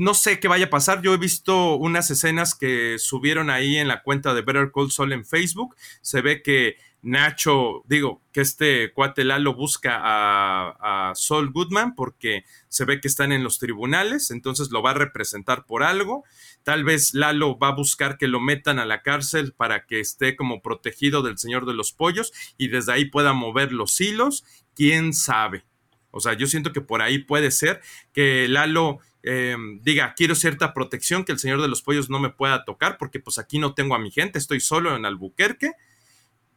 no 0.00 0.14
sé 0.14 0.40
qué 0.40 0.48
vaya 0.48 0.64
a 0.64 0.70
pasar. 0.70 1.02
Yo 1.02 1.12
he 1.12 1.18
visto 1.18 1.74
unas 1.76 2.10
escenas 2.10 2.54
que 2.54 2.96
subieron 2.98 3.50
ahí 3.50 3.76
en 3.76 3.86
la 3.86 4.02
cuenta 4.02 4.32
de 4.32 4.40
Better 4.40 4.70
Call 4.74 4.90
Saul 4.90 5.12
en 5.12 5.26
Facebook. 5.26 5.76
Se 6.00 6.22
ve 6.22 6.42
que 6.42 6.76
Nacho, 7.02 7.82
digo, 7.86 8.20
que 8.30 8.42
este 8.42 8.92
cuate 8.92 9.24
Lalo 9.24 9.54
busca 9.54 9.98
a, 10.02 11.08
a 11.10 11.14
Saul 11.14 11.50
Goodman 11.50 11.94
porque 11.94 12.44
se 12.68 12.84
ve 12.84 13.00
que 13.00 13.08
están 13.08 13.32
en 13.32 13.42
los 13.42 13.58
tribunales, 13.58 14.30
entonces 14.30 14.70
lo 14.70 14.82
va 14.82 14.90
a 14.90 14.94
representar 14.94 15.64
por 15.64 15.82
algo. 15.82 16.24
Tal 16.62 16.84
vez 16.84 17.14
Lalo 17.14 17.58
va 17.58 17.68
a 17.68 17.74
buscar 17.74 18.18
que 18.18 18.28
lo 18.28 18.38
metan 18.38 18.78
a 18.78 18.84
la 18.84 19.02
cárcel 19.02 19.52
para 19.52 19.86
que 19.86 20.00
esté 20.00 20.36
como 20.36 20.60
protegido 20.60 21.22
del 21.22 21.38
Señor 21.38 21.64
de 21.64 21.74
los 21.74 21.92
Pollos 21.92 22.32
y 22.58 22.68
desde 22.68 22.92
ahí 22.92 23.06
pueda 23.06 23.32
mover 23.32 23.72
los 23.72 23.98
hilos. 24.00 24.44
¿Quién 24.74 25.14
sabe? 25.14 25.64
O 26.10 26.20
sea, 26.20 26.34
yo 26.34 26.46
siento 26.46 26.72
que 26.72 26.80
por 26.82 27.00
ahí 27.00 27.18
puede 27.18 27.50
ser 27.50 27.80
que 28.12 28.46
Lalo 28.46 28.98
eh, 29.22 29.56
diga, 29.80 30.14
quiero 30.14 30.34
cierta 30.34 30.74
protección, 30.74 31.24
que 31.24 31.32
el 31.32 31.38
Señor 31.38 31.62
de 31.62 31.68
los 31.68 31.80
Pollos 31.80 32.10
no 32.10 32.18
me 32.18 32.30
pueda 32.30 32.64
tocar 32.64 32.98
porque 32.98 33.20
pues 33.20 33.38
aquí 33.38 33.58
no 33.58 33.74
tengo 33.74 33.94
a 33.94 33.98
mi 33.98 34.10
gente, 34.10 34.38
estoy 34.38 34.60
solo 34.60 34.94
en 34.96 35.06
Albuquerque 35.06 35.72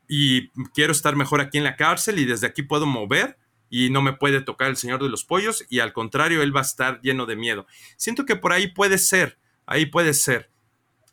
y 0.08 0.50
quiero 0.74 0.92
estar 0.92 1.16
mejor 1.16 1.42
aquí 1.42 1.58
en 1.58 1.64
la 1.64 1.76
cárcel 1.76 2.20
y 2.20 2.26
desde 2.26 2.48
aquí 2.48 2.64
puedo 2.64 2.86
mover 2.86 3.38
y 3.70 3.90
no 3.90 4.02
me 4.02 4.14
puede 4.14 4.42
tocar 4.42 4.70
el 4.70 4.78
señor 4.78 5.02
de 5.02 5.10
los 5.10 5.24
pollos 5.24 5.66
y 5.70 5.80
al 5.80 5.94
contrario, 5.94 6.44
él 6.44 6.56
va 6.56 6.60
a 6.60 6.64
estar 6.64 7.02
lleno 7.02 7.26
de 7.26 7.36
miedo. 7.36 7.66
Siento 7.98 8.26
que 8.26 8.36
por 8.36 8.54
ahí 8.54 8.68
puede 8.68 8.98
ser, 8.98 9.40
ahí 9.66 9.88
puede 9.88 10.14
ser. 10.14 10.52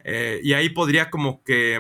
Eh, 0.04 0.40
y 0.42 0.52
ahí 0.52 0.68
podría 0.70 1.10
como 1.10 1.42
que 1.42 1.78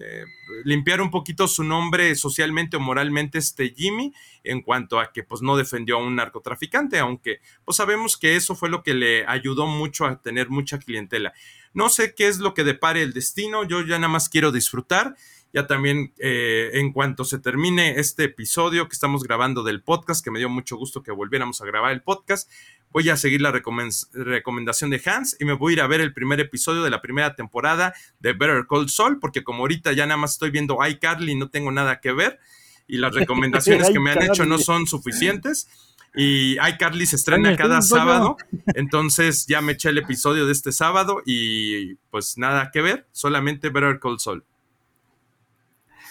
eh, 0.00 0.24
limpiar 0.64 1.00
un 1.00 1.10
poquito 1.10 1.46
su 1.46 1.64
nombre 1.64 2.14
socialmente 2.14 2.76
o 2.76 2.80
moralmente 2.80 3.38
este 3.38 3.70
Jimmy 3.70 4.12
en 4.42 4.62
cuanto 4.62 4.98
a 4.98 5.12
que 5.12 5.22
pues 5.22 5.42
no 5.42 5.56
defendió 5.56 5.96
a 5.96 6.02
un 6.02 6.16
narcotraficante, 6.16 6.98
aunque 6.98 7.40
pues 7.64 7.76
sabemos 7.76 8.16
que 8.16 8.36
eso 8.36 8.54
fue 8.54 8.70
lo 8.70 8.82
que 8.82 8.94
le 8.94 9.26
ayudó 9.26 9.66
mucho 9.66 10.06
a 10.06 10.20
tener 10.20 10.48
mucha 10.48 10.78
clientela. 10.78 11.32
No 11.72 11.88
sé 11.88 12.14
qué 12.14 12.28
es 12.28 12.38
lo 12.38 12.54
que 12.54 12.64
depare 12.64 13.02
el 13.02 13.12
destino, 13.12 13.64
yo 13.64 13.82
ya 13.82 13.98
nada 13.98 14.08
más 14.08 14.28
quiero 14.28 14.52
disfrutar 14.52 15.16
ya 15.54 15.68
también 15.68 16.12
eh, 16.18 16.72
en 16.74 16.92
cuanto 16.92 17.24
se 17.24 17.38
termine 17.38 18.00
este 18.00 18.24
episodio 18.24 18.88
que 18.88 18.92
estamos 18.92 19.22
grabando 19.22 19.62
del 19.62 19.82
podcast, 19.82 20.22
que 20.22 20.32
me 20.32 20.40
dio 20.40 20.48
mucho 20.48 20.76
gusto 20.76 21.04
que 21.04 21.12
volviéramos 21.12 21.60
a 21.60 21.64
grabar 21.64 21.92
el 21.92 22.02
podcast, 22.02 22.50
voy 22.90 23.08
a 23.08 23.16
seguir 23.16 23.40
la 23.40 23.52
recomendación 23.52 24.90
de 24.90 25.00
Hans 25.06 25.36
y 25.38 25.44
me 25.44 25.52
voy 25.52 25.72
a 25.72 25.74
ir 25.74 25.80
a 25.80 25.86
ver 25.86 26.00
el 26.00 26.12
primer 26.12 26.40
episodio 26.40 26.82
de 26.82 26.90
la 26.90 27.00
primera 27.00 27.36
temporada 27.36 27.94
de 28.18 28.32
Better 28.32 28.66
Call 28.68 28.90
Saul, 28.90 29.20
porque 29.20 29.44
como 29.44 29.60
ahorita 29.60 29.92
ya 29.92 30.06
nada 30.06 30.16
más 30.16 30.32
estoy 30.32 30.50
viendo 30.50 30.76
iCarly 30.84 31.32
y 31.32 31.36
no 31.36 31.48
tengo 31.48 31.70
nada 31.70 32.00
que 32.00 32.12
ver 32.12 32.40
y 32.88 32.98
las 32.98 33.14
recomendaciones 33.14 33.90
que 33.90 34.00
me 34.00 34.10
han 34.10 34.22
hecho 34.22 34.44
no 34.44 34.58
son 34.58 34.88
suficientes. 34.88 35.68
Y 36.16 36.54
iCarly 36.54 37.06
se 37.06 37.16
estrena 37.16 37.56
cada 37.56 37.82
sábado, 37.82 38.36
entonces 38.74 39.46
ya 39.46 39.60
me 39.60 39.72
eché 39.72 39.88
el 39.88 39.98
episodio 39.98 40.46
de 40.46 40.52
este 40.52 40.70
sábado 40.70 41.22
y 41.26 41.96
pues 42.10 42.38
nada 42.38 42.70
que 42.72 42.82
ver, 42.82 43.08
solamente 43.10 43.68
Better 43.70 43.98
Call 43.98 44.20
Saul. 44.20 44.44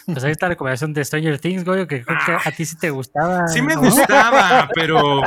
Pues 0.06 0.24
ahí 0.24 0.32
está 0.32 0.46
la 0.46 0.50
recomendación 0.50 0.92
de 0.92 1.04
Stranger 1.04 1.38
Things, 1.38 1.64
Goyo, 1.64 1.86
que 1.86 2.04
creo 2.04 2.18
que 2.26 2.48
a 2.48 2.52
ti 2.52 2.64
sí 2.64 2.76
te 2.76 2.90
gustaba. 2.90 3.48
Sí 3.48 3.62
me 3.62 3.74
gustaba, 3.76 4.68
pero, 4.74 5.22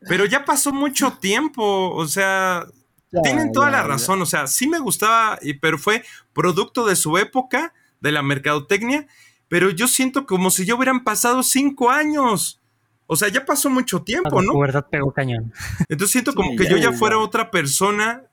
pero 0.00 0.26
ya 0.26 0.44
pasó 0.44 0.72
mucho 0.72 1.12
tiempo. 1.14 1.90
O 1.94 2.06
sea, 2.06 2.66
ya, 3.10 3.22
tienen 3.22 3.52
toda 3.52 3.70
ya, 3.70 3.78
la 3.78 3.82
razón. 3.82 4.18
Ya. 4.18 4.22
O 4.22 4.26
sea, 4.26 4.46
sí 4.46 4.68
me 4.68 4.78
gustaba, 4.78 5.38
pero 5.60 5.78
fue 5.78 6.04
producto 6.32 6.86
de 6.86 6.96
su 6.96 7.16
época, 7.18 7.72
de 8.00 8.12
la 8.12 8.22
mercadotecnia. 8.22 9.06
Pero 9.48 9.70
yo 9.70 9.88
siento 9.88 10.26
como 10.26 10.50
si 10.50 10.64
ya 10.64 10.74
hubieran 10.74 11.02
pasado 11.02 11.42
cinco 11.42 11.90
años. 11.90 12.60
O 13.06 13.16
sea, 13.16 13.28
ya 13.28 13.44
pasó 13.44 13.68
mucho 13.70 14.02
tiempo, 14.02 14.40
¿no? 14.40 14.52
La 14.52 14.60
verdad 14.60 14.86
pegó 14.88 15.12
cañón. 15.12 15.52
Entonces 15.88 16.12
siento 16.12 16.32
como 16.34 16.50
sí, 16.50 16.56
que 16.56 16.68
yo 16.68 16.76
ya 16.76 16.92
fuera 16.92 17.18
otra 17.18 17.50
persona 17.50 18.29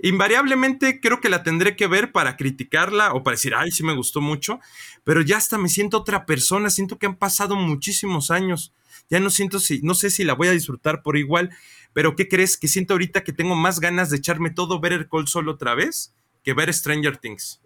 invariablemente 0.00 1.00
creo 1.00 1.20
que 1.20 1.28
la 1.28 1.42
tendré 1.42 1.76
que 1.76 1.86
ver 1.86 2.12
para 2.12 2.36
criticarla 2.36 3.12
o 3.12 3.22
para 3.22 3.34
decir, 3.34 3.54
ay, 3.54 3.70
sí 3.70 3.82
me 3.82 3.94
gustó 3.94 4.20
mucho, 4.20 4.60
pero 5.04 5.22
ya 5.22 5.36
hasta 5.36 5.58
me 5.58 5.68
siento 5.68 5.98
otra 5.98 6.26
persona, 6.26 6.70
siento 6.70 6.98
que 6.98 7.06
han 7.06 7.16
pasado 7.16 7.56
muchísimos 7.56 8.30
años, 8.30 8.72
ya 9.10 9.20
no 9.20 9.30
siento 9.30 9.58
si, 9.58 9.80
no 9.82 9.94
sé 9.94 10.10
si 10.10 10.24
la 10.24 10.34
voy 10.34 10.48
a 10.48 10.52
disfrutar 10.52 11.02
por 11.02 11.16
igual, 11.16 11.50
pero 11.92 12.16
¿qué 12.16 12.28
crees? 12.28 12.56
Que 12.56 12.68
siento 12.68 12.94
ahorita 12.94 13.24
que 13.24 13.32
tengo 13.32 13.54
más 13.54 13.80
ganas 13.80 14.10
de 14.10 14.18
echarme 14.18 14.50
todo 14.50 14.80
ver 14.80 14.92
el 14.92 15.08
Call 15.08 15.28
Sol 15.28 15.48
otra 15.48 15.74
vez 15.74 16.14
que 16.42 16.54
ver 16.54 16.72
Stranger 16.72 17.16
Things. 17.16 17.60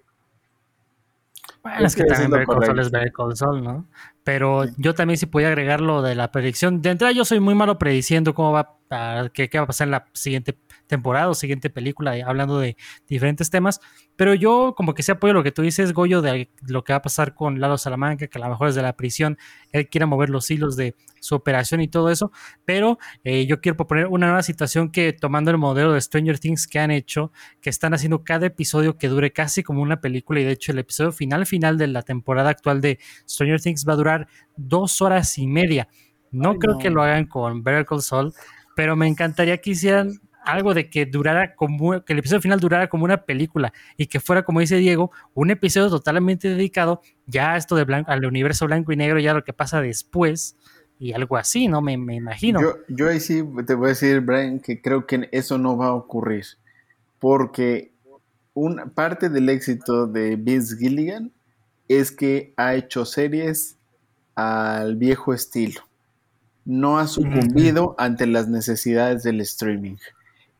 Bueno, 1.63 1.87
es 1.87 1.95
que 1.95 2.05
también 2.05 2.45
Call 2.45 2.65
Saul 2.65 2.81
es 2.81 3.13
Call 3.13 3.37
Saul, 3.37 3.63
¿no? 3.63 3.87
Pero 4.25 4.65
yo 4.77 4.95
también 4.95 5.19
sí 5.19 5.27
podía 5.27 5.49
agregar 5.49 5.81
lo 5.81 6.03
de 6.03 6.15
la 6.15 6.31
predicción. 6.31 6.83
De 6.83 6.91
entrada 6.91 7.13
yo 7.13 7.25
soy 7.25 7.41
muy 7.41 7.55
malo 7.55 7.79
prediciendo 7.79 8.35
cómo 8.35 8.53
va 8.53 8.79
a, 8.91 9.29
qué, 9.33 9.49
qué 9.49 9.59
va 9.59 9.65
a 9.65 9.67
pasar 9.67 9.89
en 9.89 9.93
la 9.93 10.07
siguiente 10.13 10.59
temporada 10.87 11.29
o 11.29 11.35
siguiente 11.35 11.71
película, 11.71 12.17
eh, 12.17 12.23
hablando 12.23 12.59
de 12.59 12.77
diferentes 13.09 13.51
temas. 13.51 13.81
Pero 14.17 14.35
yo 14.35 14.75
como 14.77 14.95
que 14.95 15.03
sí 15.03 15.13
apoyo 15.13 15.33
lo 15.33 15.43
que 15.43 15.53
tú 15.53 15.63
dices, 15.63 15.93
Goyo, 15.93 16.23
de 16.23 16.51
lo 16.67 16.85
que 16.85 16.93
va 16.93 16.99
a 16.99 17.03
pasar 17.03 17.35
con 17.35 17.61
Lalo 17.61 17.79
Salamanca, 17.79 18.27
que 18.27 18.39
a 18.39 18.43
lo 18.43 18.49
mejor 18.49 18.69
desde 18.69 18.83
la 18.83 18.97
prisión 18.97 19.39
él 19.73 19.89
quiere 19.89 20.07
mover 20.07 20.31
los 20.31 20.51
hilos 20.51 20.77
de 20.77 20.95
su 21.21 21.35
operación 21.35 21.81
y 21.81 21.89
todo 21.89 22.11
eso. 22.11 22.33
Pero 22.65 22.99
eh, 23.25 23.47
yo 23.47 23.61
quiero 23.61 23.77
proponer 23.77 24.07
una 24.07 24.27
nueva 24.27 24.43
situación 24.43 24.91
que 24.91 25.13
tomando 25.13 25.51
el 25.51 25.59
modelo 25.59 25.93
de 25.93 26.01
Stranger 26.01 26.39
Things 26.39 26.67
que 26.67 26.79
han 26.79 26.91
hecho, 26.91 27.33
que 27.61 27.71
están 27.71 27.95
haciendo 27.95 28.25
cada 28.25 28.47
episodio 28.47 28.99
que 28.99 29.09
dure 29.09 29.33
casi 29.33 29.63
como 29.63 29.83
una 29.83 30.01
película 30.01 30.41
y 30.41 30.45
de 30.45 30.53
hecho 30.53 30.73
el 30.73 30.79
episodio 30.79 31.13
final 31.13 31.47
final 31.47 31.79
de 31.79 31.87
la 31.87 32.03
temporada 32.03 32.51
actual 32.51 32.81
de 32.81 32.99
Stranger 33.29 33.61
Things 33.61 33.87
va 33.89 33.93
a 33.95 33.97
durar 33.97 34.29
dos 34.57 35.01
horas 35.03 35.39
y 35.39 35.47
media. 35.47 35.89
No 36.31 36.59
creo 36.59 36.79
que 36.79 36.91
lo 36.91 37.03
hagan 37.03 37.27
con 37.27 37.63
Better 37.63 37.85
Call 37.85 38.01
Saul, 38.01 38.33
pero 38.75 38.97
me 38.97 39.07
encantaría 39.07 39.59
que 39.59 39.71
hicieran 39.71 40.19
algo 40.45 40.75
de 40.75 40.91
que 40.91 41.07
durara 41.07 41.55
como, 41.55 42.05
que 42.05 42.13
el 42.13 42.19
episodio 42.19 42.41
final 42.41 42.61
durara 42.61 42.89
como 42.89 43.05
una 43.05 43.25
película 43.25 43.73
y 43.97 44.07
que 44.07 44.21
fuera, 44.21 44.43
como 44.43 44.61
dice 44.61 44.77
Diego, 44.77 45.11
un 45.35 45.51
episodio 45.51 45.91
totalmente 45.91 46.49
dedicado 46.49 47.01
ya 47.27 47.53
a 47.53 47.57
esto 47.57 47.77
de 47.77 47.85
blanco, 47.85 48.11
al 48.11 48.25
universo 48.25 48.67
blanco 48.67 48.93
y 48.93 48.97
negro, 48.97 49.19
ya 49.19 49.35
lo 49.35 49.45
que 49.45 49.53
pasa 49.53 49.81
después 49.81 50.57
y 50.99 51.13
algo 51.13 51.37
así, 51.37 51.69
¿no? 51.69 51.81
Me, 51.83 51.93
imagino. 51.93 52.61
Yo, 52.61 52.77
yo 52.89 53.09
ahí 53.09 53.21
sí 53.21 53.43
te 53.67 53.75
voy 53.75 53.87
a 53.87 53.89
decir, 53.91 54.21
Brian, 54.21 54.61
que 54.61 54.81
creo 54.81 55.07
que 55.07 55.29
eso 55.33 55.59
no 55.59 55.77
va 55.77 55.87
a 55.87 55.95
ocurrir 55.95 56.45
porque 57.23 57.93
una 58.53 58.87
parte 58.87 59.29
del 59.29 59.49
éxito 59.49 60.09
de 60.09 60.35
Vince 60.35 60.77
Gilligan 60.77 61.31
es 61.87 62.11
que 62.11 62.53
ha 62.57 62.75
hecho 62.75 63.05
series 63.05 63.77
al 64.35 64.97
viejo 64.97 65.33
estilo. 65.33 65.83
No 66.65 66.99
ha 66.99 67.07
sucumbido 67.07 67.95
ante 67.97 68.27
las 68.27 68.49
necesidades 68.49 69.23
del 69.23 69.41
streaming. 69.41 69.99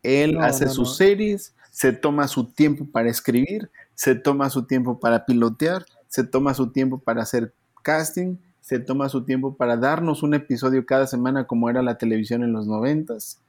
Él 0.03 0.39
hace 0.39 0.69
sus 0.69 0.97
series, 0.97 1.55
se 1.71 1.93
toma 1.93 2.29
su 2.29 2.53
tiempo 2.53 2.87
para 2.91 3.09
escribir, 3.09 3.71
se 3.95 4.15
toma 4.15 4.51
su 4.51 4.67
tiempo 4.67 5.01
para 5.01 5.25
pilotear, 5.25 5.87
se 6.09 6.25
toma 6.25 6.55
su 6.55 6.71
tiempo 6.73 6.99
para 6.99 7.23
hacer 7.23 7.55
casting, 7.83 8.37
se 8.61 8.79
toma 8.79 9.09
su 9.09 9.25
tiempo 9.25 9.57
para 9.57 9.77
darnos 9.77 10.23
un 10.23 10.35
episodio 10.35 10.87
cada 10.87 11.07
semana 11.07 11.47
como 11.47 11.69
era 11.69 11.83
la 11.83 11.99
televisión 11.99 12.43
en 12.43 12.53
los 12.53 12.67
noventas. 12.67 13.41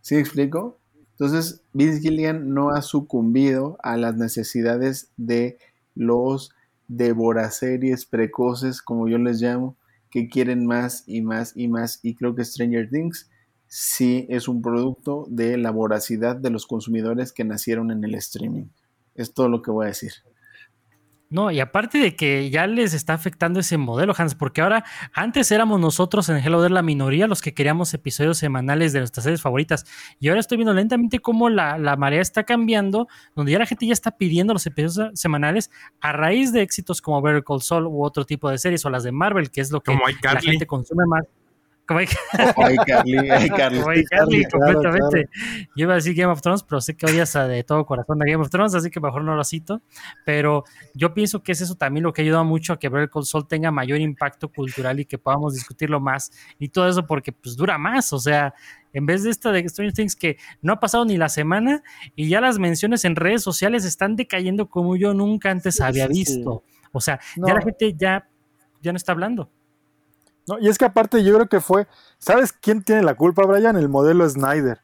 ¿Sí 0.00 0.14
me 0.14 0.20
explico? 0.20 0.78
Entonces, 1.12 1.62
Vince 1.72 2.00
Gillian 2.00 2.52
no 2.54 2.70
ha 2.70 2.82
sucumbido 2.82 3.78
a 3.82 3.96
las 3.96 4.16
necesidades 4.16 5.10
de 5.16 5.58
los 5.94 6.52
devoraseries 6.88 8.04
precoces, 8.04 8.82
como 8.82 9.08
yo 9.08 9.18
les 9.18 9.40
llamo, 9.40 9.76
que 10.10 10.28
quieren 10.28 10.66
más 10.66 11.04
y 11.06 11.22
más 11.22 11.52
y 11.56 11.68
más. 11.68 12.00
Y 12.02 12.14
creo 12.14 12.34
que 12.34 12.44
Stranger 12.44 12.90
Things 12.90 13.29
sí 13.70 14.26
es 14.28 14.48
un 14.48 14.62
producto 14.62 15.26
de 15.28 15.56
la 15.56 15.70
voracidad 15.70 16.34
de 16.34 16.50
los 16.50 16.66
consumidores 16.66 17.32
que 17.32 17.44
nacieron 17.44 17.92
en 17.92 18.02
el 18.02 18.16
streaming. 18.16 18.66
Es 19.14 19.32
todo 19.32 19.48
lo 19.48 19.62
que 19.62 19.70
voy 19.70 19.86
a 19.86 19.88
decir. 19.88 20.12
No, 21.28 21.52
y 21.52 21.60
aparte 21.60 21.98
de 21.98 22.16
que 22.16 22.50
ya 22.50 22.66
les 22.66 22.92
está 22.92 23.14
afectando 23.14 23.60
ese 23.60 23.78
modelo, 23.78 24.12
Hans, 24.18 24.34
porque 24.34 24.60
ahora 24.60 24.84
antes 25.12 25.52
éramos 25.52 25.78
nosotros 25.78 26.28
en 26.28 26.38
Hello 26.38 26.60
There 26.60 26.74
la 26.74 26.82
minoría 26.82 27.28
los 27.28 27.40
que 27.40 27.54
queríamos 27.54 27.94
episodios 27.94 28.38
semanales 28.38 28.92
de 28.92 28.98
nuestras 28.98 29.22
series 29.22 29.40
favoritas. 29.40 29.86
Y 30.18 30.28
ahora 30.28 30.40
estoy 30.40 30.56
viendo 30.56 30.74
lentamente 30.74 31.20
cómo 31.20 31.48
la, 31.48 31.78
la 31.78 31.94
marea 31.96 32.20
está 32.20 32.42
cambiando, 32.42 33.06
donde 33.36 33.52
ya 33.52 33.60
la 33.60 33.66
gente 33.66 33.86
ya 33.86 33.92
está 33.92 34.16
pidiendo 34.18 34.52
los 34.52 34.66
episodios 34.66 35.12
semanales 35.20 35.70
a 36.00 36.10
raíz 36.10 36.52
de 36.52 36.62
éxitos 36.62 37.00
como 37.00 37.22
Better 37.22 37.44
Call 37.44 37.62
Saul 37.62 37.86
u 37.86 38.02
otro 38.02 38.26
tipo 38.26 38.50
de 38.50 38.58
series 38.58 38.84
o 38.84 38.90
las 38.90 39.04
de 39.04 39.12
Marvel, 39.12 39.52
que 39.52 39.60
es 39.60 39.70
lo 39.70 39.80
que 39.80 39.96
la 40.24 40.40
gente 40.40 40.66
consume 40.66 41.04
más. 41.06 41.22
Como 41.90 41.98
hay, 41.98 42.06
Carly, 44.04 44.44
completamente. 44.44 45.28
Yo 45.74 45.82
iba 45.84 45.94
a 45.94 45.96
decir 45.96 46.14
Game 46.14 46.32
of 46.32 46.40
Thrones, 46.40 46.62
pero 46.62 46.80
sé 46.80 46.96
que 46.96 47.06
odias 47.06 47.32
de 47.32 47.64
todo 47.64 47.84
corazón 47.84 48.22
a 48.22 48.24
Game 48.24 48.40
of 48.40 48.48
Thrones, 48.48 48.76
así 48.76 48.90
que 48.90 49.00
mejor 49.00 49.24
no 49.24 49.34
lo 49.34 49.42
cito. 49.42 49.82
Pero 50.24 50.62
yo 50.94 51.12
pienso 51.12 51.42
que 51.42 51.50
es 51.50 51.60
eso 51.60 51.74
también 51.74 52.04
lo 52.04 52.12
que 52.12 52.22
ayuda 52.22 52.44
mucho 52.44 52.74
a 52.74 52.78
que 52.78 52.88
Better 52.88 53.10
Call 53.10 53.24
Saul 53.24 53.48
tenga 53.48 53.72
mayor 53.72 53.98
impacto 53.98 54.48
cultural 54.50 55.00
y 55.00 55.04
que 55.04 55.18
podamos 55.18 55.54
discutirlo 55.54 55.98
más. 55.98 56.30
Y 56.60 56.68
todo 56.68 56.88
eso 56.88 57.04
porque 57.04 57.32
pues 57.32 57.56
dura 57.56 57.76
más, 57.76 58.12
o 58.12 58.20
sea, 58.20 58.54
en 58.92 59.06
vez 59.06 59.24
de 59.24 59.30
esta 59.30 59.50
de 59.50 59.68
Stranger 59.68 59.92
Things 59.92 60.14
que 60.14 60.36
no 60.62 60.72
ha 60.74 60.78
pasado 60.78 61.04
ni 61.04 61.16
la 61.16 61.28
semana 61.28 61.82
y 62.14 62.28
ya 62.28 62.40
las 62.40 62.60
menciones 62.60 63.04
en 63.04 63.16
redes 63.16 63.42
sociales 63.42 63.84
están 63.84 64.14
decayendo 64.14 64.68
como 64.68 64.94
yo 64.94 65.12
nunca 65.12 65.50
antes 65.50 65.80
había 65.80 66.06
visto. 66.06 66.62
O 66.92 67.00
sea, 67.00 67.18
ya 67.36 67.54
la 67.54 67.62
gente 67.62 67.94
ya, 67.96 68.28
ya 68.80 68.92
no 68.92 68.96
está 68.96 69.10
hablando. 69.12 69.50
Y 70.60 70.68
es 70.68 70.78
que 70.78 70.84
aparte 70.84 71.22
yo 71.22 71.34
creo 71.34 71.48
que 71.48 71.60
fue, 71.60 71.86
¿sabes 72.18 72.52
quién 72.52 72.82
tiene 72.82 73.02
la 73.02 73.14
culpa, 73.14 73.44
Brian? 73.46 73.76
El 73.76 73.88
modelo 73.88 74.28
Snyder. 74.28 74.80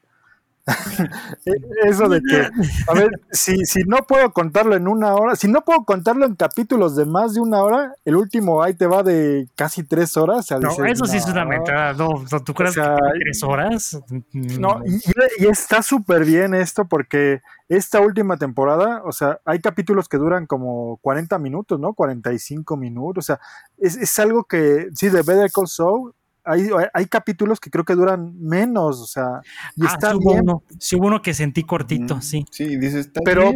Eso 1.84 2.08
de 2.08 2.20
que, 2.20 2.50
a 2.88 2.94
ver, 2.94 3.10
si, 3.30 3.56
si 3.64 3.82
no 3.84 3.98
puedo 3.98 4.32
contarlo 4.32 4.74
en 4.74 4.88
una 4.88 5.14
hora, 5.14 5.36
si 5.36 5.46
no 5.48 5.64
puedo 5.64 5.84
contarlo 5.84 6.26
en 6.26 6.34
capítulos 6.34 6.96
de 6.96 7.04
más 7.04 7.34
de 7.34 7.40
una 7.40 7.62
hora, 7.62 7.94
el 8.04 8.16
último 8.16 8.62
ahí 8.62 8.74
te 8.74 8.86
va 8.86 9.02
de 9.02 9.48
casi 9.54 9.84
tres 9.84 10.16
horas. 10.16 10.48
no, 10.60 10.84
eso 10.84 11.06
sí 11.06 11.18
es 11.18 11.26
una 11.26 11.44
mentada. 11.44 11.92
No, 11.92 12.24
¿tú 12.44 12.52
crees 12.52 12.74
que 12.74 12.82
tres 13.20 13.42
horas? 13.44 14.00
No, 14.32 14.82
y, 14.84 15.44
y 15.44 15.46
está 15.46 15.82
súper 15.82 16.24
bien 16.24 16.54
esto 16.54 16.86
porque 16.86 17.42
esta 17.68 18.00
última 18.00 18.36
temporada, 18.36 19.02
o 19.04 19.12
sea, 19.12 19.40
hay 19.44 19.60
capítulos 19.60 20.08
que 20.08 20.16
duran 20.18 20.46
como 20.46 20.98
40 20.98 21.38
minutos, 21.38 21.80
¿no? 21.80 21.94
45 21.94 22.76
minutos, 22.76 23.24
o 23.24 23.26
sea, 23.26 23.40
es, 23.78 23.96
es 23.96 24.18
algo 24.18 24.44
que, 24.44 24.88
sí, 24.94 25.08
de 25.08 25.22
Better 25.22 25.50
Call 25.52 25.68
Saul, 25.68 26.14
hay, 26.46 26.68
hay, 26.94 27.06
capítulos 27.06 27.60
que 27.60 27.70
creo 27.70 27.84
que 27.84 27.94
duran 27.94 28.34
menos, 28.40 29.00
o 29.00 29.06
sea, 29.06 29.40
y 29.74 29.84
ah, 29.84 29.90
está 29.92 30.12
bien. 30.16 30.42
Uno, 30.42 30.62
sí, 30.78 30.96
hubo 30.96 31.08
uno 31.08 31.20
que 31.20 31.34
sentí 31.34 31.64
cortito, 31.64 32.20
sí. 32.20 32.46
Sí, 32.50 32.76
dices, 32.76 33.06
está 33.06 33.20
Pero 33.24 33.52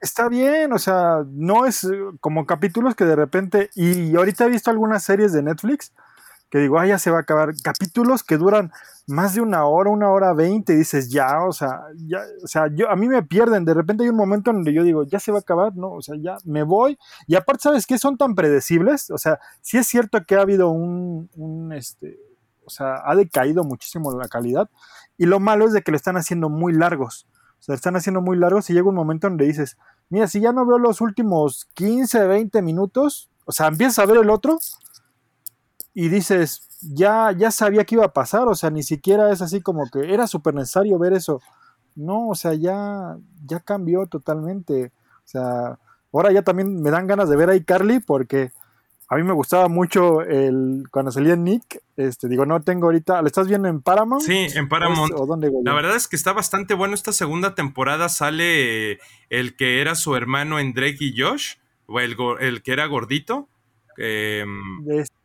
está 0.00 0.28
bien, 0.28 0.72
o 0.72 0.78
sea, 0.78 1.24
no 1.28 1.66
es 1.66 1.84
eh, 1.84 1.90
como 2.20 2.46
capítulos 2.46 2.94
que 2.94 3.04
de 3.04 3.16
repente, 3.16 3.70
y 3.74 4.16
ahorita 4.16 4.46
he 4.46 4.50
visto 4.50 4.70
algunas 4.70 5.02
series 5.04 5.32
de 5.32 5.42
Netflix 5.42 5.92
que 6.50 6.58
digo, 6.58 6.78
ah, 6.78 6.86
ya 6.86 6.98
se 6.98 7.10
va 7.10 7.18
a 7.18 7.20
acabar, 7.20 7.52
capítulos 7.62 8.24
que 8.24 8.38
duran 8.38 8.72
más 9.06 9.34
de 9.34 9.40
una 9.40 9.64
hora, 9.66 9.90
una 9.90 10.10
hora 10.10 10.32
veinte, 10.32 10.74
dices, 10.74 11.10
ya, 11.10 11.44
o 11.44 11.52
sea, 11.52 11.80
ya, 11.96 12.20
o 12.42 12.46
sea, 12.46 12.68
yo, 12.74 12.90
a 12.90 12.96
mí 12.96 13.08
me 13.08 13.22
pierden, 13.22 13.64
de 13.64 13.74
repente 13.74 14.04
hay 14.04 14.10
un 14.10 14.16
momento 14.16 14.50
en 14.50 14.58
donde 14.58 14.72
yo 14.72 14.82
digo, 14.82 15.04
ya 15.04 15.20
se 15.20 15.32
va 15.32 15.38
a 15.38 15.40
acabar, 15.40 15.76
¿no? 15.76 15.90
O 15.92 16.02
sea, 16.02 16.16
ya 16.18 16.36
me 16.44 16.62
voy, 16.62 16.98
y 17.26 17.34
aparte, 17.34 17.62
¿sabes 17.62 17.86
qué? 17.86 17.98
Son 17.98 18.16
tan 18.16 18.34
predecibles, 18.34 19.10
o 19.10 19.18
sea, 19.18 19.38
sí 19.60 19.78
es 19.78 19.86
cierto 19.86 20.24
que 20.24 20.36
ha 20.36 20.42
habido 20.42 20.70
un, 20.70 21.30
un 21.36 21.72
este, 21.72 22.18
o 22.64 22.70
sea, 22.70 23.02
ha 23.04 23.14
decaído 23.14 23.64
muchísimo 23.64 24.12
la 24.12 24.28
calidad, 24.28 24.70
y 25.16 25.26
lo 25.26 25.40
malo 25.40 25.66
es 25.66 25.72
de 25.72 25.82
que 25.82 25.90
lo 25.90 25.96
están 25.96 26.16
haciendo 26.16 26.48
muy 26.48 26.72
largos, 26.72 27.26
o 27.58 27.62
sea, 27.62 27.74
están 27.74 27.96
haciendo 27.96 28.20
muy 28.20 28.36
largos 28.36 28.70
y 28.70 28.72
llega 28.72 28.88
un 28.88 28.94
momento 28.94 29.28
donde 29.28 29.46
dices, 29.46 29.76
mira, 30.10 30.28
si 30.28 30.40
ya 30.40 30.52
no 30.52 30.64
veo 30.64 30.78
los 30.78 31.00
últimos 31.00 31.68
15, 31.74 32.26
20 32.26 32.62
minutos, 32.62 33.30
o 33.44 33.52
sea, 33.52 33.66
empiezas 33.66 33.98
a 33.98 34.06
ver 34.06 34.18
el 34.18 34.30
otro, 34.30 34.58
y 36.00 36.08
dices, 36.08 36.68
ya, 36.80 37.32
ya 37.36 37.50
sabía 37.50 37.82
que 37.84 37.96
iba 37.96 38.04
a 38.04 38.12
pasar, 38.12 38.46
o 38.46 38.54
sea, 38.54 38.70
ni 38.70 38.84
siquiera 38.84 39.32
es 39.32 39.42
así 39.42 39.60
como 39.60 39.90
que 39.90 40.14
era 40.14 40.28
súper 40.28 40.54
necesario 40.54 40.96
ver 40.96 41.12
eso. 41.12 41.42
No, 41.96 42.28
o 42.28 42.36
sea, 42.36 42.54
ya, 42.54 43.16
ya 43.44 43.58
cambió 43.58 44.06
totalmente. 44.06 44.92
O 45.24 45.28
sea, 45.28 45.76
ahora 46.12 46.30
ya 46.30 46.42
también 46.42 46.80
me 46.82 46.92
dan 46.92 47.08
ganas 47.08 47.28
de 47.28 47.34
ver 47.34 47.50
a 47.50 47.56
iCarly 47.56 47.98
porque 47.98 48.52
a 49.08 49.16
mí 49.16 49.24
me 49.24 49.32
gustaba 49.32 49.66
mucho 49.66 50.22
el 50.22 50.84
cuando 50.92 51.10
salía 51.10 51.34
Nick. 51.34 51.82
Este, 51.96 52.28
digo, 52.28 52.46
no 52.46 52.62
tengo 52.62 52.86
ahorita. 52.86 53.20
¿Lo 53.20 53.26
estás 53.26 53.48
viendo 53.48 53.66
en 53.66 53.82
Paramount? 53.82 54.22
Sí, 54.22 54.46
en 54.54 54.68
Paramount. 54.68 55.12
La 55.64 55.74
verdad 55.74 55.96
es 55.96 56.06
que 56.06 56.14
está 56.14 56.32
bastante 56.32 56.74
bueno. 56.74 56.94
Esta 56.94 57.10
segunda 57.10 57.56
temporada 57.56 58.08
sale 58.08 59.00
el 59.30 59.56
que 59.56 59.80
era 59.80 59.96
su 59.96 60.14
hermano 60.14 60.60
en 60.60 60.74
Drake 60.74 60.98
y 61.00 61.20
Josh, 61.20 61.56
o 61.86 61.98
el, 61.98 62.14
el 62.38 62.62
que 62.62 62.72
era 62.72 62.86
gordito. 62.86 63.48
Eh, 64.00 64.44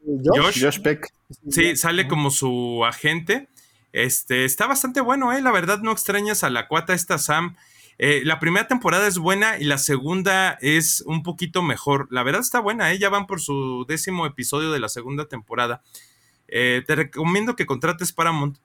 Josh, 0.06 0.82
Peck. 0.82 1.08
Sí, 1.49 1.76
sale 1.76 2.08
como 2.08 2.32
su 2.32 2.84
agente. 2.86 3.47
Este, 3.91 4.45
está 4.45 4.68
bastante 4.68 5.01
bueno, 5.01 5.34
¿eh? 5.34 5.41
La 5.41 5.51
verdad, 5.51 5.80
no 5.80 5.91
extrañas 5.91 6.43
a 6.43 6.49
la 6.49 6.68
cuata 6.68 6.93
esta 6.93 7.18
Sam. 7.18 7.56
Eh, 7.99 8.22
la 8.26 8.39
primera 8.39 8.68
temporada 8.68 9.08
es 9.08 9.18
buena 9.18 9.58
y 9.60 9.66
la 9.66 9.78
segunda 9.78 10.58
es 10.62 11.04
un 11.06 11.24
poquito 11.24 11.62
mejor. 11.62 12.08
La 12.10 12.24
verdad 12.24 12.41
está 12.41 12.60
buena, 12.60 12.91
¿eh? 12.91 12.99
Ya 12.99 13.10
van 13.10 13.28
por 13.28 13.39
su 13.39 13.86
décimo 13.88 14.26
episodio 14.26 14.72
de 14.72 14.80
la 14.80 14.89
segunda 14.89 15.26
temporada. 15.26 15.82
Eh, 16.47 16.84
te 16.86 16.95
recomiendo 16.95 17.56
que 17.56 17.66
contrates 17.66 18.12
Paramount. 18.12 18.58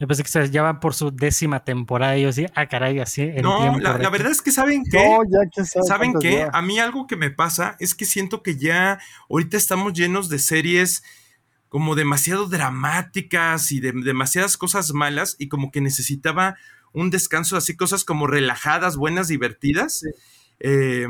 Yo 0.00 0.06
pensé 0.06 0.22
que 0.24 0.50
ya 0.50 0.62
van 0.62 0.80
por 0.80 0.94
su 0.94 1.10
décima 1.10 1.62
temporada 1.62 2.16
y 2.16 2.22
yo 2.22 2.32
sí, 2.32 2.46
ah, 2.54 2.66
caray, 2.68 3.00
así. 3.00 3.20
en 3.20 3.42
No, 3.42 3.78
la, 3.78 4.08
verdad 4.08 4.32
es 4.32 4.40
que 4.40 4.50
saben 4.50 4.82
que 4.82 4.96
No, 4.96 5.22
ya 5.24 5.46
quién 5.52 5.66
sabe 5.66 5.86
¿Saben 5.86 6.14
lleva. 6.14 6.50
A 6.54 6.62
mí 6.62 6.78
algo 6.78 7.06
que 7.06 7.16
me 7.16 7.30
pasa 7.30 7.76
es 7.80 7.94
que 7.94 8.06
siento 8.06 8.42
que 8.42 8.56
ya 8.56 8.98
ahorita 9.28 9.58
estamos 9.58 9.92
llenos 9.92 10.30
de 10.30 10.38
series 10.38 11.02
como 11.68 11.96
demasiado 11.96 12.46
dramáticas 12.46 13.72
y 13.72 13.80
de 13.80 13.92
demasiadas 13.92 14.56
cosas 14.56 14.94
malas 14.94 15.36
y 15.38 15.48
como 15.48 15.70
que 15.70 15.82
necesitaba 15.82 16.56
un 16.94 17.10
descanso, 17.10 17.58
así 17.58 17.76
cosas 17.76 18.02
como 18.02 18.26
relajadas, 18.26 18.96
buenas, 18.96 19.28
divertidas, 19.28 20.02
eh, 20.60 21.06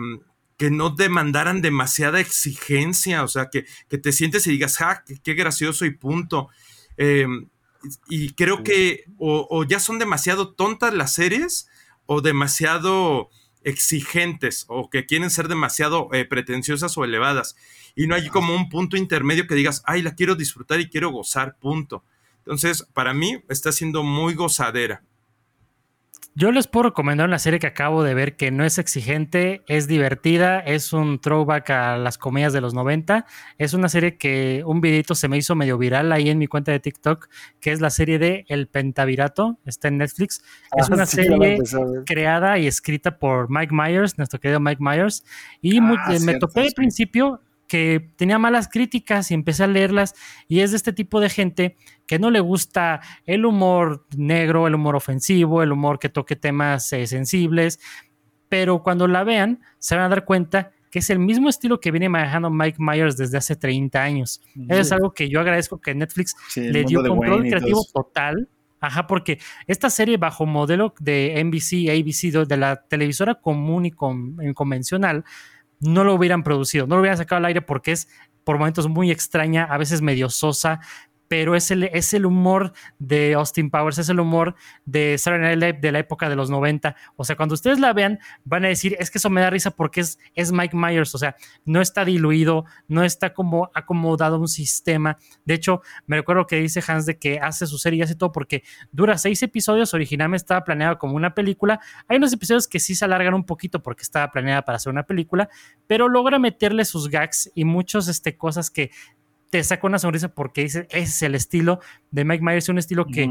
que 0.56 0.72
no 0.72 0.90
demandaran 0.90 1.62
demasiada 1.62 2.18
exigencia, 2.18 3.22
o 3.22 3.28
sea, 3.28 3.50
que, 3.50 3.66
que 3.88 3.98
te 3.98 4.10
sientes 4.10 4.48
y 4.48 4.50
digas, 4.50 4.78
ja, 4.78 5.04
qué, 5.06 5.16
qué 5.22 5.34
gracioso 5.34 5.84
y 5.84 5.92
punto. 5.92 6.48
Eh, 6.96 7.28
y 8.08 8.34
creo 8.34 8.62
que 8.62 9.04
o, 9.18 9.46
o 9.50 9.64
ya 9.64 9.80
son 9.80 9.98
demasiado 9.98 10.52
tontas 10.54 10.92
las 10.94 11.14
series 11.14 11.68
o 12.06 12.20
demasiado 12.20 13.30
exigentes 13.62 14.64
o 14.68 14.90
que 14.90 15.06
quieren 15.06 15.30
ser 15.30 15.48
demasiado 15.48 16.08
eh, 16.12 16.24
pretenciosas 16.24 16.96
o 16.96 17.04
elevadas. 17.04 17.56
Y 17.94 18.06
no 18.06 18.14
hay 18.14 18.28
como 18.28 18.54
un 18.54 18.68
punto 18.68 18.96
intermedio 18.96 19.46
que 19.46 19.54
digas, 19.54 19.82
ay, 19.86 20.02
la 20.02 20.14
quiero 20.14 20.34
disfrutar 20.34 20.80
y 20.80 20.88
quiero 20.88 21.10
gozar, 21.10 21.56
punto. 21.58 22.04
Entonces, 22.38 22.86
para 22.94 23.12
mí 23.12 23.42
está 23.48 23.72
siendo 23.72 24.02
muy 24.02 24.34
gozadera. 24.34 25.02
Yo 26.36 26.52
les 26.52 26.68
puedo 26.68 26.84
recomendar 26.84 27.26
una 27.28 27.40
serie 27.40 27.58
que 27.58 27.66
acabo 27.66 28.04
de 28.04 28.14
ver 28.14 28.36
que 28.36 28.52
no 28.52 28.64
es 28.64 28.78
exigente, 28.78 29.62
es 29.66 29.88
divertida, 29.88 30.60
es 30.60 30.92
un 30.92 31.18
throwback 31.20 31.70
a 31.70 31.96
las 31.96 32.18
comedias 32.18 32.52
de 32.52 32.60
los 32.60 32.72
90. 32.72 33.26
Es 33.58 33.74
una 33.74 33.88
serie 33.88 34.16
que 34.16 34.62
un 34.64 34.80
videito 34.80 35.16
se 35.16 35.26
me 35.28 35.36
hizo 35.36 35.56
medio 35.56 35.76
viral 35.76 36.12
ahí 36.12 36.30
en 36.30 36.38
mi 36.38 36.46
cuenta 36.46 36.70
de 36.70 36.78
TikTok, 36.78 37.28
que 37.58 37.72
es 37.72 37.80
la 37.80 37.90
serie 37.90 38.18
de 38.20 38.44
El 38.48 38.68
Pentavirato, 38.68 39.58
está 39.66 39.88
en 39.88 39.98
Netflix. 39.98 40.42
Es 40.76 40.88
Ah, 40.88 40.94
una 40.94 41.04
sí, 41.04 41.16
ya 41.16 41.36
la 41.36 41.66
serie 41.66 42.02
creada 42.06 42.58
y 42.58 42.68
escrita 42.68 43.18
por 43.18 43.50
Mike 43.50 43.74
Myers, 43.74 44.16
nuestro 44.16 44.38
querido 44.38 44.60
Mike 44.60 44.80
Myers. 44.82 45.24
Y 45.60 45.78
Ah, 45.78 46.06
me 46.08 46.18
cierto, 46.20 46.46
topé 46.46 46.60
al 46.60 46.68
sí. 46.68 46.74
principio 46.76 47.40
que 47.70 48.10
tenía 48.16 48.36
malas 48.36 48.66
críticas 48.66 49.30
y 49.30 49.34
empecé 49.34 49.62
a 49.62 49.68
leerlas 49.68 50.16
y 50.48 50.58
es 50.58 50.72
de 50.72 50.76
este 50.76 50.92
tipo 50.92 51.20
de 51.20 51.30
gente 51.30 51.76
que 52.04 52.18
no 52.18 52.32
le 52.32 52.40
gusta 52.40 53.00
el 53.26 53.46
humor 53.46 54.08
negro, 54.16 54.66
el 54.66 54.74
humor 54.74 54.96
ofensivo, 54.96 55.62
el 55.62 55.70
humor 55.70 56.00
que 56.00 56.08
toque 56.08 56.34
temas 56.34 56.92
eh, 56.92 57.06
sensibles, 57.06 57.78
pero 58.48 58.82
cuando 58.82 59.06
la 59.06 59.22
vean 59.22 59.60
se 59.78 59.94
van 59.94 60.06
a 60.06 60.08
dar 60.08 60.24
cuenta 60.24 60.72
que 60.90 60.98
es 60.98 61.10
el 61.10 61.20
mismo 61.20 61.48
estilo 61.48 61.78
que 61.78 61.92
viene 61.92 62.08
manejando 62.08 62.50
Mike 62.50 62.78
Myers 62.80 63.16
desde 63.16 63.38
hace 63.38 63.54
30 63.54 64.02
años. 64.02 64.42
Eso 64.68 64.80
es 64.80 64.90
algo 64.90 65.12
que 65.12 65.28
yo 65.28 65.38
agradezco 65.38 65.80
que 65.80 65.94
Netflix 65.94 66.34
Sí, 66.48 66.62
le 66.62 66.82
dio 66.82 67.00
control 67.04 67.42
creativo 67.50 67.84
total. 67.94 68.48
Ajá, 68.80 69.06
porque 69.06 69.38
esta 69.68 69.90
serie 69.90 70.16
bajo 70.16 70.44
modelo 70.46 70.92
de 70.98 71.38
NBC, 71.44 71.88
ABC, 71.90 72.44
de 72.48 72.56
la 72.56 72.74
televisora 72.88 73.36
común 73.36 73.86
y 73.86 73.92
con- 73.92 74.38
en 74.40 74.52
convencional, 74.54 75.22
no 75.80 76.04
lo 76.04 76.14
hubieran 76.14 76.42
producido, 76.42 76.86
no 76.86 76.96
lo 76.96 77.00
hubieran 77.00 77.18
sacado 77.18 77.38
al 77.38 77.46
aire 77.46 77.62
porque 77.62 77.92
es 77.92 78.08
por 78.44 78.58
momentos 78.58 78.88
muy 78.88 79.10
extraña, 79.10 79.64
a 79.64 79.78
veces 79.78 80.02
medio 80.02 80.30
sosa, 80.30 80.80
pero 81.30 81.54
es 81.54 81.70
el, 81.70 81.84
es 81.84 82.12
el 82.12 82.26
humor 82.26 82.72
de 82.98 83.34
Austin 83.34 83.70
Powers, 83.70 83.98
es 83.98 84.08
el 84.08 84.18
humor 84.18 84.56
de 84.84 85.16
Saturday 85.16 85.54
Night 85.54 85.62
Live 85.62 85.80
de 85.80 85.92
la 85.92 86.00
época 86.00 86.28
de 86.28 86.34
los 86.34 86.50
90. 86.50 86.96
O 87.14 87.22
sea, 87.22 87.36
cuando 87.36 87.54
ustedes 87.54 87.78
la 87.78 87.92
vean, 87.92 88.18
van 88.42 88.64
a 88.64 88.68
decir, 88.68 88.96
es 88.98 89.12
que 89.12 89.18
eso 89.18 89.30
me 89.30 89.40
da 89.40 89.48
risa 89.48 89.70
porque 89.70 90.00
es, 90.00 90.18
es 90.34 90.50
Mike 90.50 90.76
Myers, 90.76 91.14
o 91.14 91.18
sea, 91.18 91.36
no 91.64 91.80
está 91.80 92.04
diluido, 92.04 92.64
no 92.88 93.04
está 93.04 93.32
como 93.32 93.70
acomodado 93.74 94.40
un 94.40 94.48
sistema. 94.48 95.18
De 95.44 95.54
hecho, 95.54 95.82
me 96.08 96.16
recuerdo 96.16 96.48
que 96.48 96.56
dice 96.56 96.82
Hans 96.84 97.06
de 97.06 97.16
que 97.16 97.38
hace 97.38 97.64
su 97.68 97.78
serie 97.78 98.00
y 98.00 98.02
hace 98.02 98.16
todo 98.16 98.32
porque 98.32 98.64
dura 98.90 99.16
seis 99.16 99.40
episodios, 99.44 99.94
originalmente 99.94 100.42
estaba 100.42 100.64
planeado 100.64 100.98
como 100.98 101.14
una 101.14 101.32
película. 101.32 101.78
Hay 102.08 102.16
unos 102.16 102.32
episodios 102.32 102.66
que 102.66 102.80
sí 102.80 102.96
se 102.96 103.04
alargan 103.04 103.34
un 103.34 103.46
poquito 103.46 103.80
porque 103.80 104.02
estaba 104.02 104.32
planeada 104.32 104.62
para 104.62 104.76
hacer 104.78 104.90
una 104.90 105.04
película, 105.04 105.48
pero 105.86 106.08
logra 106.08 106.40
meterle 106.40 106.84
sus 106.84 107.08
gags 107.08 107.52
y 107.54 107.64
muchas 107.64 108.08
este, 108.08 108.36
cosas 108.36 108.68
que 108.68 108.90
te 109.50 109.62
saca 109.64 109.86
una 109.86 109.98
sonrisa 109.98 110.28
porque 110.28 110.62
dice, 110.62 110.86
ese 110.90 111.02
es 111.02 111.22
el 111.22 111.34
estilo 111.34 111.80
de 112.10 112.24
Mike 112.24 112.42
Myers, 112.44 112.68
un 112.68 112.78
estilo 112.78 113.04
que 113.06 113.24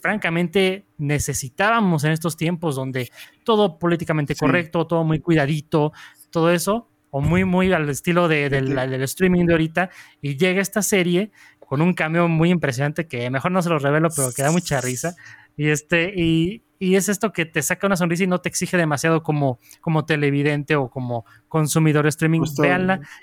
francamente 0.00 0.84
necesitábamos 0.98 2.04
en 2.04 2.12
estos 2.12 2.36
tiempos 2.36 2.76
donde 2.76 3.10
todo 3.44 3.78
políticamente 3.78 4.34
Sí. 4.34 4.40
correcto, 4.40 4.86
todo 4.86 5.02
muy 5.04 5.18
cuidadito, 5.18 5.92
todo 6.30 6.50
eso, 6.52 6.88
o 7.10 7.20
muy, 7.20 7.44
muy 7.44 7.72
al 7.72 7.88
estilo 7.88 8.28
de- 8.28 8.48
del, 8.50 9.02
streaming 9.02 9.46
de 9.46 9.54
ahorita, 9.54 9.90
y 10.22 10.36
llega 10.36 10.60
esta 10.60 10.82
serie 10.82 11.30
con 11.58 11.80
un 11.82 11.94
cambio 11.94 12.28
muy 12.28 12.50
impresionante 12.50 13.06
que 13.06 13.28
mejor 13.30 13.50
no 13.50 13.60
se 13.62 13.68
lo 13.70 13.78
revelo, 13.78 14.08
pero 14.14 14.30
que 14.32 14.42
da 14.42 14.50
mucha 14.52 14.80
risa. 14.80 15.16
Y 15.56 15.68
este, 15.70 16.12
y, 16.16 16.62
y 16.78 16.94
es 16.94 17.08
esto 17.08 17.32
que 17.32 17.44
te 17.46 17.62
saca 17.62 17.86
una 17.86 17.96
sonrisa 17.96 18.24
y 18.24 18.26
no 18.26 18.40
te 18.40 18.48
exige 18.48 18.76
demasiado 18.76 19.22
como, 19.22 19.58
como 19.80 20.04
televidente 20.04 20.76
o 20.76 20.88
como 20.88 21.24
consumidor 21.48 22.04
de 22.04 22.10
streaming. 22.10 22.40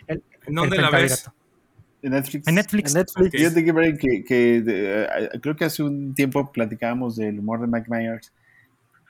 El- 0.08 0.24
¿En 0.48 0.54
dónde 0.56 0.76
el 0.76 0.82
la 0.82 0.90
ves? 0.90 1.32
En 2.06 2.12
Netflix. 2.12 2.48
En 2.48 2.56
Netflix. 2.56 2.94
En 2.96 3.00
Netflix. 3.02 3.32
Fíjate 3.32 3.66
que, 3.66 3.72
Brian, 3.72 3.98
que, 3.98 4.24
que, 4.24 4.62
de- 4.62 5.04
eh, 5.04 5.30
creo 5.42 5.56
que 5.56 5.66
hace 5.66 5.82
un 5.84 6.14
tiempo 6.14 6.52
platicábamos 6.52 7.16
del 7.16 7.40
humor 7.40 7.62
de 7.62 7.68
Mike 7.68 7.88
Myers 7.90 8.32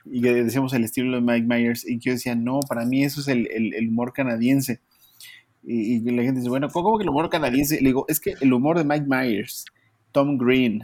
y 0.04 0.22
que 0.22 0.32
decíamos 0.44 0.72
el 0.72 0.84
estilo 0.84 1.14
de 1.16 1.20
Mike 1.20 1.46
Myers 1.46 1.86
y 1.88 1.98
que 1.98 2.10
yo 2.10 2.12
decía, 2.12 2.34
no, 2.34 2.60
para 2.68 2.84
mí 2.86 3.04
eso 3.04 3.20
es 3.20 3.28
el, 3.28 3.48
el- 3.50 3.74
el 3.74 3.88
humor 3.88 4.12
canadiense. 4.12 4.80
Y, 5.62 5.96
y 5.96 6.00
la 6.10 6.22
gente 6.22 6.38
dice, 6.40 6.48
bueno, 6.48 6.68
¿cómo 6.70 6.96
que 6.96 7.02
el 7.02 7.10
humor 7.10 7.28
canadiense? 7.28 7.76
Le 7.80 7.88
digo, 7.88 8.04
es 8.08 8.20
que 8.20 8.34
el 8.40 8.52
humor 8.52 8.78
de 8.78 8.84
Mike 8.84 9.06
Myers, 9.08 9.64
Tom 10.12 10.38
Green 10.38 10.82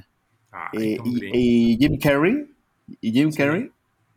Ay, 0.51 0.95
eh, 0.95 0.97
Tom 0.97 1.07
y, 1.07 1.15
Green. 1.21 1.33
y 1.35 1.77
Jim 1.79 1.99
Carrey, 1.99 2.47
y 3.01 3.13
Jim 3.13 3.31
Sí. 3.31 3.39
Carrey, 3.39 3.71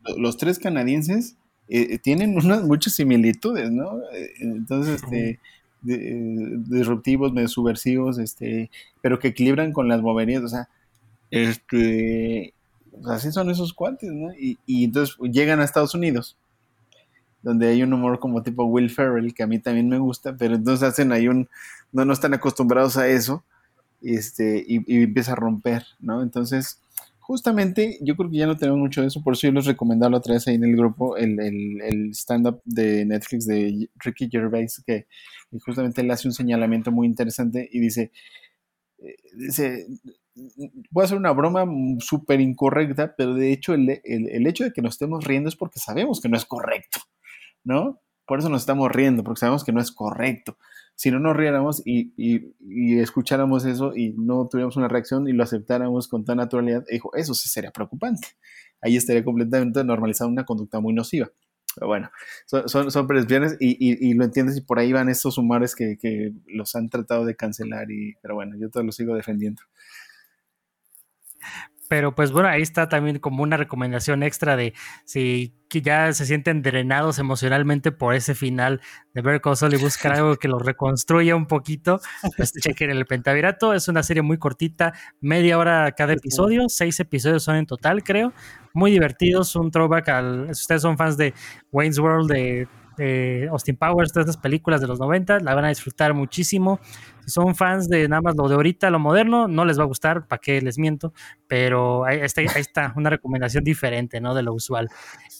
lo- 0.04 0.18
los 0.18 0.36
tres 0.36 0.58
canadienses 0.58 1.36
eh, 1.68 1.98
tienen 1.98 2.36
unas 2.36 2.62
muchas 2.64 2.94
similitudes, 2.94 3.70
¿no? 3.70 4.00
Entonces, 4.40 5.02
este, 5.02 5.38
eh, 5.88 6.54
disruptivos, 6.68 7.32
medio 7.32 7.48
subversivos, 7.48 8.18
este, 8.18 8.70
pero 9.00 9.18
que 9.18 9.28
equilibran 9.28 9.72
con 9.72 9.88
las 9.88 10.00
boberías, 10.00 10.42
o 10.42 10.48
sea, 10.48 10.68
este, 11.30 12.54
así 13.06 13.32
son 13.32 13.50
esos 13.50 13.72
cuates, 13.72 14.10
¿no? 14.12 14.32
Y, 14.32 14.58
y 14.66 14.84
entonces 14.84 15.16
llegan 15.30 15.60
a 15.60 15.64
Estados 15.64 15.94
Unidos, 15.94 16.36
donde 17.42 17.68
hay 17.68 17.82
un 17.82 17.92
humor 17.92 18.18
como 18.18 18.42
tipo 18.42 18.64
Will 18.64 18.90
Ferrell, 18.90 19.34
que 19.34 19.42
a 19.42 19.46
mí 19.46 19.58
también 19.58 19.88
me 19.88 19.98
gusta, 19.98 20.36
pero 20.36 20.54
entonces 20.54 20.88
hacen 20.88 21.12
ahí 21.12 21.28
un, 21.28 21.48
no, 21.92 22.04
no 22.04 22.12
están 22.12 22.34
acostumbrados 22.34 22.96
a 22.96 23.08
eso, 23.08 23.44
este, 24.02 24.64
y 24.66 25.02
empieza 25.02 25.32
a 25.32 25.36
romper, 25.36 25.84
¿no? 26.00 26.22
Entonces, 26.22 26.80
justamente, 27.26 27.98
yo 28.02 28.14
creo 28.14 28.30
que 28.30 28.36
ya 28.36 28.46
no 28.46 28.56
tenemos 28.56 28.78
mucho 28.78 29.00
de 29.00 29.08
eso, 29.08 29.20
por 29.20 29.34
eso 29.34 29.48
yo 29.48 29.52
les 29.52 29.66
recomendaba 29.66 30.12
la 30.12 30.18
otra 30.18 30.34
vez 30.34 30.46
ahí 30.46 30.54
en 30.54 30.62
el 30.62 30.76
grupo 30.76 31.16
el, 31.16 31.40
el, 31.40 32.10
stand-up 32.14 32.62
de 32.64 33.04
Netflix 33.04 33.46
de 33.46 33.90
Ricky 33.96 34.28
Gervais, 34.30 34.80
que 34.86 35.08
justamente 35.64 36.02
él 36.02 36.10
hace 36.12 36.28
un 36.28 36.34
señalamiento 36.34 36.92
muy 36.92 37.08
interesante 37.08 37.68
y 37.72 37.80
dice, 37.80 38.12
eh, 38.98 39.16
dice, 39.36 39.88
voy 40.92 41.02
a 41.02 41.04
hacer 41.04 41.18
una 41.18 41.32
broma 41.32 41.66
súper 41.98 42.40
incorrecta, 42.40 43.16
pero 43.16 43.34
de 43.34 43.50
hecho 43.50 43.74
el, 43.74 44.00
el 44.04 44.46
hecho 44.46 44.62
de 44.62 44.72
que 44.72 44.80
nos 44.80 44.94
estemos 44.94 45.24
riendo 45.24 45.48
es 45.48 45.56
porque 45.56 45.80
sabemos 45.80 46.20
que 46.20 46.28
no 46.28 46.36
es 46.36 46.44
correcto, 46.44 47.00
¿no? 47.64 48.00
Por 48.24 48.38
eso 48.38 48.48
nos 48.48 48.62
estamos 48.62 48.92
riendo, 48.92 49.24
porque 49.24 49.40
sabemos 49.40 49.64
que 49.64 49.72
no 49.72 49.80
es 49.80 49.90
correcto. 49.90 50.58
Si 50.96 51.10
no 51.10 51.20
nos 51.20 51.36
riéramos 51.36 51.82
y, 51.84 52.12
y, 52.16 52.54
y 52.58 52.98
escucháramos 52.98 53.64
eso 53.66 53.94
y 53.94 54.14
no 54.16 54.48
tuviéramos 54.48 54.76
una 54.76 54.88
reacción 54.88 55.28
y 55.28 55.32
lo 55.32 55.44
aceptáramos 55.44 56.08
con 56.08 56.24
tan 56.24 56.38
naturalidad, 56.38 56.84
dijo, 56.90 57.14
eso 57.14 57.34
sí 57.34 57.48
sería 57.48 57.70
preocupante. 57.70 58.28
Ahí 58.80 58.96
estaría 58.96 59.24
completamente 59.24 59.84
normalizada 59.84 60.30
una 60.30 60.44
conducta 60.44 60.80
muy 60.80 60.94
nociva. 60.94 61.30
Pero 61.74 61.88
bueno, 61.88 62.10
son, 62.46 62.68
son, 62.70 62.90
son 62.90 63.06
y, 63.60 64.08
y, 64.08 64.14
lo 64.14 64.24
entiendes 64.24 64.56
y 64.56 64.62
por 64.62 64.78
ahí 64.78 64.94
van 64.94 65.10
estos 65.10 65.36
humores 65.36 65.74
que, 65.74 65.98
que, 65.98 66.32
los 66.46 66.74
han 66.74 66.88
tratado 66.88 67.26
de 67.26 67.36
cancelar 67.36 67.90
y 67.90 68.14
pero 68.22 68.34
bueno, 68.34 68.56
yo 68.58 68.70
todo 68.70 68.82
lo 68.82 68.92
sigo 68.92 69.14
defendiendo. 69.14 69.60
Pero 71.88 72.14
pues 72.14 72.32
bueno, 72.32 72.48
ahí 72.48 72.62
está 72.62 72.88
también 72.88 73.18
como 73.18 73.42
una 73.42 73.56
recomendación 73.56 74.22
extra 74.22 74.56
de 74.56 74.74
si 75.04 75.54
ya 75.82 76.12
se 76.12 76.26
sienten 76.26 76.62
drenados 76.62 77.18
emocionalmente 77.18 77.92
por 77.92 78.14
ese 78.14 78.34
final 78.34 78.80
de 79.14 79.22
ver 79.22 79.40
Call 79.40 79.56
y 79.72 79.76
buscar 79.76 80.12
algo 80.12 80.36
que 80.36 80.48
los 80.48 80.64
reconstruya 80.64 81.36
un 81.36 81.46
poquito, 81.46 82.00
pues 82.36 82.52
chequen 82.52 82.90
el 82.90 83.06
Pentavirato. 83.06 83.74
Es 83.74 83.88
una 83.88 84.02
serie 84.02 84.22
muy 84.22 84.38
cortita, 84.38 84.94
media 85.20 85.58
hora 85.58 85.92
cada 85.92 86.12
episodio, 86.14 86.68
seis 86.68 86.98
episodios 87.00 87.42
son 87.42 87.56
en 87.56 87.66
total, 87.66 88.02
creo. 88.02 88.32
Muy 88.74 88.90
divertidos, 88.90 89.56
un 89.56 89.70
throwback 89.70 90.08
al. 90.08 90.46
Si 90.54 90.62
ustedes 90.62 90.82
son 90.82 90.96
fans 90.96 91.16
de 91.16 91.34
Wayne's 91.72 91.98
World, 91.98 92.30
de, 92.30 92.68
de 92.98 93.48
Austin 93.50 93.76
Powers, 93.76 94.12
todas 94.12 94.28
esas 94.28 94.40
películas 94.40 94.80
de 94.80 94.86
los 94.86 94.98
90, 94.98 95.40
la 95.40 95.54
van 95.54 95.64
a 95.64 95.68
disfrutar 95.68 96.12
muchísimo. 96.12 96.78
Si 97.26 97.32
son 97.32 97.54
fans 97.56 97.88
de 97.88 98.08
nada 98.08 98.22
más 98.22 98.36
lo 98.36 98.48
de 98.48 98.54
ahorita, 98.54 98.88
lo 98.90 98.98
moderno, 98.98 99.48
no 99.48 99.64
les 99.64 99.78
va 99.78 99.82
a 99.82 99.86
gustar, 99.86 100.26
¿para 100.28 100.40
qué 100.40 100.60
les 100.62 100.78
miento? 100.78 101.12
Pero 101.48 102.04
ahí 102.04 102.20
está, 102.20 102.40
ahí 102.40 102.46
está 102.56 102.92
una 102.96 103.10
recomendación 103.10 103.64
diferente, 103.64 104.20
¿no? 104.20 104.34
De 104.34 104.42
lo 104.42 104.54
usual. 104.54 104.88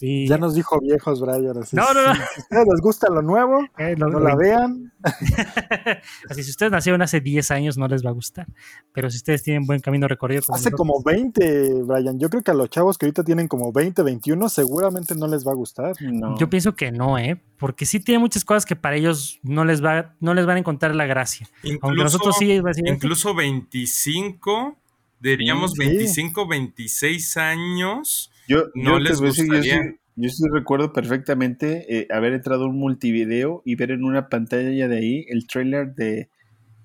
Y... 0.01 0.27
Ya 0.27 0.37
nos 0.37 0.53
dijo 0.53 0.79
viejos, 0.81 1.21
Brian. 1.21 1.57
Así, 1.57 1.75
No, 1.75 1.93
no, 1.93 2.05
no. 2.07 2.13
Si, 2.13 2.19
si 2.19 2.23
a 2.39 2.43
ustedes 2.43 2.67
les 2.69 2.81
gusta 2.81 3.07
lo 3.09 3.21
nuevo, 3.21 3.57
Eh, 3.77 3.95
lo- 3.97 4.07
no 4.09 4.19
lo- 4.19 4.27
la 4.27 4.35
vean. 4.35 4.91
Así, 6.29 6.43
si 6.43 6.49
ustedes 6.51 6.71
nacieron 6.71 7.01
hace 7.01 7.21
10 7.21 7.51
años, 7.51 7.77
no 7.77 7.87
les 7.87 8.05
va 8.05 8.09
a 8.09 8.13
gustar. 8.13 8.47
Pero 8.93 9.09
si 9.09 9.17
ustedes 9.17 9.43
tienen 9.43 9.65
buen 9.65 9.79
camino 9.79 10.07
recorrido, 10.07 10.41
como 10.45 10.55
Hace 10.55 10.69
nosotros- 10.71 10.77
como 10.77 11.03
20, 11.03 11.83
Brian. 11.83 12.19
Yo 12.19 12.29
creo 12.29 12.43
que 12.43 12.51
a 12.51 12.53
los 12.53 12.69
chavos 12.69 12.97
que 12.97 13.05
ahorita 13.05 13.23
tienen 13.23 13.47
como 13.47 13.71
20, 13.71 14.01
21, 14.03 14.49
seguramente 14.49 15.15
no 15.15 15.27
les 15.27 15.45
va 15.47 15.51
a 15.51 15.55
gustar. 15.55 15.95
No. 16.01 16.37
Yo 16.37 16.49
pienso 16.49 16.75
que 16.75 16.91
no, 16.91 17.17
¿eh? 17.17 17.41
Porque 17.57 17.85
sí 17.85 17.99
tiene 17.99 18.19
muchas 18.19 18.45
cosas 18.45 18.65
que 18.65 18.75
para 18.75 18.95
ellos 18.97 19.39
no 19.41 19.65
les 19.65 19.83
va, 19.83 20.15
no 20.19 20.33
les 20.33 20.45
van 20.45 20.57
a 20.57 20.59
encontrar 20.59 20.93
la 20.95 21.05
gracia. 21.05 21.47
Aunque 21.81 22.03
nosotros 22.03 22.35
sí, 22.37 22.59
incluso 22.85 23.33
25, 23.35 24.77
diríamos 25.19 25.71
sí. 25.73 25.79
25, 25.79 26.47
26 26.47 27.37
años. 27.37 28.31
Yo, 28.47 28.63
no 28.75 28.91
yo 28.91 28.99
les 28.99 29.19
decir, 29.19 29.45
yo 29.45 29.53
gustaría. 29.53 29.81
sí, 29.83 29.95
yo 30.15 30.29
sí 30.29 30.43
recuerdo 30.53 30.93
perfectamente 30.93 31.85
eh, 31.99 32.07
haber 32.11 32.33
entrado 32.33 32.65
a 32.65 32.67
un 32.67 32.77
multivideo 32.79 33.61
y 33.65 33.75
ver 33.75 33.91
en 33.91 34.03
una 34.03 34.29
pantalla 34.29 34.87
de 34.87 34.97
ahí 34.97 35.25
el 35.29 35.45
trailer 35.47 35.93
de, 35.95 36.29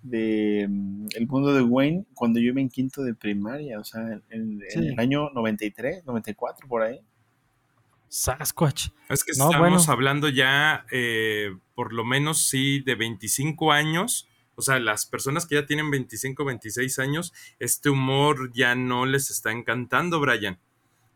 de 0.03 0.67
mm, 0.69 1.07
El 1.15 1.27
mundo 1.29 1.55
de 1.55 1.63
Wayne 1.63 2.05
cuando 2.15 2.41
yo 2.41 2.47
iba 2.49 2.61
en 2.61 2.69
quinto 2.69 3.03
de 3.03 3.15
primaria, 3.15 3.79
o 3.79 3.85
sea, 3.85 4.03
en, 4.03 4.23
en 4.31 4.61
Sí. 4.71 4.89
el 4.89 4.99
año 4.99 5.31
93, 5.31 6.05
94, 6.05 6.67
por 6.69 6.83
ahí. 6.83 7.01
Sasquatch. 8.09 8.89
Es 9.09 9.25
que 9.25 9.33
No, 9.39 9.47
estamos 9.51 9.59
bueno. 9.59 9.83
hablando 9.89 10.29
ya, 10.29 10.85
eh, 10.93 11.57
por 11.75 11.93
lo 11.95 12.05
menos, 12.05 12.47
sí, 12.47 12.81
de 12.81 12.95
25 12.95 13.73
años. 13.73 14.29
O 14.63 14.65
sea, 14.65 14.79
las 14.79 15.07
personas 15.07 15.45
que 15.45 15.57
ya 15.57 15.67
tienen 15.67 15.91
25, 15.91 16.45
26 16.45 16.99
años, 17.01 17.33
este 17.59 17.91
humor 17.91 18.53
ya 18.53 18.77
no 18.77 19.07
les 19.07 19.31
está 19.31 19.51
encantando, 19.51 20.21
Brian. 20.21 20.61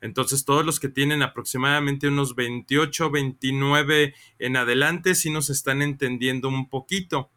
Entonces, 0.01 0.45
todos 0.45 0.67
los 0.67 0.81
que 0.81 0.89
tienen 0.89 1.23
aproximadamente 1.23 2.09
unos 2.09 2.35
28, 2.35 3.09
29 3.11 4.15
en 4.41 4.57
adelante, 4.57 5.15
sí 5.15 5.31
nos 5.31 5.49
están 5.49 5.81
entendiendo 5.81 6.49
un 6.49 6.69
poquito. 6.69 7.31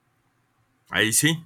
Ahí 0.89 1.13
sí. 1.13 1.43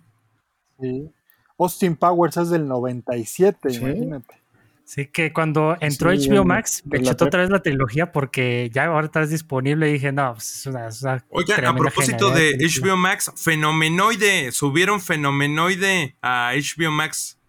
Sí. 0.79 1.11
Austin 1.57 1.97
Powers 1.97 2.37
es 2.37 2.49
del 2.49 2.65
97, 2.67 3.69
Sí. 3.69 3.77
imagínate. 3.77 4.42
Sí, 4.85 5.07
que 5.07 5.31
cuando 5.31 5.77
entró 5.79 6.11
Sí, 6.15 6.27
HBO 6.29 6.41
en- 6.41 6.47
Max, 6.47 6.83
me 6.85 6.99
prep. 6.99 7.21
otra 7.21 7.41
vez 7.41 7.49
la 7.49 7.61
trilogía 7.61 8.11
porque 8.11 8.69
ya 8.73 8.85
ahora 8.85 9.05
está 9.05 9.25
disponible 9.25 9.89
y 9.89 9.93
dije, 9.93 10.11
no, 10.11 10.33
pues 10.33 10.55
es 10.57 10.65
una. 10.65 10.87
es 10.87 11.01
una 11.01 11.25
Oigan, 11.29 11.65
a 11.65 11.75
propósito 11.75 12.31
de. 12.31 12.57
HBO 12.59 12.97
Max, 12.97 13.31
Fenomenoide, 13.37 14.51
subieron 14.51 14.99
Fenomenoide 15.01 16.15
a 16.21 16.51
HBO 16.53 16.91
Max. 16.91 17.39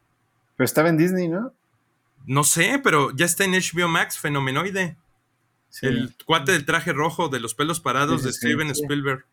Pero 0.56 0.65
estaba 0.65 0.89
en 0.89 0.97
Disney, 0.97 1.28
¿no? 1.28 1.52
No 2.27 2.44
sé, 2.44 2.81
pero 2.82 3.11
ya 3.15 3.27
está 3.27 3.44
en 3.44 3.52
HBO 3.52 3.89
Max, 3.89 4.19
Fenomenoide. 4.19 4.97
Sí. 5.69 5.86
El 5.86 6.15
cuate 6.24 6.52
del 6.52 6.65
traje 6.65 6.93
rojo 6.93 7.28
de 7.28 7.40
los 7.40 7.55
pelos 7.56 7.81
parados 7.81 8.20
Sí, 8.20 8.28
de 8.28 8.32
sí, 8.32 8.39
Steven 8.39 8.73
sí. 8.74 8.81
Spielberg. 8.82 9.27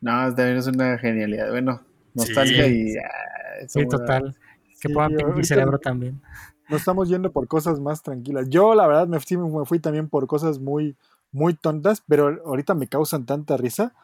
No, 0.00 0.34
también 0.34 0.56
es 0.56 0.66
una 0.66 0.96
genialidad. 0.98 1.50
Bueno, 1.50 1.82
nostalgia 2.14 2.64
Sí. 2.64 2.92
y... 2.94 2.96
ah, 2.96 3.66
Sí, 3.68 3.86
total. 3.86 4.34
Que 4.80 4.88
Sí, 4.88 4.94
pueda 4.94 5.08
mi 5.08 5.44
cerebro 5.44 5.78
también. 5.78 6.20
Nos 6.68 6.80
estamos 6.80 7.08
yendo 7.08 7.32
por 7.32 7.46
cosas 7.48 7.80
más 7.80 8.02
tranquilas. 8.02 8.48
Yo, 8.48 8.74
la 8.74 8.86
verdad, 8.86 9.06
me, 9.08 9.20
sí 9.20 9.36
me 9.36 9.64
fui 9.64 9.78
también 9.78 10.08
por 10.08 10.26
cosas 10.26 10.58
muy, 10.58 10.96
muy 11.32 11.54
tontas, 11.54 12.02
pero 12.06 12.40
ahorita 12.44 12.74
me 12.74 12.88
causan 12.88 13.26
tanta 13.26 13.56
risa. 13.56 13.94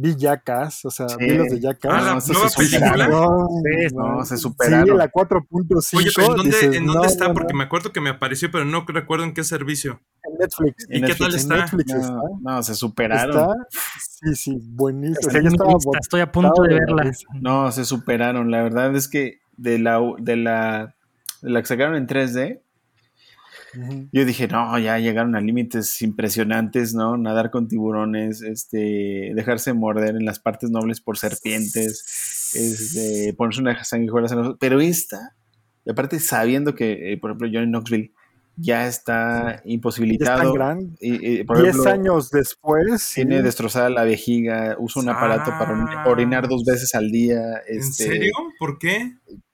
Vi 0.00 0.14
Jackass, 0.14 0.84
o 0.84 0.90
sea, 0.92 1.08
Sí. 1.08 1.16
vi 1.18 1.36
los 1.36 1.48
de 1.48 1.58
Jackass. 1.60 1.90
Ah, 1.92 2.00
la 2.00 2.14
No, 2.14 2.20
nueva 2.20 2.20
se 2.20 2.66
superaron. 2.66 2.92
película. 2.94 3.08
No, 3.08 3.48
Sí, 3.48 3.94
No, 3.96 4.24
se 4.24 4.36
Sí, 4.36 4.42
superaron. 4.42 4.96
la 4.98 5.08
4.5. 5.10 5.96
Oye, 5.98 6.10
pero 6.14 6.28
¿en 6.28 6.36
dónde, 6.36 6.50
dices, 6.56 6.76
¿en 6.76 6.86
dónde 6.86 7.00
no, 7.00 7.04
está? 7.04 7.28
no, 7.28 7.34
Porque 7.34 7.52
no, 7.52 7.58
me 7.58 7.64
acuerdo 7.64 7.92
que 7.92 8.00
me 8.00 8.10
apareció, 8.10 8.48
pero 8.52 8.64
no 8.64 8.84
recuerdo 8.86 9.24
en 9.24 9.34
qué 9.34 9.42
servicio. 9.42 10.00
en 10.22 10.38
Netflix. 10.38 10.86
¿Y 10.88 10.96
En 10.98 11.04
qué 11.04 11.14
tal 11.16 11.30
Netflix, 11.32 11.34
está? 11.42 11.54
En 11.54 11.60
Netflix 11.62 11.92
está. 11.94 12.12
No, 12.12 12.22
no, 12.42 12.62
se 12.62 12.74
superaron. 12.76 13.36
Está, 13.36 13.54
sí, 13.98 14.34
sí, 14.36 14.58
buenísimo. 14.62 15.18
O 15.26 15.30
sea, 15.30 15.40
Está 15.40 15.48
estaba 15.48 15.98
estoy 16.00 16.20
a 16.20 16.30
punto 16.30 16.62
de 16.62 16.74
verla. 16.74 17.10
No, 17.40 17.72
se 17.72 17.84
superaron. 17.84 18.52
La 18.52 18.62
verdad 18.62 18.94
es 18.94 19.08
que 19.08 19.40
de 19.56 19.80
la, 19.80 20.00
de 20.18 20.36
la, 20.36 20.94
la 21.42 21.60
que 21.60 21.66
sacaron 21.66 21.96
en 21.96 22.06
3D, 22.06 22.60
Ujú. 23.76 24.08
yo 24.12 24.24
dije, 24.24 24.48
no, 24.48 24.78
ya 24.78 24.98
llegaron 24.98 25.36
a 25.36 25.40
límites 25.40 26.00
impresionantes, 26.02 26.94
¿no? 26.94 27.16
Nadar 27.18 27.50
con 27.50 27.68
tiburones, 27.68 28.40
este, 28.42 29.32
dejarse 29.34 29.72
morder 29.74 30.16
en 30.16 30.24
las 30.24 30.38
partes 30.40 30.70
nobles 30.70 31.00
por 31.00 31.18
serpientes, 31.18 32.52
este, 32.54 33.34
ponerse 33.34 33.60
una 33.60 33.84
sanguijuela 33.84 34.28
en 34.30 34.38
los 34.38 34.56
Pero 34.58 34.80
esta, 34.80 35.36
y 35.84 35.90
aparte 35.90 36.18
sabiendo 36.18 36.74
que, 36.74 37.12
eh, 37.12 37.18
por 37.18 37.30
ejemplo, 37.30 37.48
Johnny 37.52 37.70
Knoxville 37.70 38.12
ya 38.56 38.86
está 38.88 39.52
es 39.56 39.60
imposibilitado. 39.66 40.42
tan 40.42 40.52
grande. 40.54 40.96
y, 41.00 41.40
y, 41.40 41.44
por 41.44 41.58
10 41.62 41.68
ejemplo, 41.76 41.92
años 41.92 42.30
después. 42.30 43.02
sí. 43.02 43.16
Tiene 43.16 43.42
destrozada 43.42 43.88
la 43.90 44.02
vejiga, 44.04 44.76
usa 44.80 45.02
un 45.02 45.10
aparato 45.10 45.50
para 45.52 45.74
Ah. 46.02 46.08
orinar 46.08 46.48
dos 46.48 46.64
veces 46.64 46.94
al 46.94 47.10
día. 47.10 47.38
¿En 47.68 47.78
este, 47.80 48.04
serio? 48.04 48.32
¿Por 48.58 48.78
qué? 48.78 49.12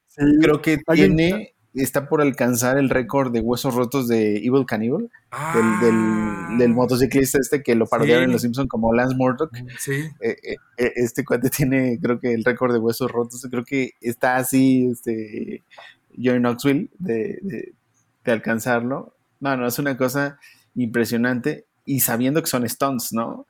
Sí. 0.08 0.22
Creo 0.40 0.62
que 0.62 0.78
tiene, 0.94 1.53
está 1.74 2.08
por 2.08 2.22
alcanzar 2.22 2.78
el 2.78 2.88
récord 2.90 3.32
de 3.32 3.40
huesos 3.40 3.74
rotos 3.74 4.06
de 4.08 4.36
Evil 4.38 4.64
Cannibal, 4.66 5.10
del, 5.54 5.80
del, 5.80 6.58
del 6.58 6.74
motociclista 6.74 7.38
este 7.38 7.62
que 7.62 7.74
lo 7.74 7.86
parodiaron 7.86 8.22
Ah. 8.22 8.24
Sí. 8.24 8.28
en 8.28 8.32
Los 8.32 8.42
Simpsons 8.42 8.68
como 8.68 8.92
Lance 8.94 9.16
Murdoch. 9.16 9.50
Sí. 9.78 9.92
Eh, 10.20 10.36
eh, 10.42 10.56
eh, 10.78 10.92
este 10.96 11.24
cuate 11.24 11.50
tiene, 11.50 11.98
creo 12.00 12.20
que 12.20 12.32
el 12.34 12.44
récord 12.44 12.72
de 12.72 12.78
huesos 12.78 13.10
rotos. 13.10 13.46
Creo 13.50 13.64
que 13.64 13.92
está 14.00 14.36
así, 14.36 14.88
este, 14.92 15.62
Johnny 16.16 16.38
Knoxville, 16.40 16.90
de, 16.98 17.38
de, 17.42 17.72
de 18.24 18.32
alcanzarlo. 18.32 19.14
No, 19.40 19.56
no, 19.56 19.66
es 19.66 19.78
una 19.78 19.96
cosa 19.96 20.38
impresionante. 20.76 21.64
Y 21.84 22.00
sabiendo 22.00 22.40
que 22.40 22.48
son 22.48 22.66
stunts, 22.68 23.12
¿no? 23.12 23.46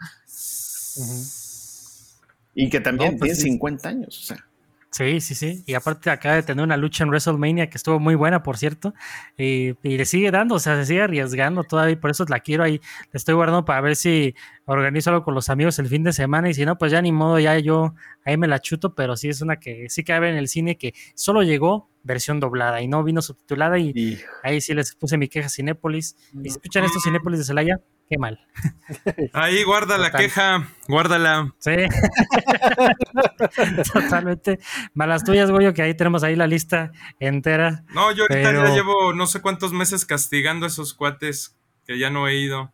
Y 2.55 2.70
que 2.70 2.80
también 2.80 3.12
No, 3.12 3.18
pues 3.18 3.32
tiene 3.32 3.42
sí. 3.44 3.51
50 3.51 3.88
años. 3.88 4.18
O 4.18 4.22
sea, 4.26 4.46
Sí, 4.94 5.20
sí, 5.20 5.34
sí. 5.34 5.64
Y 5.66 5.74
aparte 5.74 6.08
acaba 6.08 6.36
de 6.36 6.44
tener 6.44 6.62
una 6.62 6.76
lucha 6.76 7.02
en 7.02 7.10
WrestleMania 7.10 7.68
que 7.68 7.78
estuvo 7.78 7.98
muy 7.98 8.14
buena, 8.14 8.44
por 8.44 8.56
cierto. 8.56 8.94
Y, 9.36 9.70
y 9.82 9.98
le 9.98 10.04
sigue 10.04 10.30
dando, 10.30 10.54
o 10.54 10.58
sea, 10.60 10.76
se 10.76 10.86
sigue 10.86 11.02
arriesgando 11.02 11.64
todavía. 11.64 11.98
Por 11.98 12.10
eso 12.12 12.24
la 12.28 12.38
quiero 12.38 12.62
ahí. 12.62 12.80
La 13.10 13.18
estoy 13.18 13.34
guardando 13.34 13.64
para 13.64 13.80
ver 13.80 13.96
si 13.96 14.36
organizo 14.66 15.10
algo 15.10 15.24
con 15.24 15.34
los 15.34 15.48
amigos 15.48 15.80
el 15.80 15.88
fin 15.88 16.04
de 16.04 16.12
semana. 16.12 16.48
Y 16.48 16.54
si 16.54 16.64
no, 16.64 16.78
pues 16.78 16.92
ya 16.92 17.02
ni 17.02 17.10
modo, 17.10 17.40
ya 17.40 17.58
yo 17.58 17.92
ahí 18.24 18.36
me 18.36 18.46
la 18.46 18.60
chuto. 18.60 18.94
Pero 18.94 19.16
sí 19.16 19.28
es 19.28 19.42
una 19.42 19.56
que 19.58 19.88
sí 19.88 20.04
cabe 20.04 20.30
en 20.30 20.36
el 20.36 20.46
cine 20.46 20.78
que 20.78 20.94
solo 21.16 21.42
llegó 21.42 21.90
versión 22.05 22.39
doblada 22.39 22.81
y 22.81 22.89
no 22.89 23.02
vino 23.02 23.22
subtitulada. 23.22 23.78
Y 23.78 24.20
ahí 24.43 24.60
sí 24.60 24.74
les 24.74 24.94
puse 24.94 25.18
mi 25.18 25.28
queja 25.28 25.47
a 25.47 25.51
Cinépolis. 25.51 26.16
Y 26.35 26.51
si 26.51 26.56
escuchan 26.56 26.85
esto, 26.85 27.01
Cinépolis 27.01 27.39
de 27.40 27.44
Celaya, 27.44 27.81
qué 28.09 28.18
mal. 28.18 28.39
Ahí 29.32 29.64
guarda 29.64 29.98
la 29.98 30.12
queja, 30.12 30.68
guárdala. 30.86 31.55
Sí. 31.59 31.72
Totalmente. 33.93 34.59
Malas 34.94 35.24
tuyas, 35.24 35.51
Goyo, 35.51 35.72
que 35.74 35.82
ahí 35.82 35.94
tenemos 35.94 36.22
ahí 36.22 36.36
la 36.36 36.47
lista 36.47 36.93
entera. 37.18 37.85
No, 37.94 38.12
yo 38.12 38.24
ahorita 38.24 38.51
Pero- 38.51 38.68
ya 38.68 38.74
llevo 38.74 39.12
no 39.14 39.26
sé 39.26 39.40
cuántos 39.40 39.72
meses 39.72 40.05
castigando 40.05 40.66
a 40.66 40.68
esos 40.68 40.94
cuates 40.94 41.56
que 41.86 41.98
ya 41.98 42.10
no 42.10 42.28
he 42.28 42.36
ido. 42.36 42.72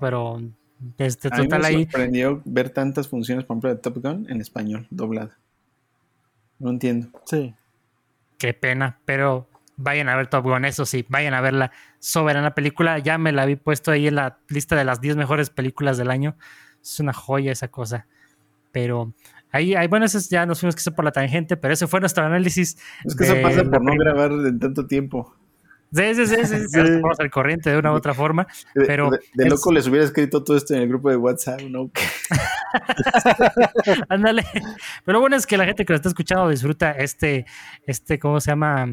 Pero 0.00 0.40
este 0.98 1.28
a 1.32 1.36
mí 1.38 1.44
total 1.44 1.60
me 1.62 1.66
ahí. 1.66 1.82
sorprendió 1.84 2.42
ver 2.44 2.70
tantas 2.70 3.08
funciones, 3.08 3.44
por 3.44 3.54
ejemplo, 3.54 3.70
de 3.70 3.76
Top 3.80 3.96
Gun 4.02 4.26
en 4.30 4.40
español, 4.40 4.86
doblada. 4.90 5.38
No 6.58 6.70
entiendo. 6.70 7.08
Sí. 7.24 7.54
Qué 8.38 8.54
pena, 8.54 8.98
pero 9.04 9.48
vayan 9.76 10.08
a 10.08 10.16
ver 10.16 10.26
Top 10.28 10.44
Gun, 10.44 10.64
eso 10.64 10.84
sí, 10.86 11.04
vayan 11.08 11.34
a 11.34 11.40
ver 11.40 11.54
la 11.54 11.72
soberana 11.98 12.54
película. 12.54 12.98
Ya 12.98 13.18
me 13.18 13.32
la 13.32 13.46
vi 13.46 13.56
puesto 13.56 13.90
ahí 13.90 14.06
en 14.08 14.16
la 14.16 14.38
lista 14.48 14.76
de 14.76 14.84
las 14.84 15.00
10 15.00 15.16
mejores 15.16 15.50
películas 15.50 15.98
del 15.98 16.10
año. 16.10 16.36
Es 16.82 17.00
una 17.00 17.12
joya 17.12 17.52
esa 17.52 17.68
cosa. 17.68 18.06
Pero 18.72 19.12
ahí, 19.50 19.74
ahí 19.74 19.88
bueno, 19.88 20.06
eso 20.06 20.18
es- 20.18 20.28
ya 20.28 20.46
nos 20.46 20.60
fuimos 20.60 20.76
que 20.76 20.90
por 20.90 21.04
la 21.04 21.12
tangente, 21.12 21.56
pero 21.56 21.74
ese 21.74 21.86
fue 21.86 22.00
nuestro 22.00 22.24
análisis. 22.24 22.76
Es 23.04 23.16
que 23.16 23.24
eso 23.24 23.34
de 23.34 23.42
pasa 23.42 23.62
la 23.64 23.70
por 23.70 23.82
no 23.84 23.92
grabar 23.96 24.30
en 24.32 24.58
tanto 24.58 24.86
tiempo. 24.86 25.34
Sí, 25.92 26.14
sí, 26.14 26.26
sí, 26.26 26.36
sí, 26.44 26.56
sí, 26.68 26.78
ponemos 26.78 27.18
al 27.18 27.30
corriente 27.30 27.70
de 27.70 27.78
una 27.78 27.92
u 27.92 27.94
otra 27.94 28.12
forma. 28.14 28.46
De, 28.74 28.84
Pero 28.86 29.10
de- 29.34 29.48
loco 29.48 29.72
les 29.72 29.86
hubiera 29.86 30.04
escrito 30.04 30.44
todo 30.44 30.56
esto 30.56 30.74
en 30.74 30.82
el 30.82 30.88
grupo 30.88 31.08
de 31.10 31.16
WhatsApp, 31.16 31.62
¿no? 31.62 31.90
Ándale. 34.08 34.44
Pero 35.04 35.14
lo 35.14 35.20
bueno 35.20 35.36
es 35.36 35.46
que 35.46 35.56
la 35.56 35.64
gente 35.64 35.84
que 35.84 35.92
lo 35.92 35.96
está 35.96 36.08
escuchando 36.08 36.48
disfruta 36.48 36.92
este, 36.92 37.46
este, 37.86 38.18
¿cómo 38.18 38.40
se 38.40 38.50
llama? 38.50 38.86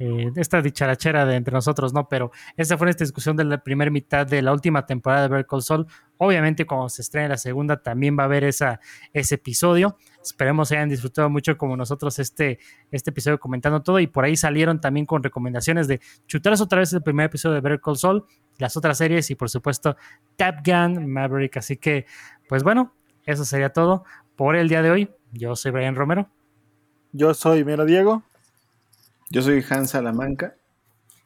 Eh, 0.00 0.32
esta 0.34 0.60
dicharachera 0.60 1.24
de 1.24 1.36
entre 1.36 1.54
nosotros, 1.54 1.94
¿no? 1.94 2.08
Pero 2.08 2.32
esa 2.56 2.76
fue 2.76 2.90
esta 2.90 3.04
discusión 3.04 3.36
de 3.36 3.44
la 3.44 3.62
primera 3.62 3.92
mitad 3.92 4.26
de 4.26 4.42
la 4.42 4.52
última 4.52 4.84
temporada 4.86 5.22
de 5.22 5.28
Better 5.28 5.46
Call 5.46 5.62
Saul. 5.62 5.86
Obviamente, 6.16 6.66
cuando 6.66 6.88
se 6.88 7.02
estrene 7.02 7.28
la 7.28 7.36
segunda, 7.36 7.80
también 7.80 8.18
va 8.18 8.24
a 8.24 8.26
haber 8.26 8.42
esa, 8.42 8.80
ese 9.12 9.36
episodio. 9.36 9.96
Esperemos 10.20 10.72
hayan 10.72 10.88
disfrutado 10.88 11.30
mucho 11.30 11.56
como 11.56 11.76
nosotros 11.76 12.18
este, 12.18 12.58
este 12.90 13.10
episodio 13.10 13.38
comentando 13.38 13.82
todo. 13.82 14.00
Y 14.00 14.08
por 14.08 14.24
ahí 14.24 14.36
salieron 14.36 14.80
también 14.80 15.06
con 15.06 15.22
recomendaciones 15.22 15.86
de 15.86 16.00
chutarse 16.26 16.62
otra 16.62 16.80
vez 16.80 16.92
el 16.92 17.02
primer 17.02 17.26
episodio 17.26 17.54
de 17.54 17.60
Better 17.60 17.80
Call 17.80 17.96
Saul, 17.96 18.24
las 18.58 18.76
otras 18.76 18.98
series 18.98 19.30
y 19.30 19.36
por 19.36 19.48
supuesto 19.48 19.96
Tap 20.36 20.66
Gun 20.66 21.06
Maverick. 21.06 21.56
Así 21.58 21.76
que, 21.76 22.06
pues 22.48 22.64
bueno, 22.64 22.92
eso 23.26 23.44
sería 23.44 23.72
todo 23.72 24.04
por 24.34 24.56
el 24.56 24.68
día 24.68 24.82
de 24.82 24.90
hoy. 24.90 25.10
Yo 25.30 25.54
soy 25.54 25.70
Brian 25.70 25.94
Romero. 25.94 26.28
Yo 27.12 27.32
soy 27.32 27.64
Mero 27.64 27.84
Diego. 27.84 28.24
Yo 29.34 29.42
soy 29.42 29.64
Hans 29.68 29.90
Salamanca. 29.90 30.54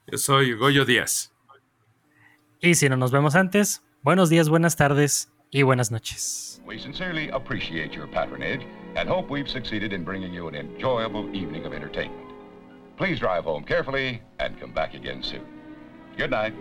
Yo 0.06 0.16
soy 0.16 0.54
Goyo 0.54 0.86
Díaz. 0.86 1.30
Y 2.62 2.74
si 2.74 2.88
no 2.88 2.96
nos 2.96 3.12
vemos 3.12 3.34
antes, 3.34 3.82
buenos 4.02 4.30
días, 4.30 4.48
buenas 4.48 4.76
tardes 4.76 5.30
y 5.50 5.60
buenas 5.60 5.90
noches. 5.90 6.62
We 6.64 6.78
sincerely 6.78 7.28
appreciate 7.28 7.94
your 7.94 8.06
patronage 8.06 8.66
and 8.96 9.10
hope 9.10 9.30
we've 9.30 9.46
succeeded 9.46 9.92
in 9.92 10.04
bringing 10.04 10.32
you 10.32 10.48
an 10.48 10.54
enjoyable 10.54 11.28
evening 11.36 11.66
of 11.66 11.74
entertainment. 11.74 12.32
Please 12.96 13.20
drive 13.20 13.44
home 13.44 13.62
carefully 13.62 14.22
and 14.38 14.58
come 14.58 14.72
back 14.72 14.94
again 14.94 15.22
soon. 15.22 15.44
Good 16.16 16.30
night. 16.30 16.54